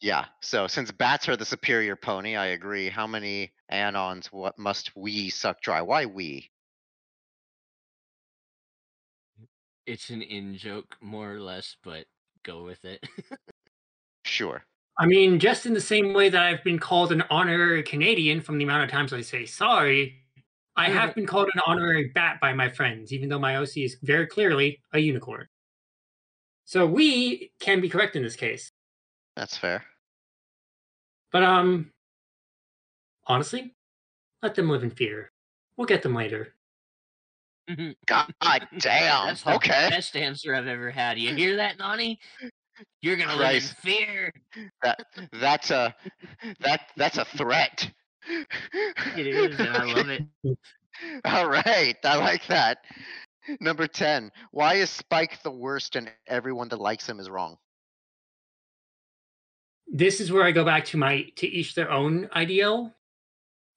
yeah, 0.00 0.24
so 0.40 0.66
since 0.66 0.90
bats 0.90 1.28
are 1.28 1.36
the 1.36 1.44
superior 1.44 1.96
pony, 1.96 2.36
I 2.36 2.46
agree. 2.46 2.88
How 2.88 3.06
many 3.06 3.52
anons? 3.70 4.26
What 4.26 4.58
must 4.58 4.94
we 4.96 5.30
suck 5.30 5.60
dry? 5.60 5.82
Why 5.82 6.06
we? 6.06 6.50
It's 9.86 10.10
an 10.10 10.22
in 10.22 10.56
joke, 10.56 10.96
more 11.00 11.32
or 11.32 11.40
less, 11.40 11.76
but 11.82 12.04
go 12.44 12.64
with 12.64 12.84
it. 12.84 13.02
Sure. 14.28 14.62
I 14.98 15.06
mean, 15.06 15.38
just 15.38 15.64
in 15.64 15.74
the 15.74 15.80
same 15.80 16.12
way 16.12 16.28
that 16.28 16.42
I've 16.42 16.62
been 16.62 16.78
called 16.78 17.12
an 17.12 17.22
honorary 17.30 17.82
Canadian 17.82 18.40
from 18.40 18.58
the 18.58 18.64
amount 18.64 18.84
of 18.84 18.90
times 18.90 19.12
I 19.12 19.22
say 19.22 19.46
sorry, 19.46 20.16
I 20.78 20.88
have 20.90 21.14
been 21.16 21.26
called 21.26 21.48
an 21.52 21.60
honorary 21.66 22.12
bat 22.14 22.38
by 22.40 22.52
my 22.52 22.68
friends, 22.68 23.12
even 23.12 23.28
though 23.28 23.38
my 23.40 23.56
OC 23.56 23.78
is 23.78 23.96
very 24.02 24.26
clearly 24.28 24.80
a 24.92 25.00
unicorn. 25.00 25.46
So 26.64 26.86
we 26.86 27.50
can 27.60 27.80
be 27.80 27.88
correct 27.88 28.14
in 28.14 28.22
this 28.22 28.36
case. 28.36 28.70
That's 29.34 29.56
fair. 29.56 29.84
But 31.32 31.42
um 31.42 31.90
honestly, 33.26 33.74
let 34.40 34.54
them 34.54 34.68
live 34.70 34.84
in 34.84 34.90
fear. 34.90 35.32
We'll 35.76 35.86
get 35.86 36.02
them 36.02 36.14
later. 36.14 36.54
God 38.06 38.32
damn. 38.78 39.26
That's 39.26 39.42
the 39.42 39.54
Okay. 39.56 39.88
best 39.90 40.16
answer 40.16 40.54
I've 40.54 40.68
ever 40.68 40.90
had. 40.90 41.18
You 41.18 41.34
hear 41.34 41.56
that, 41.56 41.78
Nani? 41.78 42.20
You're 43.02 43.16
gonna 43.16 43.34
Christ. 43.34 43.74
live 43.84 43.94
in 43.96 44.04
fear. 44.06 44.32
That 44.82 45.04
that's 45.32 45.70
a 45.72 45.94
that 46.60 46.82
that's 46.96 47.18
a 47.18 47.24
threat. 47.24 47.90
It 49.16 49.26
is, 49.26 49.58
and 49.58 49.68
I 49.70 49.84
love 49.84 50.08
it. 50.08 50.22
All 51.24 51.48
right, 51.48 51.96
I 52.04 52.16
like 52.16 52.46
that. 52.48 52.78
Number 53.60 53.86
10. 53.86 54.30
Why 54.50 54.74
is 54.74 54.90
Spike 54.90 55.42
the 55.42 55.50
worst 55.50 55.96
and 55.96 56.10
everyone 56.26 56.68
that 56.68 56.80
likes 56.80 57.08
him 57.08 57.20
is 57.20 57.30
wrong? 57.30 57.56
This 59.86 60.20
is 60.20 60.30
where 60.30 60.44
I 60.44 60.52
go 60.52 60.64
back 60.64 60.84
to 60.86 60.98
my 60.98 61.22
to 61.36 61.46
each 61.46 61.74
their 61.74 61.90
own 61.90 62.28
ideal 62.34 62.94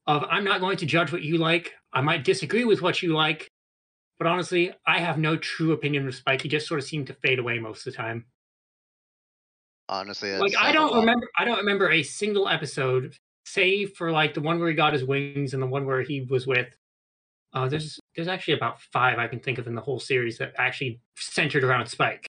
of 0.08 0.24
I'm 0.30 0.44
not 0.44 0.60
going 0.60 0.78
to 0.78 0.86
judge 0.86 1.12
what 1.12 1.22
you 1.22 1.38
like. 1.38 1.74
I 1.94 2.02
might 2.02 2.26
disagree 2.26 2.66
with 2.66 2.82
what 2.82 3.02
you 3.02 3.14
like, 3.14 3.50
but 4.18 4.28
honestly, 4.28 4.74
I 4.86 5.00
have 5.00 5.18
no 5.18 5.38
true 5.38 5.72
opinion 5.72 6.08
of 6.08 6.16
Spike. 6.16 6.42
He 6.42 6.50
just 6.50 6.68
sort 6.68 6.80
of 6.80 6.86
seemed 6.86 7.08
to 7.08 7.14
fade 7.14 7.40
away 7.40 7.60
most 7.60 7.88
of 7.88 7.94
the 7.94 7.98
time. 7.98 8.26
Honestly, 9.88 10.32
like 10.38 10.56
I 10.58 10.72
don't 10.72 10.96
remember 10.96 11.28
I 11.38 11.46
don't 11.46 11.58
remember 11.58 11.92
a 11.92 12.04
single 12.04 12.48
episode, 12.48 13.16
save 13.46 13.94
for 13.94 14.12
like 14.12 14.34
the 14.34 14.42
one 14.42 14.60
where 14.60 14.70
he 14.70 14.76
got 14.76 14.94
his 14.94 15.04
wings 15.04 15.54
and 15.54 15.62
the 15.62 15.68
one 15.68 15.86
where 15.86 16.02
he 16.02 16.22
was 16.22 16.46
with 16.48 16.68
uh 17.54 17.68
there's 17.68 18.00
there's 18.16 18.28
actually 18.28 18.54
about 18.54 18.80
five 18.82 19.18
I 19.20 19.28
can 19.28 19.40
think 19.40 19.58
of 19.58 19.68
in 19.68 19.76
the 19.76 19.82
whole 19.82 20.00
series 20.00 20.38
that 20.38 20.54
actually 20.58 21.02
centered 21.16 21.64
around 21.64 21.88
Spike. 21.88 22.28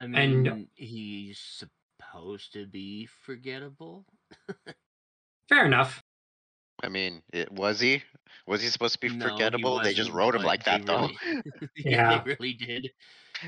I 0.00 0.06
And- 0.06 0.68
he's 0.74 1.38
supposed 1.38 2.52
to 2.54 2.66
be 2.66 3.06
forgettable. 3.06 4.04
Fair 5.48 5.66
enough. 5.66 6.02
I 6.82 6.88
mean, 6.88 7.22
it, 7.32 7.50
was 7.52 7.80
he? 7.80 8.02
Was 8.46 8.60
he 8.60 8.68
supposed 8.68 8.94
to 8.94 8.98
be 9.00 9.14
No, 9.14 9.28
forgettable? 9.28 9.80
they 9.82 9.94
just 9.94 10.10
wrote 10.10 10.34
him 10.34 10.42
like 10.42 10.64
they 10.64 10.72
that, 10.78 10.86
though. 10.86 11.08
Yeah. 11.76 12.22
they 12.24 12.32
really 12.34 12.52
did. 12.54 12.90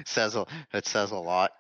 says 0.04 0.36
a, 0.36 0.46
it 0.72 0.86
says 0.86 1.10
a 1.10 1.16
lot. 1.16 1.50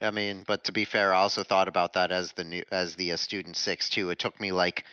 I 0.00 0.10
mean, 0.10 0.44
but 0.46 0.64
to 0.64 0.72
be 0.72 0.84
fair, 0.84 1.12
I 1.12 1.18
also 1.18 1.42
thought 1.42 1.68
about 1.68 1.94
that 1.94 2.12
as 2.12 2.32
the 2.32 2.44
new 2.44 2.62
as 2.70 2.94
the 2.94 3.12
uh, 3.12 3.16
student 3.16 3.56
six 3.56 3.88
too. 3.88 4.10
It 4.10 4.18
took 4.18 4.40
me 4.40 4.52
like 4.52 4.84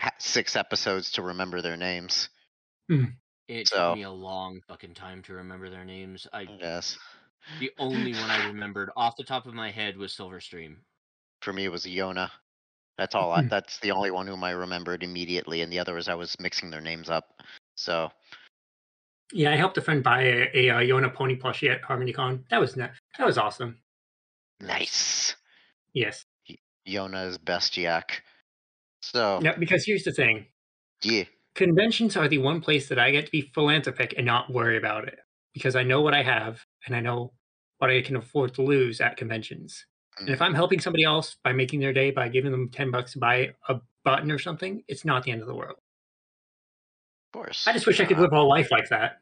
ha- 0.00 0.14
six 0.18 0.56
episodes 0.56 1.12
to 1.12 1.22
remember 1.22 1.62
their 1.62 1.76
names. 1.76 2.28
It 3.48 3.68
So- 3.68 3.90
took 3.90 3.96
me 3.98 4.02
a 4.02 4.10
long 4.10 4.60
fucking 4.68 4.94
time 4.94 5.22
to 5.24 5.34
remember 5.34 5.70
their 5.70 5.84
names. 5.84 6.26
I 6.32 6.42
Yes, 6.60 6.98
the 7.60 7.70
only 7.78 8.12
one 8.12 8.30
I 8.30 8.46
remembered 8.48 8.90
off 8.96 9.16
the 9.16 9.24
top 9.24 9.46
of 9.46 9.54
my 9.54 9.70
head 9.70 9.96
was 9.96 10.12
Silverstream. 10.12 10.76
for 11.42 11.52
me 11.52 11.64
it 11.64 11.68
was 11.72 11.84
Yona. 11.86 12.30
That's 12.96 13.14
all. 13.14 13.30
I, 13.30 13.42
Hmm. 13.42 13.48
that's 13.48 13.78
the 13.78 13.92
only 13.92 14.10
one 14.10 14.26
whom 14.26 14.42
I 14.42 14.50
remembered 14.50 15.04
immediately, 15.04 15.62
and 15.62 15.72
the 15.72 15.78
other 15.78 15.94
was 15.94 16.08
I 16.08 16.14
was 16.14 16.38
mixing 16.40 16.70
their 16.70 16.80
names 16.80 17.08
up. 17.08 17.40
So 17.76 18.10
Yeah, 19.32 19.52
I 19.52 19.56
helped 19.56 19.76
a 19.78 19.82
friend 19.82 20.02
buy 20.02 20.22
a, 20.22 20.50
a, 20.54 20.70
uh 20.70 20.78
Yona 20.80 21.12
pony 21.12 21.36
plushie 21.38 21.70
at 21.70 21.82
HarmonyCon. 21.82 22.44
That 22.50 22.60
was 22.60 22.74
that 22.74 22.92
was 23.20 23.38
awesome. 23.38 23.78
nice. 24.60 25.36
Yes. 25.92 26.24
Yona 26.86 27.26
is 27.28 27.38
best 27.38 27.76
yak. 27.76 28.22
So 29.02 29.40
Yeah, 29.42 29.56
because 29.56 29.84
here's 29.84 30.04
the 30.04 30.12
thing. 30.12 30.46
yeah, 31.02 31.24
Conventions 31.54 32.16
are 32.16 32.28
the 32.28 32.38
one 32.38 32.60
place 32.60 32.88
that 32.88 32.98
I 32.98 33.10
get 33.10 33.26
to 33.26 33.32
be 33.32 33.50
philanthropic 33.54 34.14
and 34.16 34.26
not 34.26 34.52
worry 34.52 34.76
about 34.78 35.08
it. 35.08 35.18
Because 35.54 35.76
I 35.76 35.82
know 35.82 36.00
what 36.00 36.14
I 36.14 36.22
have 36.22 36.64
and 36.86 36.94
I 36.96 37.00
know 37.00 37.32
what 37.78 37.90
I 37.90 38.02
can 38.02 38.16
afford 38.16 38.54
to 38.54 38.62
lose 38.62 39.00
at 39.00 39.16
conventions. 39.16 39.84
And 40.18 40.28
if 40.30 40.38
mm, 40.38 40.46
I'm 40.46 40.54
helping 40.54 40.80
somebody 40.80 41.04
else 41.04 41.36
by 41.44 41.52
making 41.52 41.80
their 41.80 41.92
day 41.92 42.10
by 42.10 42.28
giving 42.28 42.52
them 42.52 42.70
10 42.70 42.90
bucks 42.90 43.12
to 43.12 43.18
buy 43.18 43.54
a 43.68 43.80
button 44.04 44.30
or 44.30 44.38
something, 44.38 44.82
it's 44.88 45.04
not 45.04 45.22
the 45.24 45.30
end 45.32 45.42
of 45.42 45.48
the 45.48 45.54
world. 45.54 45.76
Course. 47.38 47.68
I 47.68 47.72
just 47.72 47.86
wish 47.86 48.00
I 48.00 48.04
could 48.04 48.18
live 48.18 48.32
a 48.32 48.40
life 48.40 48.68
like 48.70 48.88
that. 48.88 49.20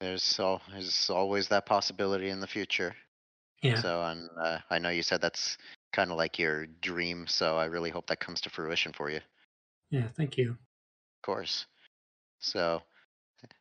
There's 0.00 0.38
al- 0.38 0.62
there's 0.70 1.10
always 1.10 1.48
that 1.48 1.66
possibility 1.66 2.30
in 2.30 2.40
the 2.40 2.46
future. 2.46 2.94
Yeah. 3.62 3.80
So, 3.80 4.02
and 4.02 4.28
uh, 4.40 4.58
I 4.70 4.78
know 4.78 4.90
you 4.90 5.02
said 5.02 5.20
that's 5.20 5.58
kind 5.92 6.10
of 6.10 6.16
like 6.16 6.38
your 6.38 6.66
dream. 6.66 7.26
So 7.26 7.56
I 7.56 7.66
really 7.66 7.90
hope 7.90 8.06
that 8.06 8.20
comes 8.20 8.40
to 8.42 8.50
fruition 8.50 8.92
for 8.92 9.10
you. 9.10 9.20
Yeah, 9.90 10.08
thank 10.16 10.36
you. 10.36 10.50
Of 10.50 11.22
course. 11.22 11.66
So, 12.40 12.82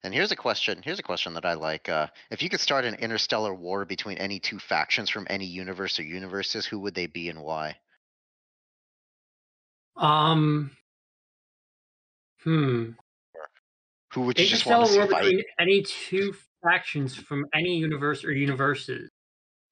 and 0.04 0.14
here's 0.14 0.32
a 0.32 0.36
question. 0.36 0.82
Here's 0.84 1.00
a 1.00 1.04
question 1.04 1.34
that 1.34 1.46
I 1.46 1.54
like. 1.54 1.88
Uh, 1.88 2.08
if 2.30 2.42
you 2.42 2.50
could 2.50 2.60
start 2.60 2.86
an 2.86 2.96
interstellar 2.96 3.54
war 3.54 3.86
between 3.86 4.18
any 4.18 4.40
two 4.40 4.60
factions 4.60 5.10
from 5.10 5.28
any 5.30 5.46
universe 5.46 6.00
or 6.00 6.04
universes, 6.04 6.66
who 6.66 6.80
would 6.80 6.96
they 6.96 7.08
be 7.08 7.30
and 7.30 7.42
why? 7.42 7.78
Um 9.96 10.72
Hmm. 12.46 12.92
Who 14.14 14.22
would 14.22 14.40
you 14.40 14.46
just 14.46 14.66
want 14.66 14.88
to 14.88 14.94
see 14.94 15.08
fight? 15.08 15.46
any 15.60 15.82
two 15.82 16.34
factions 16.64 17.16
from 17.16 17.46
any 17.54 17.76
universe 17.76 18.24
or 18.24 18.32
universes. 18.32 19.10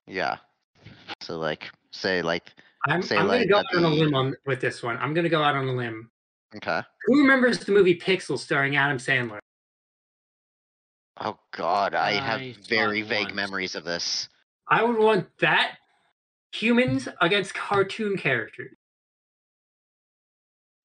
Yeah. 0.06 0.38
So 1.22 1.38
like, 1.38 1.70
say 1.92 2.22
like, 2.22 2.52
I'm, 2.88 3.02
Say, 3.02 3.16
I'm 3.16 3.28
like, 3.28 3.48
gonna 3.48 3.48
go 3.48 3.58
out 3.60 3.76
on 3.78 3.84
a 3.86 3.96
limb 3.96 4.14
on, 4.14 4.36
with 4.46 4.60
this 4.60 4.84
one. 4.84 4.98
I'm 4.98 5.14
gonna 5.14 5.30
go 5.30 5.42
out 5.42 5.56
on 5.56 5.70
a 5.70 5.74
limb. 5.74 6.10
okay. 6.58 6.82
Who 7.06 7.22
remembers 7.22 7.60
the 7.60 7.72
movie 7.72 7.98
Pixel 7.98 8.38
starring 8.38 8.76
Adam 8.76 8.98
Sandler? 8.98 9.40
Oh 11.22 11.38
God, 11.56 11.96
I 11.96 12.14
have 12.14 12.42
I 12.42 12.52
saw 12.54 12.60
very 12.68 13.02
vague 13.04 13.28
once. 13.28 13.36
memories 13.36 13.76
of 13.76 13.86
this. 13.86 14.28
I 14.68 14.84
would 14.84 14.98
want 14.98 15.28
that 15.40 15.78
humans 16.52 17.08
against 17.22 17.54
cartoon 17.54 18.18
characters. 18.18 18.76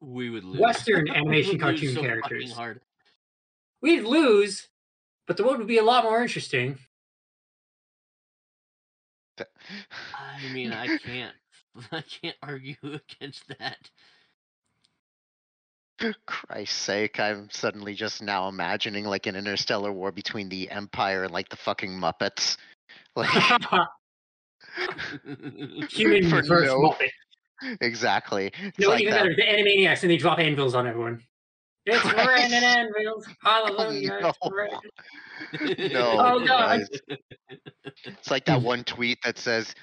We 0.01 0.31
would 0.31 0.45
lose. 0.45 0.61
Western 0.61 1.05
We 1.09 1.11
animation 1.11 1.53
would 1.59 1.61
lose 1.61 1.81
cartoon 1.81 1.95
so 1.95 2.01
characters. 2.03 2.53
hard. 2.53 2.81
We'd 3.81 4.03
lose, 4.05 4.69
but 5.27 5.37
the 5.37 5.45
world 5.45 5.59
would 5.59 5.67
be 5.69 5.79
a 5.79 5.85
lot 5.85 6.05
more 6.05 6.21
interesting. 6.23 6.79
I 9.39 10.53
mean, 10.53 10.73
I 10.73 10.99
can't. 10.99 11.35
I 11.93 12.03
can't 12.03 12.37
argue 12.43 12.75
against 12.83 13.45
that. 13.59 13.77
Christ's 16.27 16.77
sake, 16.77 17.19
I'm 17.19 17.49
suddenly 17.51 17.95
just 17.95 18.23
now 18.23 18.49
imagining 18.49 19.05
like 19.05 19.27
an 19.27 19.35
interstellar 19.37 19.93
war 19.93 20.13
between 20.13 20.49
the 20.49 20.71
Empire 20.71 21.25
and 21.25 21.33
like 21.33 21.49
the 21.49 21.57
fucking 21.57 21.91
Muppets. 21.91 22.57
Like 23.17 23.29
Human 25.91 26.31
For 26.31 26.43
versus 26.43 26.67
no- 26.67 26.81
Muppet. 26.91 27.11
Exactly. 27.81 28.53
It's 28.63 28.79
No, 28.79 28.89
like 28.91 29.01
even 29.03 29.15
that. 29.15 29.23
better, 29.25 29.35
the 29.35 29.43
Animaniacs, 29.43 30.03
and 30.03 30.11
they 30.11 30.17
drop 30.17 30.39
anvils 30.39 30.75
on 30.75 30.87
everyone. 30.87 31.23
It's 31.87 32.01
Christ. 32.03 32.29
raining 32.29 32.65
anvils. 32.65 33.27
Hallelujah. 33.43 34.21
no. 34.21 34.33
it's. 35.61 35.93
No, 35.93 36.11
Oh, 36.19 36.47
God. 36.47 36.47
guys. 36.47 37.19
It's 38.05 38.31
like 38.31 38.45
that 38.47 38.61
one 38.63 38.85
tweet 38.85 39.19
that 39.25 39.39
says 39.39 39.75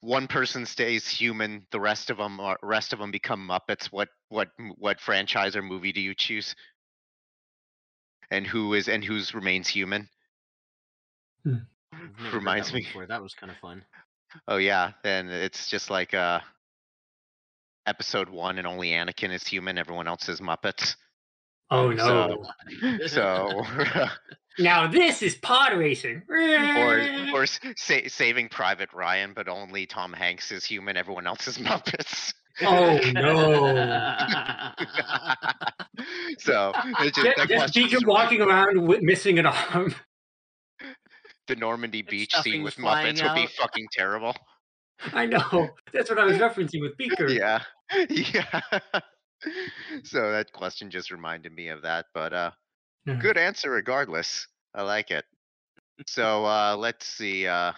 one 0.00 0.26
person 0.28 0.64
stays 0.66 1.08
human, 1.08 1.66
the 1.72 1.80
rest 1.80 2.10
of 2.10 2.16
them 2.18 2.38
are 2.40 2.56
rest 2.62 2.92
of 2.92 2.98
them 2.98 3.10
become 3.10 3.46
Muppets. 3.48 3.86
What 3.86 4.08
what 4.28 4.48
what 4.76 5.00
franchise 5.00 5.56
or 5.56 5.62
movie 5.62 5.92
do 5.92 6.00
you 6.00 6.14
choose? 6.14 6.54
And 8.30 8.46
who 8.46 8.74
is 8.74 8.88
and 8.88 9.04
whose 9.04 9.34
remains 9.34 9.68
human? 9.68 10.08
Hmm. 11.44 11.54
I've 11.92 12.16
that 12.24 12.32
Reminds 12.34 12.72
me. 12.72 12.80
Before. 12.80 13.06
That 13.06 13.22
was 13.22 13.34
kind 13.34 13.50
of 13.52 13.58
fun. 13.58 13.84
Oh 14.48 14.56
yeah, 14.56 14.92
and 15.04 15.30
it's 15.30 15.68
just 15.68 15.90
like 15.90 16.14
uh 16.14 16.40
episode 17.86 18.28
one 18.28 18.58
and 18.58 18.66
only 18.66 18.90
Anakin 18.90 19.32
is 19.32 19.46
human, 19.46 19.78
everyone 19.78 20.08
else 20.08 20.28
is 20.28 20.40
Muppets. 20.40 20.96
Oh 21.70 21.90
no. 21.90 22.44
So 23.06 23.62
Now 24.58 24.86
this 24.86 25.22
is 25.22 25.34
pod 25.34 25.76
racing. 25.76 26.22
or 26.28 27.06
or 27.34 27.46
sa- 27.46 28.06
saving 28.06 28.48
Private 28.48 28.92
Ryan, 28.92 29.32
but 29.34 29.48
only 29.48 29.86
Tom 29.86 30.12
Hanks 30.12 30.52
is 30.52 30.64
human, 30.64 30.96
everyone 30.96 31.26
else 31.26 31.48
is 31.48 31.58
Muppets. 31.58 32.32
Oh 32.62 33.00
no. 33.12 33.74
so 36.38 36.72
it's 37.00 37.16
just, 37.16 37.26
Just, 37.26 37.36
that 37.36 37.36
just 37.36 37.48
question 37.48 37.88
just 37.88 38.06
walking 38.06 38.40
around 38.40 38.86
with, 38.86 39.02
missing 39.02 39.38
an 39.40 39.46
arm. 39.46 39.94
The 41.46 41.56
Normandy 41.56 42.00
And 42.00 42.08
Beach 42.08 42.34
scene 42.36 42.62
with 42.62 42.76
Muppets 42.76 43.22
would 43.22 43.34
be 43.34 43.46
fucking 43.46 43.86
terrible. 43.92 44.34
I 45.12 45.26
know. 45.26 45.68
That's 45.92 46.08
what 46.08 46.18
I 46.18 46.24
was 46.24 46.36
referencing 46.38 46.80
with 46.80 46.96
Beaker. 46.98 47.28
Yeah, 47.28 47.62
yeah. 48.08 48.60
so 50.04 50.30
that 50.30 50.52
question 50.52 50.90
just 50.90 51.10
reminded 51.10 51.52
me 51.52 51.68
of 51.68 51.82
that, 51.82 52.06
but 52.14 52.32
uh, 52.32 52.50
Yeah. 53.06 53.14
good 53.16 53.36
answer 53.36 53.70
regardless. 53.70 54.46
I 54.74 54.82
like 54.82 55.10
it. 55.10 55.24
So 56.06 56.44
uh, 56.44 56.76
let's 56.78 57.06
see. 57.06 57.46
Uh, 57.46 57.72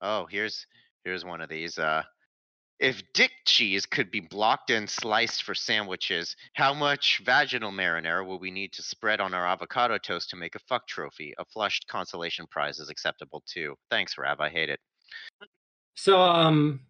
oh, 0.00 0.26
here's 0.26 0.66
here's 1.04 1.24
one 1.24 1.40
of 1.40 1.48
these. 1.48 1.78
Uh, 1.78 2.02
if 2.78 3.02
dick 3.14 3.30
cheese 3.46 3.86
could 3.86 4.10
be 4.10 4.20
blocked 4.20 4.70
and 4.70 4.88
sliced 4.88 5.42
for 5.44 5.54
sandwiches, 5.54 6.36
how 6.54 6.74
much 6.74 7.22
vaginal 7.24 7.72
marinara 7.72 8.26
will 8.26 8.38
we 8.38 8.50
need 8.50 8.72
to 8.74 8.82
spread 8.82 9.20
on 9.20 9.32
our 9.32 9.46
avocado 9.46 9.96
toast 9.98 10.30
to 10.30 10.36
make 10.36 10.54
a 10.54 10.60
fuck 10.60 10.86
trophy? 10.86 11.34
A 11.38 11.44
flushed 11.44 11.86
consolation 11.88 12.46
prize 12.50 12.78
is 12.78 12.90
acceptable 12.90 13.42
too. 13.46 13.74
Thanks, 13.90 14.18
Rab. 14.18 14.40
I 14.40 14.50
hate 14.50 14.68
it. 14.68 14.80
So 15.94 16.20
um 16.20 16.80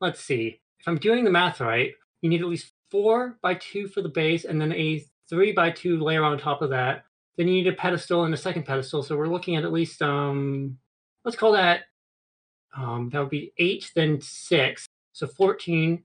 let's 0.00 0.20
see. 0.20 0.60
If 0.80 0.88
I'm 0.88 0.98
doing 0.98 1.24
the 1.24 1.30
math 1.30 1.60
right, 1.60 1.92
you 2.22 2.30
need 2.30 2.40
at 2.40 2.48
least 2.48 2.72
four 2.90 3.38
by 3.42 3.54
two 3.54 3.88
for 3.88 4.00
the 4.02 4.08
base 4.08 4.44
and 4.44 4.60
then 4.60 4.72
a 4.72 5.04
three 5.28 5.52
by 5.52 5.70
two 5.70 6.00
layer 6.00 6.24
on 6.24 6.38
top 6.38 6.62
of 6.62 6.70
that. 6.70 7.04
Then 7.36 7.48
you 7.48 7.54
need 7.54 7.66
a 7.66 7.72
pedestal 7.72 8.24
and 8.24 8.32
a 8.32 8.38
second 8.38 8.64
pedestal. 8.64 9.02
So 9.02 9.16
we're 9.16 9.28
looking 9.28 9.56
at 9.56 9.64
at 9.64 9.72
least 9.72 10.00
um 10.00 10.78
let's 11.22 11.36
call 11.36 11.52
that 11.52 11.82
um 12.74 13.10
that 13.12 13.20
would 13.20 13.28
be 13.28 13.52
eight, 13.58 13.90
then 13.94 14.18
six. 14.22 14.86
So 15.12 15.26
fourteen, 15.26 16.04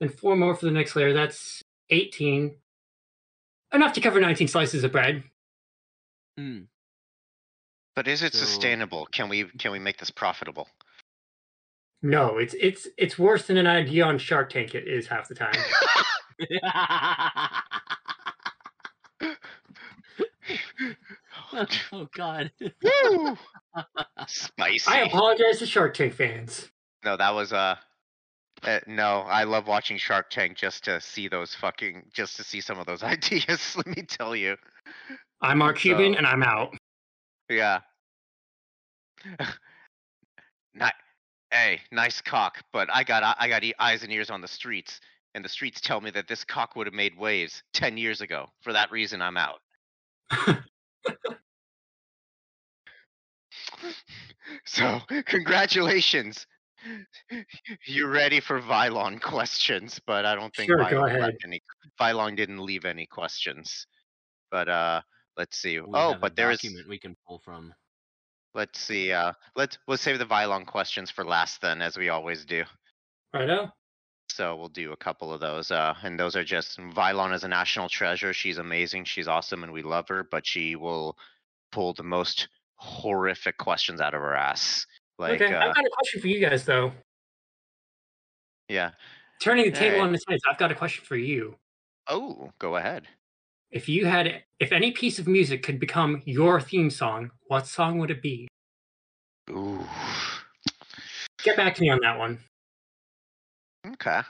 and 0.00 0.12
four 0.12 0.36
more 0.36 0.54
for 0.54 0.66
the 0.66 0.72
next 0.72 0.96
layer. 0.96 1.12
That's 1.12 1.62
eighteen. 1.90 2.56
Enough 3.72 3.94
to 3.94 4.00
cover 4.00 4.20
19 4.20 4.46
slices 4.46 4.84
of 4.84 4.92
bread. 4.92 5.24
Hmm. 6.38 6.60
But 7.96 8.06
is 8.06 8.22
it 8.22 8.32
So- 8.32 8.38
sustainable? 8.38 9.06
Can 9.06 9.28
we 9.28 9.44
can 9.58 9.72
we 9.72 9.78
make 9.80 9.98
this 9.98 10.10
profitable? 10.10 10.68
No, 12.02 12.38
it's 12.38 12.54
it's 12.60 12.86
it's 12.96 13.18
worse 13.18 13.46
than 13.46 13.56
an 13.56 13.66
idea 13.66 14.04
on 14.04 14.18
Shark 14.18 14.50
Tank 14.50 14.74
it 14.74 14.86
is 14.86 15.08
half 15.08 15.28
the 15.28 15.34
time. 15.34 15.54
oh 21.92 22.08
God. 22.14 22.50
Woo! 22.60 23.36
Spicy. 24.26 24.90
I 24.90 25.00
apologize 25.00 25.58
to 25.60 25.66
Shark 25.66 25.94
Tank 25.94 26.14
fans. 26.14 26.68
No, 27.04 27.16
that 27.16 27.34
was 27.34 27.52
uh, 27.52 27.76
uh 28.66 28.80
no, 28.86 29.20
I 29.20 29.44
love 29.44 29.66
watching 29.68 29.96
Shark 29.98 30.28
Tank 30.30 30.56
just 30.56 30.84
to 30.84 31.00
see 31.00 31.28
those 31.28 31.54
fucking 31.54 32.10
just 32.12 32.36
to 32.36 32.44
see 32.44 32.60
some 32.60 32.78
of 32.78 32.86
those 32.86 33.02
ideas, 33.04 33.74
let 33.76 33.86
me 33.86 34.02
tell 34.02 34.34
you. 34.36 34.56
I'm 35.40 35.58
Mark 35.58 35.78
Cuban 35.78 36.12
So- 36.14 36.18
and 36.18 36.26
I'm 36.26 36.42
out. 36.42 36.74
Yeah. 37.48 37.80
Ni- 40.74 40.86
hey, 41.50 41.80
nice 41.92 42.20
cock, 42.20 42.58
but 42.72 42.88
I 42.92 43.02
got 43.04 43.36
I 43.38 43.48
got 43.48 43.62
eyes 43.78 44.02
and 44.02 44.12
ears 44.12 44.30
on 44.30 44.40
the 44.40 44.48
streets, 44.48 45.00
and 45.34 45.44
the 45.44 45.48
streets 45.48 45.80
tell 45.80 46.00
me 46.00 46.10
that 46.10 46.28
this 46.28 46.44
cock 46.44 46.76
would 46.76 46.86
have 46.86 46.94
made 46.94 47.16
waves 47.16 47.62
10 47.72 47.96
years 47.96 48.20
ago. 48.20 48.46
For 48.62 48.72
that 48.72 48.90
reason, 48.90 49.22
I'm 49.22 49.36
out. 49.36 49.60
so, 54.64 55.00
congratulations. 55.26 56.46
You're 57.86 58.10
ready 58.10 58.40
for 58.40 58.60
Vylon 58.60 59.20
questions, 59.20 60.00
but 60.06 60.24
I 60.24 60.34
don't 60.34 60.54
think 60.54 60.68
Sure, 60.68 60.78
go 60.78 60.84
Vylon 60.84 61.08
ahead. 61.08 61.20
left 61.20 61.44
any. 61.44 61.62
Vylon 62.00 62.36
didn't 62.36 62.64
leave 62.64 62.84
any 62.84 63.06
questions. 63.06 63.86
But 64.50 64.68
uh, 64.68 65.00
let's 65.36 65.58
see. 65.58 65.80
We 65.80 65.86
oh, 65.94 66.08
have 66.08 66.16
a 66.16 66.20
but 66.20 66.36
there 66.36 66.50
is. 66.50 66.60
document 66.60 66.88
we 66.88 66.98
can 66.98 67.16
pull 67.26 67.40
from. 67.44 67.74
Let's 68.54 68.80
see. 68.80 69.12
Uh, 69.12 69.32
let's 69.54 69.78
we'll 69.86 69.98
save 69.98 70.18
the 70.18 70.26
Vylon 70.26 70.66
questions 70.66 71.10
for 71.10 71.24
last 71.24 71.60
then, 71.60 71.82
as 71.82 71.96
we 71.96 72.08
always 72.08 72.44
do. 72.44 72.64
Right 73.34 73.48
Righto? 73.48 73.72
So 74.28 74.56
we'll 74.56 74.68
do 74.68 74.92
a 74.92 74.96
couple 74.96 75.32
of 75.32 75.40
those. 75.40 75.70
Uh, 75.70 75.94
and 76.02 76.18
those 76.18 76.36
are 76.36 76.44
just 76.44 76.78
Vylon 76.78 77.34
is 77.34 77.44
a 77.44 77.48
national 77.48 77.88
treasure. 77.88 78.32
She's 78.32 78.58
amazing. 78.58 79.04
She's 79.04 79.28
awesome, 79.28 79.62
and 79.62 79.72
we 79.72 79.82
love 79.82 80.08
her. 80.08 80.26
But 80.30 80.46
she 80.46 80.76
will 80.76 81.16
pull 81.72 81.94
the 81.94 82.02
most 82.02 82.48
horrific 82.76 83.58
questions 83.58 84.00
out 84.00 84.14
of 84.14 84.20
her 84.20 84.36
ass. 84.36 84.86
Like, 85.18 85.40
okay, 85.40 85.54
uh, 85.54 85.66
I've 85.66 85.74
got 85.74 85.84
a 85.84 85.90
question 85.90 86.20
for 86.20 86.28
you 86.28 86.40
guys 86.40 86.64
though. 86.64 86.92
yeah. 88.68 88.90
Turning 89.40 89.66
the 89.66 89.70
table 89.70 89.96
Alright. 89.96 90.08
on 90.08 90.14
its 90.14 90.24
head, 90.28 90.38
I've 90.50 90.58
got 90.58 90.72
a 90.72 90.74
question 90.74 91.04
for 91.04 91.16
you. 91.16 91.56
Oh, 92.08 92.52
go 92.58 92.76
ahead. 92.76 93.06
If 93.70 93.88
you 93.88 94.06
had, 94.06 94.42
if 94.60 94.72
any 94.72 94.92
piece 94.92 95.18
of 95.18 95.26
music 95.26 95.62
could 95.62 95.78
become 95.78 96.22
your 96.24 96.60
theme 96.60 96.88
song, 96.88 97.30
what 97.48 97.66
song 97.66 97.98
would 97.98 98.10
it 98.10 98.22
be? 98.22 98.48
Ooh. 99.50 99.84
Get 101.42 101.56
back 101.56 101.74
to 101.74 101.82
me 101.82 101.90
on 101.90 101.98
that 102.02 102.18
one. 102.18 102.38
Okay. 103.86 104.20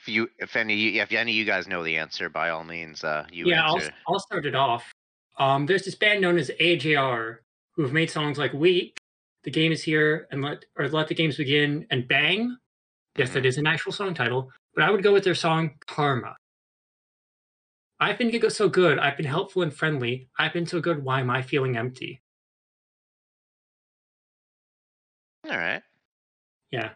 If 0.00 0.08
you, 0.08 0.30
if 0.38 0.56
any, 0.56 0.98
if 0.98 1.12
any 1.12 1.32
of 1.32 1.36
you 1.36 1.44
guys 1.44 1.68
know 1.68 1.82
the 1.82 1.96
answer, 1.96 2.28
by 2.28 2.50
all 2.50 2.64
means, 2.64 3.04
uh, 3.04 3.26
you 3.30 3.46
yeah, 3.46 3.66
I'll. 3.66 3.80
I'll 4.08 4.18
start 4.18 4.46
it 4.46 4.54
off. 4.54 4.90
Um, 5.38 5.66
there's 5.66 5.84
this 5.84 5.94
band 5.94 6.20
known 6.20 6.38
as 6.38 6.50
AJR 6.60 7.38
who 7.74 7.82
have 7.82 7.92
made 7.92 8.10
songs 8.10 8.38
like 8.38 8.52
"Weak," 8.52 8.96
"The 9.46 9.52
Game 9.52 9.72
Is 9.72 9.84
Here," 9.84 10.26
and 10.30 10.42
"Let" 10.42 10.64
or 10.76 10.88
"Let 10.88 11.06
the 11.08 11.14
Games 11.14 11.36
Begin" 11.36 11.86
and 11.90 12.06
"Bang." 12.06 12.56
Yes, 13.16 13.30
that 13.30 13.46
is 13.46 13.56
an 13.56 13.66
actual 13.66 13.92
song 13.92 14.12
title, 14.12 14.52
but 14.74 14.82
I 14.84 14.90
would 14.90 15.02
go 15.04 15.12
with 15.12 15.24
their 15.24 15.36
song 15.36 15.78
"Karma." 15.86 16.36
I've 18.00 18.18
been 18.18 18.50
so 18.50 18.68
good. 18.68 18.98
I've 18.98 19.16
been 19.16 19.24
helpful 19.24 19.62
and 19.62 19.72
friendly. 19.72 20.28
I've 20.36 20.52
been 20.52 20.66
so 20.66 20.80
good. 20.80 21.02
Why 21.02 21.20
am 21.20 21.30
I 21.30 21.42
feeling 21.42 21.76
empty? 21.76 22.20
All 25.48 25.56
right. 25.56 25.82
Yeah. 26.72 26.90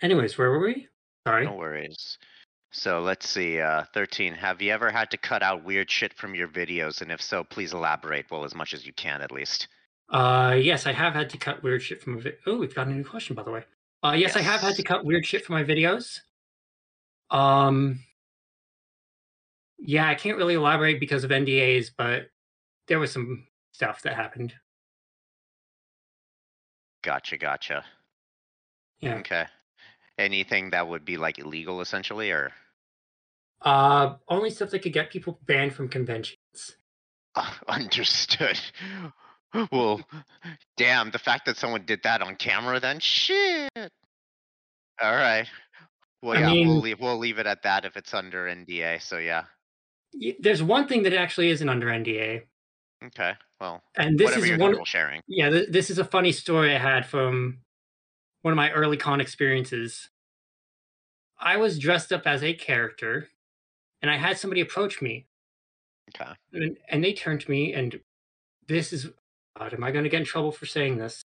Anyways, 0.00 0.38
where 0.38 0.50
were 0.50 0.60
we? 0.60 0.86
Sorry. 1.26 1.44
No 1.44 1.54
worries. 1.54 2.18
So 2.70 3.00
let's 3.00 3.28
see. 3.28 3.60
Uh, 3.60 3.82
Thirteen. 3.92 4.32
Have 4.34 4.62
you 4.62 4.72
ever 4.72 4.90
had 4.92 5.10
to 5.10 5.18
cut 5.18 5.42
out 5.42 5.64
weird 5.64 5.90
shit 5.90 6.14
from 6.14 6.36
your 6.36 6.48
videos? 6.48 7.02
And 7.02 7.10
if 7.10 7.20
so, 7.20 7.42
please 7.42 7.74
elaborate. 7.74 8.30
Well, 8.30 8.44
as 8.44 8.54
much 8.54 8.74
as 8.74 8.86
you 8.86 8.92
can, 8.92 9.20
at 9.22 9.32
least. 9.32 9.66
Uh, 10.08 10.56
yes, 10.60 10.86
I 10.86 10.92
have 10.92 11.14
had 11.14 11.30
to 11.30 11.38
cut 11.38 11.62
weird 11.62 11.82
shit 11.82 12.02
from 12.02 12.18
a 12.18 12.30
Oh, 12.46 12.58
we've 12.58 12.74
got 12.74 12.86
a 12.86 12.92
new 12.92 13.04
question, 13.04 13.34
by 13.34 13.42
the 13.42 13.50
way. 13.50 13.64
Uh, 14.02 14.12
yes, 14.12 14.36
I 14.36 14.40
have 14.40 14.60
had 14.60 14.76
to 14.76 14.82
cut 14.82 15.04
weird 15.04 15.26
shit 15.26 15.44
from 15.44 15.54
my 15.54 15.64
videos. 15.64 16.20
Um, 17.30 18.00
yeah, 19.78 20.08
I 20.08 20.14
can't 20.14 20.36
really 20.36 20.54
elaborate 20.54 21.00
because 21.00 21.24
of 21.24 21.30
NDAs, 21.30 21.90
but 21.96 22.30
there 22.86 22.98
was 23.00 23.12
some 23.12 23.46
stuff 23.72 24.02
that 24.02 24.14
happened. 24.14 24.54
Gotcha. 27.02 27.36
Gotcha. 27.36 27.84
Yeah. 29.00 29.16
Okay. 29.16 29.46
Anything 30.18 30.70
that 30.70 30.88
would 30.88 31.04
be 31.04 31.16
like 31.16 31.38
illegal, 31.38 31.80
essentially, 31.80 32.30
or 32.30 32.52
Uh, 33.60 34.16
only 34.28 34.50
stuff 34.50 34.70
that 34.70 34.80
could 34.80 34.92
get 34.92 35.10
people 35.10 35.40
banned 35.46 35.74
from 35.74 35.88
conventions. 35.88 36.76
Uh, 37.34 37.52
understood. 37.68 38.58
Well, 39.72 40.00
damn, 40.76 41.10
the 41.10 41.18
fact 41.18 41.46
that 41.46 41.56
someone 41.56 41.84
did 41.86 42.02
that 42.02 42.20
on 42.22 42.36
camera 42.36 42.78
then 42.80 43.00
shit. 43.00 43.70
All 43.76 45.14
right. 45.14 45.46
Well, 46.22 46.36
I 46.36 46.40
yeah, 46.52 46.66
we'll 46.66 46.80
leave 46.80 47.00
we'll 47.00 47.18
leave 47.18 47.38
it 47.38 47.46
at 47.46 47.62
that 47.62 47.84
if 47.84 47.96
it's 47.96 48.12
under 48.14 48.46
NDA. 48.46 49.00
So 49.02 49.18
yeah. 49.18 49.44
There's 50.40 50.62
one 50.62 50.88
thing 50.88 51.02
that 51.04 51.12
actually 51.12 51.50
isn't 51.50 51.68
under 51.68 51.86
NDA, 51.88 52.42
Okay. 53.04 53.32
Well, 53.60 53.82
and 53.96 54.18
this 54.18 54.34
is 54.36 54.58
one. 54.58 54.82
sharing. 54.84 55.20
Yeah, 55.26 55.50
th- 55.50 55.68
this 55.70 55.90
is 55.90 55.98
a 55.98 56.04
funny 56.04 56.32
story 56.32 56.74
I 56.74 56.78
had 56.78 57.06
from 57.06 57.58
one 58.42 58.52
of 58.52 58.56
my 58.56 58.70
early 58.72 58.96
con 58.96 59.20
experiences. 59.20 60.08
I 61.38 61.56
was 61.58 61.78
dressed 61.78 62.12
up 62.12 62.26
as 62.26 62.42
a 62.42 62.54
character, 62.54 63.28
and 64.00 64.10
I 64.10 64.16
had 64.16 64.38
somebody 64.38 64.60
approach 64.62 65.02
me, 65.02 65.26
Okay. 66.14 66.30
and, 66.52 66.78
and 66.88 67.04
they 67.04 67.12
turned 67.12 67.42
to 67.42 67.50
me, 67.50 67.74
and 67.74 68.00
this 68.68 68.92
is. 68.92 69.08
God, 69.58 69.72
am 69.74 69.84
I 69.84 69.90
going 69.90 70.04
to 70.04 70.10
get 70.10 70.20
in 70.20 70.26
trouble 70.26 70.52
for 70.52 70.66
saying 70.66 70.98
this? 70.98 71.22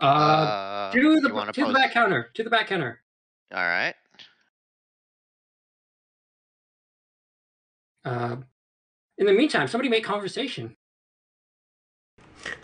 Uh, 0.00 0.04
Uh, 0.04 0.92
to 0.92 1.20
the 1.20 1.32
wanna 1.32 1.52
to 1.52 1.66
the 1.66 1.72
back 1.72 1.92
counter. 1.92 2.30
To 2.34 2.42
the 2.42 2.50
back 2.50 2.66
counter. 2.66 3.02
All 3.54 3.62
right. 3.62 3.94
Uh, 8.04 8.36
in 9.18 9.26
the 9.26 9.32
meantime, 9.32 9.68
somebody 9.68 9.88
make 9.88 10.02
conversation. 10.02 10.76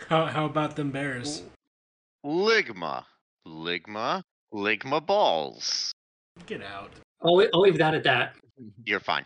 How, 0.09 0.25
how 0.25 0.45
about 0.45 0.75
them 0.75 0.91
bears? 0.91 1.43
Ligma. 2.25 3.05
Ligma. 3.47 4.23
Ligma 4.53 5.05
balls. 5.05 5.93
Get 6.45 6.61
out. 6.61 6.91
I'll, 7.21 7.39
I'll 7.53 7.61
leave 7.61 7.77
that 7.77 7.93
at 7.93 8.03
that. 8.03 8.35
You're 8.83 8.99
fine. 8.99 9.25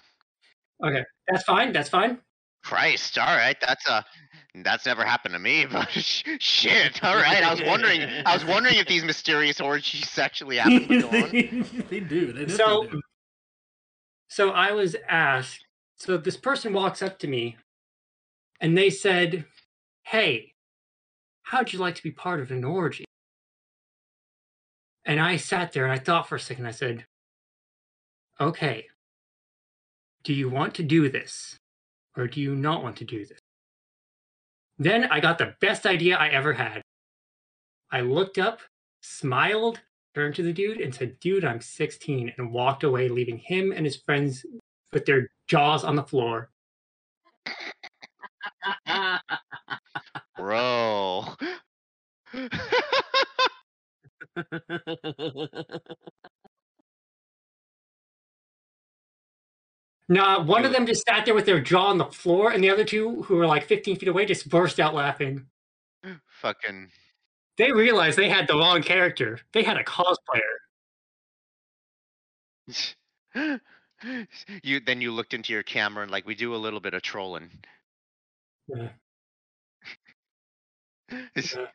Okay, 0.86 1.04
that's 1.28 1.44
fine. 1.44 1.72
That's 1.72 1.90
fine. 1.90 2.20
Christ. 2.64 3.18
All 3.18 3.36
right. 3.36 3.58
That's 3.62 3.88
uh 3.88 4.02
that's 4.56 4.86
never 4.86 5.04
happened 5.04 5.34
to 5.34 5.40
me, 5.40 5.66
but 5.72 5.90
sh- 5.92 6.24
shit. 6.40 7.04
All 7.04 7.16
right. 7.16 7.44
I 7.44 7.52
was 7.52 7.62
wondering 7.64 8.02
I 8.26 8.34
was 8.34 8.46
wondering 8.46 8.76
if 8.78 8.88
these 8.88 9.04
mysterious 9.04 9.60
orgies 9.62 10.18
actually 10.18 10.58
happen 10.64 10.88
to 10.88 11.02
go 11.02 11.10
on. 11.10 11.86
they 11.90 12.00
do. 12.00 12.32
They 12.34 12.48
so 12.48 12.86
do. 12.88 13.02
so 14.28 14.50
i 14.52 14.72
was 14.72 14.96
asked 15.10 15.66
so 15.98 16.18
this 16.18 16.38
person 16.38 16.74
walks 16.74 17.02
up 17.04 17.20
to 17.20 17.28
me 17.28 17.56
and 18.62 18.76
they 18.78 18.90
said 18.90 19.46
hey 20.04 20.54
how'd 21.44 21.72
you 21.72 21.78
like 21.80 21.94
to 21.96 22.04
be 22.04 22.12
part 22.12 22.40
of 22.40 22.50
an 22.50 22.64
orgy 22.64 23.06
and 25.06 25.20
i 25.20 25.36
sat 25.38 25.72
there 25.72 25.84
and 25.84 25.94
i 25.94 26.00
thought 26.00 26.28
for 26.28 26.36
a 26.36 26.40
second 26.40 26.66
i 26.66 26.72
said 26.72 27.06
okay 28.42 28.88
do 30.24 30.34
you 30.34 30.50
want 30.50 30.74
to 30.74 30.84
do 30.84 31.10
this 31.10 31.58
or 32.18 32.28
do 32.28 32.42
you 32.42 32.56
not 32.56 32.84
want 32.84 32.98
to 32.98 33.06
do 33.06 33.26
this 33.26 33.40
then 34.78 35.06
i 35.06 35.20
got 35.20 35.38
the 35.38 35.56
best 35.62 35.86
idea 35.86 36.16
i 36.18 36.28
ever 36.30 36.54
had 36.54 36.82
i 37.92 38.02
looked 38.02 38.38
up 38.38 38.60
smiled 39.02 39.80
turned 40.14 40.36
to 40.36 40.44
the 40.44 40.54
dude 40.54 40.80
and 40.80 40.94
said, 40.94 41.20
Dude, 41.20 41.44
I'm 41.46 41.62
16, 41.62 42.34
and 42.38 42.52
walked 42.52 42.84
away, 42.84 43.10
leaving 43.10 43.40
him 43.40 43.72
and 43.72 43.86
his 43.86 43.98
friends 43.98 44.46
with 44.92 45.06
their 45.06 45.30
jaws 45.48 45.84
on 45.84 45.96
the 45.96 46.04
floor. 46.04 46.52
Bro. 50.38 51.26
Nah, 60.10 60.44
one 60.44 60.66
of 60.66 60.72
them 60.74 60.86
just 60.86 61.04
sat 61.08 61.26
there 61.26 61.34
with 61.34 61.46
their 61.46 61.62
jaw 61.62 61.88
on 61.88 61.98
the 61.98 62.06
floor, 62.06 62.52
and 62.52 62.64
the 62.64 62.70
other 62.70 62.84
two, 62.84 63.24
who 63.24 63.36
were 63.36 63.48
like 63.48 63.66
15 63.66 63.98
feet 63.98 64.10
away, 64.10 64.26
just 64.26 64.50
burst 64.50 64.80
out 64.80 64.94
laughing. 64.94 65.46
Mm, 66.06 66.20
fucking 66.42 66.90
They 67.58 67.72
realized 67.72 68.18
they 68.18 68.30
had 68.30 68.48
the 68.48 68.56
wrong 68.58 68.82
character. 68.84 69.40
They 69.54 69.64
had 69.64 69.78
a 69.78 69.84
cosplayer. 69.84 70.58
you 74.64 74.80
then 74.80 75.02
you 75.02 75.12
looked 75.12 75.34
into 75.34 75.52
your 75.54 75.64
camera 75.64 76.04
and 76.04 76.12
like 76.12 76.26
we 76.26 76.36
do 76.36 76.56
a 76.56 76.58
little 76.58 76.80
bit 76.80 76.94
of 76.94 77.02
trolling. 77.02 77.50
Yeah. 78.68 78.90
Yeah. 81.36 81.68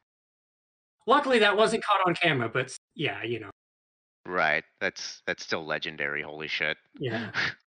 Luckily, 1.06 1.38
that 1.38 1.56
wasn't 1.56 1.84
caught 1.84 2.00
on 2.06 2.14
camera, 2.14 2.48
but 2.48 2.76
yeah, 2.96 3.22
you 3.22 3.38
know, 3.40 3.50
Right. 4.26 4.64
That's 4.80 5.22
that's 5.26 5.44
still 5.44 5.64
legendary. 5.64 6.22
Holy 6.22 6.48
shit. 6.48 6.76
yeah. 6.98 7.30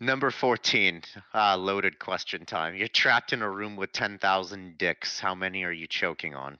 Number 0.00 0.30
14. 0.30 1.02
Ah, 1.34 1.54
loaded 1.54 1.98
question 1.98 2.44
time. 2.44 2.74
You're 2.74 2.88
trapped 2.88 3.32
in 3.32 3.42
a 3.42 3.50
room 3.50 3.76
with 3.76 3.92
10,000 3.92 4.76
dicks. 4.78 5.20
How 5.20 5.34
many 5.34 5.64
are 5.64 5.72
you 5.72 5.86
choking 5.86 6.34
on? 6.34 6.58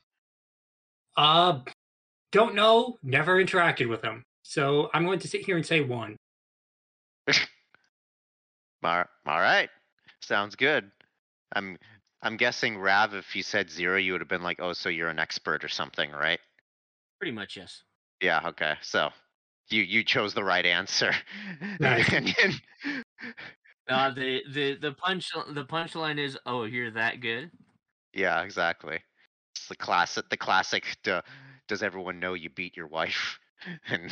Uh, 1.17 1.61
don't 2.31 2.55
know. 2.55 2.99
Never 3.03 3.43
interacted 3.43 3.89
with 3.89 4.01
them, 4.01 4.25
so 4.43 4.91
I'm 4.95 5.05
going 5.05 5.19
to 5.21 5.29
sit 5.29 5.45
here 5.45 5.57
and 5.57 5.67
say 5.67 5.81
one. 5.81 6.17
All 8.85 9.05
right. 9.27 9.69
Sounds 10.21 10.57
good. 10.57 10.91
I'm 11.55 11.77
I'm 12.23 12.37
guessing 12.37 12.79
Rav 12.79 13.15
if 13.15 13.35
you 13.35 13.43
said 13.43 13.71
0 13.71 13.99
you 13.99 14.13
would 14.13 14.21
have 14.21 14.29
been 14.29 14.43
like, 14.43 14.61
"Oh, 14.61 14.73
so 14.73 14.89
you're 14.89 15.09
an 15.09 15.19
expert 15.19 15.65
or 15.65 15.69
something, 15.69 16.11
right?" 16.11 16.41
Pretty 17.19 17.33
much, 17.33 17.57
yes. 17.57 17.83
Yeah, 18.21 18.41
okay. 18.47 18.75
So 18.81 19.11
you 19.71 19.83
you 19.83 20.05
chose 20.05 20.35
the 20.35 20.45
right 20.45 20.67
answer. 20.67 21.13
Nice. 21.81 22.13
And- 22.13 22.35
and- 22.43 23.05
Uh, 23.89 24.11
the 24.15 24.43
the 24.49 24.77
the 24.77 24.93
punch 24.95 25.31
the 25.49 25.65
punchline 25.67 26.19
is, 26.19 26.39
"Oh, 26.47 26.65
you're 26.65 26.91
that 26.93 27.21
good." 27.21 27.53
yeah, 28.13 28.43
exactly. 28.43 29.01
It's 29.55 29.69
the 29.69 29.77
classic 29.77 30.29
the 30.31 30.37
classic 30.37 30.97
"Duh, 31.03 31.23
does 31.69 31.83
everyone 31.83 32.21
know 32.21 32.35
you 32.35 32.51
beat 32.51 32.77
your 32.77 32.87
wife? 32.89 33.39
And 33.89 34.11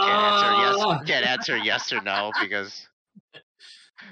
can't 0.00 0.22
answer 0.22 0.52
yes 0.52 0.86
can't 1.06 1.26
answer 1.26 1.56
yes 1.56 1.92
or 1.92 2.00
no 2.00 2.32
because 2.40 2.88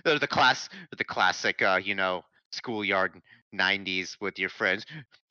the 0.04 0.18
the 0.18 0.26
class 0.28 0.68
the 0.96 1.04
classic 1.04 1.62
uh 1.62 1.80
you 1.82 1.94
know 1.94 2.22
schoolyard 2.52 3.20
90s 3.52 4.16
with 4.20 4.38
your 4.38 4.48
friends 4.48 4.84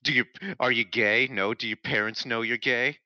do 0.03 0.13
you 0.13 0.25
are 0.59 0.71
you 0.71 0.83
gay 0.85 1.27
no 1.27 1.53
do 1.53 1.67
your 1.67 1.77
parents 1.77 2.25
know 2.25 2.41
you're 2.41 2.57
gay 2.57 2.97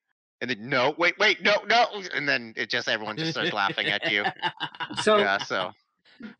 and 0.41 0.49
then 0.49 0.69
no 0.69 0.93
wait 0.97 1.17
wait 1.19 1.41
no 1.41 1.55
no 1.67 1.85
and 2.13 2.27
then 2.27 2.53
it 2.55 2.69
just 2.69 2.87
everyone 2.87 3.17
just 3.17 3.31
starts 3.31 3.53
laughing 3.53 3.87
at 3.87 4.11
you 4.11 4.23
So 5.01 5.17
yeah 5.17 5.37
so 5.39 5.71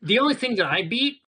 the 0.02 0.18
only 0.18 0.34
thing 0.34 0.56
that 0.56 0.66
I 0.66 0.82
beat 0.82 1.22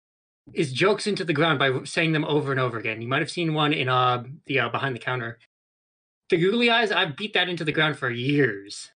is 0.53 0.73
jokes 0.73 1.07
into 1.07 1.25
the 1.25 1.33
ground 1.33 1.59
by 1.59 1.85
saying 1.85 2.13
them 2.13 2.25
over 2.25 2.51
and 2.51 2.61
over 2.61 2.79
again. 2.79 3.01
You 3.01 3.09
might 3.09 3.21
have 3.21 3.31
seen 3.31 3.55
one 3.55 3.73
in 3.73 3.89
uh 3.89 4.25
the 4.47 4.61
uh, 4.61 4.69
behind 4.69 4.95
the 4.95 5.01
counter. 5.01 5.39
The 6.29 6.37
googly 6.37 6.71
eyes, 6.71 6.93
I've 6.93 7.17
beat 7.17 7.35
that 7.35 7.49
into 7.49 7.65
the 7.65 7.73
ground 7.73 7.99
for 7.99 8.11
years. 8.11 8.91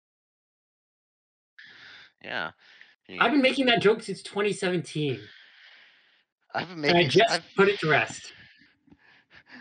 yeah 2.22 2.52
I've 3.20 3.32
been 3.32 3.42
making 3.42 3.66
that 3.66 3.82
joke 3.82 4.02
since 4.02 4.22
2017, 4.22 5.20
I've 6.54 6.68
been 6.68 6.84
and 6.84 6.96
I 6.96 7.06
just 7.06 7.30
I've, 7.30 7.44
put 7.56 7.68
it 7.68 7.78
to 7.80 7.90
rest. 7.90 8.32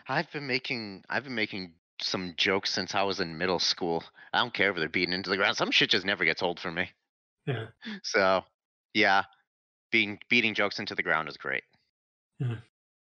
I've 0.08 0.32
been 0.32 0.48
making 0.48 1.04
I've 1.10 1.24
been 1.24 1.36
making 1.36 1.74
some 2.04 2.34
jokes 2.38 2.74
since 2.74 2.96
I 2.96 3.04
was 3.04 3.20
in 3.20 3.38
middle 3.38 3.60
school. 3.60 4.04
I 4.34 4.40
don't 4.40 4.54
care 4.54 4.72
if 4.72 4.78
they're 4.78 4.90
beaten 4.90 5.14
into 5.14 5.30
the 5.30 5.38
ground. 5.38 5.58
Some 5.58 5.72
shit 5.72 5.90
just 5.90 6.06
never 6.06 6.26
gets 6.26 6.42
old 6.42 6.60
for 6.60 6.72
me. 6.72 6.90
Yeah. 7.46 7.68
So, 8.04 8.44
yeah, 8.94 9.24
being 9.92 10.20
beating 10.30 10.54
jokes 10.54 10.80
into 10.80 10.96
the 10.96 11.04
ground 11.04 11.30
is 11.30 11.38
great. 11.38 11.64
Yeah. 12.40 12.56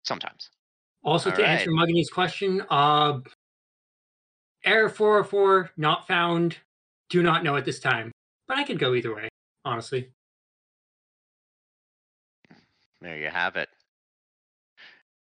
Sometimes. 0.04 0.50
Also, 1.04 1.30
All 1.30 1.36
to 1.36 1.46
answer 1.46 1.70
Mugginy's 1.70 2.10
question, 2.10 2.62
uh, 2.70 3.20
error 4.64 4.88
404 4.88 5.70
not 5.76 6.06
found. 6.06 6.56
Do 7.08 7.22
not 7.22 7.44
know 7.44 7.56
at 7.56 7.64
this 7.64 7.78
time, 7.78 8.10
but 8.48 8.58
I 8.58 8.64
could 8.64 8.80
go 8.80 8.94
either 8.94 9.14
way. 9.14 9.28
Honestly, 9.64 10.10
There 13.00 13.18
you 13.18 13.28
have 13.28 13.56
it. 13.56 13.68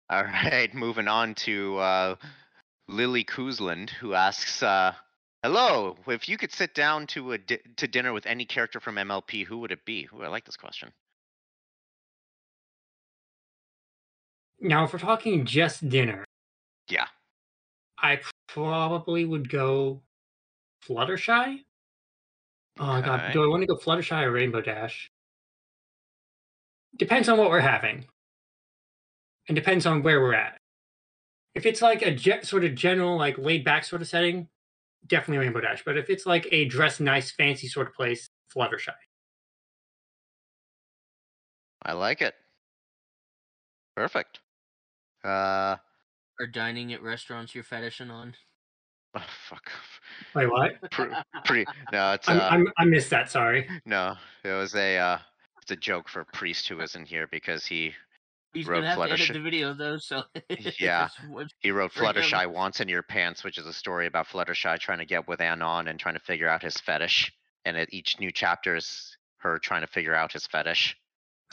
All 0.09 0.25
right, 0.25 0.73
moving 0.75 1.09
on 1.09 1.35
to 1.35 1.77
uh, 1.77 2.15
Lily 2.89 3.25
Kuzland, 3.25 3.91
who 3.91 4.15
asks, 4.15 4.63
uh, 4.63 4.95
Hello. 5.43 5.97
If 6.09 6.29
you 6.29 6.37
could 6.37 6.53
sit 6.53 6.75
down 6.75 7.07
to 7.09 7.33
a 7.33 7.39
di- 7.39 7.61
to 7.77 7.87
dinner 7.87 8.13
with 8.13 8.27
any 8.27 8.45
character 8.45 8.81
from 8.81 8.97
MLP, 8.97 9.45
who 9.45 9.59
would 9.59 9.71
it 9.71 9.85
be? 9.85 10.09
Ooh, 10.13 10.23
I 10.23 10.29
like 10.29 10.45
this 10.45 10.57
question. 10.57 10.93
Now, 14.61 14.85
if 14.85 14.93
we're 14.93 14.99
talking 14.99 15.45
just 15.45 15.89
dinner, 15.89 16.25
Yeah. 16.89 17.07
I 17.99 18.21
probably 18.49 19.25
would 19.25 19.49
go 19.49 20.03
Fluttershy. 20.85 21.65
Oh 22.79 23.01
god, 23.01 23.33
do 23.33 23.43
I 23.43 23.47
want 23.47 23.63
to 23.63 23.67
go 23.67 23.77
Fluttershy 23.77 24.23
or 24.23 24.31
Rainbow 24.33 24.61
Dash? 24.61 25.11
Depends 26.97 27.29
on 27.29 27.39
what 27.39 27.51
we're 27.51 27.61
having, 27.61 28.07
and 29.49 29.55
depends 29.55 29.87
on 29.87 30.03
where 30.03 30.21
we're 30.21 30.35
at. 30.35 30.59
If 31.57 31.65
it's 31.65 31.81
like 31.81 32.03
a 32.03 32.15
ge- 32.15 32.45
sort 32.45 32.65
of 32.65 32.75
general, 32.75 33.17
like 33.17 33.39
laid 33.39 33.65
back 33.65 33.85
sort 33.85 34.03
of 34.03 34.09
setting, 34.09 34.47
definitely 35.07 35.39
Rainbow 35.39 35.63
Dash. 35.63 35.83
But 35.85 35.97
if 35.97 36.11
it's 36.11 36.27
like 36.27 36.47
a 36.53 36.67
dress 36.67 37.01
nice, 37.01 37.31
fancy 37.31 37.67
sort 37.67 37.87
of 37.89 37.95
place, 37.95 38.29
Fluttershy. 38.55 38.91
I 41.83 41.95
like 41.95 42.21
it. 42.21 42.35
Perfect. 43.97 44.41
Uh, 45.25 45.77
Are 46.41 46.47
dining 46.53 46.93
at 46.93 47.03
restaurants 47.03 47.55
you're 47.55 47.65
fetishing 47.65 48.11
on? 48.11 48.35
oh, 49.15 49.25
fuck. 49.49 49.71
Wait, 50.35 50.51
what? 50.51 50.73
Pre- 50.91 51.09
pretty. 51.47 51.65
No, 51.91 52.13
it's 52.13 52.29
I'm, 52.29 52.39
uh, 52.39 52.49
I'm, 52.51 52.67
I 52.77 52.85
missed 52.85 53.09
that. 53.11 53.31
Sorry. 53.31 53.67
no. 53.87 54.15
It 54.45 54.51
was 54.53 54.75
a 54.75 54.99
uh, 54.99 55.19
it's 55.63 55.71
a 55.71 55.77
joke 55.77 56.11
for 56.11 56.21
a 56.21 56.27
priest 56.27 56.69
who 56.69 56.81
isn't 56.83 57.07
here 57.09 57.27
because 57.31 57.65
he 57.65 57.95
He's 58.57 58.67
Road 58.67 58.81
gonna 58.83 58.89
have 58.91 58.99
to 59.09 59.13
edit 59.15 59.33
the 59.33 59.41
video 59.41 59.75
though, 59.75 59.99
so 59.99 60.23
Yeah. 60.81 61.09
he 61.61 61.71
wrote. 61.71 61.93
Fluttershy 61.93 62.47
wants 62.51 62.81
in 62.81 62.89
your 62.89 63.03
pants, 63.03 63.45
which 63.45 63.59
is 63.59 63.67
a 63.67 63.73
story 63.73 64.07
about 64.07 64.27
Fluttershy 64.29 64.79
trying 64.79 64.99
to 64.99 65.05
get 65.05 65.29
with 65.29 65.41
Anon 65.41 65.89
and 65.89 65.99
trying 65.99 66.15
to 66.15 66.21
figure 66.21 66.49
out 66.49 66.63
his 66.63 66.79
fetish. 66.79 67.33
And 67.65 67.77
at 67.77 67.93
each 67.93 68.19
new 68.21 68.31
chapter 68.33 68.77
is 68.77 69.17
her 69.39 69.59
trying 69.59 69.81
to 69.83 69.87
figure 69.89 70.15
out 70.15 70.33
his 70.33 70.47
fetish. 70.47 70.97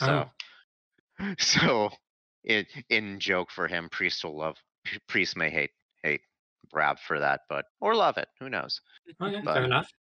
So, 0.00 0.28
so 1.38 1.90
in 2.44 2.66
in 2.88 3.20
joke 3.20 3.50
for 3.50 3.68
him, 3.68 3.88
priest 3.90 4.24
will 4.24 4.36
love. 4.38 4.56
Priest 5.08 5.36
may 5.36 5.50
hate 5.50 5.70
hate 6.02 6.20
Brab 6.74 6.98
for 6.98 7.20
that, 7.20 7.42
but 7.48 7.64
or 7.80 7.94
love 7.94 8.16
it. 8.18 8.28
Who 8.40 8.48
knows? 8.48 8.80
Okay, 9.22 9.40
but- 9.44 9.54
fair 9.54 9.64
enough. 9.64 9.90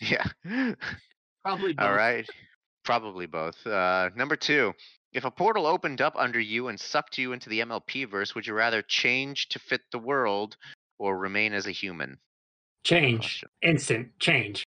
Yeah. 0.00 0.26
probably 1.44 1.72
both. 1.72 1.86
All 1.86 1.94
right. 1.94 2.26
Probably 2.84 3.26
both. 3.26 3.64
Uh, 3.64 4.10
number 4.16 4.34
two. 4.34 4.72
If 5.14 5.24
a 5.24 5.30
portal 5.30 5.64
opened 5.64 6.00
up 6.00 6.16
under 6.16 6.40
you 6.40 6.66
and 6.68 6.78
sucked 6.78 7.18
you 7.18 7.32
into 7.32 7.48
the 7.48 7.60
MLP 7.60 8.10
verse, 8.10 8.34
would 8.34 8.46
you 8.46 8.52
rather 8.52 8.82
change 8.82 9.48
to 9.50 9.60
fit 9.60 9.80
the 9.92 9.98
world 9.98 10.56
or 10.98 11.16
remain 11.16 11.52
as 11.52 11.66
a 11.66 11.70
human? 11.70 12.18
Change. 12.82 13.44
Instant 13.62 14.18
change. 14.18 14.64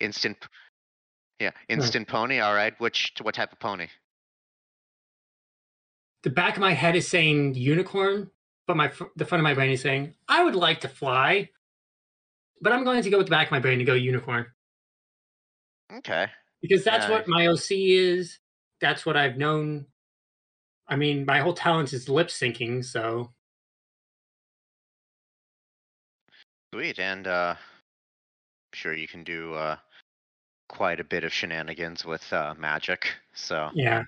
Instant. 0.00 0.36
Yeah, 1.38 1.52
instant 1.68 2.08
pony. 2.08 2.40
All 2.40 2.54
right. 2.54 2.74
Which 2.80 3.12
what 3.22 3.36
type 3.36 3.52
of 3.52 3.60
pony? 3.60 3.86
The 6.24 6.30
back 6.30 6.56
of 6.56 6.60
my 6.60 6.72
head 6.72 6.96
is 6.96 7.06
saying 7.06 7.54
unicorn, 7.54 8.30
but 8.66 8.76
my 8.76 8.90
the 9.14 9.24
front 9.24 9.40
of 9.40 9.44
my 9.44 9.54
brain 9.54 9.70
is 9.70 9.80
saying 9.80 10.14
I 10.28 10.42
would 10.42 10.56
like 10.56 10.80
to 10.80 10.88
fly. 10.88 11.50
But 12.60 12.72
I'm 12.72 12.82
going 12.82 13.02
to 13.02 13.10
go 13.10 13.18
with 13.18 13.26
the 13.26 13.30
back 13.30 13.48
of 13.48 13.52
my 13.52 13.60
brain 13.60 13.78
to 13.78 13.84
go 13.84 13.94
unicorn 13.94 14.46
Okay. 15.92 16.28
because 16.62 16.82
that's 16.82 17.08
what 17.08 17.28
my 17.28 17.46
OC 17.46 17.66
is. 17.70 18.38
That's 18.80 19.06
what 19.06 19.16
I've 19.16 19.36
known. 19.36 19.86
I 20.86 20.96
mean, 20.96 21.24
my 21.24 21.40
whole 21.40 21.54
talent 21.54 21.92
is 21.92 22.08
lip 22.08 22.28
syncing, 22.28 22.84
so 22.84 23.30
Sweet. 26.74 26.98
And 26.98 27.28
uh, 27.28 27.54
sure 28.72 28.94
you 28.94 29.06
can 29.06 29.22
do 29.22 29.54
uh, 29.54 29.76
quite 30.68 30.98
a 30.98 31.04
bit 31.04 31.22
of 31.22 31.32
shenanigans 31.32 32.04
with 32.04 32.32
uh, 32.32 32.54
magic. 32.58 33.12
So, 33.32 33.70
yeah. 33.74 34.02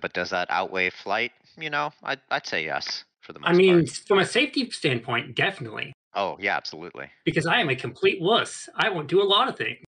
but 0.00 0.12
does 0.12 0.30
that 0.30 0.50
outweigh 0.50 0.90
flight? 0.90 1.30
You 1.56 1.70
know, 1.70 1.92
I'd 2.02 2.20
I'd 2.28 2.44
say 2.44 2.64
yes 2.64 3.04
for 3.20 3.32
the 3.32 3.38
most 3.38 3.46
part. 3.46 3.54
I 3.54 3.56
mean, 3.56 3.84
part. 3.84 3.90
from 4.08 4.18
a 4.18 4.24
safety 4.24 4.68
standpoint, 4.70 5.36
definitely. 5.36 5.92
Oh 6.16 6.36
yeah, 6.40 6.56
absolutely. 6.56 7.08
Because 7.24 7.46
I 7.46 7.60
am 7.60 7.68
a 7.68 7.76
complete 7.76 8.20
wuss. 8.20 8.68
I 8.74 8.88
won't 8.88 9.06
do 9.06 9.22
a 9.22 9.24
lot 9.24 9.48
of 9.48 9.56
things. 9.56 9.85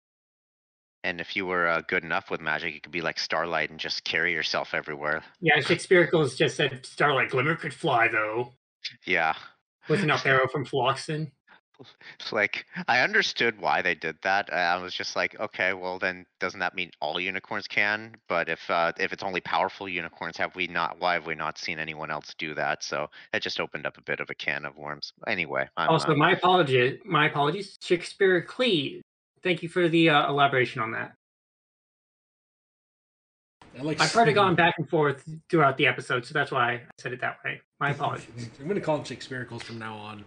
And 1.03 1.19
if 1.19 1.35
you 1.35 1.45
were 1.45 1.67
uh, 1.67 1.81
good 1.87 2.03
enough 2.03 2.31
with 2.31 2.39
magic, 2.39 2.73
you 2.73 2.81
could 2.81 2.91
be 2.91 3.01
like 3.01 3.19
Starlight 3.19 3.69
and 3.69 3.79
just 3.79 4.03
carry 4.03 4.31
yourself 4.31 4.73
everywhere. 4.73 5.23
Yeah, 5.41 5.59
Shakespeare's 5.61 6.35
just 6.35 6.55
said 6.55 6.85
Starlight 6.85 7.29
Glimmer 7.29 7.55
could 7.55 7.73
fly 7.73 8.07
though. 8.07 8.53
Yeah. 9.05 9.33
With 9.89 10.01
an 10.03 10.11
up 10.11 10.25
arrow 10.25 10.47
from. 10.47 10.65
It's 12.19 12.31
like 12.31 12.65
I 12.87 13.01
understood 13.01 13.59
why 13.59 13.81
they 13.81 13.95
did 13.95 14.15
that. 14.21 14.53
I 14.53 14.77
was 14.77 14.93
just 14.93 15.15
like, 15.15 15.39
okay, 15.39 15.73
well 15.73 15.99
then 15.99 16.25
doesn't 16.39 16.59
that 16.59 16.75
mean 16.75 16.91
all 17.01 17.19
unicorns 17.19 17.67
can? 17.67 18.15
But 18.29 18.49
if 18.49 18.69
uh, 18.69 18.93
if 18.99 19.11
it's 19.11 19.23
only 19.23 19.41
powerful 19.41 19.89
unicorns, 19.89 20.37
have 20.37 20.55
we 20.55 20.67
not? 20.67 20.99
Why 20.99 21.13
have 21.13 21.25
we 21.25 21.35
not 21.35 21.57
seen 21.57 21.79
anyone 21.79 22.11
else 22.11 22.33
do 22.37 22.53
that? 22.55 22.83
So 22.83 23.07
that 23.31 23.41
just 23.41 23.59
opened 23.59 23.85
up 23.85 23.97
a 23.97 24.01
bit 24.01 24.19
of 24.19 24.29
a 24.29 24.35
can 24.35 24.65
of 24.65 24.77
worms. 24.77 25.11
Anyway, 25.27 25.67
I'm, 25.77 25.89
Also, 25.89 26.11
uh, 26.11 26.15
my 26.15 26.31
apology. 26.31 26.99
My 27.05 27.27
apologies, 27.27 27.77
Shakespeare 27.81 28.41
Clee. 28.41 29.01
Thank 29.43 29.61
you 29.61 29.69
for 29.69 29.89
the 29.89 30.09
uh, 30.09 30.29
elaboration 30.29 30.81
on 30.81 30.91
that. 30.91 31.13
I 33.77 33.81
like 33.81 33.99
I've 33.99 34.11
heard 34.11 34.29
it 34.29 34.33
gone 34.33 34.55
back 34.55 34.75
and 34.77 34.87
forth 34.87 35.27
throughout 35.49 35.77
the 35.77 35.87
episode, 35.87 36.25
so 36.25 36.33
that's 36.33 36.51
why 36.51 36.73
I 36.73 36.81
said 36.99 37.11
it 37.11 37.21
that 37.21 37.37
way. 37.43 37.61
My 37.79 37.89
apologies. 37.89 38.49
I'm 38.59 38.67
gonna 38.67 38.81
call 38.81 38.97
them 38.97 39.05
Shakespeareicals 39.05 39.63
from 39.63 39.79
now 39.79 39.95
on. 39.95 40.23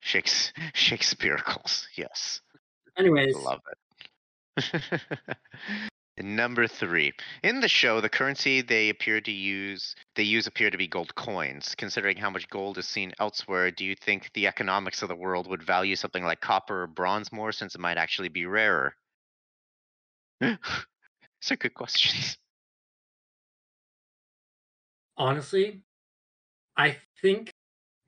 Shakes 0.00 0.52
Shakespeareicals. 0.74 1.84
Yes. 1.96 2.40
Anyways, 2.96 3.36
Love 3.36 3.60
it. 4.56 4.80
Number 6.20 6.66
three. 6.66 7.12
In 7.42 7.60
the 7.60 7.68
show, 7.68 8.00
the 8.00 8.08
currency 8.08 8.60
they 8.60 8.88
appear 8.88 9.20
to 9.20 9.30
use 9.30 9.94
they 10.16 10.24
use 10.24 10.46
appear 10.46 10.68
to 10.70 10.76
be 10.76 10.88
gold 10.88 11.14
coins. 11.14 11.74
Considering 11.76 12.16
how 12.16 12.28
much 12.30 12.48
gold 12.48 12.76
is 12.76 12.88
seen 12.88 13.12
elsewhere, 13.18 13.70
do 13.70 13.84
you 13.84 13.94
think 13.94 14.30
the 14.34 14.46
economics 14.46 15.02
of 15.02 15.08
the 15.08 15.16
world 15.16 15.46
would 15.48 15.62
value 15.62 15.96
something 15.96 16.24
like 16.24 16.40
copper 16.40 16.82
or 16.82 16.86
bronze 16.86 17.30
more 17.32 17.52
since 17.52 17.74
it 17.74 17.80
might 17.80 17.98
actually 17.98 18.28
be 18.28 18.46
rarer? 18.46 18.94
These 20.40 20.58
are 21.50 21.56
good 21.56 21.74
questions. 21.74 22.38
honestly, 25.16 25.82
I 26.76 26.96
think 27.20 27.52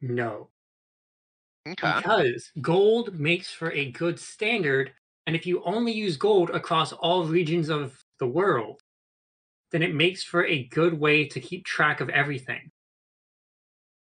no. 0.00 0.50
Okay. 1.68 1.92
Because 1.96 2.52
gold 2.60 3.18
makes 3.18 3.52
for 3.52 3.70
a 3.72 3.90
good 3.90 4.18
standard, 4.18 4.94
and 5.26 5.36
if 5.36 5.46
you 5.46 5.62
only 5.64 5.92
use 5.92 6.16
gold 6.16 6.50
across 6.50 6.92
all 6.92 7.24
regions 7.24 7.68
of 7.68 8.04
the 8.18 8.26
world, 8.26 8.82
then 9.72 9.82
it 9.82 9.94
makes 9.94 10.22
for 10.24 10.44
a 10.46 10.64
good 10.68 10.94
way 11.00 11.26
to 11.28 11.40
keep 11.40 11.64
track 11.64 12.00
of 12.00 12.10
everything. 12.10 12.70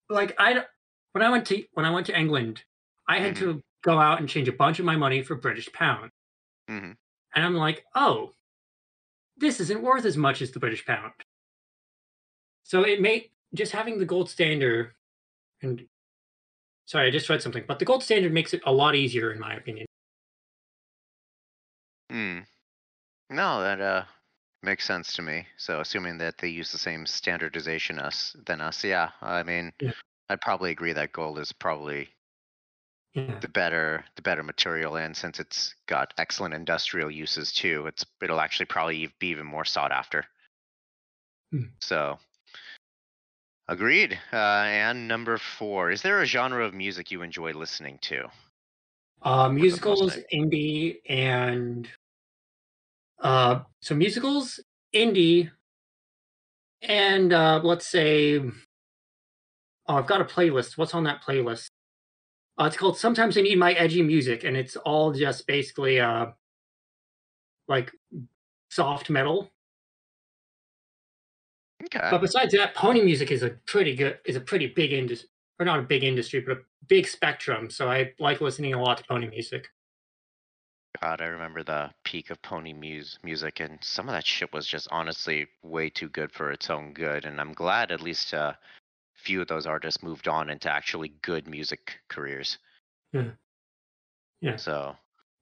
Like 0.08 0.34
I 0.38 0.64
when 1.12 1.22
I 1.22 1.30
went 1.30 1.46
to 1.48 1.64
when 1.72 1.86
I 1.86 1.90
went 1.90 2.06
to 2.06 2.18
England, 2.18 2.64
I 3.08 3.18
had 3.20 3.36
to 3.36 3.62
go 3.82 3.98
out 3.98 4.20
and 4.20 4.28
change 4.28 4.48
a 4.48 4.52
bunch 4.52 4.78
of 4.78 4.84
my 4.84 4.96
money 4.96 5.22
for 5.22 5.36
British 5.36 5.72
pound, 5.72 6.10
Mhm. 6.68 6.96
and 7.34 7.44
I'm 7.44 7.54
like, 7.56 7.84
oh, 7.94 8.32
this 9.36 9.58
isn't 9.58 9.82
worth 9.82 10.04
as 10.04 10.16
much 10.16 10.40
as 10.40 10.52
the 10.52 10.60
British 10.60 10.84
pound. 10.86 11.12
So 12.62 12.82
it 12.84 13.00
made 13.00 13.30
just 13.54 13.72
having 13.72 13.98
the 13.98 14.04
gold 14.06 14.30
standard, 14.30 14.94
and 15.62 15.88
sorry, 16.86 17.08
I 17.08 17.10
just 17.10 17.28
read 17.28 17.42
something, 17.42 17.64
but 17.66 17.78
the 17.78 17.84
gold 17.84 18.02
standard 18.02 18.32
makes 18.32 18.54
it 18.54 18.62
a 18.66 18.72
lot 18.72 18.94
easier, 18.94 19.32
in 19.32 19.38
my 19.40 19.54
opinion. 19.54 19.86
Hmm. 22.10 22.40
No, 23.30 23.62
that 23.62 23.80
uh 23.80 24.06
makes 24.62 24.84
sense 24.86 25.14
to 25.14 25.22
me. 25.22 25.48
So 25.56 25.80
assuming 25.80 26.18
that 26.18 26.38
they 26.38 26.48
use 26.48 26.72
the 26.72 26.78
same 26.78 27.06
standardization 27.06 27.98
us 27.98 28.36
than 28.46 28.60
us, 28.60 28.84
yeah. 28.84 29.12
I 29.22 29.42
mean, 29.44 29.72
Yeah. 29.80 29.92
I'd 30.28 30.40
probably 30.42 30.72
agree 30.72 30.92
that 30.94 31.12
gold 31.12 31.38
is 31.38 31.52
probably 31.52 32.14
Yeah. 33.12 33.40
the 33.40 33.48
better 33.48 34.04
the 34.16 34.22
better 34.22 34.42
material 34.42 34.96
and 34.96 35.16
since 35.16 35.40
it's 35.40 35.74
got 35.86 36.14
excellent 36.18 36.54
industrial 36.54 37.10
uses 37.10 37.52
too 37.52 37.86
it's 37.86 38.04
it'll 38.22 38.40
actually 38.40 38.66
probably 38.66 39.06
be 39.18 39.28
even 39.28 39.46
more 39.46 39.64
sought 39.64 39.90
after 39.92 40.26
Hmm. 41.52 41.80
so 41.80 42.18
agreed 43.68 44.20
uh, 44.34 44.36
and 44.66 45.08
number 45.08 45.38
four 45.38 45.90
is 45.90 46.02
there 46.02 46.20
a 46.20 46.26
genre 46.26 46.62
of 46.62 46.74
music 46.74 47.10
you 47.10 47.22
enjoy 47.22 47.52
listening 47.54 47.98
to 47.98 48.28
Uh, 49.22 49.48
musicals, 49.48 50.16
indie, 50.32 51.00
and 51.08 51.88
uh, 53.20 53.60
so 53.80 53.94
musicals, 53.94 54.60
indie, 54.94 55.50
and 56.82 57.32
uh, 57.32 57.60
let's 57.62 57.86
say, 57.86 58.38
oh, 58.38 58.52
I've 59.88 60.06
got 60.06 60.20
a 60.20 60.24
playlist. 60.24 60.78
What's 60.78 60.94
on 60.94 61.04
that 61.04 61.22
playlist? 61.22 61.68
Uh, 62.58 62.64
it's 62.64 62.76
called 62.76 62.98
"Sometimes 62.98 63.36
I 63.36 63.42
Need 63.42 63.58
My 63.58 63.72
Edgy 63.72 64.02
Music," 64.02 64.44
and 64.44 64.56
it's 64.56 64.76
all 64.76 65.12
just 65.12 65.46
basically 65.46 66.00
uh, 66.00 66.26
like 67.68 67.92
soft 68.70 69.10
metal. 69.10 69.50
okay 71.84 72.08
But 72.10 72.20
besides 72.20 72.52
that, 72.54 72.74
pony 72.74 73.02
music 73.02 73.30
is 73.30 73.42
a 73.42 73.50
pretty 73.66 73.94
good, 73.94 74.18
is 74.24 74.36
a 74.36 74.40
pretty 74.40 74.68
big 74.68 74.92
industry, 74.92 75.28
or 75.58 75.66
not 75.66 75.78
a 75.78 75.82
big 75.82 76.04
industry, 76.04 76.40
but 76.40 76.58
a 76.58 76.60
big 76.86 77.06
spectrum. 77.06 77.70
So 77.70 77.90
I 77.90 78.12
like 78.18 78.40
listening 78.40 78.74
a 78.74 78.82
lot 78.82 78.98
to 78.98 79.04
pony 79.04 79.28
music. 79.28 79.68
God, 81.02 81.22
I 81.22 81.26
remember 81.26 81.62
the 81.62 81.90
peak 82.04 82.30
of 82.30 82.42
pony 82.42 82.74
mus- 82.74 83.18
music, 83.22 83.60
and 83.60 83.78
some 83.82 84.08
of 84.08 84.12
that 84.12 84.26
shit 84.26 84.52
was 84.52 84.66
just 84.66 84.86
honestly 84.90 85.46
way 85.62 85.88
too 85.88 86.10
good 86.10 86.30
for 86.30 86.50
its 86.50 86.68
own 86.68 86.92
good. 86.92 87.24
And 87.24 87.40
I'm 87.40 87.54
glad 87.54 87.90
at 87.90 88.02
least 88.02 88.34
a 88.34 88.58
few 89.14 89.40
of 89.40 89.48
those 89.48 89.66
artists 89.66 90.02
moved 90.02 90.28
on 90.28 90.50
into 90.50 90.70
actually 90.70 91.12
good 91.22 91.48
music 91.48 92.00
careers. 92.08 92.58
Yeah. 93.12 93.30
Yeah. 94.40 94.56
So 94.56 94.94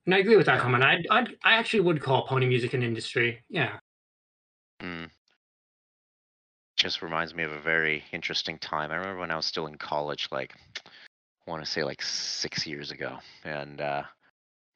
And 0.05 0.15
I 0.15 0.19
agree 0.19 0.37
with 0.37 0.45
that 0.45 0.59
comment. 0.59 0.83
I 0.83 1.03
I 1.09 1.21
I 1.43 1.53
actually 1.55 1.81
would 1.81 2.01
call 2.01 2.25
pony 2.25 2.47
music 2.47 2.73
an 2.73 2.83
industry. 2.83 3.43
Yeah. 3.49 3.79
Mm. 4.81 5.09
Just 6.77 7.01
reminds 7.01 7.35
me 7.35 7.43
of 7.43 7.51
a 7.51 7.59
very 7.59 8.05
interesting 8.13 8.57
time. 8.59 8.91
I 8.91 8.95
remember 8.95 9.19
when 9.19 9.31
I 9.31 9.35
was 9.35 9.45
still 9.45 9.67
in 9.67 9.75
college, 9.75 10.29
like 10.31 10.55
I 10.85 11.51
want 11.51 11.63
to 11.63 11.69
say 11.69 11.83
like 11.83 12.01
six 12.01 12.65
years 12.65 12.91
ago, 12.91 13.17
and 13.43 13.81
uh, 13.81 14.03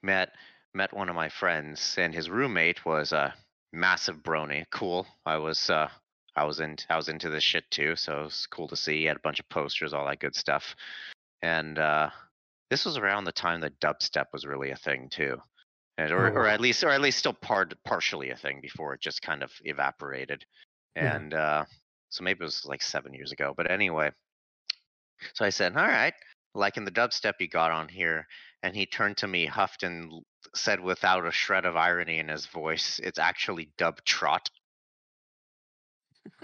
met 0.01 0.33
met 0.73 0.93
one 0.93 1.09
of 1.09 1.15
my 1.15 1.29
friends, 1.29 1.95
and 1.97 2.13
his 2.13 2.29
roommate 2.29 2.85
was 2.85 3.11
a 3.11 3.33
massive 3.71 4.17
brony. 4.17 4.65
Cool. 4.71 5.07
I 5.25 5.37
was 5.37 5.69
uh, 5.69 5.89
I 6.35 6.45
was 6.45 6.59
in 6.59 6.77
I 6.89 6.95
was 6.97 7.09
into 7.09 7.29
this 7.29 7.43
shit 7.43 7.69
too, 7.71 7.95
so 7.95 8.21
it 8.21 8.23
was 8.25 8.47
cool 8.47 8.67
to 8.69 8.75
see. 8.75 8.99
He 8.99 9.05
had 9.05 9.17
a 9.17 9.21
bunch 9.21 9.39
of 9.39 9.49
posters, 9.49 9.93
all 9.93 10.05
that 10.07 10.19
good 10.19 10.35
stuff, 10.35 10.75
and 11.41 11.79
uh, 11.79 12.09
this 12.69 12.85
was 12.85 12.97
around 12.97 13.25
the 13.25 13.31
time 13.31 13.61
that 13.61 13.79
dubstep 13.79 14.27
was 14.33 14.45
really 14.45 14.71
a 14.71 14.75
thing 14.75 15.09
too. 15.09 15.37
And, 15.99 16.11
or, 16.11 16.27
Oh, 16.27 16.33
or 16.33 16.47
at 16.47 16.59
least 16.59 16.83
or 16.83 16.89
at 16.89 17.01
least 17.01 17.19
still 17.19 17.33
part 17.33 17.73
partially 17.85 18.31
a 18.31 18.35
thing 18.35 18.59
before 18.61 18.95
it 18.95 19.01
just 19.01 19.21
kind 19.21 19.43
of 19.43 19.51
evaporated 19.63 20.43
and 20.95 21.33
uh, 21.33 21.65
so 22.09 22.23
maybe 22.23 22.41
it 22.41 22.43
was 22.43 22.65
like 22.65 22.81
seven 22.81 23.13
years 23.13 23.31
ago. 23.31 23.53
But 23.55 23.69
anyway, 23.71 24.11
so 25.33 25.45
I 25.45 25.49
said, 25.49 25.75
"All 25.75 25.87
right, 25.87 26.13
liking 26.53 26.85
the 26.85 26.91
dubstep 26.91 27.33
you 27.39 27.47
got 27.47 27.71
on 27.71 27.87
here," 27.87 28.27
and 28.61 28.75
he 28.75 28.85
turned 28.85 29.17
to 29.17 29.27
me, 29.27 29.45
huffed, 29.45 29.83
and 29.83 30.11
said 30.55 30.79
without 30.79 31.25
a 31.25 31.31
shred 31.31 31.65
of 31.65 31.75
irony 31.75 32.19
in 32.19 32.27
his 32.27 32.45
voice, 32.45 32.99
"It's 33.03 33.19
actually 33.19 33.69
dub 33.77 34.03
trot." 34.05 34.49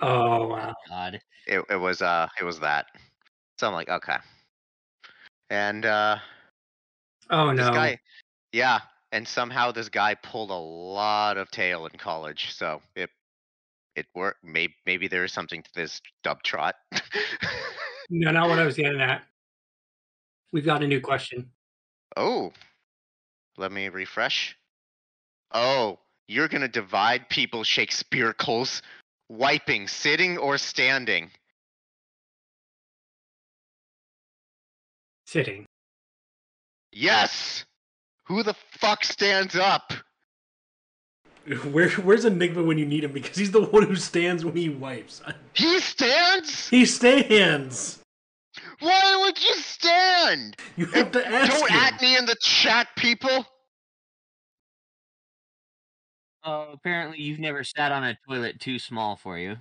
Oh 0.02 0.48
wow. 0.48 0.74
God. 0.88 1.22
It, 1.48 1.64
it 1.70 1.76
was 1.76 2.02
uh, 2.02 2.28
it 2.40 2.44
was 2.44 2.60
that. 2.60 2.88
So 3.58 3.68
I'm 3.68 3.74
like, 3.74 3.90
okay. 3.90 4.18
And 5.50 5.86
uh, 5.86 6.20
Oh 7.30 7.54
this 7.56 7.68
no. 7.68 7.74
guy, 7.74 8.00
yeah, 8.52 8.80
and 9.12 9.28
somehow 9.28 9.72
this 9.72 9.90
guy 9.90 10.16
pulled 10.16 10.50
a 10.50 10.54
lot 10.54 11.38
of 11.38 11.52
tail 11.52 11.86
in 11.86 11.98
college, 11.98 12.54
so 12.54 12.82
it 12.96 13.10
it 13.96 14.08
worked. 14.16 14.44
Maybe 14.44 14.74
maybe 14.86 15.08
there 15.08 15.24
is 15.24 15.34
something 15.34 15.62
to 15.62 15.70
this 15.76 16.02
dub 16.24 16.42
trot. 16.44 16.76
No, 18.10 18.32
not 18.32 18.50
what 18.50 18.58
I 18.58 18.66
was 18.66 18.76
getting 18.78 19.02
at. 19.02 19.24
We've 20.52 20.66
got 20.66 20.82
a 20.82 20.88
new 20.88 21.00
question. 21.00 21.52
Oh, 22.18 22.52
let 23.60 23.72
me 23.72 23.90
refresh. 23.90 24.58
Oh, 25.54 26.00
you're 26.28 26.48
gonna 26.48 26.70
divide 26.70 27.30
people 27.30 27.64
Shakespeareicals, 27.64 28.82
wiping, 29.28 29.88
sitting 29.88 30.38
or 30.38 30.58
standing. 30.58 31.30
Sitting. 35.28 35.66
Yes. 36.92 37.66
Who 38.26 38.42
the 38.44 38.56
fuck 38.72 39.04
stands 39.04 39.56
up? 39.56 39.94
Where 41.72 41.90
where's 41.90 42.26
Enigma 42.26 42.64
when 42.64 42.78
you 42.78 42.86
need 42.86 43.04
him? 43.04 43.12
Because 43.12 43.38
he's 43.38 43.52
the 43.52 43.62
one 43.62 43.84
who 43.84 43.96
stands 43.96 44.46
when 44.46 44.56
he 44.56 44.70
wipes. 44.70 45.22
He 45.54 45.80
stands. 45.80 46.70
He 46.70 46.86
stands. 46.86 47.99
Why 48.80 49.18
would 49.24 49.42
you 49.44 49.54
stand? 49.56 50.56
You 50.76 50.86
have 50.88 51.12
to 51.12 51.28
ask 51.28 51.52
Don't 51.52 51.70
him. 51.70 51.78
at 51.78 52.02
me 52.02 52.18
in 52.18 52.26
the 52.26 52.36
chat, 52.42 52.88
people. 52.96 53.46
Oh, 56.44 56.70
apparently 56.74 57.22
you've 57.22 57.40
never 57.40 57.64
sat 57.64 57.92
on 57.92 58.04
a 58.04 58.18
toilet 58.28 58.60
too 58.60 58.80
small 58.80 59.16
for 59.16 59.38
you. 59.38 59.58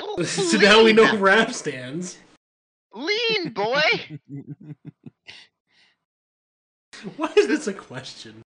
Oh, 0.00 0.22
so 0.22 0.58
now 0.58 0.82
we 0.82 0.92
know 0.92 1.04
lean. 1.04 1.20
Rap 1.20 1.52
stands. 1.52 2.18
Lean, 2.94 3.50
boy. 3.52 3.80
Why 7.16 7.32
is 7.36 7.48
this 7.48 7.66
a 7.66 7.74
question? 7.74 8.42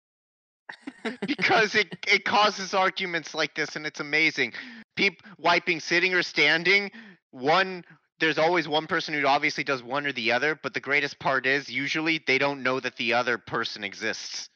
because 1.27 1.75
it 1.77 1.97
it 2.09 2.25
causes 2.25 2.75
arguments 2.75 3.35
like 3.35 3.55
this 3.55 3.77
and 3.77 3.87
it's 3.87 4.01
amazing 4.01 4.53
People 4.97 5.25
wiping 5.39 5.79
sitting 5.79 6.15
or 6.15 6.23
standing 6.23 6.91
one 7.31 7.85
there's 8.19 8.39
always 8.39 8.69
one 8.69 8.87
person 8.87 9.15
who 9.15 9.27
obviously 9.27 9.65
does 9.65 9.83
one 9.83 10.07
or 10.07 10.13
the 10.13 10.33
other 10.33 10.55
but 10.55 10.75
the 10.75 10.81
greatest 10.81 11.19
part 11.19 11.47
is 11.47 11.71
usually 11.71 12.19
they 12.27 12.39
don't 12.39 12.63
know 12.63 12.81
that 12.81 12.97
the 12.97 13.13
other 13.15 13.39
person 13.39 13.85
exists 13.85 14.49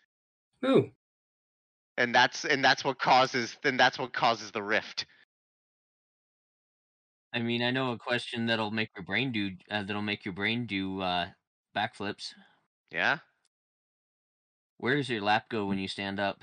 Ooh. 0.65 0.93
and 1.97 2.15
that's 2.15 2.45
and 2.45 2.65
that's 2.65 2.85
what 2.85 2.99
causes 2.99 3.57
then 3.62 3.77
that's 3.77 3.99
what 3.99 4.12
causes 4.12 4.51
the 4.53 4.62
rift 4.62 5.07
I 7.32 7.41
mean, 7.41 7.61
I 7.62 7.70
know 7.73 7.91
a 7.93 7.99
question 7.99 8.47
that'll 8.47 8.70
make 8.70 8.91
your 8.97 9.05
brain 9.05 9.32
do 9.32 9.57
uh, 9.70 9.82
that'll 9.82 10.03
make 10.03 10.24
your 10.24 10.35
brain 10.35 10.66
do 10.66 11.01
uh, 11.01 11.32
backflips. 11.74 12.35
yeah 12.91 13.19
Where 14.78 14.97
does 14.97 15.09
your 15.09 15.20
lap 15.20 15.49
go 15.49 15.66
when 15.66 15.78
you 15.78 15.87
stand 15.87 16.19
up? 16.19 16.43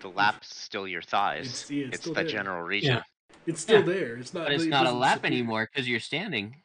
The 0.00 0.08
lap's 0.08 0.54
still 0.56 0.86
your 0.88 1.02
thighs 1.02 1.46
It's- 1.46 1.70
yeah, 1.70 1.84
it's 1.86 1.94
it's 1.94 2.00
still 2.04 2.14
the 2.14 2.22
there. 2.22 2.30
general 2.30 2.62
region 2.62 2.96
Yeah. 2.96 3.02
It's 3.46 3.60
still 3.62 3.80
Yeah. 3.80 3.86
there. 3.86 4.16
It's 4.16 4.34
not. 4.34 4.44
But 4.44 4.52
it's 4.52 4.64
it 4.64 4.68
not 4.68 4.82
a 4.82 4.84
doesn't 4.86 4.98
lap 5.00 5.12
disappear. 5.22 5.32
anymore 5.38 5.68
because 5.72 5.88
you're 5.88 6.00
standing. 6.00 6.62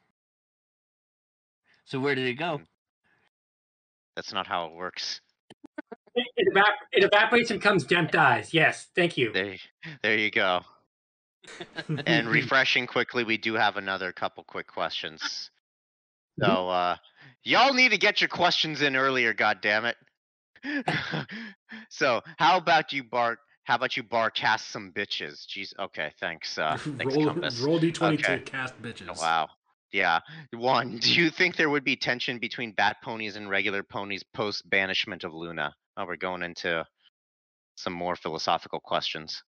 So 1.85 1.99
where 1.99 2.15
did 2.15 2.27
it 2.27 2.35
go? 2.35 2.61
that's 4.15 4.31
not 4.31 4.45
how 4.45 4.65
it 4.67 4.73
works 4.73 5.21
It, 6.13 6.27
it, 6.37 6.53
evap- 6.53 6.77
it 6.91 7.03
evaporates 7.03 7.49
and 7.49 7.59
becomes 7.59 7.83
dent 7.83 8.13
eyes. 8.13 8.53
Yes, 8.53 8.89
thank 8.95 9.17
you. 9.17 9.31
there 9.33 9.57
there 10.03 10.17
you 10.17 10.29
go 10.29 10.61
and 12.05 12.29
refreshing 12.39 12.85
quickly, 12.87 13.23
we 13.23 13.37
do 13.37 13.53
have 13.55 13.75
another 13.77 14.11
couple 14.13 14.43
quick 14.43 14.67
questions. 14.67 15.49
Mhm. 16.39 16.45
So 16.45 16.69
uh 16.69 16.97
y'all 17.43 17.73
need 17.73 17.89
to 17.89 17.97
get 17.97 18.21
your 18.21 18.27
questions 18.29 18.81
in 18.81 18.95
earlier, 18.95 19.33
God 19.33 19.59
damn 19.61 19.85
it. 19.85 19.97
so 21.89 22.21
how 22.37 22.57
about 22.57 22.93
you 22.93 23.03
Bart? 23.03 23.39
How 23.65 23.75
about 23.75 23.95
you 23.95 24.03
Bart 24.03 24.35
cast 24.35 24.69
some 24.71 24.91
bitches? 24.91 25.45
Jeez 25.47 25.73
okay, 25.79 26.11
thanks. 26.19 26.57
Uh 26.57 26.77
thanks 26.97 27.15
roll, 27.15 27.25
Compass. 27.27 27.59
roll 27.59 27.79
d20 27.79 28.13
Okay. 28.13 28.37
to 28.37 28.39
cast 28.39 28.81
bitches. 28.81 29.19
Wow. 29.19 29.49
Yeah. 29.91 30.19
One, 30.53 30.97
do 31.01 31.13
you 31.13 31.29
think 31.29 31.55
there 31.55 31.69
would 31.69 31.83
be 31.83 31.95
tension 31.95 32.39
between 32.39 32.71
bat 32.73 32.97
ponies 33.03 33.35
and 33.35 33.49
regular 33.49 33.83
ponies 33.83 34.23
post 34.33 34.67
banishment 34.69 35.23
of 35.23 35.33
Luna? 35.33 35.73
Oh, 35.97 36.05
we're 36.05 36.15
going 36.15 36.43
into 36.43 36.85
some 37.75 37.93
more 37.93 38.15
philosophical 38.15 38.79
questions. 38.79 39.41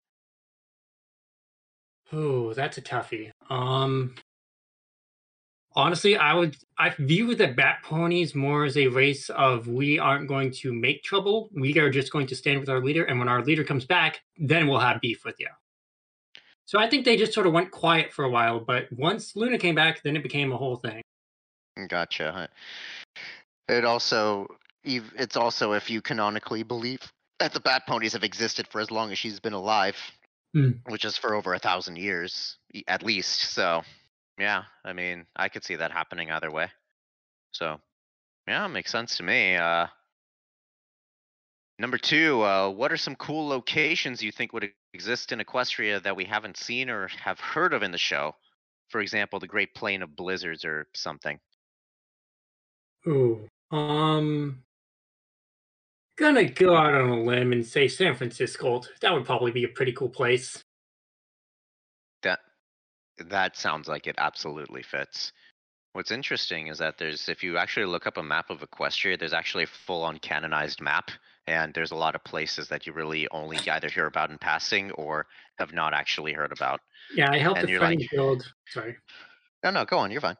Oh, 2.11 2.53
that's 2.53 2.77
a 2.77 2.81
toughie. 2.81 3.31
Um, 3.49 4.15
honestly, 5.75 6.17
I 6.17 6.33
would 6.33 6.57
I 6.77 6.89
view 6.89 7.35
the 7.35 7.47
bat 7.47 7.79
ponies 7.83 8.35
more 8.35 8.65
as 8.65 8.77
a 8.77 8.87
race 8.87 9.29
of 9.29 9.67
we 9.67 9.99
aren't 9.99 10.27
going 10.27 10.51
to 10.51 10.73
make 10.73 11.03
trouble. 11.03 11.49
We 11.53 11.77
are 11.79 11.89
just 11.89 12.11
going 12.11 12.27
to 12.27 12.35
stand 12.35 12.59
with 12.59 12.69
our 12.69 12.79
leader, 12.83 13.03
and 13.05 13.19
when 13.19 13.27
our 13.27 13.43
leader 13.43 13.63
comes 13.63 13.85
back, 13.85 14.21
then 14.37 14.67
we'll 14.67 14.79
have 14.79 15.01
beef 15.01 15.25
with 15.25 15.39
you. 15.39 15.47
So 16.65 16.79
I 16.79 16.89
think 16.89 17.05
they 17.05 17.17
just 17.17 17.33
sort 17.33 17.45
of 17.45 17.53
went 17.53 17.71
quiet 17.71 18.13
for 18.13 18.25
a 18.25 18.29
while, 18.29 18.59
but 18.59 18.87
once 18.91 19.35
Luna 19.35 19.57
came 19.57 19.75
back, 19.75 20.01
then 20.01 20.15
it 20.15 20.23
became 20.23 20.51
a 20.53 20.57
whole 20.57 20.77
thing. 20.77 21.01
Gotcha. 21.87 22.49
It 23.67 23.85
also, 23.85 24.47
it's 24.83 25.35
also 25.35 25.73
if 25.73 25.89
you 25.89 26.01
canonically 26.01 26.63
believe 26.63 26.99
that 27.39 27.53
the 27.53 27.59
Bat 27.59 27.83
Ponies 27.87 28.13
have 28.13 28.23
existed 28.23 28.67
for 28.67 28.79
as 28.79 28.91
long 28.91 29.11
as 29.11 29.19
she's 29.19 29.39
been 29.39 29.53
alive, 29.53 29.97
Hmm. 30.53 30.71
which 30.87 31.03
is 31.03 31.17
for 31.17 31.33
over 31.33 31.55
a 31.55 31.59
thousand 31.59 31.97
years 31.97 32.57
at 32.87 33.01
least. 33.03 33.53
So, 33.53 33.81
yeah, 34.37 34.63
I 34.83 34.93
mean, 34.93 35.25
I 35.35 35.49
could 35.49 35.63
see 35.63 35.75
that 35.75 35.91
happening 35.91 36.31
either 36.31 36.51
way. 36.51 36.69
So, 37.51 37.79
yeah, 38.47 38.67
makes 38.67 38.91
sense 38.91 39.17
to 39.17 39.23
me. 39.23 39.55
Uh, 39.55 39.87
number 41.79 41.97
two, 41.97 42.41
uh, 42.41 42.69
what 42.69 42.91
are 42.91 42.97
some 42.97 43.15
cool 43.15 43.47
locations 43.47 44.23
you 44.23 44.31
think 44.31 44.53
would 44.53 44.71
exist 44.93 45.31
in 45.31 45.39
Equestria 45.39 46.01
that 46.03 46.15
we 46.15 46.25
haven't 46.25 46.57
seen 46.57 46.89
or 46.89 47.07
have 47.09 47.39
heard 47.39 47.73
of 47.73 47.83
in 47.83 47.91
the 47.91 47.97
show? 47.97 48.35
For 48.89 49.01
example, 49.01 49.39
the 49.39 49.47
Great 49.47 49.73
Plain 49.75 50.01
of 50.03 50.15
Blizzards 50.15 50.65
or 50.65 50.87
something. 50.93 51.39
Ooh. 53.07 53.47
Um 53.71 54.63
gonna 56.15 56.45
go 56.45 56.75
out 56.75 56.93
on 56.93 57.09
a 57.09 57.23
limb 57.23 57.51
and 57.51 57.65
say 57.65 57.87
San 57.87 58.15
Francisco. 58.15 58.81
That 59.01 59.13
would 59.13 59.25
probably 59.25 59.51
be 59.51 59.63
a 59.63 59.69
pretty 59.69 59.93
cool 59.93 60.09
place. 60.09 60.63
That 63.19 63.55
sounds 63.57 63.87
like 63.87 64.07
it 64.07 64.15
absolutely 64.17 64.83
fits. 64.83 65.31
What's 65.93 66.11
interesting 66.11 66.67
is 66.67 66.79
that 66.79 66.97
there's 66.97 67.29
if 67.29 67.43
you 67.43 67.57
actually 67.57 67.85
look 67.85 68.07
up 68.07 68.17
a 68.17 68.23
map 68.23 68.49
of 68.49 68.61
Equestria, 68.61 69.17
there's 69.19 69.33
actually 69.33 69.65
a 69.65 69.67
full-on 69.85 70.17
canonized 70.19 70.81
map 70.81 71.11
and 71.45 71.73
there's 71.73 71.91
a 71.91 71.95
lot 71.95 72.15
of 72.15 72.23
places 72.23 72.67
that 72.69 72.87
you 72.87 72.93
really 72.93 73.27
only 73.29 73.57
either 73.69 73.89
hear 73.89 74.07
about 74.07 74.31
in 74.31 74.37
passing 74.39 74.91
or 74.93 75.27
have 75.59 75.73
not 75.73 75.93
actually 75.93 76.33
heard 76.33 76.51
about. 76.51 76.79
Yeah, 77.15 77.29
I 77.31 77.37
helped 77.37 77.59
And 77.59 77.69
a 77.69 77.77
friend 77.77 77.99
like- 77.99 78.09
build. 78.11 78.51
Sorry, 78.69 78.95
No, 79.63 79.69
no, 79.69 79.85
go 79.85 79.99
on. 79.99 80.09
You're 80.09 80.21
fine. 80.21 80.37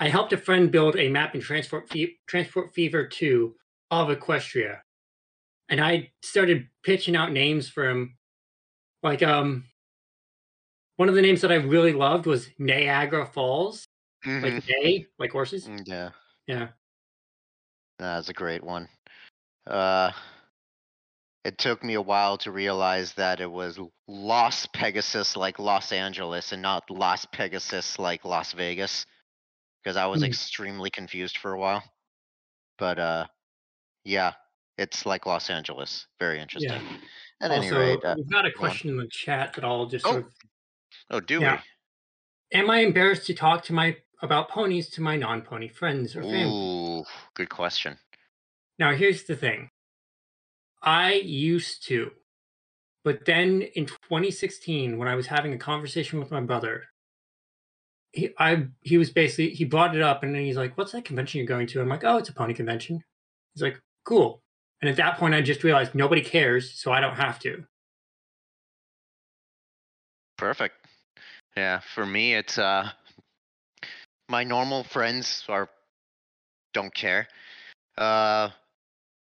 I 0.00 0.08
helped 0.08 0.32
a 0.32 0.36
friend 0.38 0.72
build 0.72 0.96
a 0.96 1.08
map 1.08 1.34
in 1.36 1.40
Transport 1.40 1.88
Fe- 1.88 2.16
Transport 2.26 2.74
Fever 2.74 3.06
2 3.06 3.54
of 3.92 4.08
Equestria, 4.08 4.80
and 5.68 5.80
I 5.80 6.10
started 6.24 6.66
pitching 6.82 7.14
out 7.14 7.30
names 7.30 7.68
for 7.68 7.88
him. 7.88 8.16
Like 9.04 9.22
um, 9.22 9.64
one 10.96 11.08
of 11.08 11.14
the 11.14 11.22
names 11.22 11.40
that 11.42 11.52
I 11.52 11.56
really 11.56 11.92
loved 11.92 12.26
was 12.26 12.50
Niagara 12.58 13.26
Falls, 13.26 13.86
Mhm. 14.24 14.42
like 14.42 14.64
Nay, 14.68 15.06
like 15.18 15.30
horses. 15.32 15.68
Mm, 15.68 15.82
Yeah, 15.86 16.10
Yeah, 16.46 16.72
that's 17.98 18.28
a 18.28 18.32
great 18.32 18.62
one. 18.62 18.88
Uh, 19.66 20.12
it 21.44 21.58
took 21.58 21.82
me 21.82 21.94
a 21.94 22.02
while 22.02 22.38
to 22.38 22.52
realize 22.52 23.14
that 23.14 23.40
it 23.40 23.50
was 23.50 23.78
Los 24.06 24.66
Pegasus, 24.74 25.36
like 25.36 25.58
Los 25.58 25.92
Angeles, 25.92 26.52
and 26.52 26.62
not 26.62 26.88
Las 26.90 27.26
Pegasus, 27.32 27.98
like 27.98 28.24
Las 28.24 28.52
Vegas, 28.52 29.04
because 29.82 29.96
I 29.96 30.06
was 30.06 30.22
Hmm. 30.22 30.26
extremely 30.26 30.90
confused 30.90 31.38
for 31.38 31.52
a 31.52 31.58
while. 31.58 31.82
But 32.78 32.98
uh, 32.98 33.26
yeah, 34.04 34.34
it's 34.78 35.06
like 35.06 35.26
Los 35.26 35.50
Angeles. 35.50 36.06
Very 36.20 36.40
interesting. 36.40 36.82
At 37.40 37.50
any 37.52 37.66
also, 37.66 37.78
rate, 37.78 38.04
uh, 38.04 38.16
we've 38.16 38.30
got 38.30 38.46
a 38.46 38.52
on. 38.60 38.68
question 38.68 38.90
in 38.90 38.96
the 38.98 39.08
chat 39.08 39.54
that 39.54 39.64
I'll 39.64 39.86
just 39.86 40.06
Oh, 40.06 40.12
sort 40.12 40.26
of. 40.26 40.32
Oh, 41.12 41.20
do 41.20 41.40
Yeah. 41.40 41.60
Am 42.52 42.70
I 42.70 42.80
embarrassed 42.80 43.26
to 43.26 43.34
talk 43.34 43.64
to 43.64 43.72
my 43.72 43.96
about 44.20 44.48
ponies 44.48 44.88
to 44.90 45.00
my 45.00 45.16
non-pony 45.16 45.68
friends 45.68 46.14
or 46.14 46.22
family? 46.22 47.00
Ooh, 47.00 47.04
good 47.34 47.48
question. 47.48 47.98
Now, 48.78 48.92
here's 48.94 49.24
the 49.24 49.36
thing. 49.36 49.70
I 50.82 51.14
used 51.14 51.86
to, 51.88 52.10
but 53.04 53.24
then 53.24 53.62
in 53.62 53.86
2016, 53.86 54.98
when 54.98 55.08
I 55.08 55.14
was 55.14 55.26
having 55.26 55.52
a 55.52 55.58
conversation 55.58 56.18
with 56.18 56.30
my 56.30 56.40
brother, 56.40 56.84
he 58.12 58.30
I 58.38 58.66
he 58.82 58.98
was 58.98 59.10
basically 59.10 59.50
he 59.50 59.64
brought 59.64 59.96
it 59.96 60.02
up 60.02 60.22
and 60.22 60.34
then 60.34 60.42
he's 60.42 60.56
like, 60.56 60.76
"What's 60.76 60.92
that 60.92 61.04
convention 61.04 61.38
you're 61.38 61.46
going 61.46 61.66
to?" 61.68 61.80
I'm 61.80 61.88
like, 61.88 62.04
"Oh, 62.04 62.18
it's 62.18 62.28
a 62.28 62.34
pony 62.34 62.52
convention." 62.54 63.02
He's 63.54 63.62
like, 63.62 63.80
"Cool." 64.04 64.42
And 64.80 64.90
at 64.90 64.96
that 64.96 65.16
point, 65.18 65.34
I 65.34 65.40
just 65.40 65.64
realized 65.64 65.94
nobody 65.94 66.20
cares, 66.20 66.74
so 66.74 66.92
I 66.92 67.00
don't 67.00 67.14
have 67.14 67.38
to. 67.40 67.64
Perfect. 70.36 70.81
Yeah, 71.56 71.80
for 71.80 72.04
me 72.06 72.34
it's 72.34 72.58
uh 72.58 72.90
my 74.28 74.44
normal 74.44 74.84
friends 74.84 75.44
are 75.48 75.68
don't 76.72 76.94
care. 76.94 77.28
Uh 77.96 78.50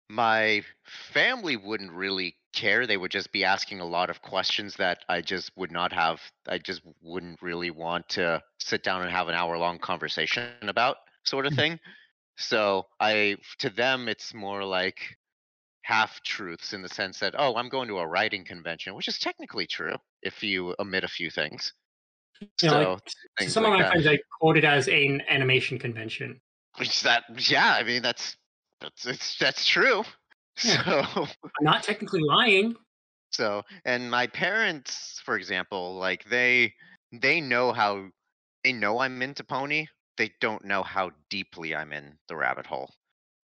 my 0.10 0.64
family 0.86 1.58
wouldn't 1.58 1.92
really 1.92 2.36
care. 2.54 2.86
They 2.88 2.98
would 2.98 3.12
just 3.12 3.32
be 3.32 3.44
asking 3.46 3.80
a 3.82 3.86
lot 3.86 4.10
of 4.10 4.22
questions 4.22 4.76
that 4.78 5.04
I 5.10 5.22
just 5.22 5.52
would 5.58 5.72
not 5.72 5.94
have 5.94 6.22
I 6.48 6.58
just 6.60 6.82
wouldn't 7.02 7.42
really 7.42 7.72
want 7.72 8.10
to 8.10 8.44
sit 8.60 8.84
down 8.84 9.02
and 9.04 9.12
have 9.12 9.28
an 9.30 9.36
hour 9.36 9.58
long 9.58 9.80
conversation 9.80 10.50
about 10.62 10.98
sort 11.26 11.46
of 11.46 11.54
Mm. 11.54 11.56
thing. 11.56 11.80
So 12.38 12.88
I 13.00 13.38
to 13.60 13.70
them 13.70 14.08
it's 14.10 14.34
more 14.34 14.64
like 14.64 15.18
half 15.84 16.22
truths 16.24 16.74
in 16.74 16.82
the 16.82 16.90
sense 16.90 17.20
that 17.20 17.36
oh 17.38 17.56
i'm 17.58 17.70
going 17.70 17.88
to 17.88 18.00
a 18.00 18.08
writing 18.08 18.44
convention 18.46 18.96
which 18.96 19.08
is 19.08 19.20
technically 19.20 19.68
true 19.68 19.96
if 20.24 20.44
you 20.44 20.76
omit 20.80 21.04
a 21.04 21.08
few 21.08 21.30
things 21.30 21.74
You 22.42 22.48
so 22.60 22.68
know, 22.70 22.92
like, 22.94 23.02
things 23.40 23.54
some 23.54 23.66
of 23.66 23.72
my 23.72 23.82
that. 23.84 23.92
friends 23.92 24.08
I 24.08 24.20
it 24.58 24.64
as 24.66 24.88
an 24.88 25.22
animation 25.30 25.80
convention. 25.80 26.42
which 26.78 27.02
that 27.04 27.24
yeah 27.50 27.74
i 27.80 27.84
mean 27.84 28.02
that's 28.02 28.36
that's 28.82 29.06
it's, 29.06 29.38
that's 29.38 29.66
true 29.66 30.04
Yeah. 30.64 31.06
so 31.16 31.22
I'm 31.44 31.64
not 31.64 31.84
technically 31.84 32.22
lying. 32.22 32.76
so 33.32 33.64
and 33.86 34.10
my 34.12 34.28
parents 34.28 35.22
for 35.26 35.38
example 35.38 35.96
like 35.96 36.26
they 36.30 36.74
they 37.12 37.40
know 37.42 37.72
how 37.74 38.08
they 38.64 38.74
know 38.74 39.00
i'm 39.00 39.22
into 39.22 39.44
pony 39.44 39.88
they 40.18 40.32
don't 40.42 40.66
know 40.66 40.84
how 40.84 41.12
deeply 41.30 41.76
i'm 41.76 41.94
in 41.94 42.18
the 42.28 42.36
rabbit 42.36 42.66
hole 42.66 42.90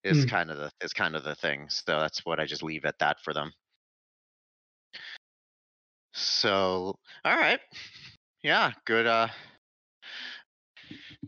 is 0.04 0.24
Hmm. 0.24 0.30
kind 0.30 0.52
of 0.52 0.58
the 0.58 0.72
is 0.82 0.94
kind 0.94 1.16
of 1.16 1.24
the 1.24 1.36
thing 1.36 1.68
so 1.70 2.00
that's 2.00 2.26
what 2.26 2.40
i 2.40 2.46
just 2.46 2.64
leave 2.64 2.86
at 2.86 2.98
that 3.00 3.18
for 3.24 3.34
them 3.34 3.52
so 6.14 6.98
all 7.26 7.38
right 7.38 7.60
yeah 8.44 8.72
good 8.86 9.06
uh 9.06 9.28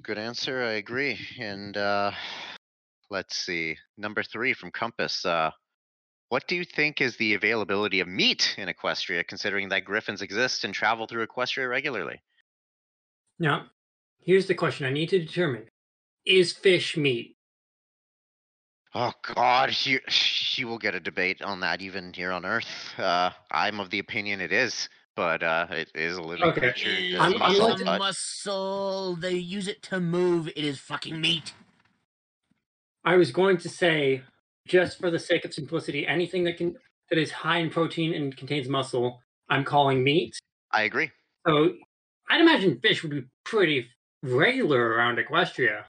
good 0.01 0.17
answer 0.17 0.63
i 0.63 0.73
agree 0.73 1.19
and 1.39 1.77
uh 1.77 2.11
let's 3.09 3.35
see 3.38 3.77
number 3.97 4.23
three 4.23 4.53
from 4.53 4.71
compass 4.71 5.25
uh 5.25 5.51
what 6.29 6.47
do 6.47 6.55
you 6.55 6.63
think 6.63 7.01
is 7.01 7.17
the 7.17 7.33
availability 7.33 7.99
of 7.99 8.07
meat 8.07 8.55
in 8.57 8.69
equestria 8.69 9.27
considering 9.27 9.69
that 9.69 9.85
griffins 9.85 10.21
exist 10.21 10.63
and 10.63 10.73
travel 10.73 11.07
through 11.07 11.25
equestria 11.25 11.69
regularly 11.69 12.19
Now, 13.39 13.65
here's 14.19 14.45
the 14.45 14.53
question 14.53 14.85
I 14.85 14.91
need 14.91 15.09
to 15.09 15.19
determine: 15.19 15.67
Is 16.25 16.53
fish 16.53 16.95
meat? 16.95 17.35
Oh 18.93 19.13
God, 19.35 19.71
he, 19.71 19.99
she 20.07 20.63
will 20.63 20.77
get 20.77 20.93
a 20.95 20.99
debate 20.99 21.41
on 21.41 21.61
that 21.61 21.81
even 21.81 22.13
here 22.13 22.31
on 22.31 22.45
Earth. 22.45 22.93
Uh, 22.99 23.31
I'm 23.51 23.79
of 23.79 23.89
the 23.89 23.99
opinion 23.99 24.41
it 24.41 24.53
is, 24.53 24.89
but 25.15 25.43
uh, 25.43 25.67
it 25.71 25.91
is 25.95 26.17
a 26.17 26.21
living 26.21 26.45
Okay. 26.49 26.61
creature. 26.61 26.89
It 26.89 27.13
It 27.13 27.19
I'm- 27.19 27.31
has 27.33 27.33
I'm 27.33 27.39
muscle, 27.39 27.67
going 27.67 27.81
a 27.81 27.85
but 27.85 27.99
muscle. 27.99 29.15
They 29.17 29.33
use 29.35 29.67
it 29.67 29.81
to 29.83 29.99
move. 29.99 30.47
It 30.49 30.63
is 30.63 30.79
fucking 30.79 31.19
meat. 31.19 31.53
I 33.03 33.15
was 33.15 33.31
going 33.31 33.57
to 33.57 33.69
say, 33.69 34.23
just 34.67 34.99
for 34.99 35.09
the 35.09 35.19
sake 35.19 35.43
of 35.45 35.53
simplicity, 35.53 36.05
anything 36.07 36.43
that 36.45 36.57
can 36.57 36.75
that 37.09 37.17
is 37.17 37.31
high 37.31 37.57
in 37.57 37.69
protein 37.69 38.13
and 38.13 38.35
contains 38.38 38.69
muscle, 38.69 39.21
I'm 39.49 39.65
calling 39.65 40.03
meat. 40.03 40.39
I 40.71 40.83
agree. 40.83 41.11
So 41.45 41.73
I'd 42.29 42.39
imagine 42.39 42.79
fish 42.79 43.03
would 43.03 43.11
be 43.11 43.23
pretty 43.43 43.88
regular 44.23 44.79
around 44.81 45.17
Equestria. 45.17 45.85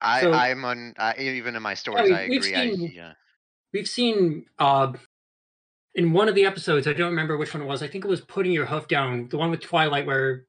I, 0.00 0.20
So- 0.22 0.32
I'm 0.32 0.64
on. 0.64 0.94
Uh, 0.96 1.12
even 1.18 1.56
in 1.56 1.62
my 1.62 1.74
stories, 1.74 2.08
we- 2.08 2.14
I 2.14 2.28
we've 2.28 2.42
agree. 2.42 2.54
I, 2.54 2.70
seen- 2.74 2.92
yeah. 2.92 3.12
We've 3.72 3.88
seen 3.88 4.46
uh, 4.58 4.94
in 5.94 6.12
one 6.12 6.28
of 6.28 6.34
the 6.34 6.44
episodes, 6.44 6.86
I 6.86 6.92
don't 6.92 7.10
remember 7.10 7.36
which 7.36 7.52
one 7.52 7.62
it 7.62 7.66
was. 7.66 7.82
I 7.82 7.88
think 7.88 8.04
it 8.04 8.08
was 8.08 8.20
putting 8.20 8.52
your 8.52 8.66
hoof 8.66 8.88
down, 8.88 9.28
the 9.28 9.38
one 9.38 9.50
with 9.50 9.60
Twilight, 9.60 10.06
where 10.06 10.44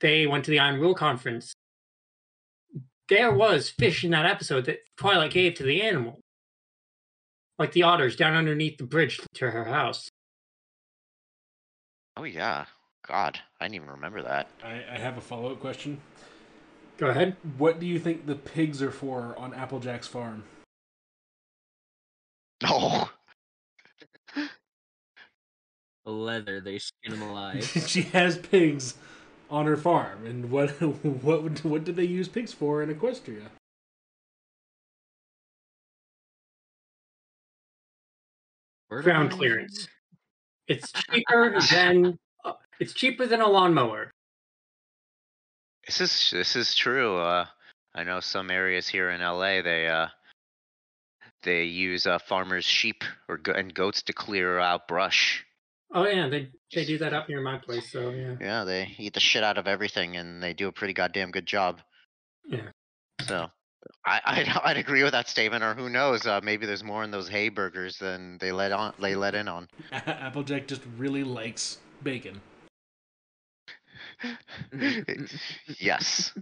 they 0.00 0.26
went 0.26 0.44
to 0.44 0.50
the 0.50 0.58
Iron 0.58 0.80
Rule 0.80 0.94
conference. 0.94 1.52
There 3.08 3.32
was 3.32 3.70
fish 3.70 4.04
in 4.04 4.10
that 4.10 4.26
episode 4.26 4.64
that 4.66 4.80
Twilight 4.96 5.32
gave 5.32 5.54
to 5.54 5.62
the 5.62 5.82
animal, 5.82 6.20
like 7.58 7.72
the 7.72 7.84
otters 7.84 8.16
down 8.16 8.34
underneath 8.34 8.78
the 8.78 8.84
bridge 8.84 9.20
to 9.34 9.50
her 9.50 9.64
house. 9.64 10.08
Oh 12.16 12.24
yeah. 12.24 12.66
God, 13.06 13.38
I 13.60 13.66
didn't 13.66 13.76
even 13.76 13.90
remember 13.90 14.22
that. 14.22 14.48
I, 14.64 14.82
I 14.90 14.98
have 14.98 15.16
a 15.16 15.20
follow 15.20 15.52
up 15.52 15.60
question. 15.60 16.00
Go 16.98 17.06
ahead. 17.08 17.36
What 17.56 17.78
do 17.78 17.86
you 17.86 17.98
think 18.00 18.26
the 18.26 18.34
pigs 18.34 18.82
are 18.82 18.90
for 18.90 19.34
on 19.38 19.54
Applejack's 19.54 20.06
farm? 20.08 20.44
Oh, 22.64 23.10
Leather. 26.06 26.60
They 26.60 26.78
skin 26.78 27.12
them 27.12 27.22
alive. 27.22 27.64
she 27.86 28.02
has 28.02 28.38
pigs 28.38 28.94
on 29.50 29.66
her 29.66 29.76
farm, 29.76 30.26
and 30.26 30.50
what 30.50 30.70
what 31.02 31.64
what 31.64 31.84
did 31.84 31.96
they 31.96 32.04
use 32.04 32.28
pigs 32.28 32.52
for 32.52 32.82
in 32.82 32.94
Equestria? 32.94 33.46
Ground 38.88 39.30
clearance. 39.30 39.88
It's 40.68 40.92
cheaper 40.92 41.60
than 41.70 42.18
uh, 42.44 42.52
it's 42.80 42.92
cheaper 42.92 43.26
than 43.26 43.40
a 43.40 43.48
lawnmower. 43.48 44.10
this 45.86 46.00
is 46.00 46.30
this 46.30 46.56
is 46.56 46.74
true. 46.74 47.16
Uh, 47.18 47.46
I 47.94 48.04
know 48.04 48.20
some 48.20 48.50
areas 48.50 48.88
here 48.88 49.10
in 49.10 49.20
LA 49.20 49.62
they 49.62 49.88
uh 49.88 50.08
they 51.42 51.64
use 51.64 52.06
uh, 52.06 52.18
farmers' 52.18 52.64
sheep 52.64 53.04
or 53.28 53.38
go- 53.38 53.52
and 53.52 53.72
goats 53.72 54.02
to 54.02 54.12
clear 54.12 54.58
out 54.58 54.88
brush. 54.88 55.45
Oh 55.92 56.06
yeah, 56.06 56.28
they 56.28 56.48
they 56.74 56.84
do 56.84 56.98
that 56.98 57.12
up 57.12 57.28
near 57.28 57.40
my 57.40 57.58
place. 57.58 57.90
So 57.90 58.10
yeah. 58.10 58.34
Yeah, 58.40 58.64
they 58.64 58.94
eat 58.98 59.14
the 59.14 59.20
shit 59.20 59.44
out 59.44 59.58
of 59.58 59.66
everything, 59.66 60.16
and 60.16 60.42
they 60.42 60.52
do 60.52 60.68
a 60.68 60.72
pretty 60.72 60.94
goddamn 60.94 61.30
good 61.30 61.46
job. 61.46 61.80
Yeah. 62.48 62.68
So, 63.22 63.50
I 64.04 64.20
I'd, 64.24 64.48
I'd 64.64 64.76
agree 64.76 65.02
with 65.02 65.12
that 65.12 65.28
statement. 65.28 65.62
Or 65.62 65.74
who 65.74 65.88
knows? 65.88 66.26
Uh, 66.26 66.40
maybe 66.42 66.66
there's 66.66 66.84
more 66.84 67.04
in 67.04 67.10
those 67.10 67.28
hay 67.28 67.48
burgers 67.48 67.98
than 67.98 68.38
they 68.38 68.52
let 68.52 68.72
on. 68.72 68.94
They 69.00 69.14
let 69.14 69.34
in 69.34 69.48
on. 69.48 69.68
Applejack 69.92 70.66
just 70.66 70.82
really 70.96 71.24
likes 71.24 71.78
bacon. 72.02 72.40
yes, 75.78 76.32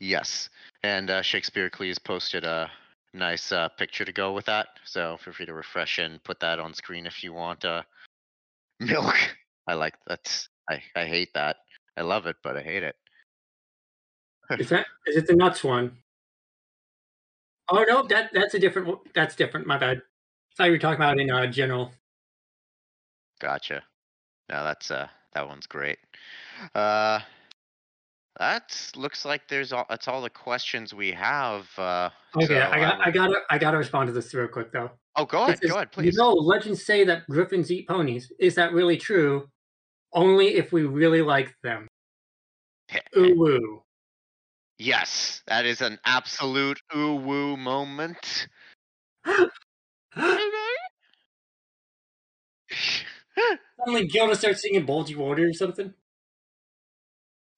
yes. 0.00 0.48
And 0.82 1.10
uh, 1.10 1.22
Shakespeare 1.22 1.70
Cleese 1.70 2.02
posted 2.02 2.44
a 2.44 2.70
nice 3.12 3.52
uh, 3.52 3.68
picture 3.68 4.04
to 4.04 4.12
go 4.12 4.32
with 4.32 4.46
that. 4.46 4.66
So 4.84 5.16
feel 5.18 5.32
free 5.32 5.46
to 5.46 5.54
refresh 5.54 5.98
and 5.98 6.22
put 6.24 6.40
that 6.40 6.58
on 6.58 6.74
screen 6.74 7.06
if 7.06 7.22
you 7.22 7.32
want. 7.32 7.64
Uh, 7.64 7.82
milk. 8.80 9.14
I 9.66 9.74
like 9.74 9.94
that's. 10.06 10.48
I 10.68 10.82
I 10.96 11.04
hate 11.04 11.30
that. 11.34 11.56
I 11.96 12.02
love 12.02 12.26
it, 12.26 12.36
but 12.42 12.56
I 12.56 12.62
hate 12.62 12.82
it. 12.82 12.96
Is 14.58 14.68
that 14.68 14.86
is 15.06 15.16
it 15.16 15.26
the 15.26 15.34
nuts 15.36 15.64
one? 15.64 15.96
Oh 17.70 17.82
no, 17.88 18.02
that 18.08 18.30
that's 18.34 18.52
a 18.54 18.58
different. 18.58 18.88
one- 18.88 18.98
That's 19.14 19.34
different. 19.36 19.66
My 19.66 19.78
bad. 19.78 20.02
thought 20.56 20.64
you 20.66 20.72
were 20.72 20.78
talking 20.78 20.96
about 21.02 21.18
in 21.18 21.30
uh, 21.30 21.46
general. 21.46 21.92
Gotcha. 23.40 23.82
No, 24.50 24.62
that's 24.64 24.90
uh 24.90 25.08
that 25.32 25.48
one's 25.48 25.66
great. 25.66 25.98
Uh 26.74 27.20
that 28.38 28.92
looks 28.96 29.24
like 29.24 29.48
there's 29.48 29.72
all 29.72 29.86
that's 29.88 30.08
all 30.08 30.20
the 30.20 30.28
questions 30.30 30.92
we 30.92 31.10
have. 31.12 31.66
Uh 31.78 32.10
Okay, 32.36 32.46
so 32.48 32.54
I 32.70 32.80
got, 32.80 33.00
I 33.00 33.06
will- 33.06 33.12
gotta, 33.12 33.40
I 33.48 33.58
gotta 33.58 33.78
respond 33.78 34.08
to 34.08 34.12
this 34.12 34.34
real 34.34 34.48
quick 34.48 34.72
though. 34.72 34.90
Oh 35.16 35.24
go 35.24 35.46
says, 35.46 35.60
go 35.60 35.76
ahead, 35.76 35.92
please. 35.92 36.14
You 36.14 36.20
know, 36.20 36.32
legends 36.32 36.84
say 36.84 37.04
that 37.04 37.26
griffins 37.28 37.70
eat 37.70 37.86
ponies. 37.86 38.32
Is 38.38 38.56
that 38.56 38.72
really 38.72 38.96
true? 38.96 39.48
Only 40.12 40.56
if 40.56 40.72
we 40.72 40.82
really 40.82 41.22
like 41.22 41.54
them. 41.62 41.88
Ooh 43.16 43.34
woo. 43.36 43.82
yes, 44.78 45.42
that 45.46 45.66
is 45.66 45.80
an 45.80 45.98
absolute 46.04 46.80
ooh 46.94 47.14
woo 47.16 47.56
moment. 47.56 48.48
Suddenly, 53.78 54.06
Gilda 54.06 54.36
starts 54.36 54.62
singing 54.62 54.86
"Bulgy 54.86 55.14
Water" 55.16 55.48
or 55.48 55.52
something. 55.52 55.92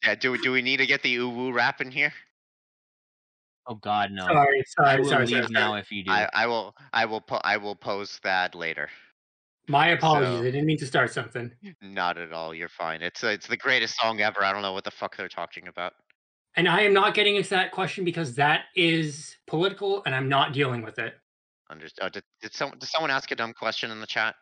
yeah, 0.04 0.14
do 0.14 0.32
we 0.32 0.38
do 0.38 0.52
we 0.52 0.62
need 0.62 0.78
to 0.78 0.86
get 0.86 1.02
the 1.02 1.16
ooh 1.16 1.28
woo 1.28 1.52
rap 1.52 1.80
in 1.80 1.90
here? 1.90 2.12
Oh 3.68 3.74
God, 3.74 4.12
no! 4.12 4.26
Sorry, 4.26 4.60
I 4.60 4.62
sorry, 4.84 5.01
will 5.01 5.09
sorry, 5.09 5.26
leave 5.26 5.43
sorry, 5.43 5.48
now 5.52 5.74
if 5.74 5.90
you 5.90 6.05
do. 6.05 6.10
I, 6.12 6.28
I 6.32 6.47
will 6.47 6.74
I 6.93 7.05
will 7.05 7.20
po- 7.20 7.40
I 7.43 7.56
will 7.56 7.74
post 7.74 8.22
that 8.22 8.55
later. 8.55 8.88
My 9.68 9.88
apologies. 9.88 10.28
So- 10.28 10.40
I 10.40 10.44
didn't 10.44 10.66
mean 10.66 10.78
to 10.78 10.86
start 10.86 11.12
something. 11.12 11.51
Not 11.82 12.18
at 12.18 12.32
all. 12.32 12.55
You're 12.55 12.68
fine. 12.68 13.02
It's 13.02 13.24
uh, 13.24 13.28
it's 13.28 13.48
the 13.48 13.56
greatest 13.56 13.97
song 14.01 14.20
ever. 14.20 14.44
I 14.44 14.52
don't 14.52 14.62
know 14.62 14.72
what 14.72 14.84
the 14.84 14.93
fuck 14.93 15.16
they're 15.16 15.28
talking 15.28 15.66
about. 15.68 15.94
And 16.55 16.68
I 16.68 16.82
am 16.82 16.93
not 16.94 17.14
getting 17.14 17.36
into 17.36 17.51
that 17.51 17.72
question 17.72 18.05
because 18.05 18.34
that 18.36 18.66
is 18.76 19.36
political, 19.47 20.02
and 20.06 20.14
I'm 20.14 20.28
not 20.28 20.52
dealing 20.52 20.82
with 20.82 20.98
it. 20.98 21.14
Underst- 21.70 22.01
uh, 22.01 22.09
did, 22.09 22.22
did 22.40 22.55
someone 22.55 22.78
did 22.78 22.88
someone 22.88 23.10
ask 23.10 23.30
a 23.32 23.34
dumb 23.34 23.52
question 23.52 23.90
in 23.90 24.01
the 24.01 24.06
chat? 24.06 24.36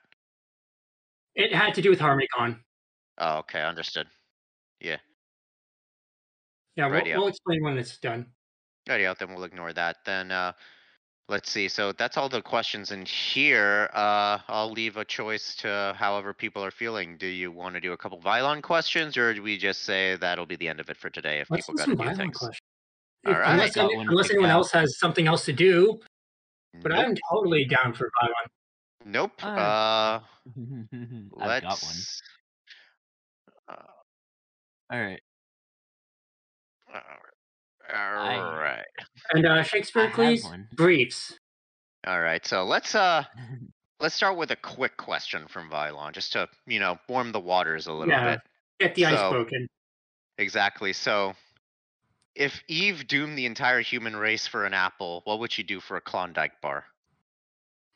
It 1.35 1.55
had 1.55 1.75
to 1.75 1.83
do 1.83 1.91
with 1.91 1.99
HarmonyCon. 1.99 2.59
Oh, 3.19 3.39
okay, 3.39 3.63
understood. 3.63 4.07
Yeah, 4.81 4.99
Yeah, 6.77 6.89
we'll, 6.89 7.03
we'll 7.05 7.29
explain 7.29 7.63
when 7.63 7.79
it's 7.79 7.97
done. 7.99 8.27
Alrighty, 8.89 9.07
out 9.07 9.19
then 9.19 9.35
we'll 9.35 9.45
ignore 9.45 9.73
that. 9.73 9.97
Then 10.05 10.31
uh 10.31 10.53
let's 11.29 11.51
see. 11.51 11.69
So 11.69 11.93
that's 11.93 12.17
all 12.19 12.29
the 12.29 12.43
questions 12.43 12.91
in 12.93 13.07
here. 13.07 13.89
Uh 13.95 14.39
I'll 14.49 14.71
leave 14.71 14.97
a 14.97 15.05
choice 15.05 15.55
to 15.57 15.95
however 15.97 16.35
people 16.35 16.63
are 16.65 16.71
feeling. 16.71 17.17
Do 17.17 17.27
you 17.27 17.51
want 17.51 17.75
to 17.77 17.81
do 17.81 17.93
a 17.93 17.97
couple 17.97 18.19
Vylon 18.21 18.63
questions 18.63 19.17
or 19.17 19.33
do 19.35 19.43
we 19.43 19.57
just 19.59 19.83
say 19.83 20.17
that'll 20.17 20.47
be 20.47 20.57
the 20.57 20.69
end 20.69 20.81
of 20.81 20.91
it 20.91 20.97
for 20.97 21.09
today 21.11 21.41
if 21.41 21.51
Let's 21.51 21.67
people 21.67 21.75
do 21.75 21.79
got 21.79 21.85
to 21.85 21.91
some 21.91 21.97
do 21.97 22.05
Vylon 22.13 22.17
things? 22.17 22.37
questions. 22.39 22.61
All 23.27 23.33
If- 23.33 23.39
right. 23.39 23.53
Unless, 23.53 23.75
Got 23.75 23.85
any- 23.85 23.97
one 23.97 24.09
unless 24.09 24.27
pick 24.27 24.35
anyone 24.35 24.51
out. 24.51 24.57
else 24.59 24.71
has 24.73 24.99
something 24.99 25.27
else 25.27 25.45
to 25.47 25.53
do, 25.55 25.99
but 26.83 26.91
Nope. 26.93 26.99
I'm 27.07 27.15
totally 27.33 27.65
down 27.65 27.95
for 27.95 28.11
Vylon. 28.23 28.49
Nope. 29.07 29.33
Uh 29.43 29.49
Uh, 29.49 30.21
I've 31.41 31.63
got 31.63 31.83
one. 31.83 31.97
let's 31.97 32.23
uh, 33.69 33.75
All 34.93 35.01
right. 35.01 35.21
all 36.95 37.01
right. 37.93 38.85
And 39.33 39.47
uh, 39.47 39.63
Shakespeare, 39.63 40.11
please, 40.13 40.45
one. 40.45 40.69
briefs. 40.75 41.39
All 42.07 42.21
right. 42.21 42.45
So 42.47 42.65
let's 42.65 42.95
uh 42.95 43.25
let's 44.01 44.15
start 44.15 44.37
with 44.37 44.51
a 44.51 44.57
quick 44.57 44.97
question 44.97 45.47
from 45.49 45.71
Vylon 45.71 46.13
just 46.13 46.33
to, 46.33 46.49
you 46.67 46.81
know, 46.81 46.99
warm 47.09 47.33
the 47.33 47.41
waters 47.41 47.87
a 47.87 47.93
little 47.93 48.09
Yeah. 48.09 48.33
bit. 48.33 48.41
Get 48.81 48.95
the 48.95 49.07
ice 49.07 49.19
So- 49.19 49.31
broken. 49.31 49.69
Exactly. 50.37 50.93
So, 50.93 51.35
if 52.35 52.61
Eve 52.67 53.07
doomed 53.07 53.39
the 53.39 53.47
entire 53.47 53.81
human 53.81 54.17
race 54.17 54.49
for 54.49 54.67
an 54.67 54.75
apple, 54.75 55.21
what 55.25 55.39
would 55.39 55.53
she 55.53 55.63
do 55.63 55.79
for 55.79 55.97
a 55.97 56.01
Klondike 56.01 56.61
bar? 56.61 56.85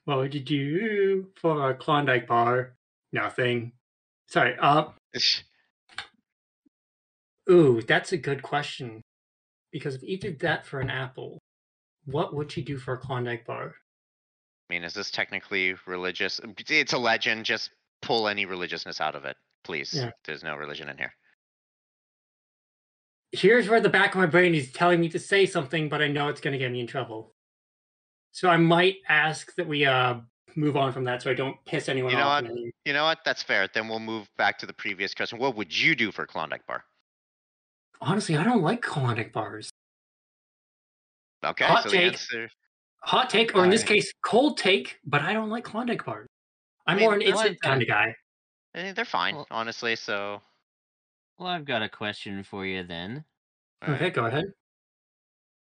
What 0.05 0.19
would 0.19 0.32
you 0.35 0.40
do 0.40 1.27
for 1.35 1.70
a 1.70 1.74
Klondike 1.74 2.28
bar? 2.28 2.77
Nothing. 3.12 3.73
Sorry. 4.28 4.55
Uh, 4.56 4.90
ooh, 7.51 7.82
that's 7.82 8.12
a 8.12 8.16
good 8.16 8.43
question. 8.43 9.02
Because 9.72 9.94
if 9.94 10.02
you 10.02 10.18
did 10.18 10.40
that 10.40 10.66
for 10.66 10.80
an 10.80 10.90
apple, 10.90 11.38
what 12.06 12.34
would 12.34 12.50
she 12.50 12.62
do 12.62 12.78
for 12.78 12.94
a 12.94 12.98
Klondike 12.98 13.46
bar? 13.46 13.74
I 14.70 14.74
mean, 14.74 14.84
is 14.84 14.94
this 14.94 15.10
technically 15.10 15.74
religious? 15.86 16.40
It's 16.68 16.92
a 16.92 16.98
legend. 16.98 17.44
Just 17.44 17.70
pull 18.02 18.28
any 18.28 18.46
religiousness 18.46 19.00
out 19.00 19.14
of 19.14 19.24
it, 19.24 19.36
please. 19.64 19.92
Yeah. 19.94 20.10
There's 20.24 20.42
no 20.42 20.56
religion 20.56 20.88
in 20.88 20.96
here. 20.98 21.12
Here's 23.32 23.68
where 23.68 23.80
the 23.80 23.90
back 23.90 24.14
of 24.14 24.20
my 24.20 24.26
brain 24.26 24.54
is 24.54 24.72
telling 24.72 25.00
me 25.00 25.08
to 25.10 25.18
say 25.18 25.44
something, 25.44 25.88
but 25.88 26.00
I 26.00 26.08
know 26.08 26.28
it's 26.28 26.40
going 26.40 26.52
to 26.52 26.58
get 26.58 26.72
me 26.72 26.80
in 26.80 26.86
trouble. 26.86 27.34
So 28.32 28.48
I 28.48 28.56
might 28.56 28.96
ask 29.08 29.54
that 29.56 29.66
we 29.66 29.84
uh 29.84 30.20
move 30.56 30.76
on 30.76 30.92
from 30.92 31.04
that, 31.04 31.22
so 31.22 31.30
I 31.30 31.34
don't 31.34 31.56
piss 31.66 31.88
anyone 31.88 32.10
You 32.10 32.16
know 32.18 32.24
off. 32.24 32.42
what? 32.44 32.52
You 32.84 32.92
know 32.92 33.04
what? 33.04 33.18
That's 33.24 33.42
fair. 33.42 33.68
Then 33.72 33.86
we'll 33.88 34.00
move 34.00 34.28
back 34.38 34.58
to 34.58 34.66
the 34.66 34.72
previous 34.72 35.14
question. 35.14 35.38
What 35.38 35.56
would 35.56 35.76
you 35.76 35.94
do 35.94 36.10
for 36.10 36.22
a 36.22 36.26
Klondike 36.26 36.66
bar? 36.66 36.84
Honestly, 38.00 38.36
I 38.36 38.44
don't 38.44 38.62
like 38.62 38.82
Klondike 38.82 39.32
bars. 39.32 39.70
Okay, 41.44 41.64
Hot 41.64 41.84
so 41.84 41.90
take. 41.90 42.00
the 42.00 42.06
answer. 42.06 42.50
Hot 43.04 43.30
take, 43.30 43.54
or 43.54 43.64
in 43.64 43.70
this 43.70 43.84
case, 43.84 44.12
cold 44.24 44.58
take, 44.58 44.98
but 45.04 45.22
I 45.22 45.32
don't 45.32 45.50
like 45.50 45.64
Klondike 45.64 46.04
bars. 46.04 46.26
I'm 46.86 46.96
mean, 46.96 47.04
more 47.06 47.14
an 47.14 47.22
I 47.22 47.26
like 47.26 47.34
instant 47.50 47.60
kind 47.62 47.82
of 47.82 47.88
guy. 47.88 48.14
eh, 48.74 48.92
they're 48.92 49.04
fine, 49.04 49.36
Well- 49.36 49.46
honestly. 49.50 49.94
So. 49.96 50.42
Well, 51.38 51.48
I've 51.48 51.64
got 51.64 51.82
a 51.82 51.88
question 51.88 52.42
for 52.42 52.66
you 52.66 52.82
then. 52.82 53.24
alright. 53.84 54.00
Okay, 54.02 54.10
go 54.10 54.26
ahead. 54.26 54.52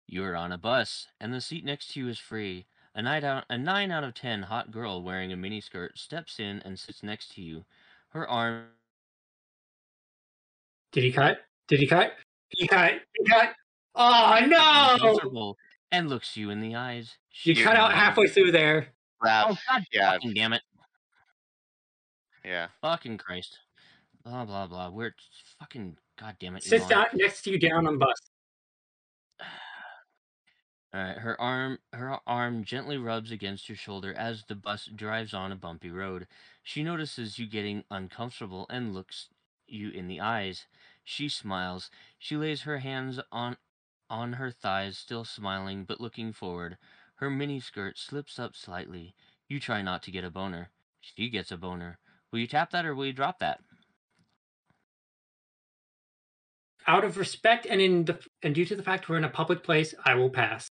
You're 0.06 0.34
on 0.36 0.52
a 0.52 0.59
bus, 0.59 1.09
and 1.20 1.34
the 1.34 1.40
seat 1.42 1.64
next 1.66 1.88
to 1.92 2.00
you 2.00 2.09
is 2.09 2.18
free. 2.18 2.66
A, 2.94 3.02
night 3.02 3.22
out, 3.24 3.44
a 3.50 3.59
9 3.59 3.90
out 3.90 4.02
of 4.05 4.14
10 4.14 4.44
hot 4.44 4.70
girl 4.70 5.02
wearing 5.02 5.30
a 5.32 5.36
miniskirt 5.36 5.98
steps 5.98 6.40
in 6.40 6.60
and 6.64 6.78
sits 6.78 7.02
next 7.02 7.32
to 7.34 7.42
you. 7.42 7.66
Her 8.10 8.26
arm 8.26 8.68
Did 10.92 11.05
he 11.05 11.12
cut? 11.12 11.40
Did 11.69 11.81
he 11.81 11.86
cut? 11.86 12.12
He 12.51 12.66
cut. 12.66 12.95
He 13.19 13.24
cut. 13.24 13.53
Oh 13.95 14.39
no! 14.47 14.95
uncomfortable 14.95 15.57
and 15.90 16.09
looks 16.09 16.36
you 16.36 16.51
in 16.51 16.61
the 16.61 16.74
eyes. 16.74 17.16
You 17.43 17.55
She 17.55 17.62
cut 17.62 17.77
out 17.77 17.93
halfway 17.93 18.28
through 18.28 18.53
there. 18.53 18.89
Rap, 19.23 19.47
Oh, 19.51 19.57
God 19.69 19.85
yeah, 19.93 20.12
fucking 20.12 20.35
damn 20.35 20.53
it. 20.53 20.62
yeah. 22.45 22.69
Fucking 22.81 23.19
Christ. 23.19 23.59
Blah, 24.24 24.45
blah, 24.45 24.66
blah. 24.66 24.90
We're 24.90 25.15
fucking. 25.59 25.97
God 26.20 26.36
damn 26.40 26.57
it. 26.57 26.62
Sits 26.62 26.85
Elon. 26.85 26.90
down 26.90 27.07
next 27.15 27.43
to 27.43 27.51
you 27.51 27.59
down 27.59 27.86
on 27.86 27.99
bus. 27.99 28.16
All 30.95 31.01
right, 31.03 31.19
her 31.19 31.39
arm 31.40 31.78
her 31.93 32.19
arm 32.27 32.65
gently 32.65 32.97
rubs 32.97 33.31
against 33.31 33.69
your 33.69 33.77
shoulder 33.77 34.15
as 34.15 34.45
the 34.45 34.55
bus 34.55 34.86
drives 34.95 35.35
on 35.35 35.53
a 35.53 35.57
bumpy 35.57 35.90
road. 35.90 36.27
She 36.62 36.82
notices 36.82 37.39
you 37.39 37.47
getting 37.47 37.85
uncomfortable 37.90 38.66
and 38.70 38.95
looks 38.95 39.28
you 39.66 39.90
in 39.90 40.09
the 40.09 40.20
eyes. 40.20 40.66
She 41.10 41.30
smiles. 41.30 41.90
She 42.18 42.36
lays 42.36 42.62
her 42.62 42.80
hands 42.80 43.18
on 43.32 43.56
on 44.10 44.35
her 44.35 44.51
thighs, 44.51 44.98
still 44.98 45.24
smiling 45.24 45.85
but 45.85 46.02
looking 46.02 46.35
forward. 46.35 46.76
Her 47.14 47.30
miniskirt 47.30 47.97
slips 47.97 48.39
up 48.39 48.55
slightly. 48.55 49.14
You 49.48 49.59
try 49.59 49.80
not 49.80 50.02
to 50.02 50.10
get 50.10 50.22
a 50.22 50.30
boner. 50.30 50.70
She 51.01 51.30
gets 51.30 51.51
a 51.51 51.56
boner. 51.56 51.98
Will 52.30 52.40
you 52.40 52.47
tap 52.47 52.72
that 52.72 52.85
or 52.85 52.94
will 52.94 53.06
you 53.06 53.14
drop 53.14 53.39
that? 53.39 53.62
Out 56.86 57.05
of 57.05 57.16
respect 57.16 57.64
and 57.66 57.80
in 57.80 58.05
the 58.05 58.18
and 58.43 58.55
due 58.55 58.64
to 58.66 58.76
the 58.76 58.82
fact 58.82 59.09
we're 59.09 59.16
in 59.16 59.24
a 59.24 59.30
public 59.30 59.62
place, 59.62 59.94
I 60.05 60.14
will 60.14 60.30
pass 60.30 60.68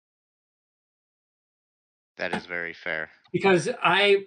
That 2.18 2.34
is 2.34 2.46
very 2.48 2.74
fair. 2.74 3.12
because 3.32 3.70
I. 3.84 4.26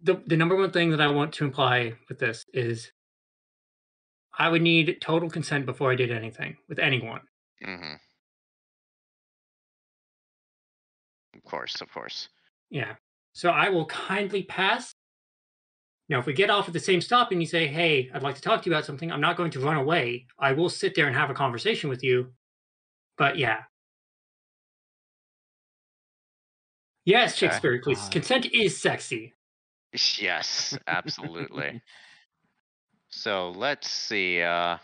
The 0.00 0.22
the 0.26 0.36
number 0.36 0.56
one 0.56 0.70
thing 0.72 0.90
that 0.90 1.00
I 1.00 1.06
want 1.08 1.32
to 1.34 1.44
imply 1.44 1.94
with 2.08 2.18
this 2.18 2.44
is, 2.52 2.90
I 4.38 4.48
would 4.48 4.62
need 4.62 4.98
total 5.00 5.28
consent 5.28 5.66
before 5.66 5.92
I 5.92 5.94
did 5.94 6.10
anything 6.10 6.56
with 6.68 6.78
anyone. 6.78 7.20
Mm-hmm. 7.64 7.94
Of 11.34 11.44
course, 11.44 11.80
of 11.80 11.92
course. 11.92 12.28
Yeah. 12.70 12.94
So 13.34 13.50
I 13.50 13.68
will 13.68 13.86
kindly 13.86 14.42
pass. 14.42 14.94
Now, 16.08 16.18
if 16.18 16.26
we 16.26 16.32
get 16.32 16.50
off 16.50 16.66
at 16.66 16.72
the 16.72 16.80
same 16.80 17.00
stop 17.00 17.32
and 17.32 17.40
you 17.40 17.46
say, 17.46 17.66
hey, 17.66 18.10
I'd 18.12 18.22
like 18.22 18.34
to 18.34 18.42
talk 18.42 18.62
to 18.62 18.70
you 18.70 18.74
about 18.74 18.84
something, 18.84 19.10
I'm 19.10 19.20
not 19.20 19.36
going 19.36 19.50
to 19.52 19.60
run 19.60 19.76
away. 19.76 20.26
I 20.38 20.52
will 20.52 20.68
sit 20.68 20.94
there 20.94 21.06
and 21.06 21.16
have 21.16 21.30
a 21.30 21.34
conversation 21.34 21.88
with 21.88 22.02
you. 22.02 22.32
But 23.16 23.38
yeah. 23.38 23.60
Yes, 27.04 27.32
Okay. 27.32 27.46
Shakespeare, 27.46 27.80
please. 27.82 28.00
Uh, 28.00 28.10
Consent 28.10 28.46
is 28.52 28.80
sexy. 28.80 29.34
Yes, 30.18 30.76
absolutely. 30.86 31.82
so 33.12 33.50
let's 33.50 33.88
see. 33.88 34.42
Uh, 34.42 34.78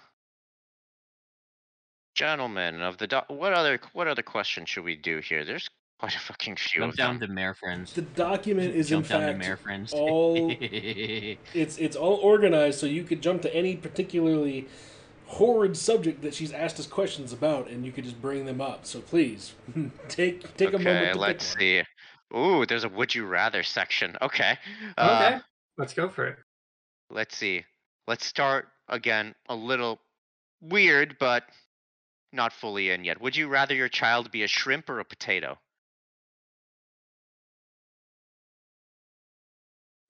gentlemen 2.15 2.81
of 2.83 2.99
the 2.99 3.07
do- 3.07 3.21
what 3.29 3.53
other 3.53 3.79
what 3.93 4.09
other 4.09 4.23
question 4.23 4.65
should 4.67 4.85
we 4.85 4.97
do 4.97 5.19
here? 5.19 5.45
There's 5.45 5.69
quite 5.99 6.15
a 6.15 6.19
fucking 6.21 6.57
few 6.57 6.81
Jump 6.83 6.93
of 6.93 6.97
down 6.97 7.19
them. 7.19 7.29
to 7.29 7.35
Mayor 7.35 7.55
Friends. 7.55 7.93
The 7.93 8.03
document 8.03 8.75
is 8.75 8.89
Jump 8.89 9.07
in 9.07 9.11
down 9.11 9.21
to 9.21 9.27
fact 9.29 9.39
Mayor 9.39 9.57
Friends. 9.57 9.93
all 9.93 10.55
it's 10.61 11.79
it's 11.79 11.97
all 11.97 12.15
organized 12.17 12.79
so 12.81 12.87
you 12.87 13.05
could 13.05 13.23
jump 13.23 13.43
to 13.43 13.55
any 13.55 13.77
particularly 13.77 14.69
horrid 15.27 15.77
subject 15.77 16.23
that 16.23 16.35
she's 16.35 16.53
asked 16.53 16.81
us 16.81 16.87
questions 16.87 17.33
about, 17.35 17.69
and 17.69 17.85
you 17.85 17.93
could 17.93 18.05
just 18.05 18.21
bring 18.21 18.47
them 18.47 18.61
up. 18.61 18.87
So 18.87 19.01
please 19.01 19.55
take 20.09 20.57
take 20.57 20.71
a 20.71 20.79
moment. 20.79 20.87
Okay, 21.11 21.15
let's 21.15 21.55
pick 21.55 21.61
one. 21.61 21.85
see. 22.35 22.39
Ooh, 22.39 22.67
there's 22.67 22.85
a 22.85 22.89
would 22.89 23.15
you 23.15 23.27
rather 23.27 23.63
section. 23.63 24.17
Okay. 24.21 24.59
Uh, 24.97 25.31
Okay, 25.35 25.41
let's 25.79 25.95
go 25.95 26.09
for 26.09 26.27
it. 26.27 26.39
let's 27.11 27.37
see. 27.37 27.65
Let's 28.09 28.25
start 28.25 28.71
again 28.89 29.35
a 29.51 29.55
little 29.55 30.01
weird, 30.63 31.19
but 31.21 31.45
not 32.33 32.55
fully 32.55 32.89
in 32.89 33.05
yet. 33.05 33.21
Would 33.21 33.37
you 33.37 33.49
rather 33.49 33.75
your 33.75 33.91
child 33.91 34.31
be 34.31 34.43
a 34.43 34.47
shrimp 34.47 34.89
or 34.89 34.99
a 34.99 35.05
potato? 35.05 35.59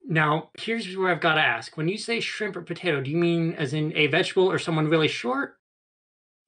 Now, 0.07 0.51
here's 0.57 0.95
where 0.95 1.11
I've 1.11 1.19
got 1.19 1.33
to 1.33 1.41
ask. 1.41 1.75
When 1.75 1.89
you 1.89 1.97
say 1.97 2.21
shrimp 2.21 2.55
or 2.55 2.61
potato, 2.61 3.01
do 3.01 3.11
you 3.11 3.17
mean 3.17 3.53
as 3.55 3.73
in 3.73 3.91
a 3.97 4.07
vegetable 4.07 4.49
or 4.49 4.59
someone 4.59 4.87
really 4.87 5.09
short? 5.09 5.57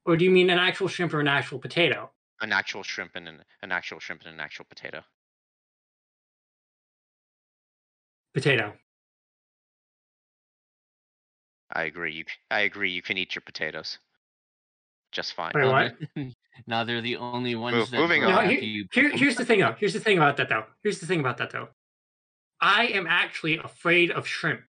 Or 0.05 0.15
do 0.15 0.23
you 0.23 0.31
mean 0.31 0.49
an 0.49 0.57
actual 0.57 0.87
shrimp 0.87 1.13
or 1.13 1.19
an 1.19 1.27
actual 1.27 1.59
potato? 1.59 2.11
An 2.39 2.53
actual 2.53 2.81
shrimp 2.81 3.11
and 3.15 3.27
an, 3.27 3.43
an 3.61 3.73
actual 3.73 3.99
shrimp 3.99 4.21
and 4.21 4.33
an 4.33 4.39
actual 4.39 4.63
potato. 4.69 5.01
Potato. 8.33 8.73
I 11.73 11.83
agree. 11.83 12.13
You, 12.13 12.23
c- 12.23 12.35
I 12.49 12.61
agree. 12.61 12.91
You 12.91 13.01
can 13.01 13.17
eat 13.17 13.35
your 13.35 13.41
potatoes. 13.41 13.97
Just 15.11 15.33
fine. 15.33 15.51
Wait, 15.55 15.61
Now 15.65 15.71
what? 15.71 15.93
they're- 16.15 16.31
now 16.67 16.83
they're 16.83 17.01
the 17.01 17.17
only 17.17 17.55
ones 17.55 17.75
Move- 17.75 17.91
that 17.91 17.97
moving 17.99 18.23
on. 18.23 18.31
No, 18.33 18.49
here- 18.49 18.59
you 18.61 18.85
Here, 18.93 19.09
here's 19.09 19.35
the 19.35 19.45
thing, 19.45 19.59
though. 19.59 19.75
Here's 19.77 19.93
the 19.93 19.99
thing 19.99 20.17
about 20.17 20.37
that, 20.37 20.49
though. 20.49 20.65
Here's 20.83 20.99
the 20.99 21.05
thing 21.05 21.19
about 21.19 21.37
that, 21.37 21.51
though. 21.51 21.69
I 22.61 22.87
am 22.87 23.07
actually 23.07 23.57
afraid 23.57 24.11
of 24.11 24.27
shrimp. 24.27 24.61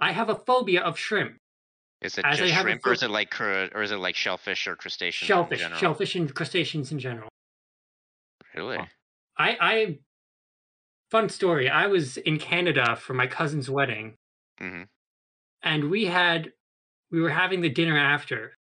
I 0.00 0.12
have 0.12 0.28
a 0.28 0.34
phobia 0.34 0.82
of 0.82 0.98
shrimp. 0.98 1.36
Is 2.00 2.16
it 2.18 2.24
as 2.24 2.38
just 2.38 2.54
shrimp, 2.54 2.86
or 2.86 2.92
is 2.92 3.02
it 3.02 3.10
like 3.10 3.30
cru- 3.30 3.68
or 3.74 3.82
is 3.82 3.90
it 3.90 3.96
like 3.96 4.14
shellfish 4.14 4.68
or 4.68 4.76
crustaceans? 4.76 5.22
in 5.28 5.34
Shellfish, 5.34 5.58
general? 5.60 5.80
shellfish, 5.80 6.14
and 6.14 6.32
crustaceans 6.32 6.92
in 6.92 7.00
general. 7.00 7.28
Really? 8.54 8.78
I, 9.36 9.56
I, 9.60 9.98
fun 11.10 11.28
story. 11.28 11.68
I 11.68 11.86
was 11.88 12.16
in 12.18 12.38
Canada 12.38 12.94
for 12.94 13.14
my 13.14 13.26
cousin's 13.26 13.68
wedding, 13.68 14.14
hmm 14.60 14.82
and 15.62 15.90
we 15.90 16.04
had, 16.06 16.52
we 17.10 17.20
were 17.20 17.30
having 17.30 17.60
the 17.60 17.68
dinner 17.68 17.96
after, 17.96 18.52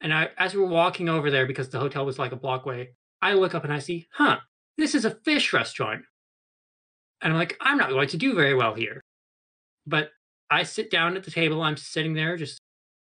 and 0.00 0.12
I, 0.12 0.28
as 0.38 0.54
we 0.54 0.60
were 0.60 0.66
walking 0.66 1.08
over 1.08 1.30
there 1.30 1.46
because 1.46 1.68
the 1.68 1.78
hotel 1.78 2.04
was 2.04 2.18
like 2.18 2.32
a 2.32 2.36
block 2.36 2.64
away, 2.66 2.90
I 3.22 3.32
look 3.32 3.54
up 3.54 3.64
and 3.64 3.72
I 3.72 3.78
see, 3.78 4.06
huh, 4.12 4.38
this 4.76 4.94
is 4.94 5.04
a 5.04 5.16
fish 5.24 5.52
restaurant, 5.52 6.02
and 7.22 7.32
I'm 7.32 7.38
like, 7.38 7.56
I'm 7.60 7.78
not 7.78 7.90
going 7.90 8.08
to 8.08 8.16
do 8.16 8.34
very 8.34 8.54
well 8.54 8.74
here, 8.74 9.00
but 9.86 10.10
I 10.50 10.62
sit 10.62 10.90
down 10.90 11.16
at 11.16 11.24
the 11.24 11.30
table. 11.30 11.62
I'm 11.62 11.76
sitting 11.76 12.14
there 12.14 12.36
just 12.36 12.60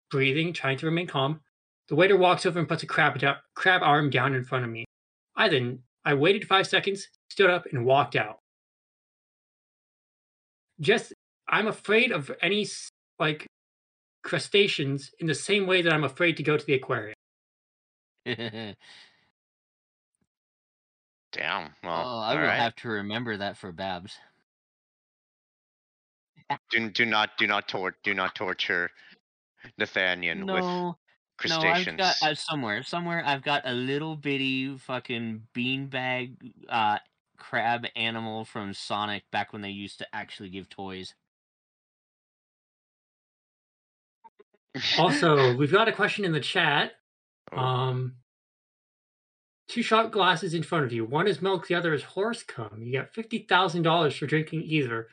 breathing, 0.09 0.53
trying 0.53 0.77
to 0.77 0.85
remain 0.85 1.07
calm. 1.07 1.39
The 1.87 1.95
waiter 1.95 2.17
walks 2.17 2.45
over 2.45 2.59
and 2.59 2.67
puts 2.67 2.83
a 2.83 2.87
crab 2.87 3.19
crab 3.55 3.81
arm 3.83 4.09
down 4.09 4.35
in 4.35 4.43
front 4.43 4.65
of 4.65 4.71
me. 4.71 4.85
I 5.35 5.49
then 5.49 5.79
I 6.05 6.13
waited 6.13 6.47
five 6.47 6.67
seconds, 6.67 7.07
stood 7.29 7.49
up, 7.49 7.65
and 7.71 7.85
walked 7.85 8.15
out. 8.15 8.39
Just 10.79 11.13
I'm 11.47 11.67
afraid 11.67 12.11
of 12.11 12.31
any 12.41 12.67
like 13.21 13.47
crustaceans 14.23 15.11
in 15.19 15.27
the 15.27 15.35
same 15.35 15.67
way 15.67 15.81
that 15.81 15.93
I'm 15.93 16.03
afraid 16.03 16.35
to 16.37 16.43
go 16.43 16.57
to 16.57 16.65
the 16.65 16.73
aquarium. 16.73 17.15
Damn. 18.25 18.75
Well, 21.83 22.05
oh, 22.05 22.19
I 22.19 22.31
all 22.31 22.35
will 22.35 22.43
right. 22.43 22.59
have 22.59 22.75
to 22.77 22.89
remember 22.89 23.37
that 23.37 23.57
for 23.57 23.71
Babs. 23.71 24.17
Do, 26.69 26.89
do 26.89 27.05
not 27.05 27.29
do 27.37 27.47
not 27.47 27.69
tor- 27.69 27.95
do 28.03 28.13
not 28.13 28.35
torture 28.35 28.91
Nathaniel 29.77 30.39
with 30.39 30.47
No, 30.47 30.97
no, 31.47 31.61
I've 31.61 31.97
got 31.97 32.21
uh, 32.21 32.35
somewhere, 32.35 32.83
somewhere 32.83 33.23
I've 33.25 33.41
got 33.41 33.61
a 33.65 33.71
little 33.71 34.17
bitty 34.17 34.77
fucking 34.77 35.43
beanbag 35.55 36.35
uh, 36.67 36.97
crab 37.37 37.85
animal 37.95 38.43
from 38.43 38.73
Sonic 38.73 39.23
back 39.31 39.53
when 39.53 39.61
they 39.61 39.69
used 39.69 39.99
to 39.99 40.07
actually 40.13 40.49
give 40.49 40.67
toys. 40.67 41.15
Also, 44.97 45.55
we've 45.57 45.71
got 45.71 45.87
a 45.87 45.91
question 45.91 46.25
in 46.25 46.31
the 46.31 46.39
chat. 46.39 46.93
Oh. 47.51 47.57
Um, 47.57 48.15
two 49.67 49.81
shot 49.81 50.11
glasses 50.11 50.53
in 50.53 50.63
front 50.63 50.85
of 50.85 50.93
you. 50.93 51.05
One 51.05 51.27
is 51.27 51.41
milk, 51.41 51.67
the 51.67 51.75
other 51.75 51.93
is 51.93 52.03
horse 52.03 52.43
cum. 52.43 52.81
You 52.81 52.91
get 52.91 53.13
fifty 53.13 53.39
thousand 53.39 53.83
dollars 53.83 54.15
for 54.15 54.27
drinking 54.27 54.63
either. 54.63 55.07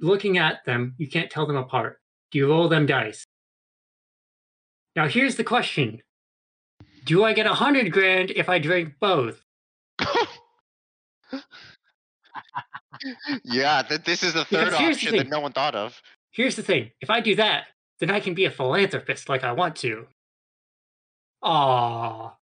Looking 0.00 0.38
at 0.38 0.64
them, 0.64 0.94
you 0.98 1.08
can't 1.08 1.30
tell 1.30 1.46
them 1.46 1.56
apart. 1.56 2.00
Do 2.30 2.38
you 2.38 2.48
roll 2.48 2.68
them 2.68 2.86
dice? 2.86 3.24
Now 4.96 5.08
here's 5.08 5.36
the 5.36 5.44
question: 5.44 6.02
Do 7.04 7.24
I 7.24 7.32
get 7.34 7.46
a 7.46 7.54
hundred 7.54 7.92
grand 7.92 8.30
if 8.30 8.48
I 8.48 8.58
drink 8.58 8.94
both? 9.00 9.42
yeah, 13.44 13.82
th- 13.82 14.04
this 14.04 14.22
is 14.22 14.34
the 14.34 14.44
third 14.44 14.72
here's 14.74 14.98
the 15.00 15.08
option 15.08 15.16
that 15.16 15.28
no 15.28 15.40
one 15.40 15.52
thought 15.52 15.74
of. 15.74 16.00
Here's 16.30 16.56
the 16.56 16.62
thing: 16.62 16.90
if 17.00 17.10
I 17.10 17.20
do 17.20 17.36
that, 17.36 17.64
then 18.02 18.10
I 18.10 18.18
can 18.18 18.34
be 18.34 18.44
a 18.44 18.50
philanthropist 18.50 19.28
like 19.28 19.44
I 19.44 19.52
want 19.52 19.76
to. 19.76 20.08
Aw. 21.42 22.36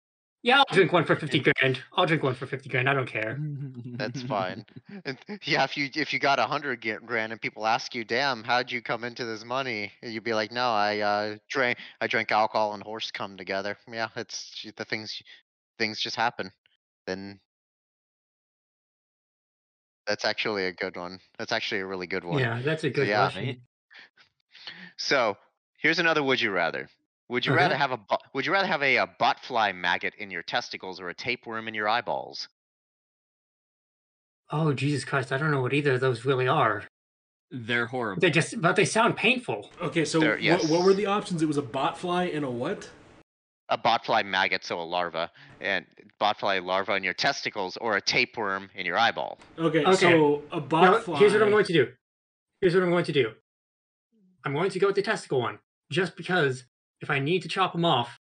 Yeah, 0.43 0.59
I'll 0.59 0.75
drink 0.75 0.93
one 0.93 1.05
for 1.05 1.17
fifty 1.17 1.41
grand. 1.41 1.83
I'll 1.95 2.07
drink 2.07 2.23
one 2.23 2.35
for 2.37 2.47
fifty 2.47 2.69
grand. 2.69 2.89
I 2.89 2.95
don't 2.95 3.09
care. 3.09 3.41
That's 3.99 4.23
fine. 4.23 4.65
And 5.05 5.19
yeah, 5.45 5.65
if 5.65 5.77
you 5.77 5.91
if 5.97 6.13
you 6.13 6.21
got 6.21 6.39
a 6.39 6.47
hundred 6.47 6.81
grand 7.05 7.33
and 7.33 7.41
people 7.41 7.67
ask 7.67 7.93
you, 7.93 8.05
"Damn, 8.05 8.45
how'd 8.45 8.71
you 8.71 8.81
come 8.81 9.03
into 9.03 9.25
this 9.25 9.45
money?" 9.45 9.91
You'd 10.01 10.23
be 10.23 10.35
like, 10.35 10.53
"No, 10.53 10.71
I 10.71 11.01
uh, 11.01 11.37
drank 11.51 11.79
I 12.01 12.07
drank 12.07 12.31
alcohol 12.31 12.75
and 12.75 12.83
horse 12.85 13.11
cum 13.11 13.37
together." 13.37 13.77
Yeah, 13.91 14.09
it's 14.15 14.65
the 14.77 14.85
things 14.85 15.21
things 15.77 16.01
just 16.01 16.15
happen. 16.15 16.53
Then 17.09 17.41
that's 20.07 20.25
actually 20.25 20.67
a 20.67 20.73
good 20.73 20.97
one. 20.97 21.19
That's 21.37 21.53
actually 21.53 21.81
a 21.81 21.87
really 21.87 22.07
good 22.07 22.25
one. 22.25 22.41
Yeah, 22.41 22.63
that's 22.63 22.85
a 22.85 22.91
good 22.91 23.09
Yeah. 23.09 23.29
question. 23.31 23.63
So 24.97 25.37
here's 25.79 25.99
another 25.99 26.23
would 26.23 26.41
you 26.41 26.51
rather. 26.51 26.89
Would 27.31 27.45
you 27.45 27.55
rather 27.55 27.77
have 27.77 27.91
a 27.91 27.97
bu- 27.99 28.17
would 28.35 28.47
you 28.47 28.53
rather 28.53 28.67
have 28.69 28.83
a, 28.83 28.97
a 28.97 29.07
botfly 29.21 29.75
maggot 29.75 30.15
in 30.19 30.31
your 30.31 30.43
testicles 30.43 30.99
or 31.01 31.09
a 31.11 31.15
tapeworm 31.15 31.69
in 31.69 31.75
your 31.75 31.89
eyeballs? 31.89 32.49
Oh 34.51 34.73
Jesus 34.73 35.05
Christ! 35.05 35.31
I 35.33 35.37
don't 35.39 35.51
know 35.51 35.61
what 35.61 35.75
either 35.75 35.95
of 35.95 36.01
those 36.01 36.25
really 36.25 36.49
are. 36.49 36.85
They're 37.51 37.87
horrible. 37.87 38.21
They 38.21 38.31
just, 38.31 38.61
but 38.61 38.77
they 38.77 38.85
sound 38.85 39.17
painful. 39.17 39.71
Okay, 39.81 40.05
so 40.05 40.21
There- 40.21 40.39
what, 40.39 40.65
what 40.69 40.85
were 40.85 40.93
the 40.95 41.07
options? 41.07 41.43
It 41.43 41.47
was 41.47 41.57
a 41.57 41.63
botfly 41.63 42.35
and 42.37 42.45
a 42.45 42.51
what? 42.51 42.91
A 43.71 43.77
botfly 43.79 44.25
maggot, 44.25 44.65
so 44.65 44.81
a 44.81 44.83
larva, 44.83 45.31
and 45.61 45.85
botfly 46.21 46.63
larva 46.65 46.95
in 46.95 47.05
your 47.05 47.13
testicles, 47.15 47.77
or 47.79 47.97
a 47.97 48.01
tapeworm 48.01 48.71
in 48.75 48.85
your 48.87 48.97
eyeball. 48.99 49.39
Okay, 49.59 49.83
Okay. 49.85 49.95
so 49.97 50.43
a 50.53 50.57
Now, 50.61 50.67
botfly. 50.67 51.19
here's 51.19 51.33
what 51.35 51.43
I'm 51.43 51.51
going 51.51 51.65
to 51.67 51.73
do. 51.73 51.89
Here's 52.63 52.75
what 52.75 52.83
I'm 52.83 52.91
going 52.91 53.05
to 53.05 53.13
do. 53.13 53.33
I'm 54.45 54.53
going 54.55 54.71
to 54.71 54.79
go 54.79 54.87
with 54.87 54.97
the 54.97 55.03
testicle 55.03 55.41
one, 55.41 55.59
just 55.91 56.17
because 56.17 56.65
if 57.01 57.11
I 57.11 57.19
need 57.19 57.43
to 57.43 57.49
chop 57.49 57.73
them 57.73 57.85
off, 57.85 58.19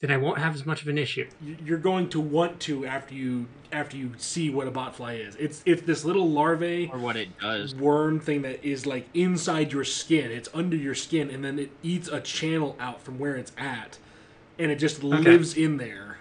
then 0.00 0.10
I 0.10 0.16
won't 0.16 0.38
have 0.38 0.54
as 0.54 0.64
much 0.64 0.80
of 0.80 0.88
an 0.88 0.96
issue. 0.96 1.28
You're 1.42 1.78
going 1.78 2.08
to 2.10 2.20
want 2.20 2.58
to 2.60 2.86
after 2.86 3.14
you 3.14 3.46
after 3.70 3.96
you 3.96 4.12
see 4.16 4.48
what 4.48 4.66
a 4.66 4.70
botfly 4.70 5.26
is. 5.26 5.36
It's 5.36 5.62
it's 5.66 5.82
this 5.82 6.04
little 6.04 6.28
larvae 6.28 6.90
or 6.92 6.98
what 6.98 7.16
it 7.16 7.38
does. 7.38 7.74
worm 7.74 8.18
thing 8.18 8.42
that 8.42 8.64
is 8.64 8.86
like 8.86 9.08
inside 9.12 9.72
your 9.72 9.84
skin. 9.84 10.30
It's 10.30 10.48
under 10.54 10.76
your 10.76 10.94
skin, 10.94 11.30
and 11.30 11.44
then 11.44 11.58
it 11.58 11.70
eats 11.82 12.08
a 12.08 12.20
channel 12.20 12.76
out 12.80 13.02
from 13.02 13.18
where 13.18 13.36
it's 13.36 13.52
at, 13.58 13.98
and 14.58 14.70
it 14.70 14.76
just 14.76 15.02
lives 15.02 15.54
in 15.54 15.76
there. 15.76 16.18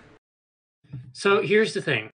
So 1.14 1.41
here's 1.41 1.73
the 1.73 1.81
thing. 1.81 2.10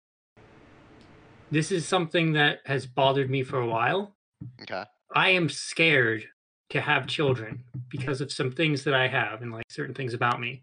This 1.50 1.72
is 1.72 1.86
something 1.86 2.32
that 2.34 2.60
has 2.66 2.86
bothered 2.86 3.28
me 3.28 3.42
for 3.42 3.60
a 3.60 3.66
while. 3.66 4.14
Okay. 4.62 4.84
I 5.14 5.30
am 5.30 5.48
scared 5.48 6.28
to 6.70 6.80
have 6.80 7.06
children 7.06 7.64
because 7.88 8.20
of 8.20 8.32
some 8.32 8.50
things 8.50 8.84
that 8.84 8.94
I 8.94 9.08
have 9.08 9.42
and 9.42 9.52
like 9.52 9.64
certain 9.68 9.94
things 9.94 10.14
about 10.14 10.40
me. 10.40 10.62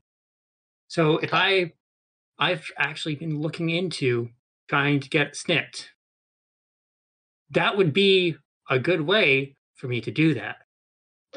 So 0.88 1.18
if 1.18 1.34
I 1.34 1.74
I've 2.40 2.70
actually 2.78 3.16
been 3.16 3.40
looking 3.40 3.70
into 3.70 4.30
trying 4.68 5.00
to 5.00 5.10
get 5.10 5.36
snipped. 5.36 5.90
That 7.52 7.78
would 7.78 7.94
be 7.94 8.36
a 8.70 8.80
good 8.80 9.02
way 9.02 9.56
for 9.76 9.88
me 9.88 10.02
to 10.02 10.12
do 10.12 10.34
that. 10.36 10.58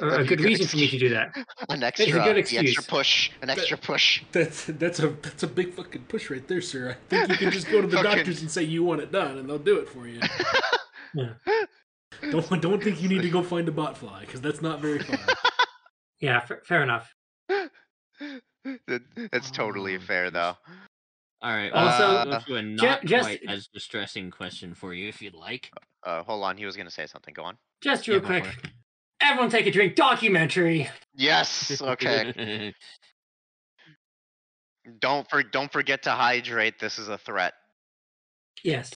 Or 0.00 0.08
a 0.08 0.18
good 0.18 0.20
a 0.20 0.24
good 0.36 0.40
reason 0.40 0.66
for 0.66 0.76
me 0.76 0.88
to 0.88 0.98
do 0.98 1.08
that. 1.10 1.34
An 1.68 1.82
a 1.82 1.86
extra, 1.86 2.24
good 2.24 2.38
excuse. 2.38 2.62
extra 2.62 2.84
push, 2.84 3.30
an 3.42 3.50
extra 3.50 3.76
push. 3.76 4.22
That's 4.32 4.64
that's 4.66 5.00
a 5.00 5.08
that's 5.08 5.42
a 5.42 5.48
big 5.48 5.74
fucking 5.74 6.02
push 6.02 6.30
right 6.30 6.46
there, 6.46 6.60
sir. 6.60 6.90
I 6.90 6.94
think 7.08 7.28
you 7.30 7.36
can 7.36 7.50
just 7.50 7.70
go 7.70 7.80
to 7.80 7.86
the 7.86 8.02
doctors 8.02 8.40
and 8.40 8.50
say 8.50 8.62
you 8.62 8.84
want 8.84 9.00
it 9.02 9.12
done, 9.12 9.36
and 9.36 9.48
they'll 9.48 9.58
do 9.58 9.78
it 9.78 9.88
for 9.88 10.06
you. 10.06 10.20
Yeah. 11.12 11.32
Don't 12.30 12.60
don't 12.62 12.82
think 12.82 13.00
you 13.02 13.08
need 13.08 13.22
to 13.22 13.30
go 13.30 13.42
find 13.42 13.68
a 13.68 13.72
botfly 13.72 14.20
because 14.20 14.40
that's 14.40 14.60
not 14.62 14.80
very 14.80 14.98
fun. 15.00 15.18
Yeah, 16.20 16.40
fa- 16.40 16.58
fair 16.64 16.82
enough. 16.82 17.14
That's 19.32 19.50
totally 19.50 19.96
Oh, 19.96 20.00
fair, 20.00 20.30
though. 20.30 20.54
All 21.40 21.50
right, 21.54 21.72
Also, 21.72 22.04
I'll 22.04 22.40
to 22.42 22.56
a 22.56 22.62
not 22.62 23.02
just- 23.06 23.24
quite 23.24 23.40
as 23.48 23.68
distressing 23.68 24.30
question 24.30 24.74
for 24.74 24.92
you, 24.92 25.08
if 25.08 25.22
you'd 25.22 25.32
like. 25.34 25.72
Uh, 26.04 26.22
hold 26.22 26.44
on, 26.44 26.58
he 26.58 26.66
was 26.66 26.76
gonna 26.76 26.90
say 26.90 27.06
something. 27.06 27.32
Go 27.32 27.44
on. 27.44 27.56
Just 27.80 28.06
real 28.06 28.20
go 28.20 28.26
quick. 28.26 28.44
Everyone 29.22 29.48
take 29.48 29.66
a 29.66 29.70
drink. 29.70 29.94
Documentary. 29.96 30.90
Yes. 31.14 31.80
Okay. 31.80 32.74
don't 34.98 35.28
for 35.30 35.42
don't 35.42 35.72
forget 35.72 36.02
to 36.02 36.10
hydrate. 36.10 36.78
This 36.78 36.98
is 36.98 37.08
a 37.08 37.16
threat. 37.16 37.54
Yes. 38.62 38.92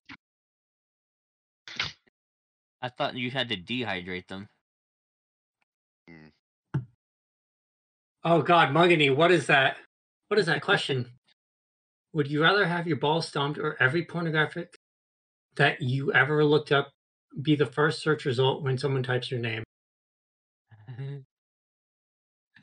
I 2.84 2.90
thought 2.90 3.16
you 3.16 3.30
had 3.30 3.48
to 3.48 3.56
dehydrate 3.56 4.28
them. 4.28 4.46
Oh 8.22 8.42
God, 8.42 8.74
Mugany, 8.74 9.08
what 9.08 9.30
is 9.30 9.46
that? 9.46 9.78
What 10.28 10.38
is 10.38 10.44
that 10.44 10.60
question? 10.70 11.06
Would 12.12 12.30
you 12.30 12.42
rather 12.42 12.66
have 12.66 12.86
your 12.86 12.98
balls 12.98 13.26
stomped 13.26 13.58
or 13.58 13.78
every 13.80 14.04
pornographic 14.04 14.76
that 15.56 15.80
you 15.80 16.12
ever 16.12 16.44
looked 16.44 16.72
up 16.72 16.90
be 17.40 17.56
the 17.56 17.64
first 17.64 18.02
search 18.02 18.26
result 18.26 18.62
when 18.62 18.76
someone 18.76 19.02
types 19.02 19.30
your 19.30 19.40
name? 19.40 19.64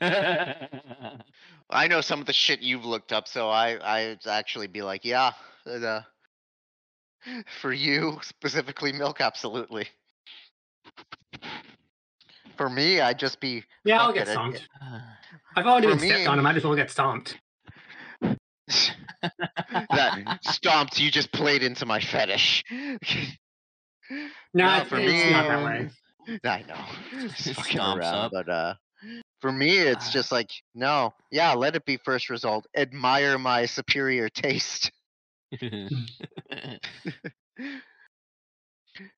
I 0.00 1.88
know 1.88 2.00
some 2.00 2.20
of 2.20 2.26
the 2.26 2.32
shit 2.32 2.60
you've 2.60 2.84
looked 2.84 3.12
up, 3.12 3.26
so 3.26 3.48
I 3.50 3.76
I'd 3.82 4.24
actually 4.28 4.68
be 4.68 4.82
like, 4.82 5.04
yeah, 5.04 5.32
uh, 5.66 6.02
for 7.60 7.72
you 7.72 8.20
specifically, 8.22 8.92
milk, 8.92 9.20
absolutely. 9.20 9.88
For 12.56 12.68
me, 12.68 13.00
I'd 13.00 13.18
just 13.18 13.40
be 13.40 13.64
Yeah, 13.84 14.02
I'll 14.02 14.12
get 14.12 14.28
it, 14.28 14.30
it- 14.30 14.32
stomped. 14.32 14.68
I've 15.56 15.66
already 15.66 15.86
For 15.88 15.92
been 15.94 15.98
stepped 16.00 16.20
me- 16.20 16.26
on. 16.26 16.38
I 16.38 16.42
might 16.42 16.56
as 16.56 16.64
well 16.64 16.76
get 16.76 16.90
stomped. 16.90 17.38
that 18.20 20.38
stomped. 20.42 21.00
You 21.00 21.10
just 21.10 21.32
played 21.32 21.62
into 21.62 21.86
my 21.86 22.00
fetish. 22.00 22.64
No, 24.54 24.66
No, 24.66 24.76
it's, 24.80 24.88
for 24.90 24.96
me, 24.96 25.30
not 25.30 25.48
that 25.48 25.64
way. 25.64 25.88
I 26.44 26.62
know. 26.68 27.28
Just 27.34 27.54
fucking 27.54 27.78
Stomps 27.80 27.96
around, 27.96 28.14
up. 28.26 28.32
but 28.32 28.48
uh, 28.50 28.74
for 29.40 29.50
me, 29.50 29.78
it's 29.78 30.08
Ah. 30.08 30.12
just 30.12 30.30
like 30.30 30.50
no, 30.74 31.14
yeah, 31.30 31.54
let 31.54 31.76
it 31.76 31.86
be 31.86 31.96
first 32.04 32.28
result. 32.28 32.66
Admire 32.76 33.38
my 33.38 33.64
superior 33.64 34.28
taste. 34.28 34.90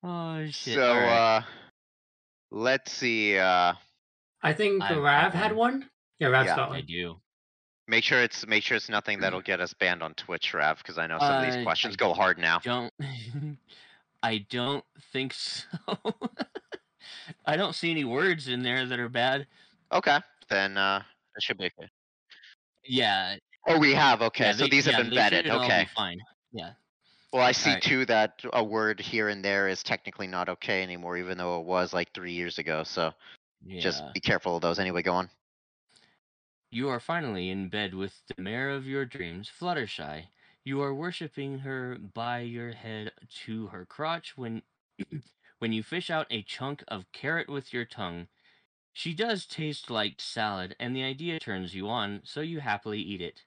Oh 0.03 0.45
shit! 0.47 0.75
so 0.75 0.81
alright. 0.93 1.09
uh, 1.09 1.41
let's 2.51 2.91
see. 2.91 3.37
Uh, 3.37 3.73
I 4.41 4.53
think 4.53 4.81
I've 4.83 4.95
got 4.95 5.01
Rav 5.01 5.33
had 5.33 5.55
one. 5.55 5.89
Yeah, 6.19 6.27
Rav's 6.29 6.47
Yeah, 6.47 6.55
got 6.55 6.69
I 6.69 6.71
one. 6.75 6.85
do. 6.85 7.15
make 7.87 8.03
sure 8.03 8.21
it's 8.23 8.45
make 8.47 8.63
sure 8.63 8.77
it's 8.77 8.89
nothing 8.89 9.19
that'll 9.19 9.41
get 9.51 9.59
us 9.61 9.73
banned 9.73 10.01
on 10.03 10.13
Twitch, 10.15 10.53
Rav, 10.53 10.77
because 10.77 10.97
I 10.97 11.07
know 11.07 11.17
some 11.19 11.27
of 11.43 11.43
Uh, 11.43 11.51
these 11.55 11.63
questions 11.63 11.95
I 11.95 11.97
go 11.97 12.13
hard 12.13 12.37
now. 12.37 12.59
Don't. 12.59 12.93
I 14.23 14.45
don't 14.49 14.83
think 15.13 15.33
so. 15.33 15.67
I 17.45 17.57
don't 17.57 17.73
see 17.75 17.91
any 17.91 18.03
words 18.05 18.47
in 18.47 18.63
there 18.63 18.85
that 18.85 18.99
are 18.99 19.09
bad. 19.09 19.45
Okay, 19.91 20.19
then 20.49 20.77
uh, 20.77 21.01
it 21.35 21.43
should 21.43 21.57
be 21.57 21.65
okay. 21.65 21.89
Yeah. 22.83 23.35
Oh, 23.67 23.79
we 23.79 23.93
have 23.93 24.21
okay. 24.21 24.45
yeah, 24.45 24.51
so 24.53 24.63
they- 24.65 24.69
these 24.69 24.85
have 24.85 24.97
been 24.97 25.09
they 25.09 25.15
vetted. 25.17 25.43
should 25.43 25.49
all 25.49 25.59
be 25.59 25.65
Okay. 25.65 25.87
Fine. 25.95 26.19
Yeah. 26.51 26.71
Well, 27.35 27.43
I 27.43 27.51
see 27.51 27.71
Alright. 27.71 27.83
too 27.83 28.05
that 28.05 28.45
a 28.53 28.63
word 28.63 29.01
here 29.01 29.27
and 29.27 29.43
there 29.43 29.67
is 29.67 29.83
technically 29.83 30.25
not 30.25 30.47
okay 30.47 30.81
anymore, 30.81 31.17
even 31.17 31.37
though 31.37 31.59
it 31.59 31.65
was 31.65 31.91
like 31.91 32.13
three 32.13 32.31
years 32.31 32.59
ago. 32.59 32.85
So 32.85 33.11
Yeah. 33.65 33.81
just 33.81 34.13
be 34.13 34.21
careful 34.21 34.55
of 34.55 34.61
those. 34.61 34.79
Anyway, 34.79 35.01
go 35.01 35.11
on. 35.15 35.29
You 36.71 36.87
are 36.87 37.01
finally 37.01 37.49
in 37.49 37.67
bed 37.67 37.93
with 37.93 38.21
the 38.27 38.41
mare 38.41 38.69
of 38.69 38.87
your 38.87 39.03
dreams, 39.03 39.49
Fluttershy. 39.49 40.27
You 40.63 40.81
are 40.81 40.93
worshipping 40.95 41.59
her 41.59 41.97
by 41.97 42.39
your 42.39 42.71
head 42.71 43.11
to 43.45 43.67
her 43.67 43.85
crotch 43.85 44.37
when 44.37 44.61
when 45.59 45.73
you 45.73 45.83
fish 45.83 46.09
out 46.09 46.27
a 46.29 46.41
chunk 46.41 46.85
of 46.87 47.11
carrot 47.11 47.49
with 47.49 47.73
your 47.73 47.83
tongue. 47.83 48.29
She 48.93 49.13
does 49.13 49.45
taste 49.45 49.89
like 49.89 50.21
salad, 50.21 50.73
and 50.79 50.95
the 50.95 51.03
idea 51.03 51.37
turns 51.37 51.75
you 51.75 51.89
on, 51.89 52.21
so 52.23 52.39
you 52.39 52.61
happily 52.61 53.01
eat 53.01 53.21
it. 53.21 53.43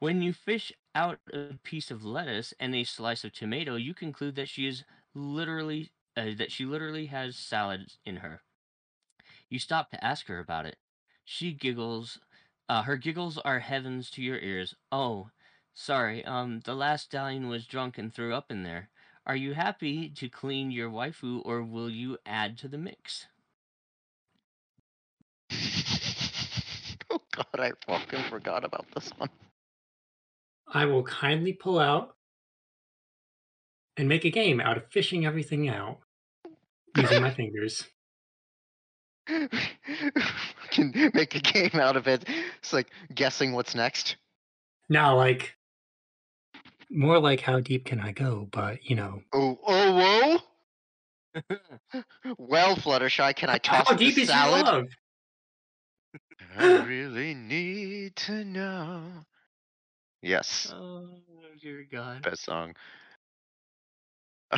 When 0.00 0.22
you 0.22 0.32
fish 0.32 0.72
out 0.94 1.18
a 1.32 1.54
piece 1.62 1.90
of 1.90 2.04
lettuce 2.04 2.54
and 2.60 2.74
a 2.74 2.84
slice 2.84 3.24
of 3.24 3.32
tomato, 3.32 3.76
you 3.76 3.94
conclude 3.94 4.36
that 4.36 4.48
she 4.48 4.66
is 4.66 4.84
literally 5.14 5.90
uh, 6.16 6.26
that 6.36 6.52
she 6.52 6.64
literally 6.64 7.06
has 7.06 7.36
salad 7.36 7.92
in 8.04 8.16
her. 8.16 8.42
You 9.48 9.58
stop 9.58 9.90
to 9.90 10.04
ask 10.04 10.26
her 10.26 10.38
about 10.38 10.66
it. 10.66 10.76
She 11.24 11.52
giggles 11.52 12.18
uh, 12.68 12.82
her 12.82 12.96
giggles 12.96 13.38
are 13.38 13.58
heavens 13.58 14.10
to 14.10 14.22
your 14.22 14.38
ears. 14.38 14.74
Oh, 14.90 15.30
sorry. 15.74 16.24
Um, 16.24 16.60
the 16.64 16.74
last 16.74 17.04
stallion 17.04 17.48
was 17.48 17.66
drunk 17.66 17.98
and 17.98 18.12
threw 18.12 18.34
up 18.34 18.50
in 18.50 18.62
there. 18.62 18.88
Are 19.26 19.36
you 19.36 19.54
happy 19.54 20.08
to 20.08 20.28
clean 20.28 20.70
your 20.70 20.90
waifu, 20.90 21.42
or 21.44 21.62
will 21.62 21.90
you 21.90 22.18
add 22.26 22.58
to 22.58 22.68
the 22.68 22.78
mix? 22.78 23.26
oh 27.10 27.20
God, 27.30 27.60
I 27.60 27.72
fucking 27.86 28.24
forgot 28.30 28.64
about 28.64 28.86
this 28.94 29.10
one. 29.18 29.28
I 30.72 30.86
will 30.86 31.02
kindly 31.02 31.52
pull 31.52 31.78
out 31.78 32.16
and 33.96 34.08
make 34.08 34.24
a 34.24 34.30
game 34.30 34.60
out 34.60 34.76
of 34.78 34.84
fishing 34.90 35.26
everything 35.26 35.68
out 35.68 35.98
using 36.96 37.22
my 37.22 37.30
fingers. 37.30 37.84
Can 39.26 40.92
make 41.14 41.34
a 41.34 41.40
game 41.40 41.74
out 41.74 41.96
of 41.96 42.08
it. 42.08 42.24
It's 42.58 42.72
like 42.72 42.88
guessing 43.14 43.52
what's 43.52 43.74
next. 43.74 44.16
Now, 44.88 45.16
like, 45.16 45.54
more 46.90 47.18
like 47.18 47.40
how 47.40 47.60
deep 47.60 47.84
can 47.84 48.00
I 48.00 48.12
go? 48.12 48.48
But 48.50 48.84
you 48.88 48.96
know, 48.96 49.22
Oh, 49.32 49.58
oh, 49.66 50.40
whoa. 51.34 51.42
well, 52.38 52.76
Fluttershy, 52.76 53.34
can 53.36 53.50
I 53.50 53.58
toss 53.62 53.88
how 53.88 53.94
the 53.94 53.98
deep 53.98 54.12
is 54.12 54.16
your 54.16 54.26
salad? 54.26 54.64
love? 54.64 54.86
I 56.58 56.84
really 56.84 57.34
need 57.34 58.16
to 58.16 58.44
know. 58.44 59.24
Yes, 60.22 60.72
Oh 60.74 61.08
dear 61.60 61.84
God! 61.90 62.22
best 62.22 62.44
song. 62.44 62.74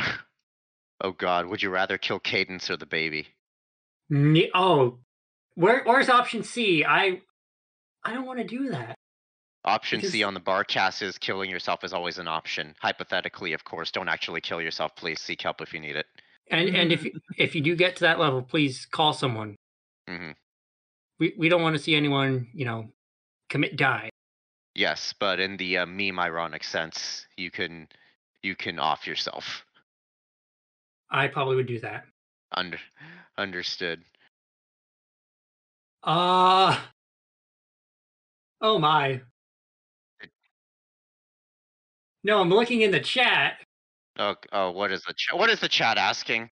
oh 1.01 1.11
God, 1.17 1.47
would 1.47 1.61
you 1.63 1.69
rather 1.69 1.97
kill 1.97 2.19
Cadance 2.19 2.69
or 2.69 2.77
the 2.77 2.85
baby? 2.85 3.27
Ne- 4.09 4.51
oh, 4.53 4.99
where 5.55 5.83
where's 5.83 6.09
option 6.09 6.43
C? 6.43 6.85
I 6.85 7.21
I 8.03 8.13
don't 8.13 8.25
want 8.25 8.39
to 8.39 8.45
do 8.45 8.69
that. 8.69 8.95
Option 9.63 10.01
C 10.03 10.21
on 10.21 10.35
the 10.35 10.39
barcast 10.39 11.01
is 11.01 11.17
killing 11.17 11.49
yourself 11.49 11.83
is 11.83 11.91
always 11.93 12.19
an 12.19 12.27
option. 12.27 12.75
Hypothetically, 12.79 13.53
of 13.53 13.63
course. 13.63 13.89
Don't 13.89 14.07
actually 14.09 14.41
kill 14.41 14.61
yourself. 14.61 14.95
Please 14.95 15.19
seek 15.19 15.41
help 15.41 15.59
if 15.61 15.73
you 15.73 15.79
need 15.79 15.95
it. 15.95 16.05
And 16.51 16.69
and 16.75 16.91
if 16.91 17.03
you- 17.03 17.19
if 17.37 17.55
you 17.55 17.61
do 17.61 17.75
get 17.75 17.95
to 17.95 18.01
that 18.01 18.19
level, 18.19 18.43
please 18.43 18.85
call 18.85 19.13
someone. 19.13 19.55
hmm 20.07 20.31
We 21.17 21.33
we 21.37 21.49
don't 21.49 21.63
want 21.63 21.75
to 21.75 21.81
see 21.81 21.95
anyone 21.95 22.51
you 22.53 22.65
know 22.65 22.91
commit 23.49 23.75
die. 23.75 24.09
Yes, 24.75 25.13
but 25.17 25.39
in 25.39 25.55
the 25.55 25.79
uh, 25.79 25.85
meme 25.85 26.19
ironic 26.19 26.63
sense, 26.63 27.25
you 27.37 27.49
can 27.49 27.87
you 28.43 28.55
can 28.55 28.77
off 28.77 29.07
yourself. 29.07 29.65
I 31.09 31.27
probably 31.27 31.55
would 31.55 31.67
do 31.67 31.79
that. 31.79 32.03
Under 32.51 32.77
understood. 33.37 34.03
Uh 36.03 36.77
oh 38.61 38.77
my. 38.77 39.21
No, 42.25 42.41
I'm 42.41 42.49
looking 42.49 42.81
in 42.81 42.91
the 42.91 42.99
chat. 42.99 43.59
Oh, 44.17 44.35
oh, 44.51 44.71
what 44.71 44.91
is 44.91 45.03
the 45.03 45.13
chat? 45.15 45.37
What 45.37 45.49
is 45.49 45.59
the 45.61 45.69
chat 45.69 45.97
asking? 45.97 46.49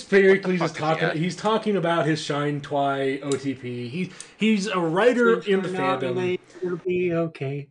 Spherically 0.00 0.58
just 0.58 0.74
is 0.74 0.80
talking. 0.80 1.04
at? 1.04 1.16
He's 1.16 1.36
talking 1.36 1.76
about 1.76 2.06
his 2.06 2.20
Shine 2.22 2.60
Twy 2.60 3.18
OTP. 3.22 3.88
He 3.90 4.10
he's 4.36 4.66
a 4.66 4.78
writer 4.78 5.40
in 5.40 5.62
the 5.62 5.68
Since 5.68 5.78
fandom. 5.80 6.00
related, 6.02 6.40
It'll 6.62 6.76
be 6.78 7.12
okay. 7.12 7.68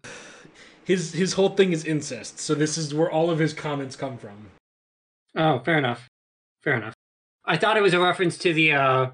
His 0.83 1.13
his 1.13 1.33
whole 1.33 1.49
thing 1.49 1.71
is 1.71 1.83
incest. 1.85 2.39
So 2.39 2.53
this 2.55 2.77
is 2.77 2.93
where 2.93 3.09
all 3.09 3.29
of 3.29 3.39
his 3.39 3.53
comments 3.53 3.95
come 3.95 4.17
from. 4.17 4.51
Oh, 5.35 5.59
fair 5.59 5.77
enough. 5.77 6.07
Fair 6.61 6.75
enough. 6.77 6.93
I 7.45 7.57
thought 7.57 7.77
it 7.77 7.81
was 7.81 7.93
a 7.93 7.99
reference 7.99 8.37
to 8.39 8.53
the 8.53 8.71
uh 8.73 9.07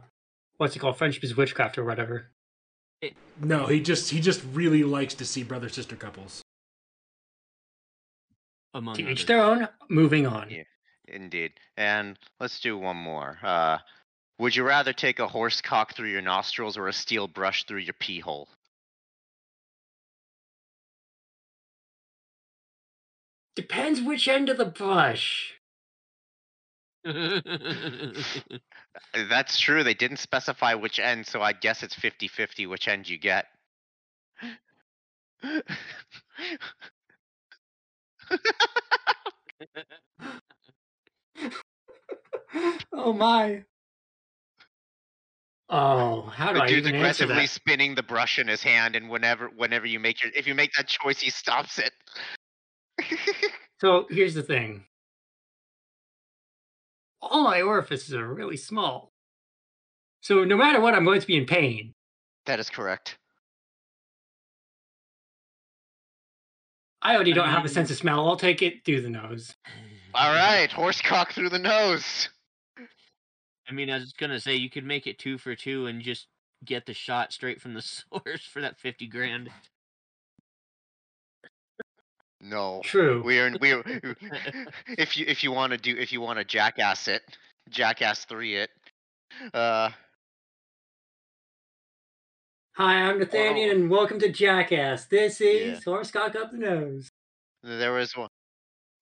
what's 0.57 0.75
it 0.75 0.79
called? 0.79 0.97
Friendship 0.97 1.23
is 1.23 1.35
witchcraft 1.35 1.77
or 1.77 1.83
whatever. 1.85 2.31
No, 3.41 3.65
he 3.65 3.79
just 3.81 4.11
he 4.11 4.19
just 4.19 4.43
really 4.53 4.83
likes 4.83 5.15
to 5.15 5.25
see 5.25 5.43
brother 5.43 5.69
sister 5.69 5.95
couples. 5.95 6.41
Among 8.73 8.95
To 8.95 9.09
each 9.09 9.25
their 9.25 9.41
own. 9.41 9.67
Moving 9.89 10.27
on. 10.27 10.49
Yeah. 10.49 10.63
Indeed. 11.11 11.53
And 11.77 12.17
let's 12.39 12.59
do 12.59 12.77
one 12.77 12.97
more. 12.97 13.37
Uh, 13.43 13.77
would 14.39 14.55
you 14.55 14.63
rather 14.63 14.93
take 14.93 15.19
a 15.19 15.27
horse 15.27 15.61
cock 15.61 15.95
through 15.95 16.09
your 16.09 16.21
nostrils 16.21 16.77
or 16.77 16.87
a 16.87 16.93
steel 16.93 17.27
brush 17.27 17.65
through 17.65 17.79
your 17.79 17.93
pee 17.99 18.19
hole? 18.19 18.47
Depends 23.55 24.01
which 24.01 24.27
end 24.27 24.49
of 24.49 24.57
the 24.57 24.65
brush. 24.65 25.61
Uh, 29.13 29.25
That's 29.29 29.59
true. 29.59 29.83
They 29.83 29.93
didn't 29.93 30.17
specify 30.17 30.73
which 30.73 30.99
end, 30.99 31.25
so 31.25 31.41
I 31.41 31.53
guess 31.53 31.83
it's 31.83 31.95
50 31.95 32.27
50 32.27 32.67
which 32.67 32.87
end 32.87 33.07
you 33.09 33.17
get. 33.17 33.45
oh 42.93 43.13
my. 43.13 43.63
Oh, 45.69 46.23
how 46.23 46.49
do 46.51 46.55
The 46.55 46.63
I 46.63 46.67
dude's 46.67 46.87
even 46.87 46.95
answer 46.99 47.23
aggressively 47.23 47.43
that? 47.43 47.49
spinning 47.49 47.95
the 47.95 48.03
brush 48.03 48.39
in 48.39 48.47
his 48.47 48.61
hand, 48.61 48.95
and 48.95 49.09
whenever 49.09 49.47
whenever 49.49 49.85
you 49.85 49.99
make 49.99 50.21
your 50.23 50.31
if 50.35 50.45
you 50.47 50.53
make 50.55 50.73
that 50.73 50.87
choice, 50.87 51.19
he 51.19 51.29
stops 51.29 51.79
it. 51.79 51.93
So 53.79 54.05
here's 54.11 54.35
the 54.35 54.43
thing. 54.43 54.85
All 57.19 57.43
my 57.45 57.63
orifices 57.63 58.13
are 58.13 58.31
really 58.31 58.55
small. 58.57 59.11
So 60.21 60.43
no 60.43 60.55
matter 60.55 60.79
what, 60.79 60.93
I'm 60.93 61.03
going 61.03 61.19
to 61.19 61.25
be 61.25 61.35
in 61.35 61.47
pain. 61.47 61.93
that 62.45 62.59
is 62.59 62.69
correct. 62.69 63.17
I 67.01 67.15
already 67.15 67.33
don't 67.33 67.49
have 67.49 67.65
a 67.65 67.69
sense 67.69 67.89
of 67.89 67.97
smell. 67.97 68.27
I'll 68.27 68.35
take 68.35 68.61
it 68.61 68.85
through 68.85 69.01
the 69.01 69.09
nose. 69.09 69.55
All 70.13 70.31
right, 70.31 70.69
horsecock 70.69 71.31
through 71.31 71.49
the 71.49 71.57
nose. 71.57 72.29
I 73.69 73.73
mean, 73.73 73.89
I 73.89 73.95
was 73.97 74.13
gonna 74.13 74.39
say 74.39 74.55
you 74.55 74.69
could 74.69 74.85
make 74.85 75.07
it 75.07 75.19
two 75.19 75.37
for 75.37 75.55
two 75.55 75.87
and 75.87 76.01
just 76.01 76.27
get 76.65 76.85
the 76.85 76.93
shot 76.93 77.33
straight 77.33 77.61
from 77.61 77.73
the 77.73 77.81
source 78.11 78.45
for 78.45 78.61
that 78.61 78.79
fifty 78.79 79.07
grand. 79.07 79.49
No, 82.43 82.81
True. 82.83 83.21
we 83.23 83.37
are 83.39 83.51
we 83.61 83.71
are, 83.71 83.83
if 84.97 85.15
you 85.17 85.25
if 85.27 85.43
you 85.43 85.51
want 85.51 85.71
to 85.73 85.77
do 85.77 85.95
if 85.95 86.11
you 86.11 86.21
want 86.21 86.39
to 86.39 86.45
jackass 86.45 87.07
it, 87.07 87.21
jackass 87.69 88.25
three 88.25 88.55
it. 88.55 88.71
Uh, 89.53 89.89
Hi, 92.77 92.95
I'm 93.03 93.19
Nathaniel, 93.19 93.69
and 93.71 93.89
welcome 93.89 94.17
to 94.19 94.29
Jackass. 94.31 95.05
This 95.05 95.39
Yeah. 95.39 95.47
is 95.47 95.83
Horsecock 95.83 96.35
Up 96.35 96.51
the 96.51 96.57
Nose. 96.57 97.09
there 97.63 97.91
was 97.93 98.15
one. 98.17 98.29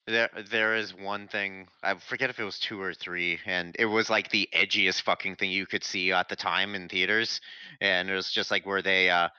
There, 0.09 0.29
there 0.49 0.75
is 0.75 0.95
one 0.95 1.27
thing. 1.27 1.67
I 1.83 1.93
forget 1.95 2.29
if 2.29 2.39
it 2.39 2.43
was 2.43 2.57
two 2.57 2.81
or 2.81 2.93
three, 2.93 3.39
and 3.45 3.75
it 3.77 3.85
was 3.85 4.09
like 4.09 4.31
the 4.31 4.49
edgiest 4.53 5.03
fucking 5.03 5.35
thing 5.35 5.51
you 5.51 5.67
could 5.67 5.83
see 5.83 6.11
at 6.11 6.29
the 6.29 6.35
time 6.35 6.73
in 6.73 6.89
theaters. 6.89 7.41
And 7.79 8.09
it 8.09 8.15
was 8.15 8.31
just 8.31 8.49
like 8.49 8.65
where 8.65 8.81
they, 8.81 9.09
uh, 9.09 9.29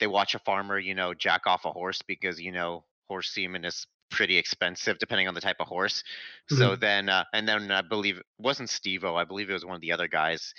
they 0.00 0.06
watch 0.06 0.34
a 0.34 0.38
farmer, 0.38 0.78
you 0.78 0.94
know, 0.94 1.12
jack 1.12 1.42
off 1.46 1.66
a 1.66 1.70
horse 1.70 2.00
because 2.02 2.40
you 2.40 2.52
know 2.52 2.84
horse 3.08 3.30
semen 3.30 3.64
is 3.64 3.86
pretty 4.10 4.36
expensive 4.36 4.98
depending 4.98 5.28
on 5.28 5.34
the 5.34 5.40
type 5.40 5.56
of 5.60 5.66
horse. 5.66 6.02
So 6.48 6.76
then, 6.76 7.08
uh, 7.08 7.24
and 7.32 7.48
then 7.48 7.70
I 7.70 7.82
believe 7.82 8.18
it 8.18 8.26
wasn't 8.38 8.70
Steve-O. 8.70 9.16
I 9.16 9.24
believe 9.24 9.50
it 9.50 9.54
was 9.54 9.64
one 9.64 9.74
of 9.74 9.80
the 9.80 9.92
other 9.92 10.08
guys. 10.08 10.54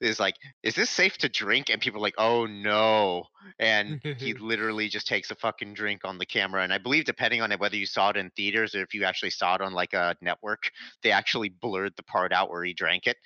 Is 0.00 0.20
like, 0.20 0.36
is 0.62 0.74
this 0.74 0.90
safe 0.90 1.16
to 1.18 1.28
drink? 1.28 1.70
And 1.70 1.80
people 1.80 2.00
are 2.00 2.02
like, 2.02 2.14
oh 2.18 2.46
no. 2.46 3.24
And 3.58 4.00
he 4.18 4.34
literally 4.40 4.88
just 4.88 5.06
takes 5.06 5.30
a 5.30 5.34
fucking 5.34 5.74
drink 5.74 6.02
on 6.04 6.18
the 6.18 6.26
camera. 6.26 6.62
And 6.62 6.72
I 6.72 6.78
believe, 6.78 7.04
depending 7.04 7.42
on 7.42 7.52
it, 7.52 7.60
whether 7.60 7.76
you 7.76 7.86
saw 7.86 8.10
it 8.10 8.16
in 8.16 8.30
theaters 8.30 8.74
or 8.74 8.82
if 8.82 8.94
you 8.94 9.04
actually 9.04 9.30
saw 9.30 9.54
it 9.54 9.60
on 9.60 9.72
like 9.72 9.94
a 9.94 10.16
network, 10.20 10.70
they 11.02 11.12
actually 11.12 11.48
blurred 11.48 11.92
the 11.96 12.02
part 12.02 12.32
out 12.32 12.50
where 12.50 12.64
he 12.64 12.74
drank 12.74 13.06
it 13.06 13.16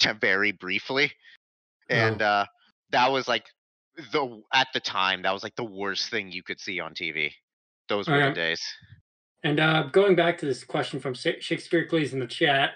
very 0.20 0.52
briefly. 0.52 1.12
And 1.88 2.22
uh, 2.22 2.46
that 2.90 3.10
was 3.10 3.26
like 3.26 3.46
the 4.12 4.42
at 4.52 4.68
the 4.72 4.80
time 4.80 5.22
that 5.22 5.32
was 5.32 5.42
like 5.42 5.56
the 5.56 5.64
worst 5.64 6.08
thing 6.08 6.30
you 6.30 6.42
could 6.42 6.60
see 6.60 6.80
on 6.80 6.94
TV. 6.94 7.32
Those 7.88 8.08
were 8.08 8.28
the 8.28 8.32
days. 8.32 8.62
And 9.42 9.58
uh, 9.58 9.84
going 9.90 10.14
back 10.14 10.38
to 10.38 10.46
this 10.46 10.64
question 10.64 11.00
from 11.00 11.14
Shakespeare 11.14 11.88
Cleese 11.90 12.12
in 12.12 12.20
the 12.20 12.26
chat, 12.26 12.72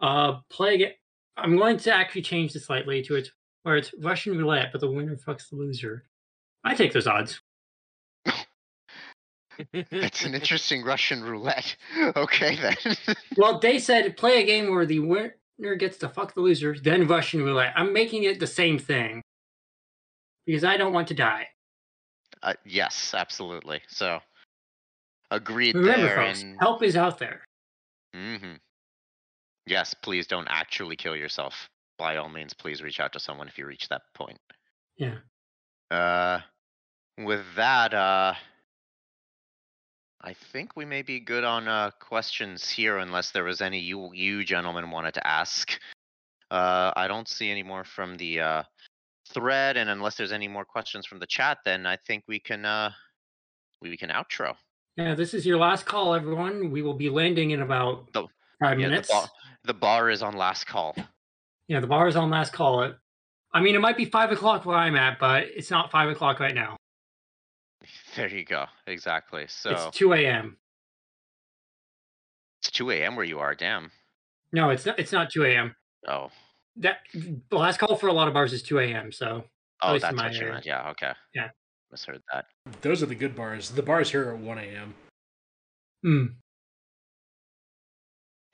uh, 0.00 0.38
play 0.50 0.74
again. 0.74 0.92
I'm 1.38 1.56
going 1.56 1.76
to 1.78 1.94
actually 1.94 2.22
change 2.22 2.52
this 2.52 2.66
slightly 2.66 3.02
to 3.02 3.14
it 3.16 3.30
where 3.62 3.76
it's 3.76 3.92
Russian 4.00 4.36
roulette, 4.36 4.70
but 4.72 4.80
the 4.80 4.90
winner 4.90 5.16
fucks 5.16 5.48
the 5.50 5.56
loser. 5.56 6.04
I 6.64 6.74
take 6.74 6.92
those 6.92 7.06
odds. 7.06 7.40
It's 9.72 10.24
an 10.24 10.34
interesting 10.34 10.84
Russian 10.84 11.22
roulette. 11.22 11.76
Okay 12.16 12.56
then. 12.56 12.96
Well, 13.36 13.58
they 13.58 13.78
said 13.78 14.16
play 14.16 14.40
a 14.42 14.46
game 14.46 14.70
where 14.70 14.86
the 14.86 15.00
winner 15.00 15.74
gets 15.78 15.96
to 15.98 16.08
fuck 16.08 16.34
the 16.34 16.40
loser, 16.40 16.76
then 16.80 17.06
Russian 17.08 17.42
roulette. 17.42 17.72
I'm 17.76 17.92
making 17.92 18.22
it 18.24 18.38
the 18.40 18.46
same 18.46 18.78
thing 18.78 19.22
because 20.46 20.64
I 20.64 20.76
don't 20.76 20.92
want 20.92 21.08
to 21.08 21.14
die. 21.14 21.48
uh, 22.42 22.54
yes, 22.64 23.14
absolutely. 23.14 23.80
So 23.88 24.20
agreed 25.30 25.74
Remember, 25.74 26.06
there. 26.06 26.16
folks, 26.16 26.42
and 26.42 26.56
help 26.60 26.82
is 26.82 26.96
out 26.96 27.18
there. 27.18 27.44
hmm 28.14 28.54
Yes, 29.68 29.94
please 29.94 30.26
don't 30.26 30.48
actually 30.48 30.96
kill 30.96 31.14
yourself. 31.14 31.68
By 31.98 32.16
all 32.16 32.28
means, 32.28 32.54
please 32.54 32.82
reach 32.82 33.00
out 33.00 33.12
to 33.12 33.20
someone 33.20 33.48
if 33.48 33.58
you 33.58 33.66
reach 33.66 33.88
that 33.88 34.02
point. 34.14 34.38
Yeah. 34.96 35.16
Uh, 35.90 36.40
with 37.18 37.44
that, 37.56 37.92
uh, 37.92 38.34
I 40.22 40.34
think 40.52 40.76
we 40.76 40.84
may 40.84 41.02
be 41.02 41.20
good 41.20 41.44
on 41.44 41.68
uh, 41.68 41.90
questions 42.00 42.68
here, 42.68 42.98
unless 42.98 43.30
there 43.30 43.44
was 43.44 43.60
any 43.60 43.78
you 43.78 44.12
you 44.14 44.44
gentlemen 44.44 44.90
wanted 44.90 45.14
to 45.14 45.26
ask. 45.26 45.78
Uh, 46.50 46.92
I 46.96 47.06
don't 47.08 47.28
see 47.28 47.50
any 47.50 47.62
more 47.62 47.84
from 47.84 48.16
the 48.16 48.40
uh, 48.40 48.62
thread, 49.28 49.76
and 49.76 49.90
unless 49.90 50.16
there's 50.16 50.32
any 50.32 50.48
more 50.48 50.64
questions 50.64 51.04
from 51.06 51.18
the 51.18 51.26
chat, 51.26 51.58
then 51.64 51.84
I 51.84 51.96
think 51.96 52.24
we 52.26 52.40
can 52.40 52.64
uh, 52.64 52.90
we 53.82 53.96
can 53.96 54.10
outro. 54.10 54.54
Yeah, 54.96 55.14
this 55.14 55.34
is 55.34 55.46
your 55.46 55.58
last 55.58 55.84
call, 55.84 56.14
everyone. 56.14 56.70
We 56.70 56.82
will 56.82 56.94
be 56.94 57.10
landing 57.10 57.52
in 57.52 57.62
about 57.62 58.12
five 58.60 58.78
Yeah, 58.78 58.86
the 58.86 58.90
minutes. 58.90 59.08
bar, 59.10 59.28
the 59.64 59.74
bar 59.74 60.10
is 60.10 60.22
on 60.22 60.36
last 60.36 60.66
call. 60.66 60.94
Yeah, 61.68 61.80
the 61.80 61.86
bar 61.86 62.08
is 62.08 62.16
on 62.16 62.30
last 62.30 62.52
call. 62.52 62.82
It. 62.82 62.94
I 63.52 63.60
mean, 63.60 63.74
it 63.74 63.80
might 63.80 63.96
be 63.96 64.04
five 64.04 64.30
o'clock 64.32 64.64
where 64.66 64.76
I'm 64.76 64.96
at, 64.96 65.18
but 65.18 65.44
it's 65.44 65.70
not 65.70 65.90
five 65.90 66.08
o'clock 66.08 66.40
right 66.40 66.54
now. 66.54 66.76
There 68.16 68.28
you 68.28 68.44
go. 68.44 68.66
Exactly. 68.86 69.46
So 69.48 69.70
It's 69.70 69.96
two 69.96 70.12
a.m. 70.12 70.56
it's 72.60 72.70
2 72.70 72.90
a.m. 72.90 73.16
where 73.16 73.24
you 73.24 73.38
are. 73.38 73.54
Damn. 73.54 73.90
No, 74.52 74.70
it's 74.70 74.84
not. 74.86 74.98
It's 74.98 75.12
not 75.12 75.30
two 75.30 75.44
a.m. 75.44 75.74
Oh, 76.06 76.30
That 76.76 76.98
the 77.12 77.56
last 77.56 77.78
call 77.78 77.96
for 77.96 78.08
a 78.08 78.12
lot 78.12 78.28
of 78.28 78.34
bars 78.34 78.52
is 78.52 78.62
two 78.62 78.78
a.m. 78.78 79.12
So 79.12 79.44
oh, 79.82 79.92
least 79.92 80.02
that's 80.02 80.16
my 80.16 80.24
what 80.26 80.34
you 80.34 80.46
meant. 80.46 80.66
Yeah. 80.66 80.90
Okay. 80.90 81.12
Yeah. 81.34 81.50
Misheard 81.90 82.22
that. 82.32 82.46
Those 82.82 83.02
are 83.02 83.06
the 83.06 83.14
good 83.14 83.34
bars. 83.34 83.70
The 83.70 83.82
bars 83.82 84.10
here 84.10 84.28
are 84.28 84.36
1 84.36 84.58
a.m. 84.58 84.94
hmm. 86.02 86.24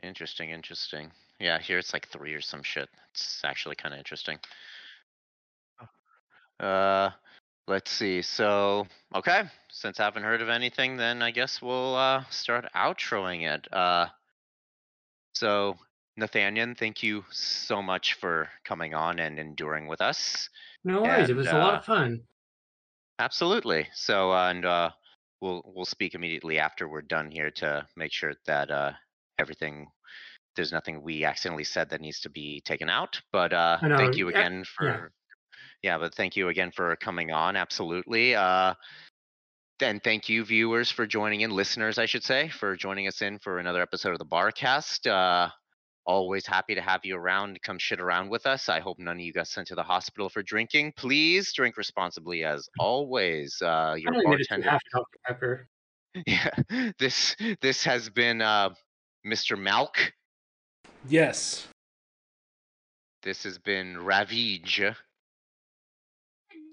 Interesting. 0.05 0.51
Interesting. 0.51 1.11
Yeah. 1.41 1.59
Here 1.59 1.79
it's 1.79 1.93
like 1.93 2.09
three 2.09 2.35
or 2.35 2.41
some 2.41 2.63
shit. 2.63 2.89
It's 3.13 3.41
actually 3.45 3.77
kind 3.77 3.95
of 3.95 3.99
interesting. 3.99 4.39
Uh, 6.61 7.11
let's 7.67 7.91
see. 7.91 8.23
So, 8.23 8.87
okay. 9.15 9.43
Since 9.71 9.99
I 9.99 10.05
haven't 10.05 10.23
heard 10.23 10.41
of 10.43 10.49
anything, 10.49 10.97
then 10.97 11.23
I 11.23 11.31
guess 11.33 11.61
we'll 11.61 11.97
uh 11.97 12.25
start 12.31 12.67
outroing 12.77 13.43
it. 13.53 13.67
Uh, 13.73 14.07
so 15.35 15.77
Nathaniel, 16.17 16.75
thank 16.79 17.03
you 17.03 17.25
so 17.31 17.83
much 17.83 18.15
for 18.15 18.49
coming 18.65 18.95
on 18.95 19.19
and 19.19 19.39
enduring 19.39 19.89
with 19.89 20.01
us. 20.01 20.49
no 20.85 21.03
worries. 21.03 21.25
it 21.29 21.31
And, 21.31 21.39
was 21.39 21.49
a 21.49 21.55
lot 21.59 21.75
uh, 21.75 21.79
of 21.79 21.85
fun. 21.85 22.23
Absolutely. 23.19 23.89
So, 23.95 24.33
uh, 24.33 24.51
and 24.51 24.65
uh, 24.65 24.91
we'll 25.41 25.63
we'll 25.75 25.85
speak 25.85 26.15
immediately 26.15 26.59
after 26.59 26.89
we're 26.89 27.03
done 27.03 27.31
here 27.31 27.51
to 27.53 27.87
make 27.97 28.13
sure 28.13 28.35
that 28.47 28.71
uh, 28.71 28.93
everything 29.39 29.89
there's 30.57 30.73
nothing 30.73 31.03
we 31.03 31.25
accidentally 31.25 31.65
said 31.65 31.91
that 31.91 32.01
needs 32.01 32.21
to 32.21 32.31
be 32.31 32.63
taken 32.65 32.89
out. 32.89 33.21
But 33.33 33.53
uh, 33.53 33.79
thank 33.81 34.17
you 34.17 34.31
yeah, 34.31 34.39
again 34.39 34.65
for 34.65 35.13
yeah. 35.83 35.99
but 35.99 36.15
thank 36.15 36.37
you 36.37 36.49
again 36.49 36.73
for 36.73 36.97
coming 36.97 37.33
on. 37.33 37.57
Absolutely. 37.57 38.35
Uh, 38.35 38.75
then 39.81 40.01
thank 40.01 40.29
you 40.29 40.45
viewers 40.45 40.91
for 40.91 41.07
joining 41.07 41.41
in, 41.41 41.51
listeners 41.51 41.99
I 41.99 42.07
should 42.07 42.23
say, 42.23 42.49
for 42.49 42.77
joining 42.77 43.09
us 43.09 43.23
in 43.23 43.39
for 43.39 43.59
another 43.59 43.83
episode 43.83 44.13
of 44.13 44.19
the 44.19 44.25
Barcast. 44.25 45.07
Uh, 45.11 45.51
always 46.07 46.47
happy 46.47 46.75
to 46.75 46.81
have 46.81 47.01
you 47.05 47.17
around. 47.17 47.59
Come 47.63 47.79
shit 47.79 48.01
around 48.01 48.29
with 48.29 48.47
us. 48.47 48.69
I 48.69 48.81
hope 48.81 48.99
none 48.99 49.17
of 49.17 49.21
you 49.21 49.33
got 49.33 49.49
sent 49.49 49.69
to 49.69 49.75
the 49.75 49.83
hospital 49.83 50.29
for 50.29 50.43
drinking. 50.43 50.93
Please 50.97 51.53
drink 51.53 51.77
responsibly 51.77 52.45
as 52.45 52.69
always. 52.79 53.61
Uh, 53.61 53.97
your 53.99 54.15
I 54.15 54.17
only 54.17 54.27
made 54.27 54.41
it 54.41 54.49
to 54.49 54.79
bartender. 55.27 55.69
Yeah, 56.29 56.51
this 57.01 57.35
this 57.61 57.83
has 57.83 58.09
been 58.09 58.41
uh, 58.41 58.71
Mr. 59.27 59.59
Malk. 59.59 60.13
Yes. 61.09 61.69
This 63.23 63.43
has 63.45 63.59
been 63.59 63.97
Ravij. 63.97 64.95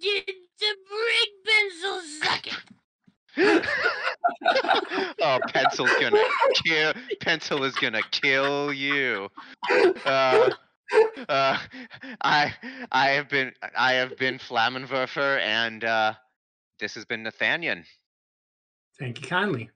Did 0.01 0.23
the 0.59 0.75
brick 0.89 1.31
pencil 1.45 2.01
suck 2.21 2.47
it? 2.47 2.53
oh, 5.21 5.39
pencil's 5.47 5.91
gonna 5.99 6.17
kill. 6.63 6.93
Pencil 7.21 7.63
is 7.63 7.75
gonna 7.75 8.01
kill 8.11 8.73
you. 8.73 9.29
Uh, 10.05 10.49
uh, 11.29 11.57
I 12.21 12.53
I 12.91 13.09
have 13.09 13.29
been 13.29 13.53
I 13.77 13.93
have 13.93 14.17
been 14.17 14.37
Flammenwerfer, 14.37 15.39
and 15.39 15.83
uh, 15.85 16.13
this 16.79 16.93
has 16.95 17.05
been 17.05 17.23
Nathaniel. 17.23 17.77
Thank 18.99 19.21
you 19.21 19.27
kindly. 19.27 19.69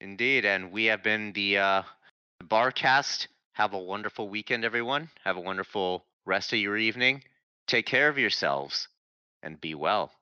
Indeed, 0.00 0.44
and 0.44 0.70
we 0.70 0.84
have 0.86 1.02
been 1.02 1.32
the 1.32 1.58
uh, 1.58 1.82
the 2.40 2.46
Barcast. 2.46 3.28
Have 3.52 3.74
a 3.74 3.78
wonderful 3.78 4.28
weekend, 4.28 4.64
everyone. 4.64 5.10
Have 5.24 5.36
a 5.36 5.40
wonderful 5.40 6.06
rest 6.24 6.52
of 6.52 6.58
your 6.58 6.76
evening. 6.76 7.22
Take 7.66 7.86
care 7.86 8.08
of 8.08 8.18
yourselves, 8.18 8.88
and 9.42 9.60
be 9.60 9.74
well. 9.74 10.12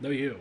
No, 0.00 0.10
you. 0.10 0.40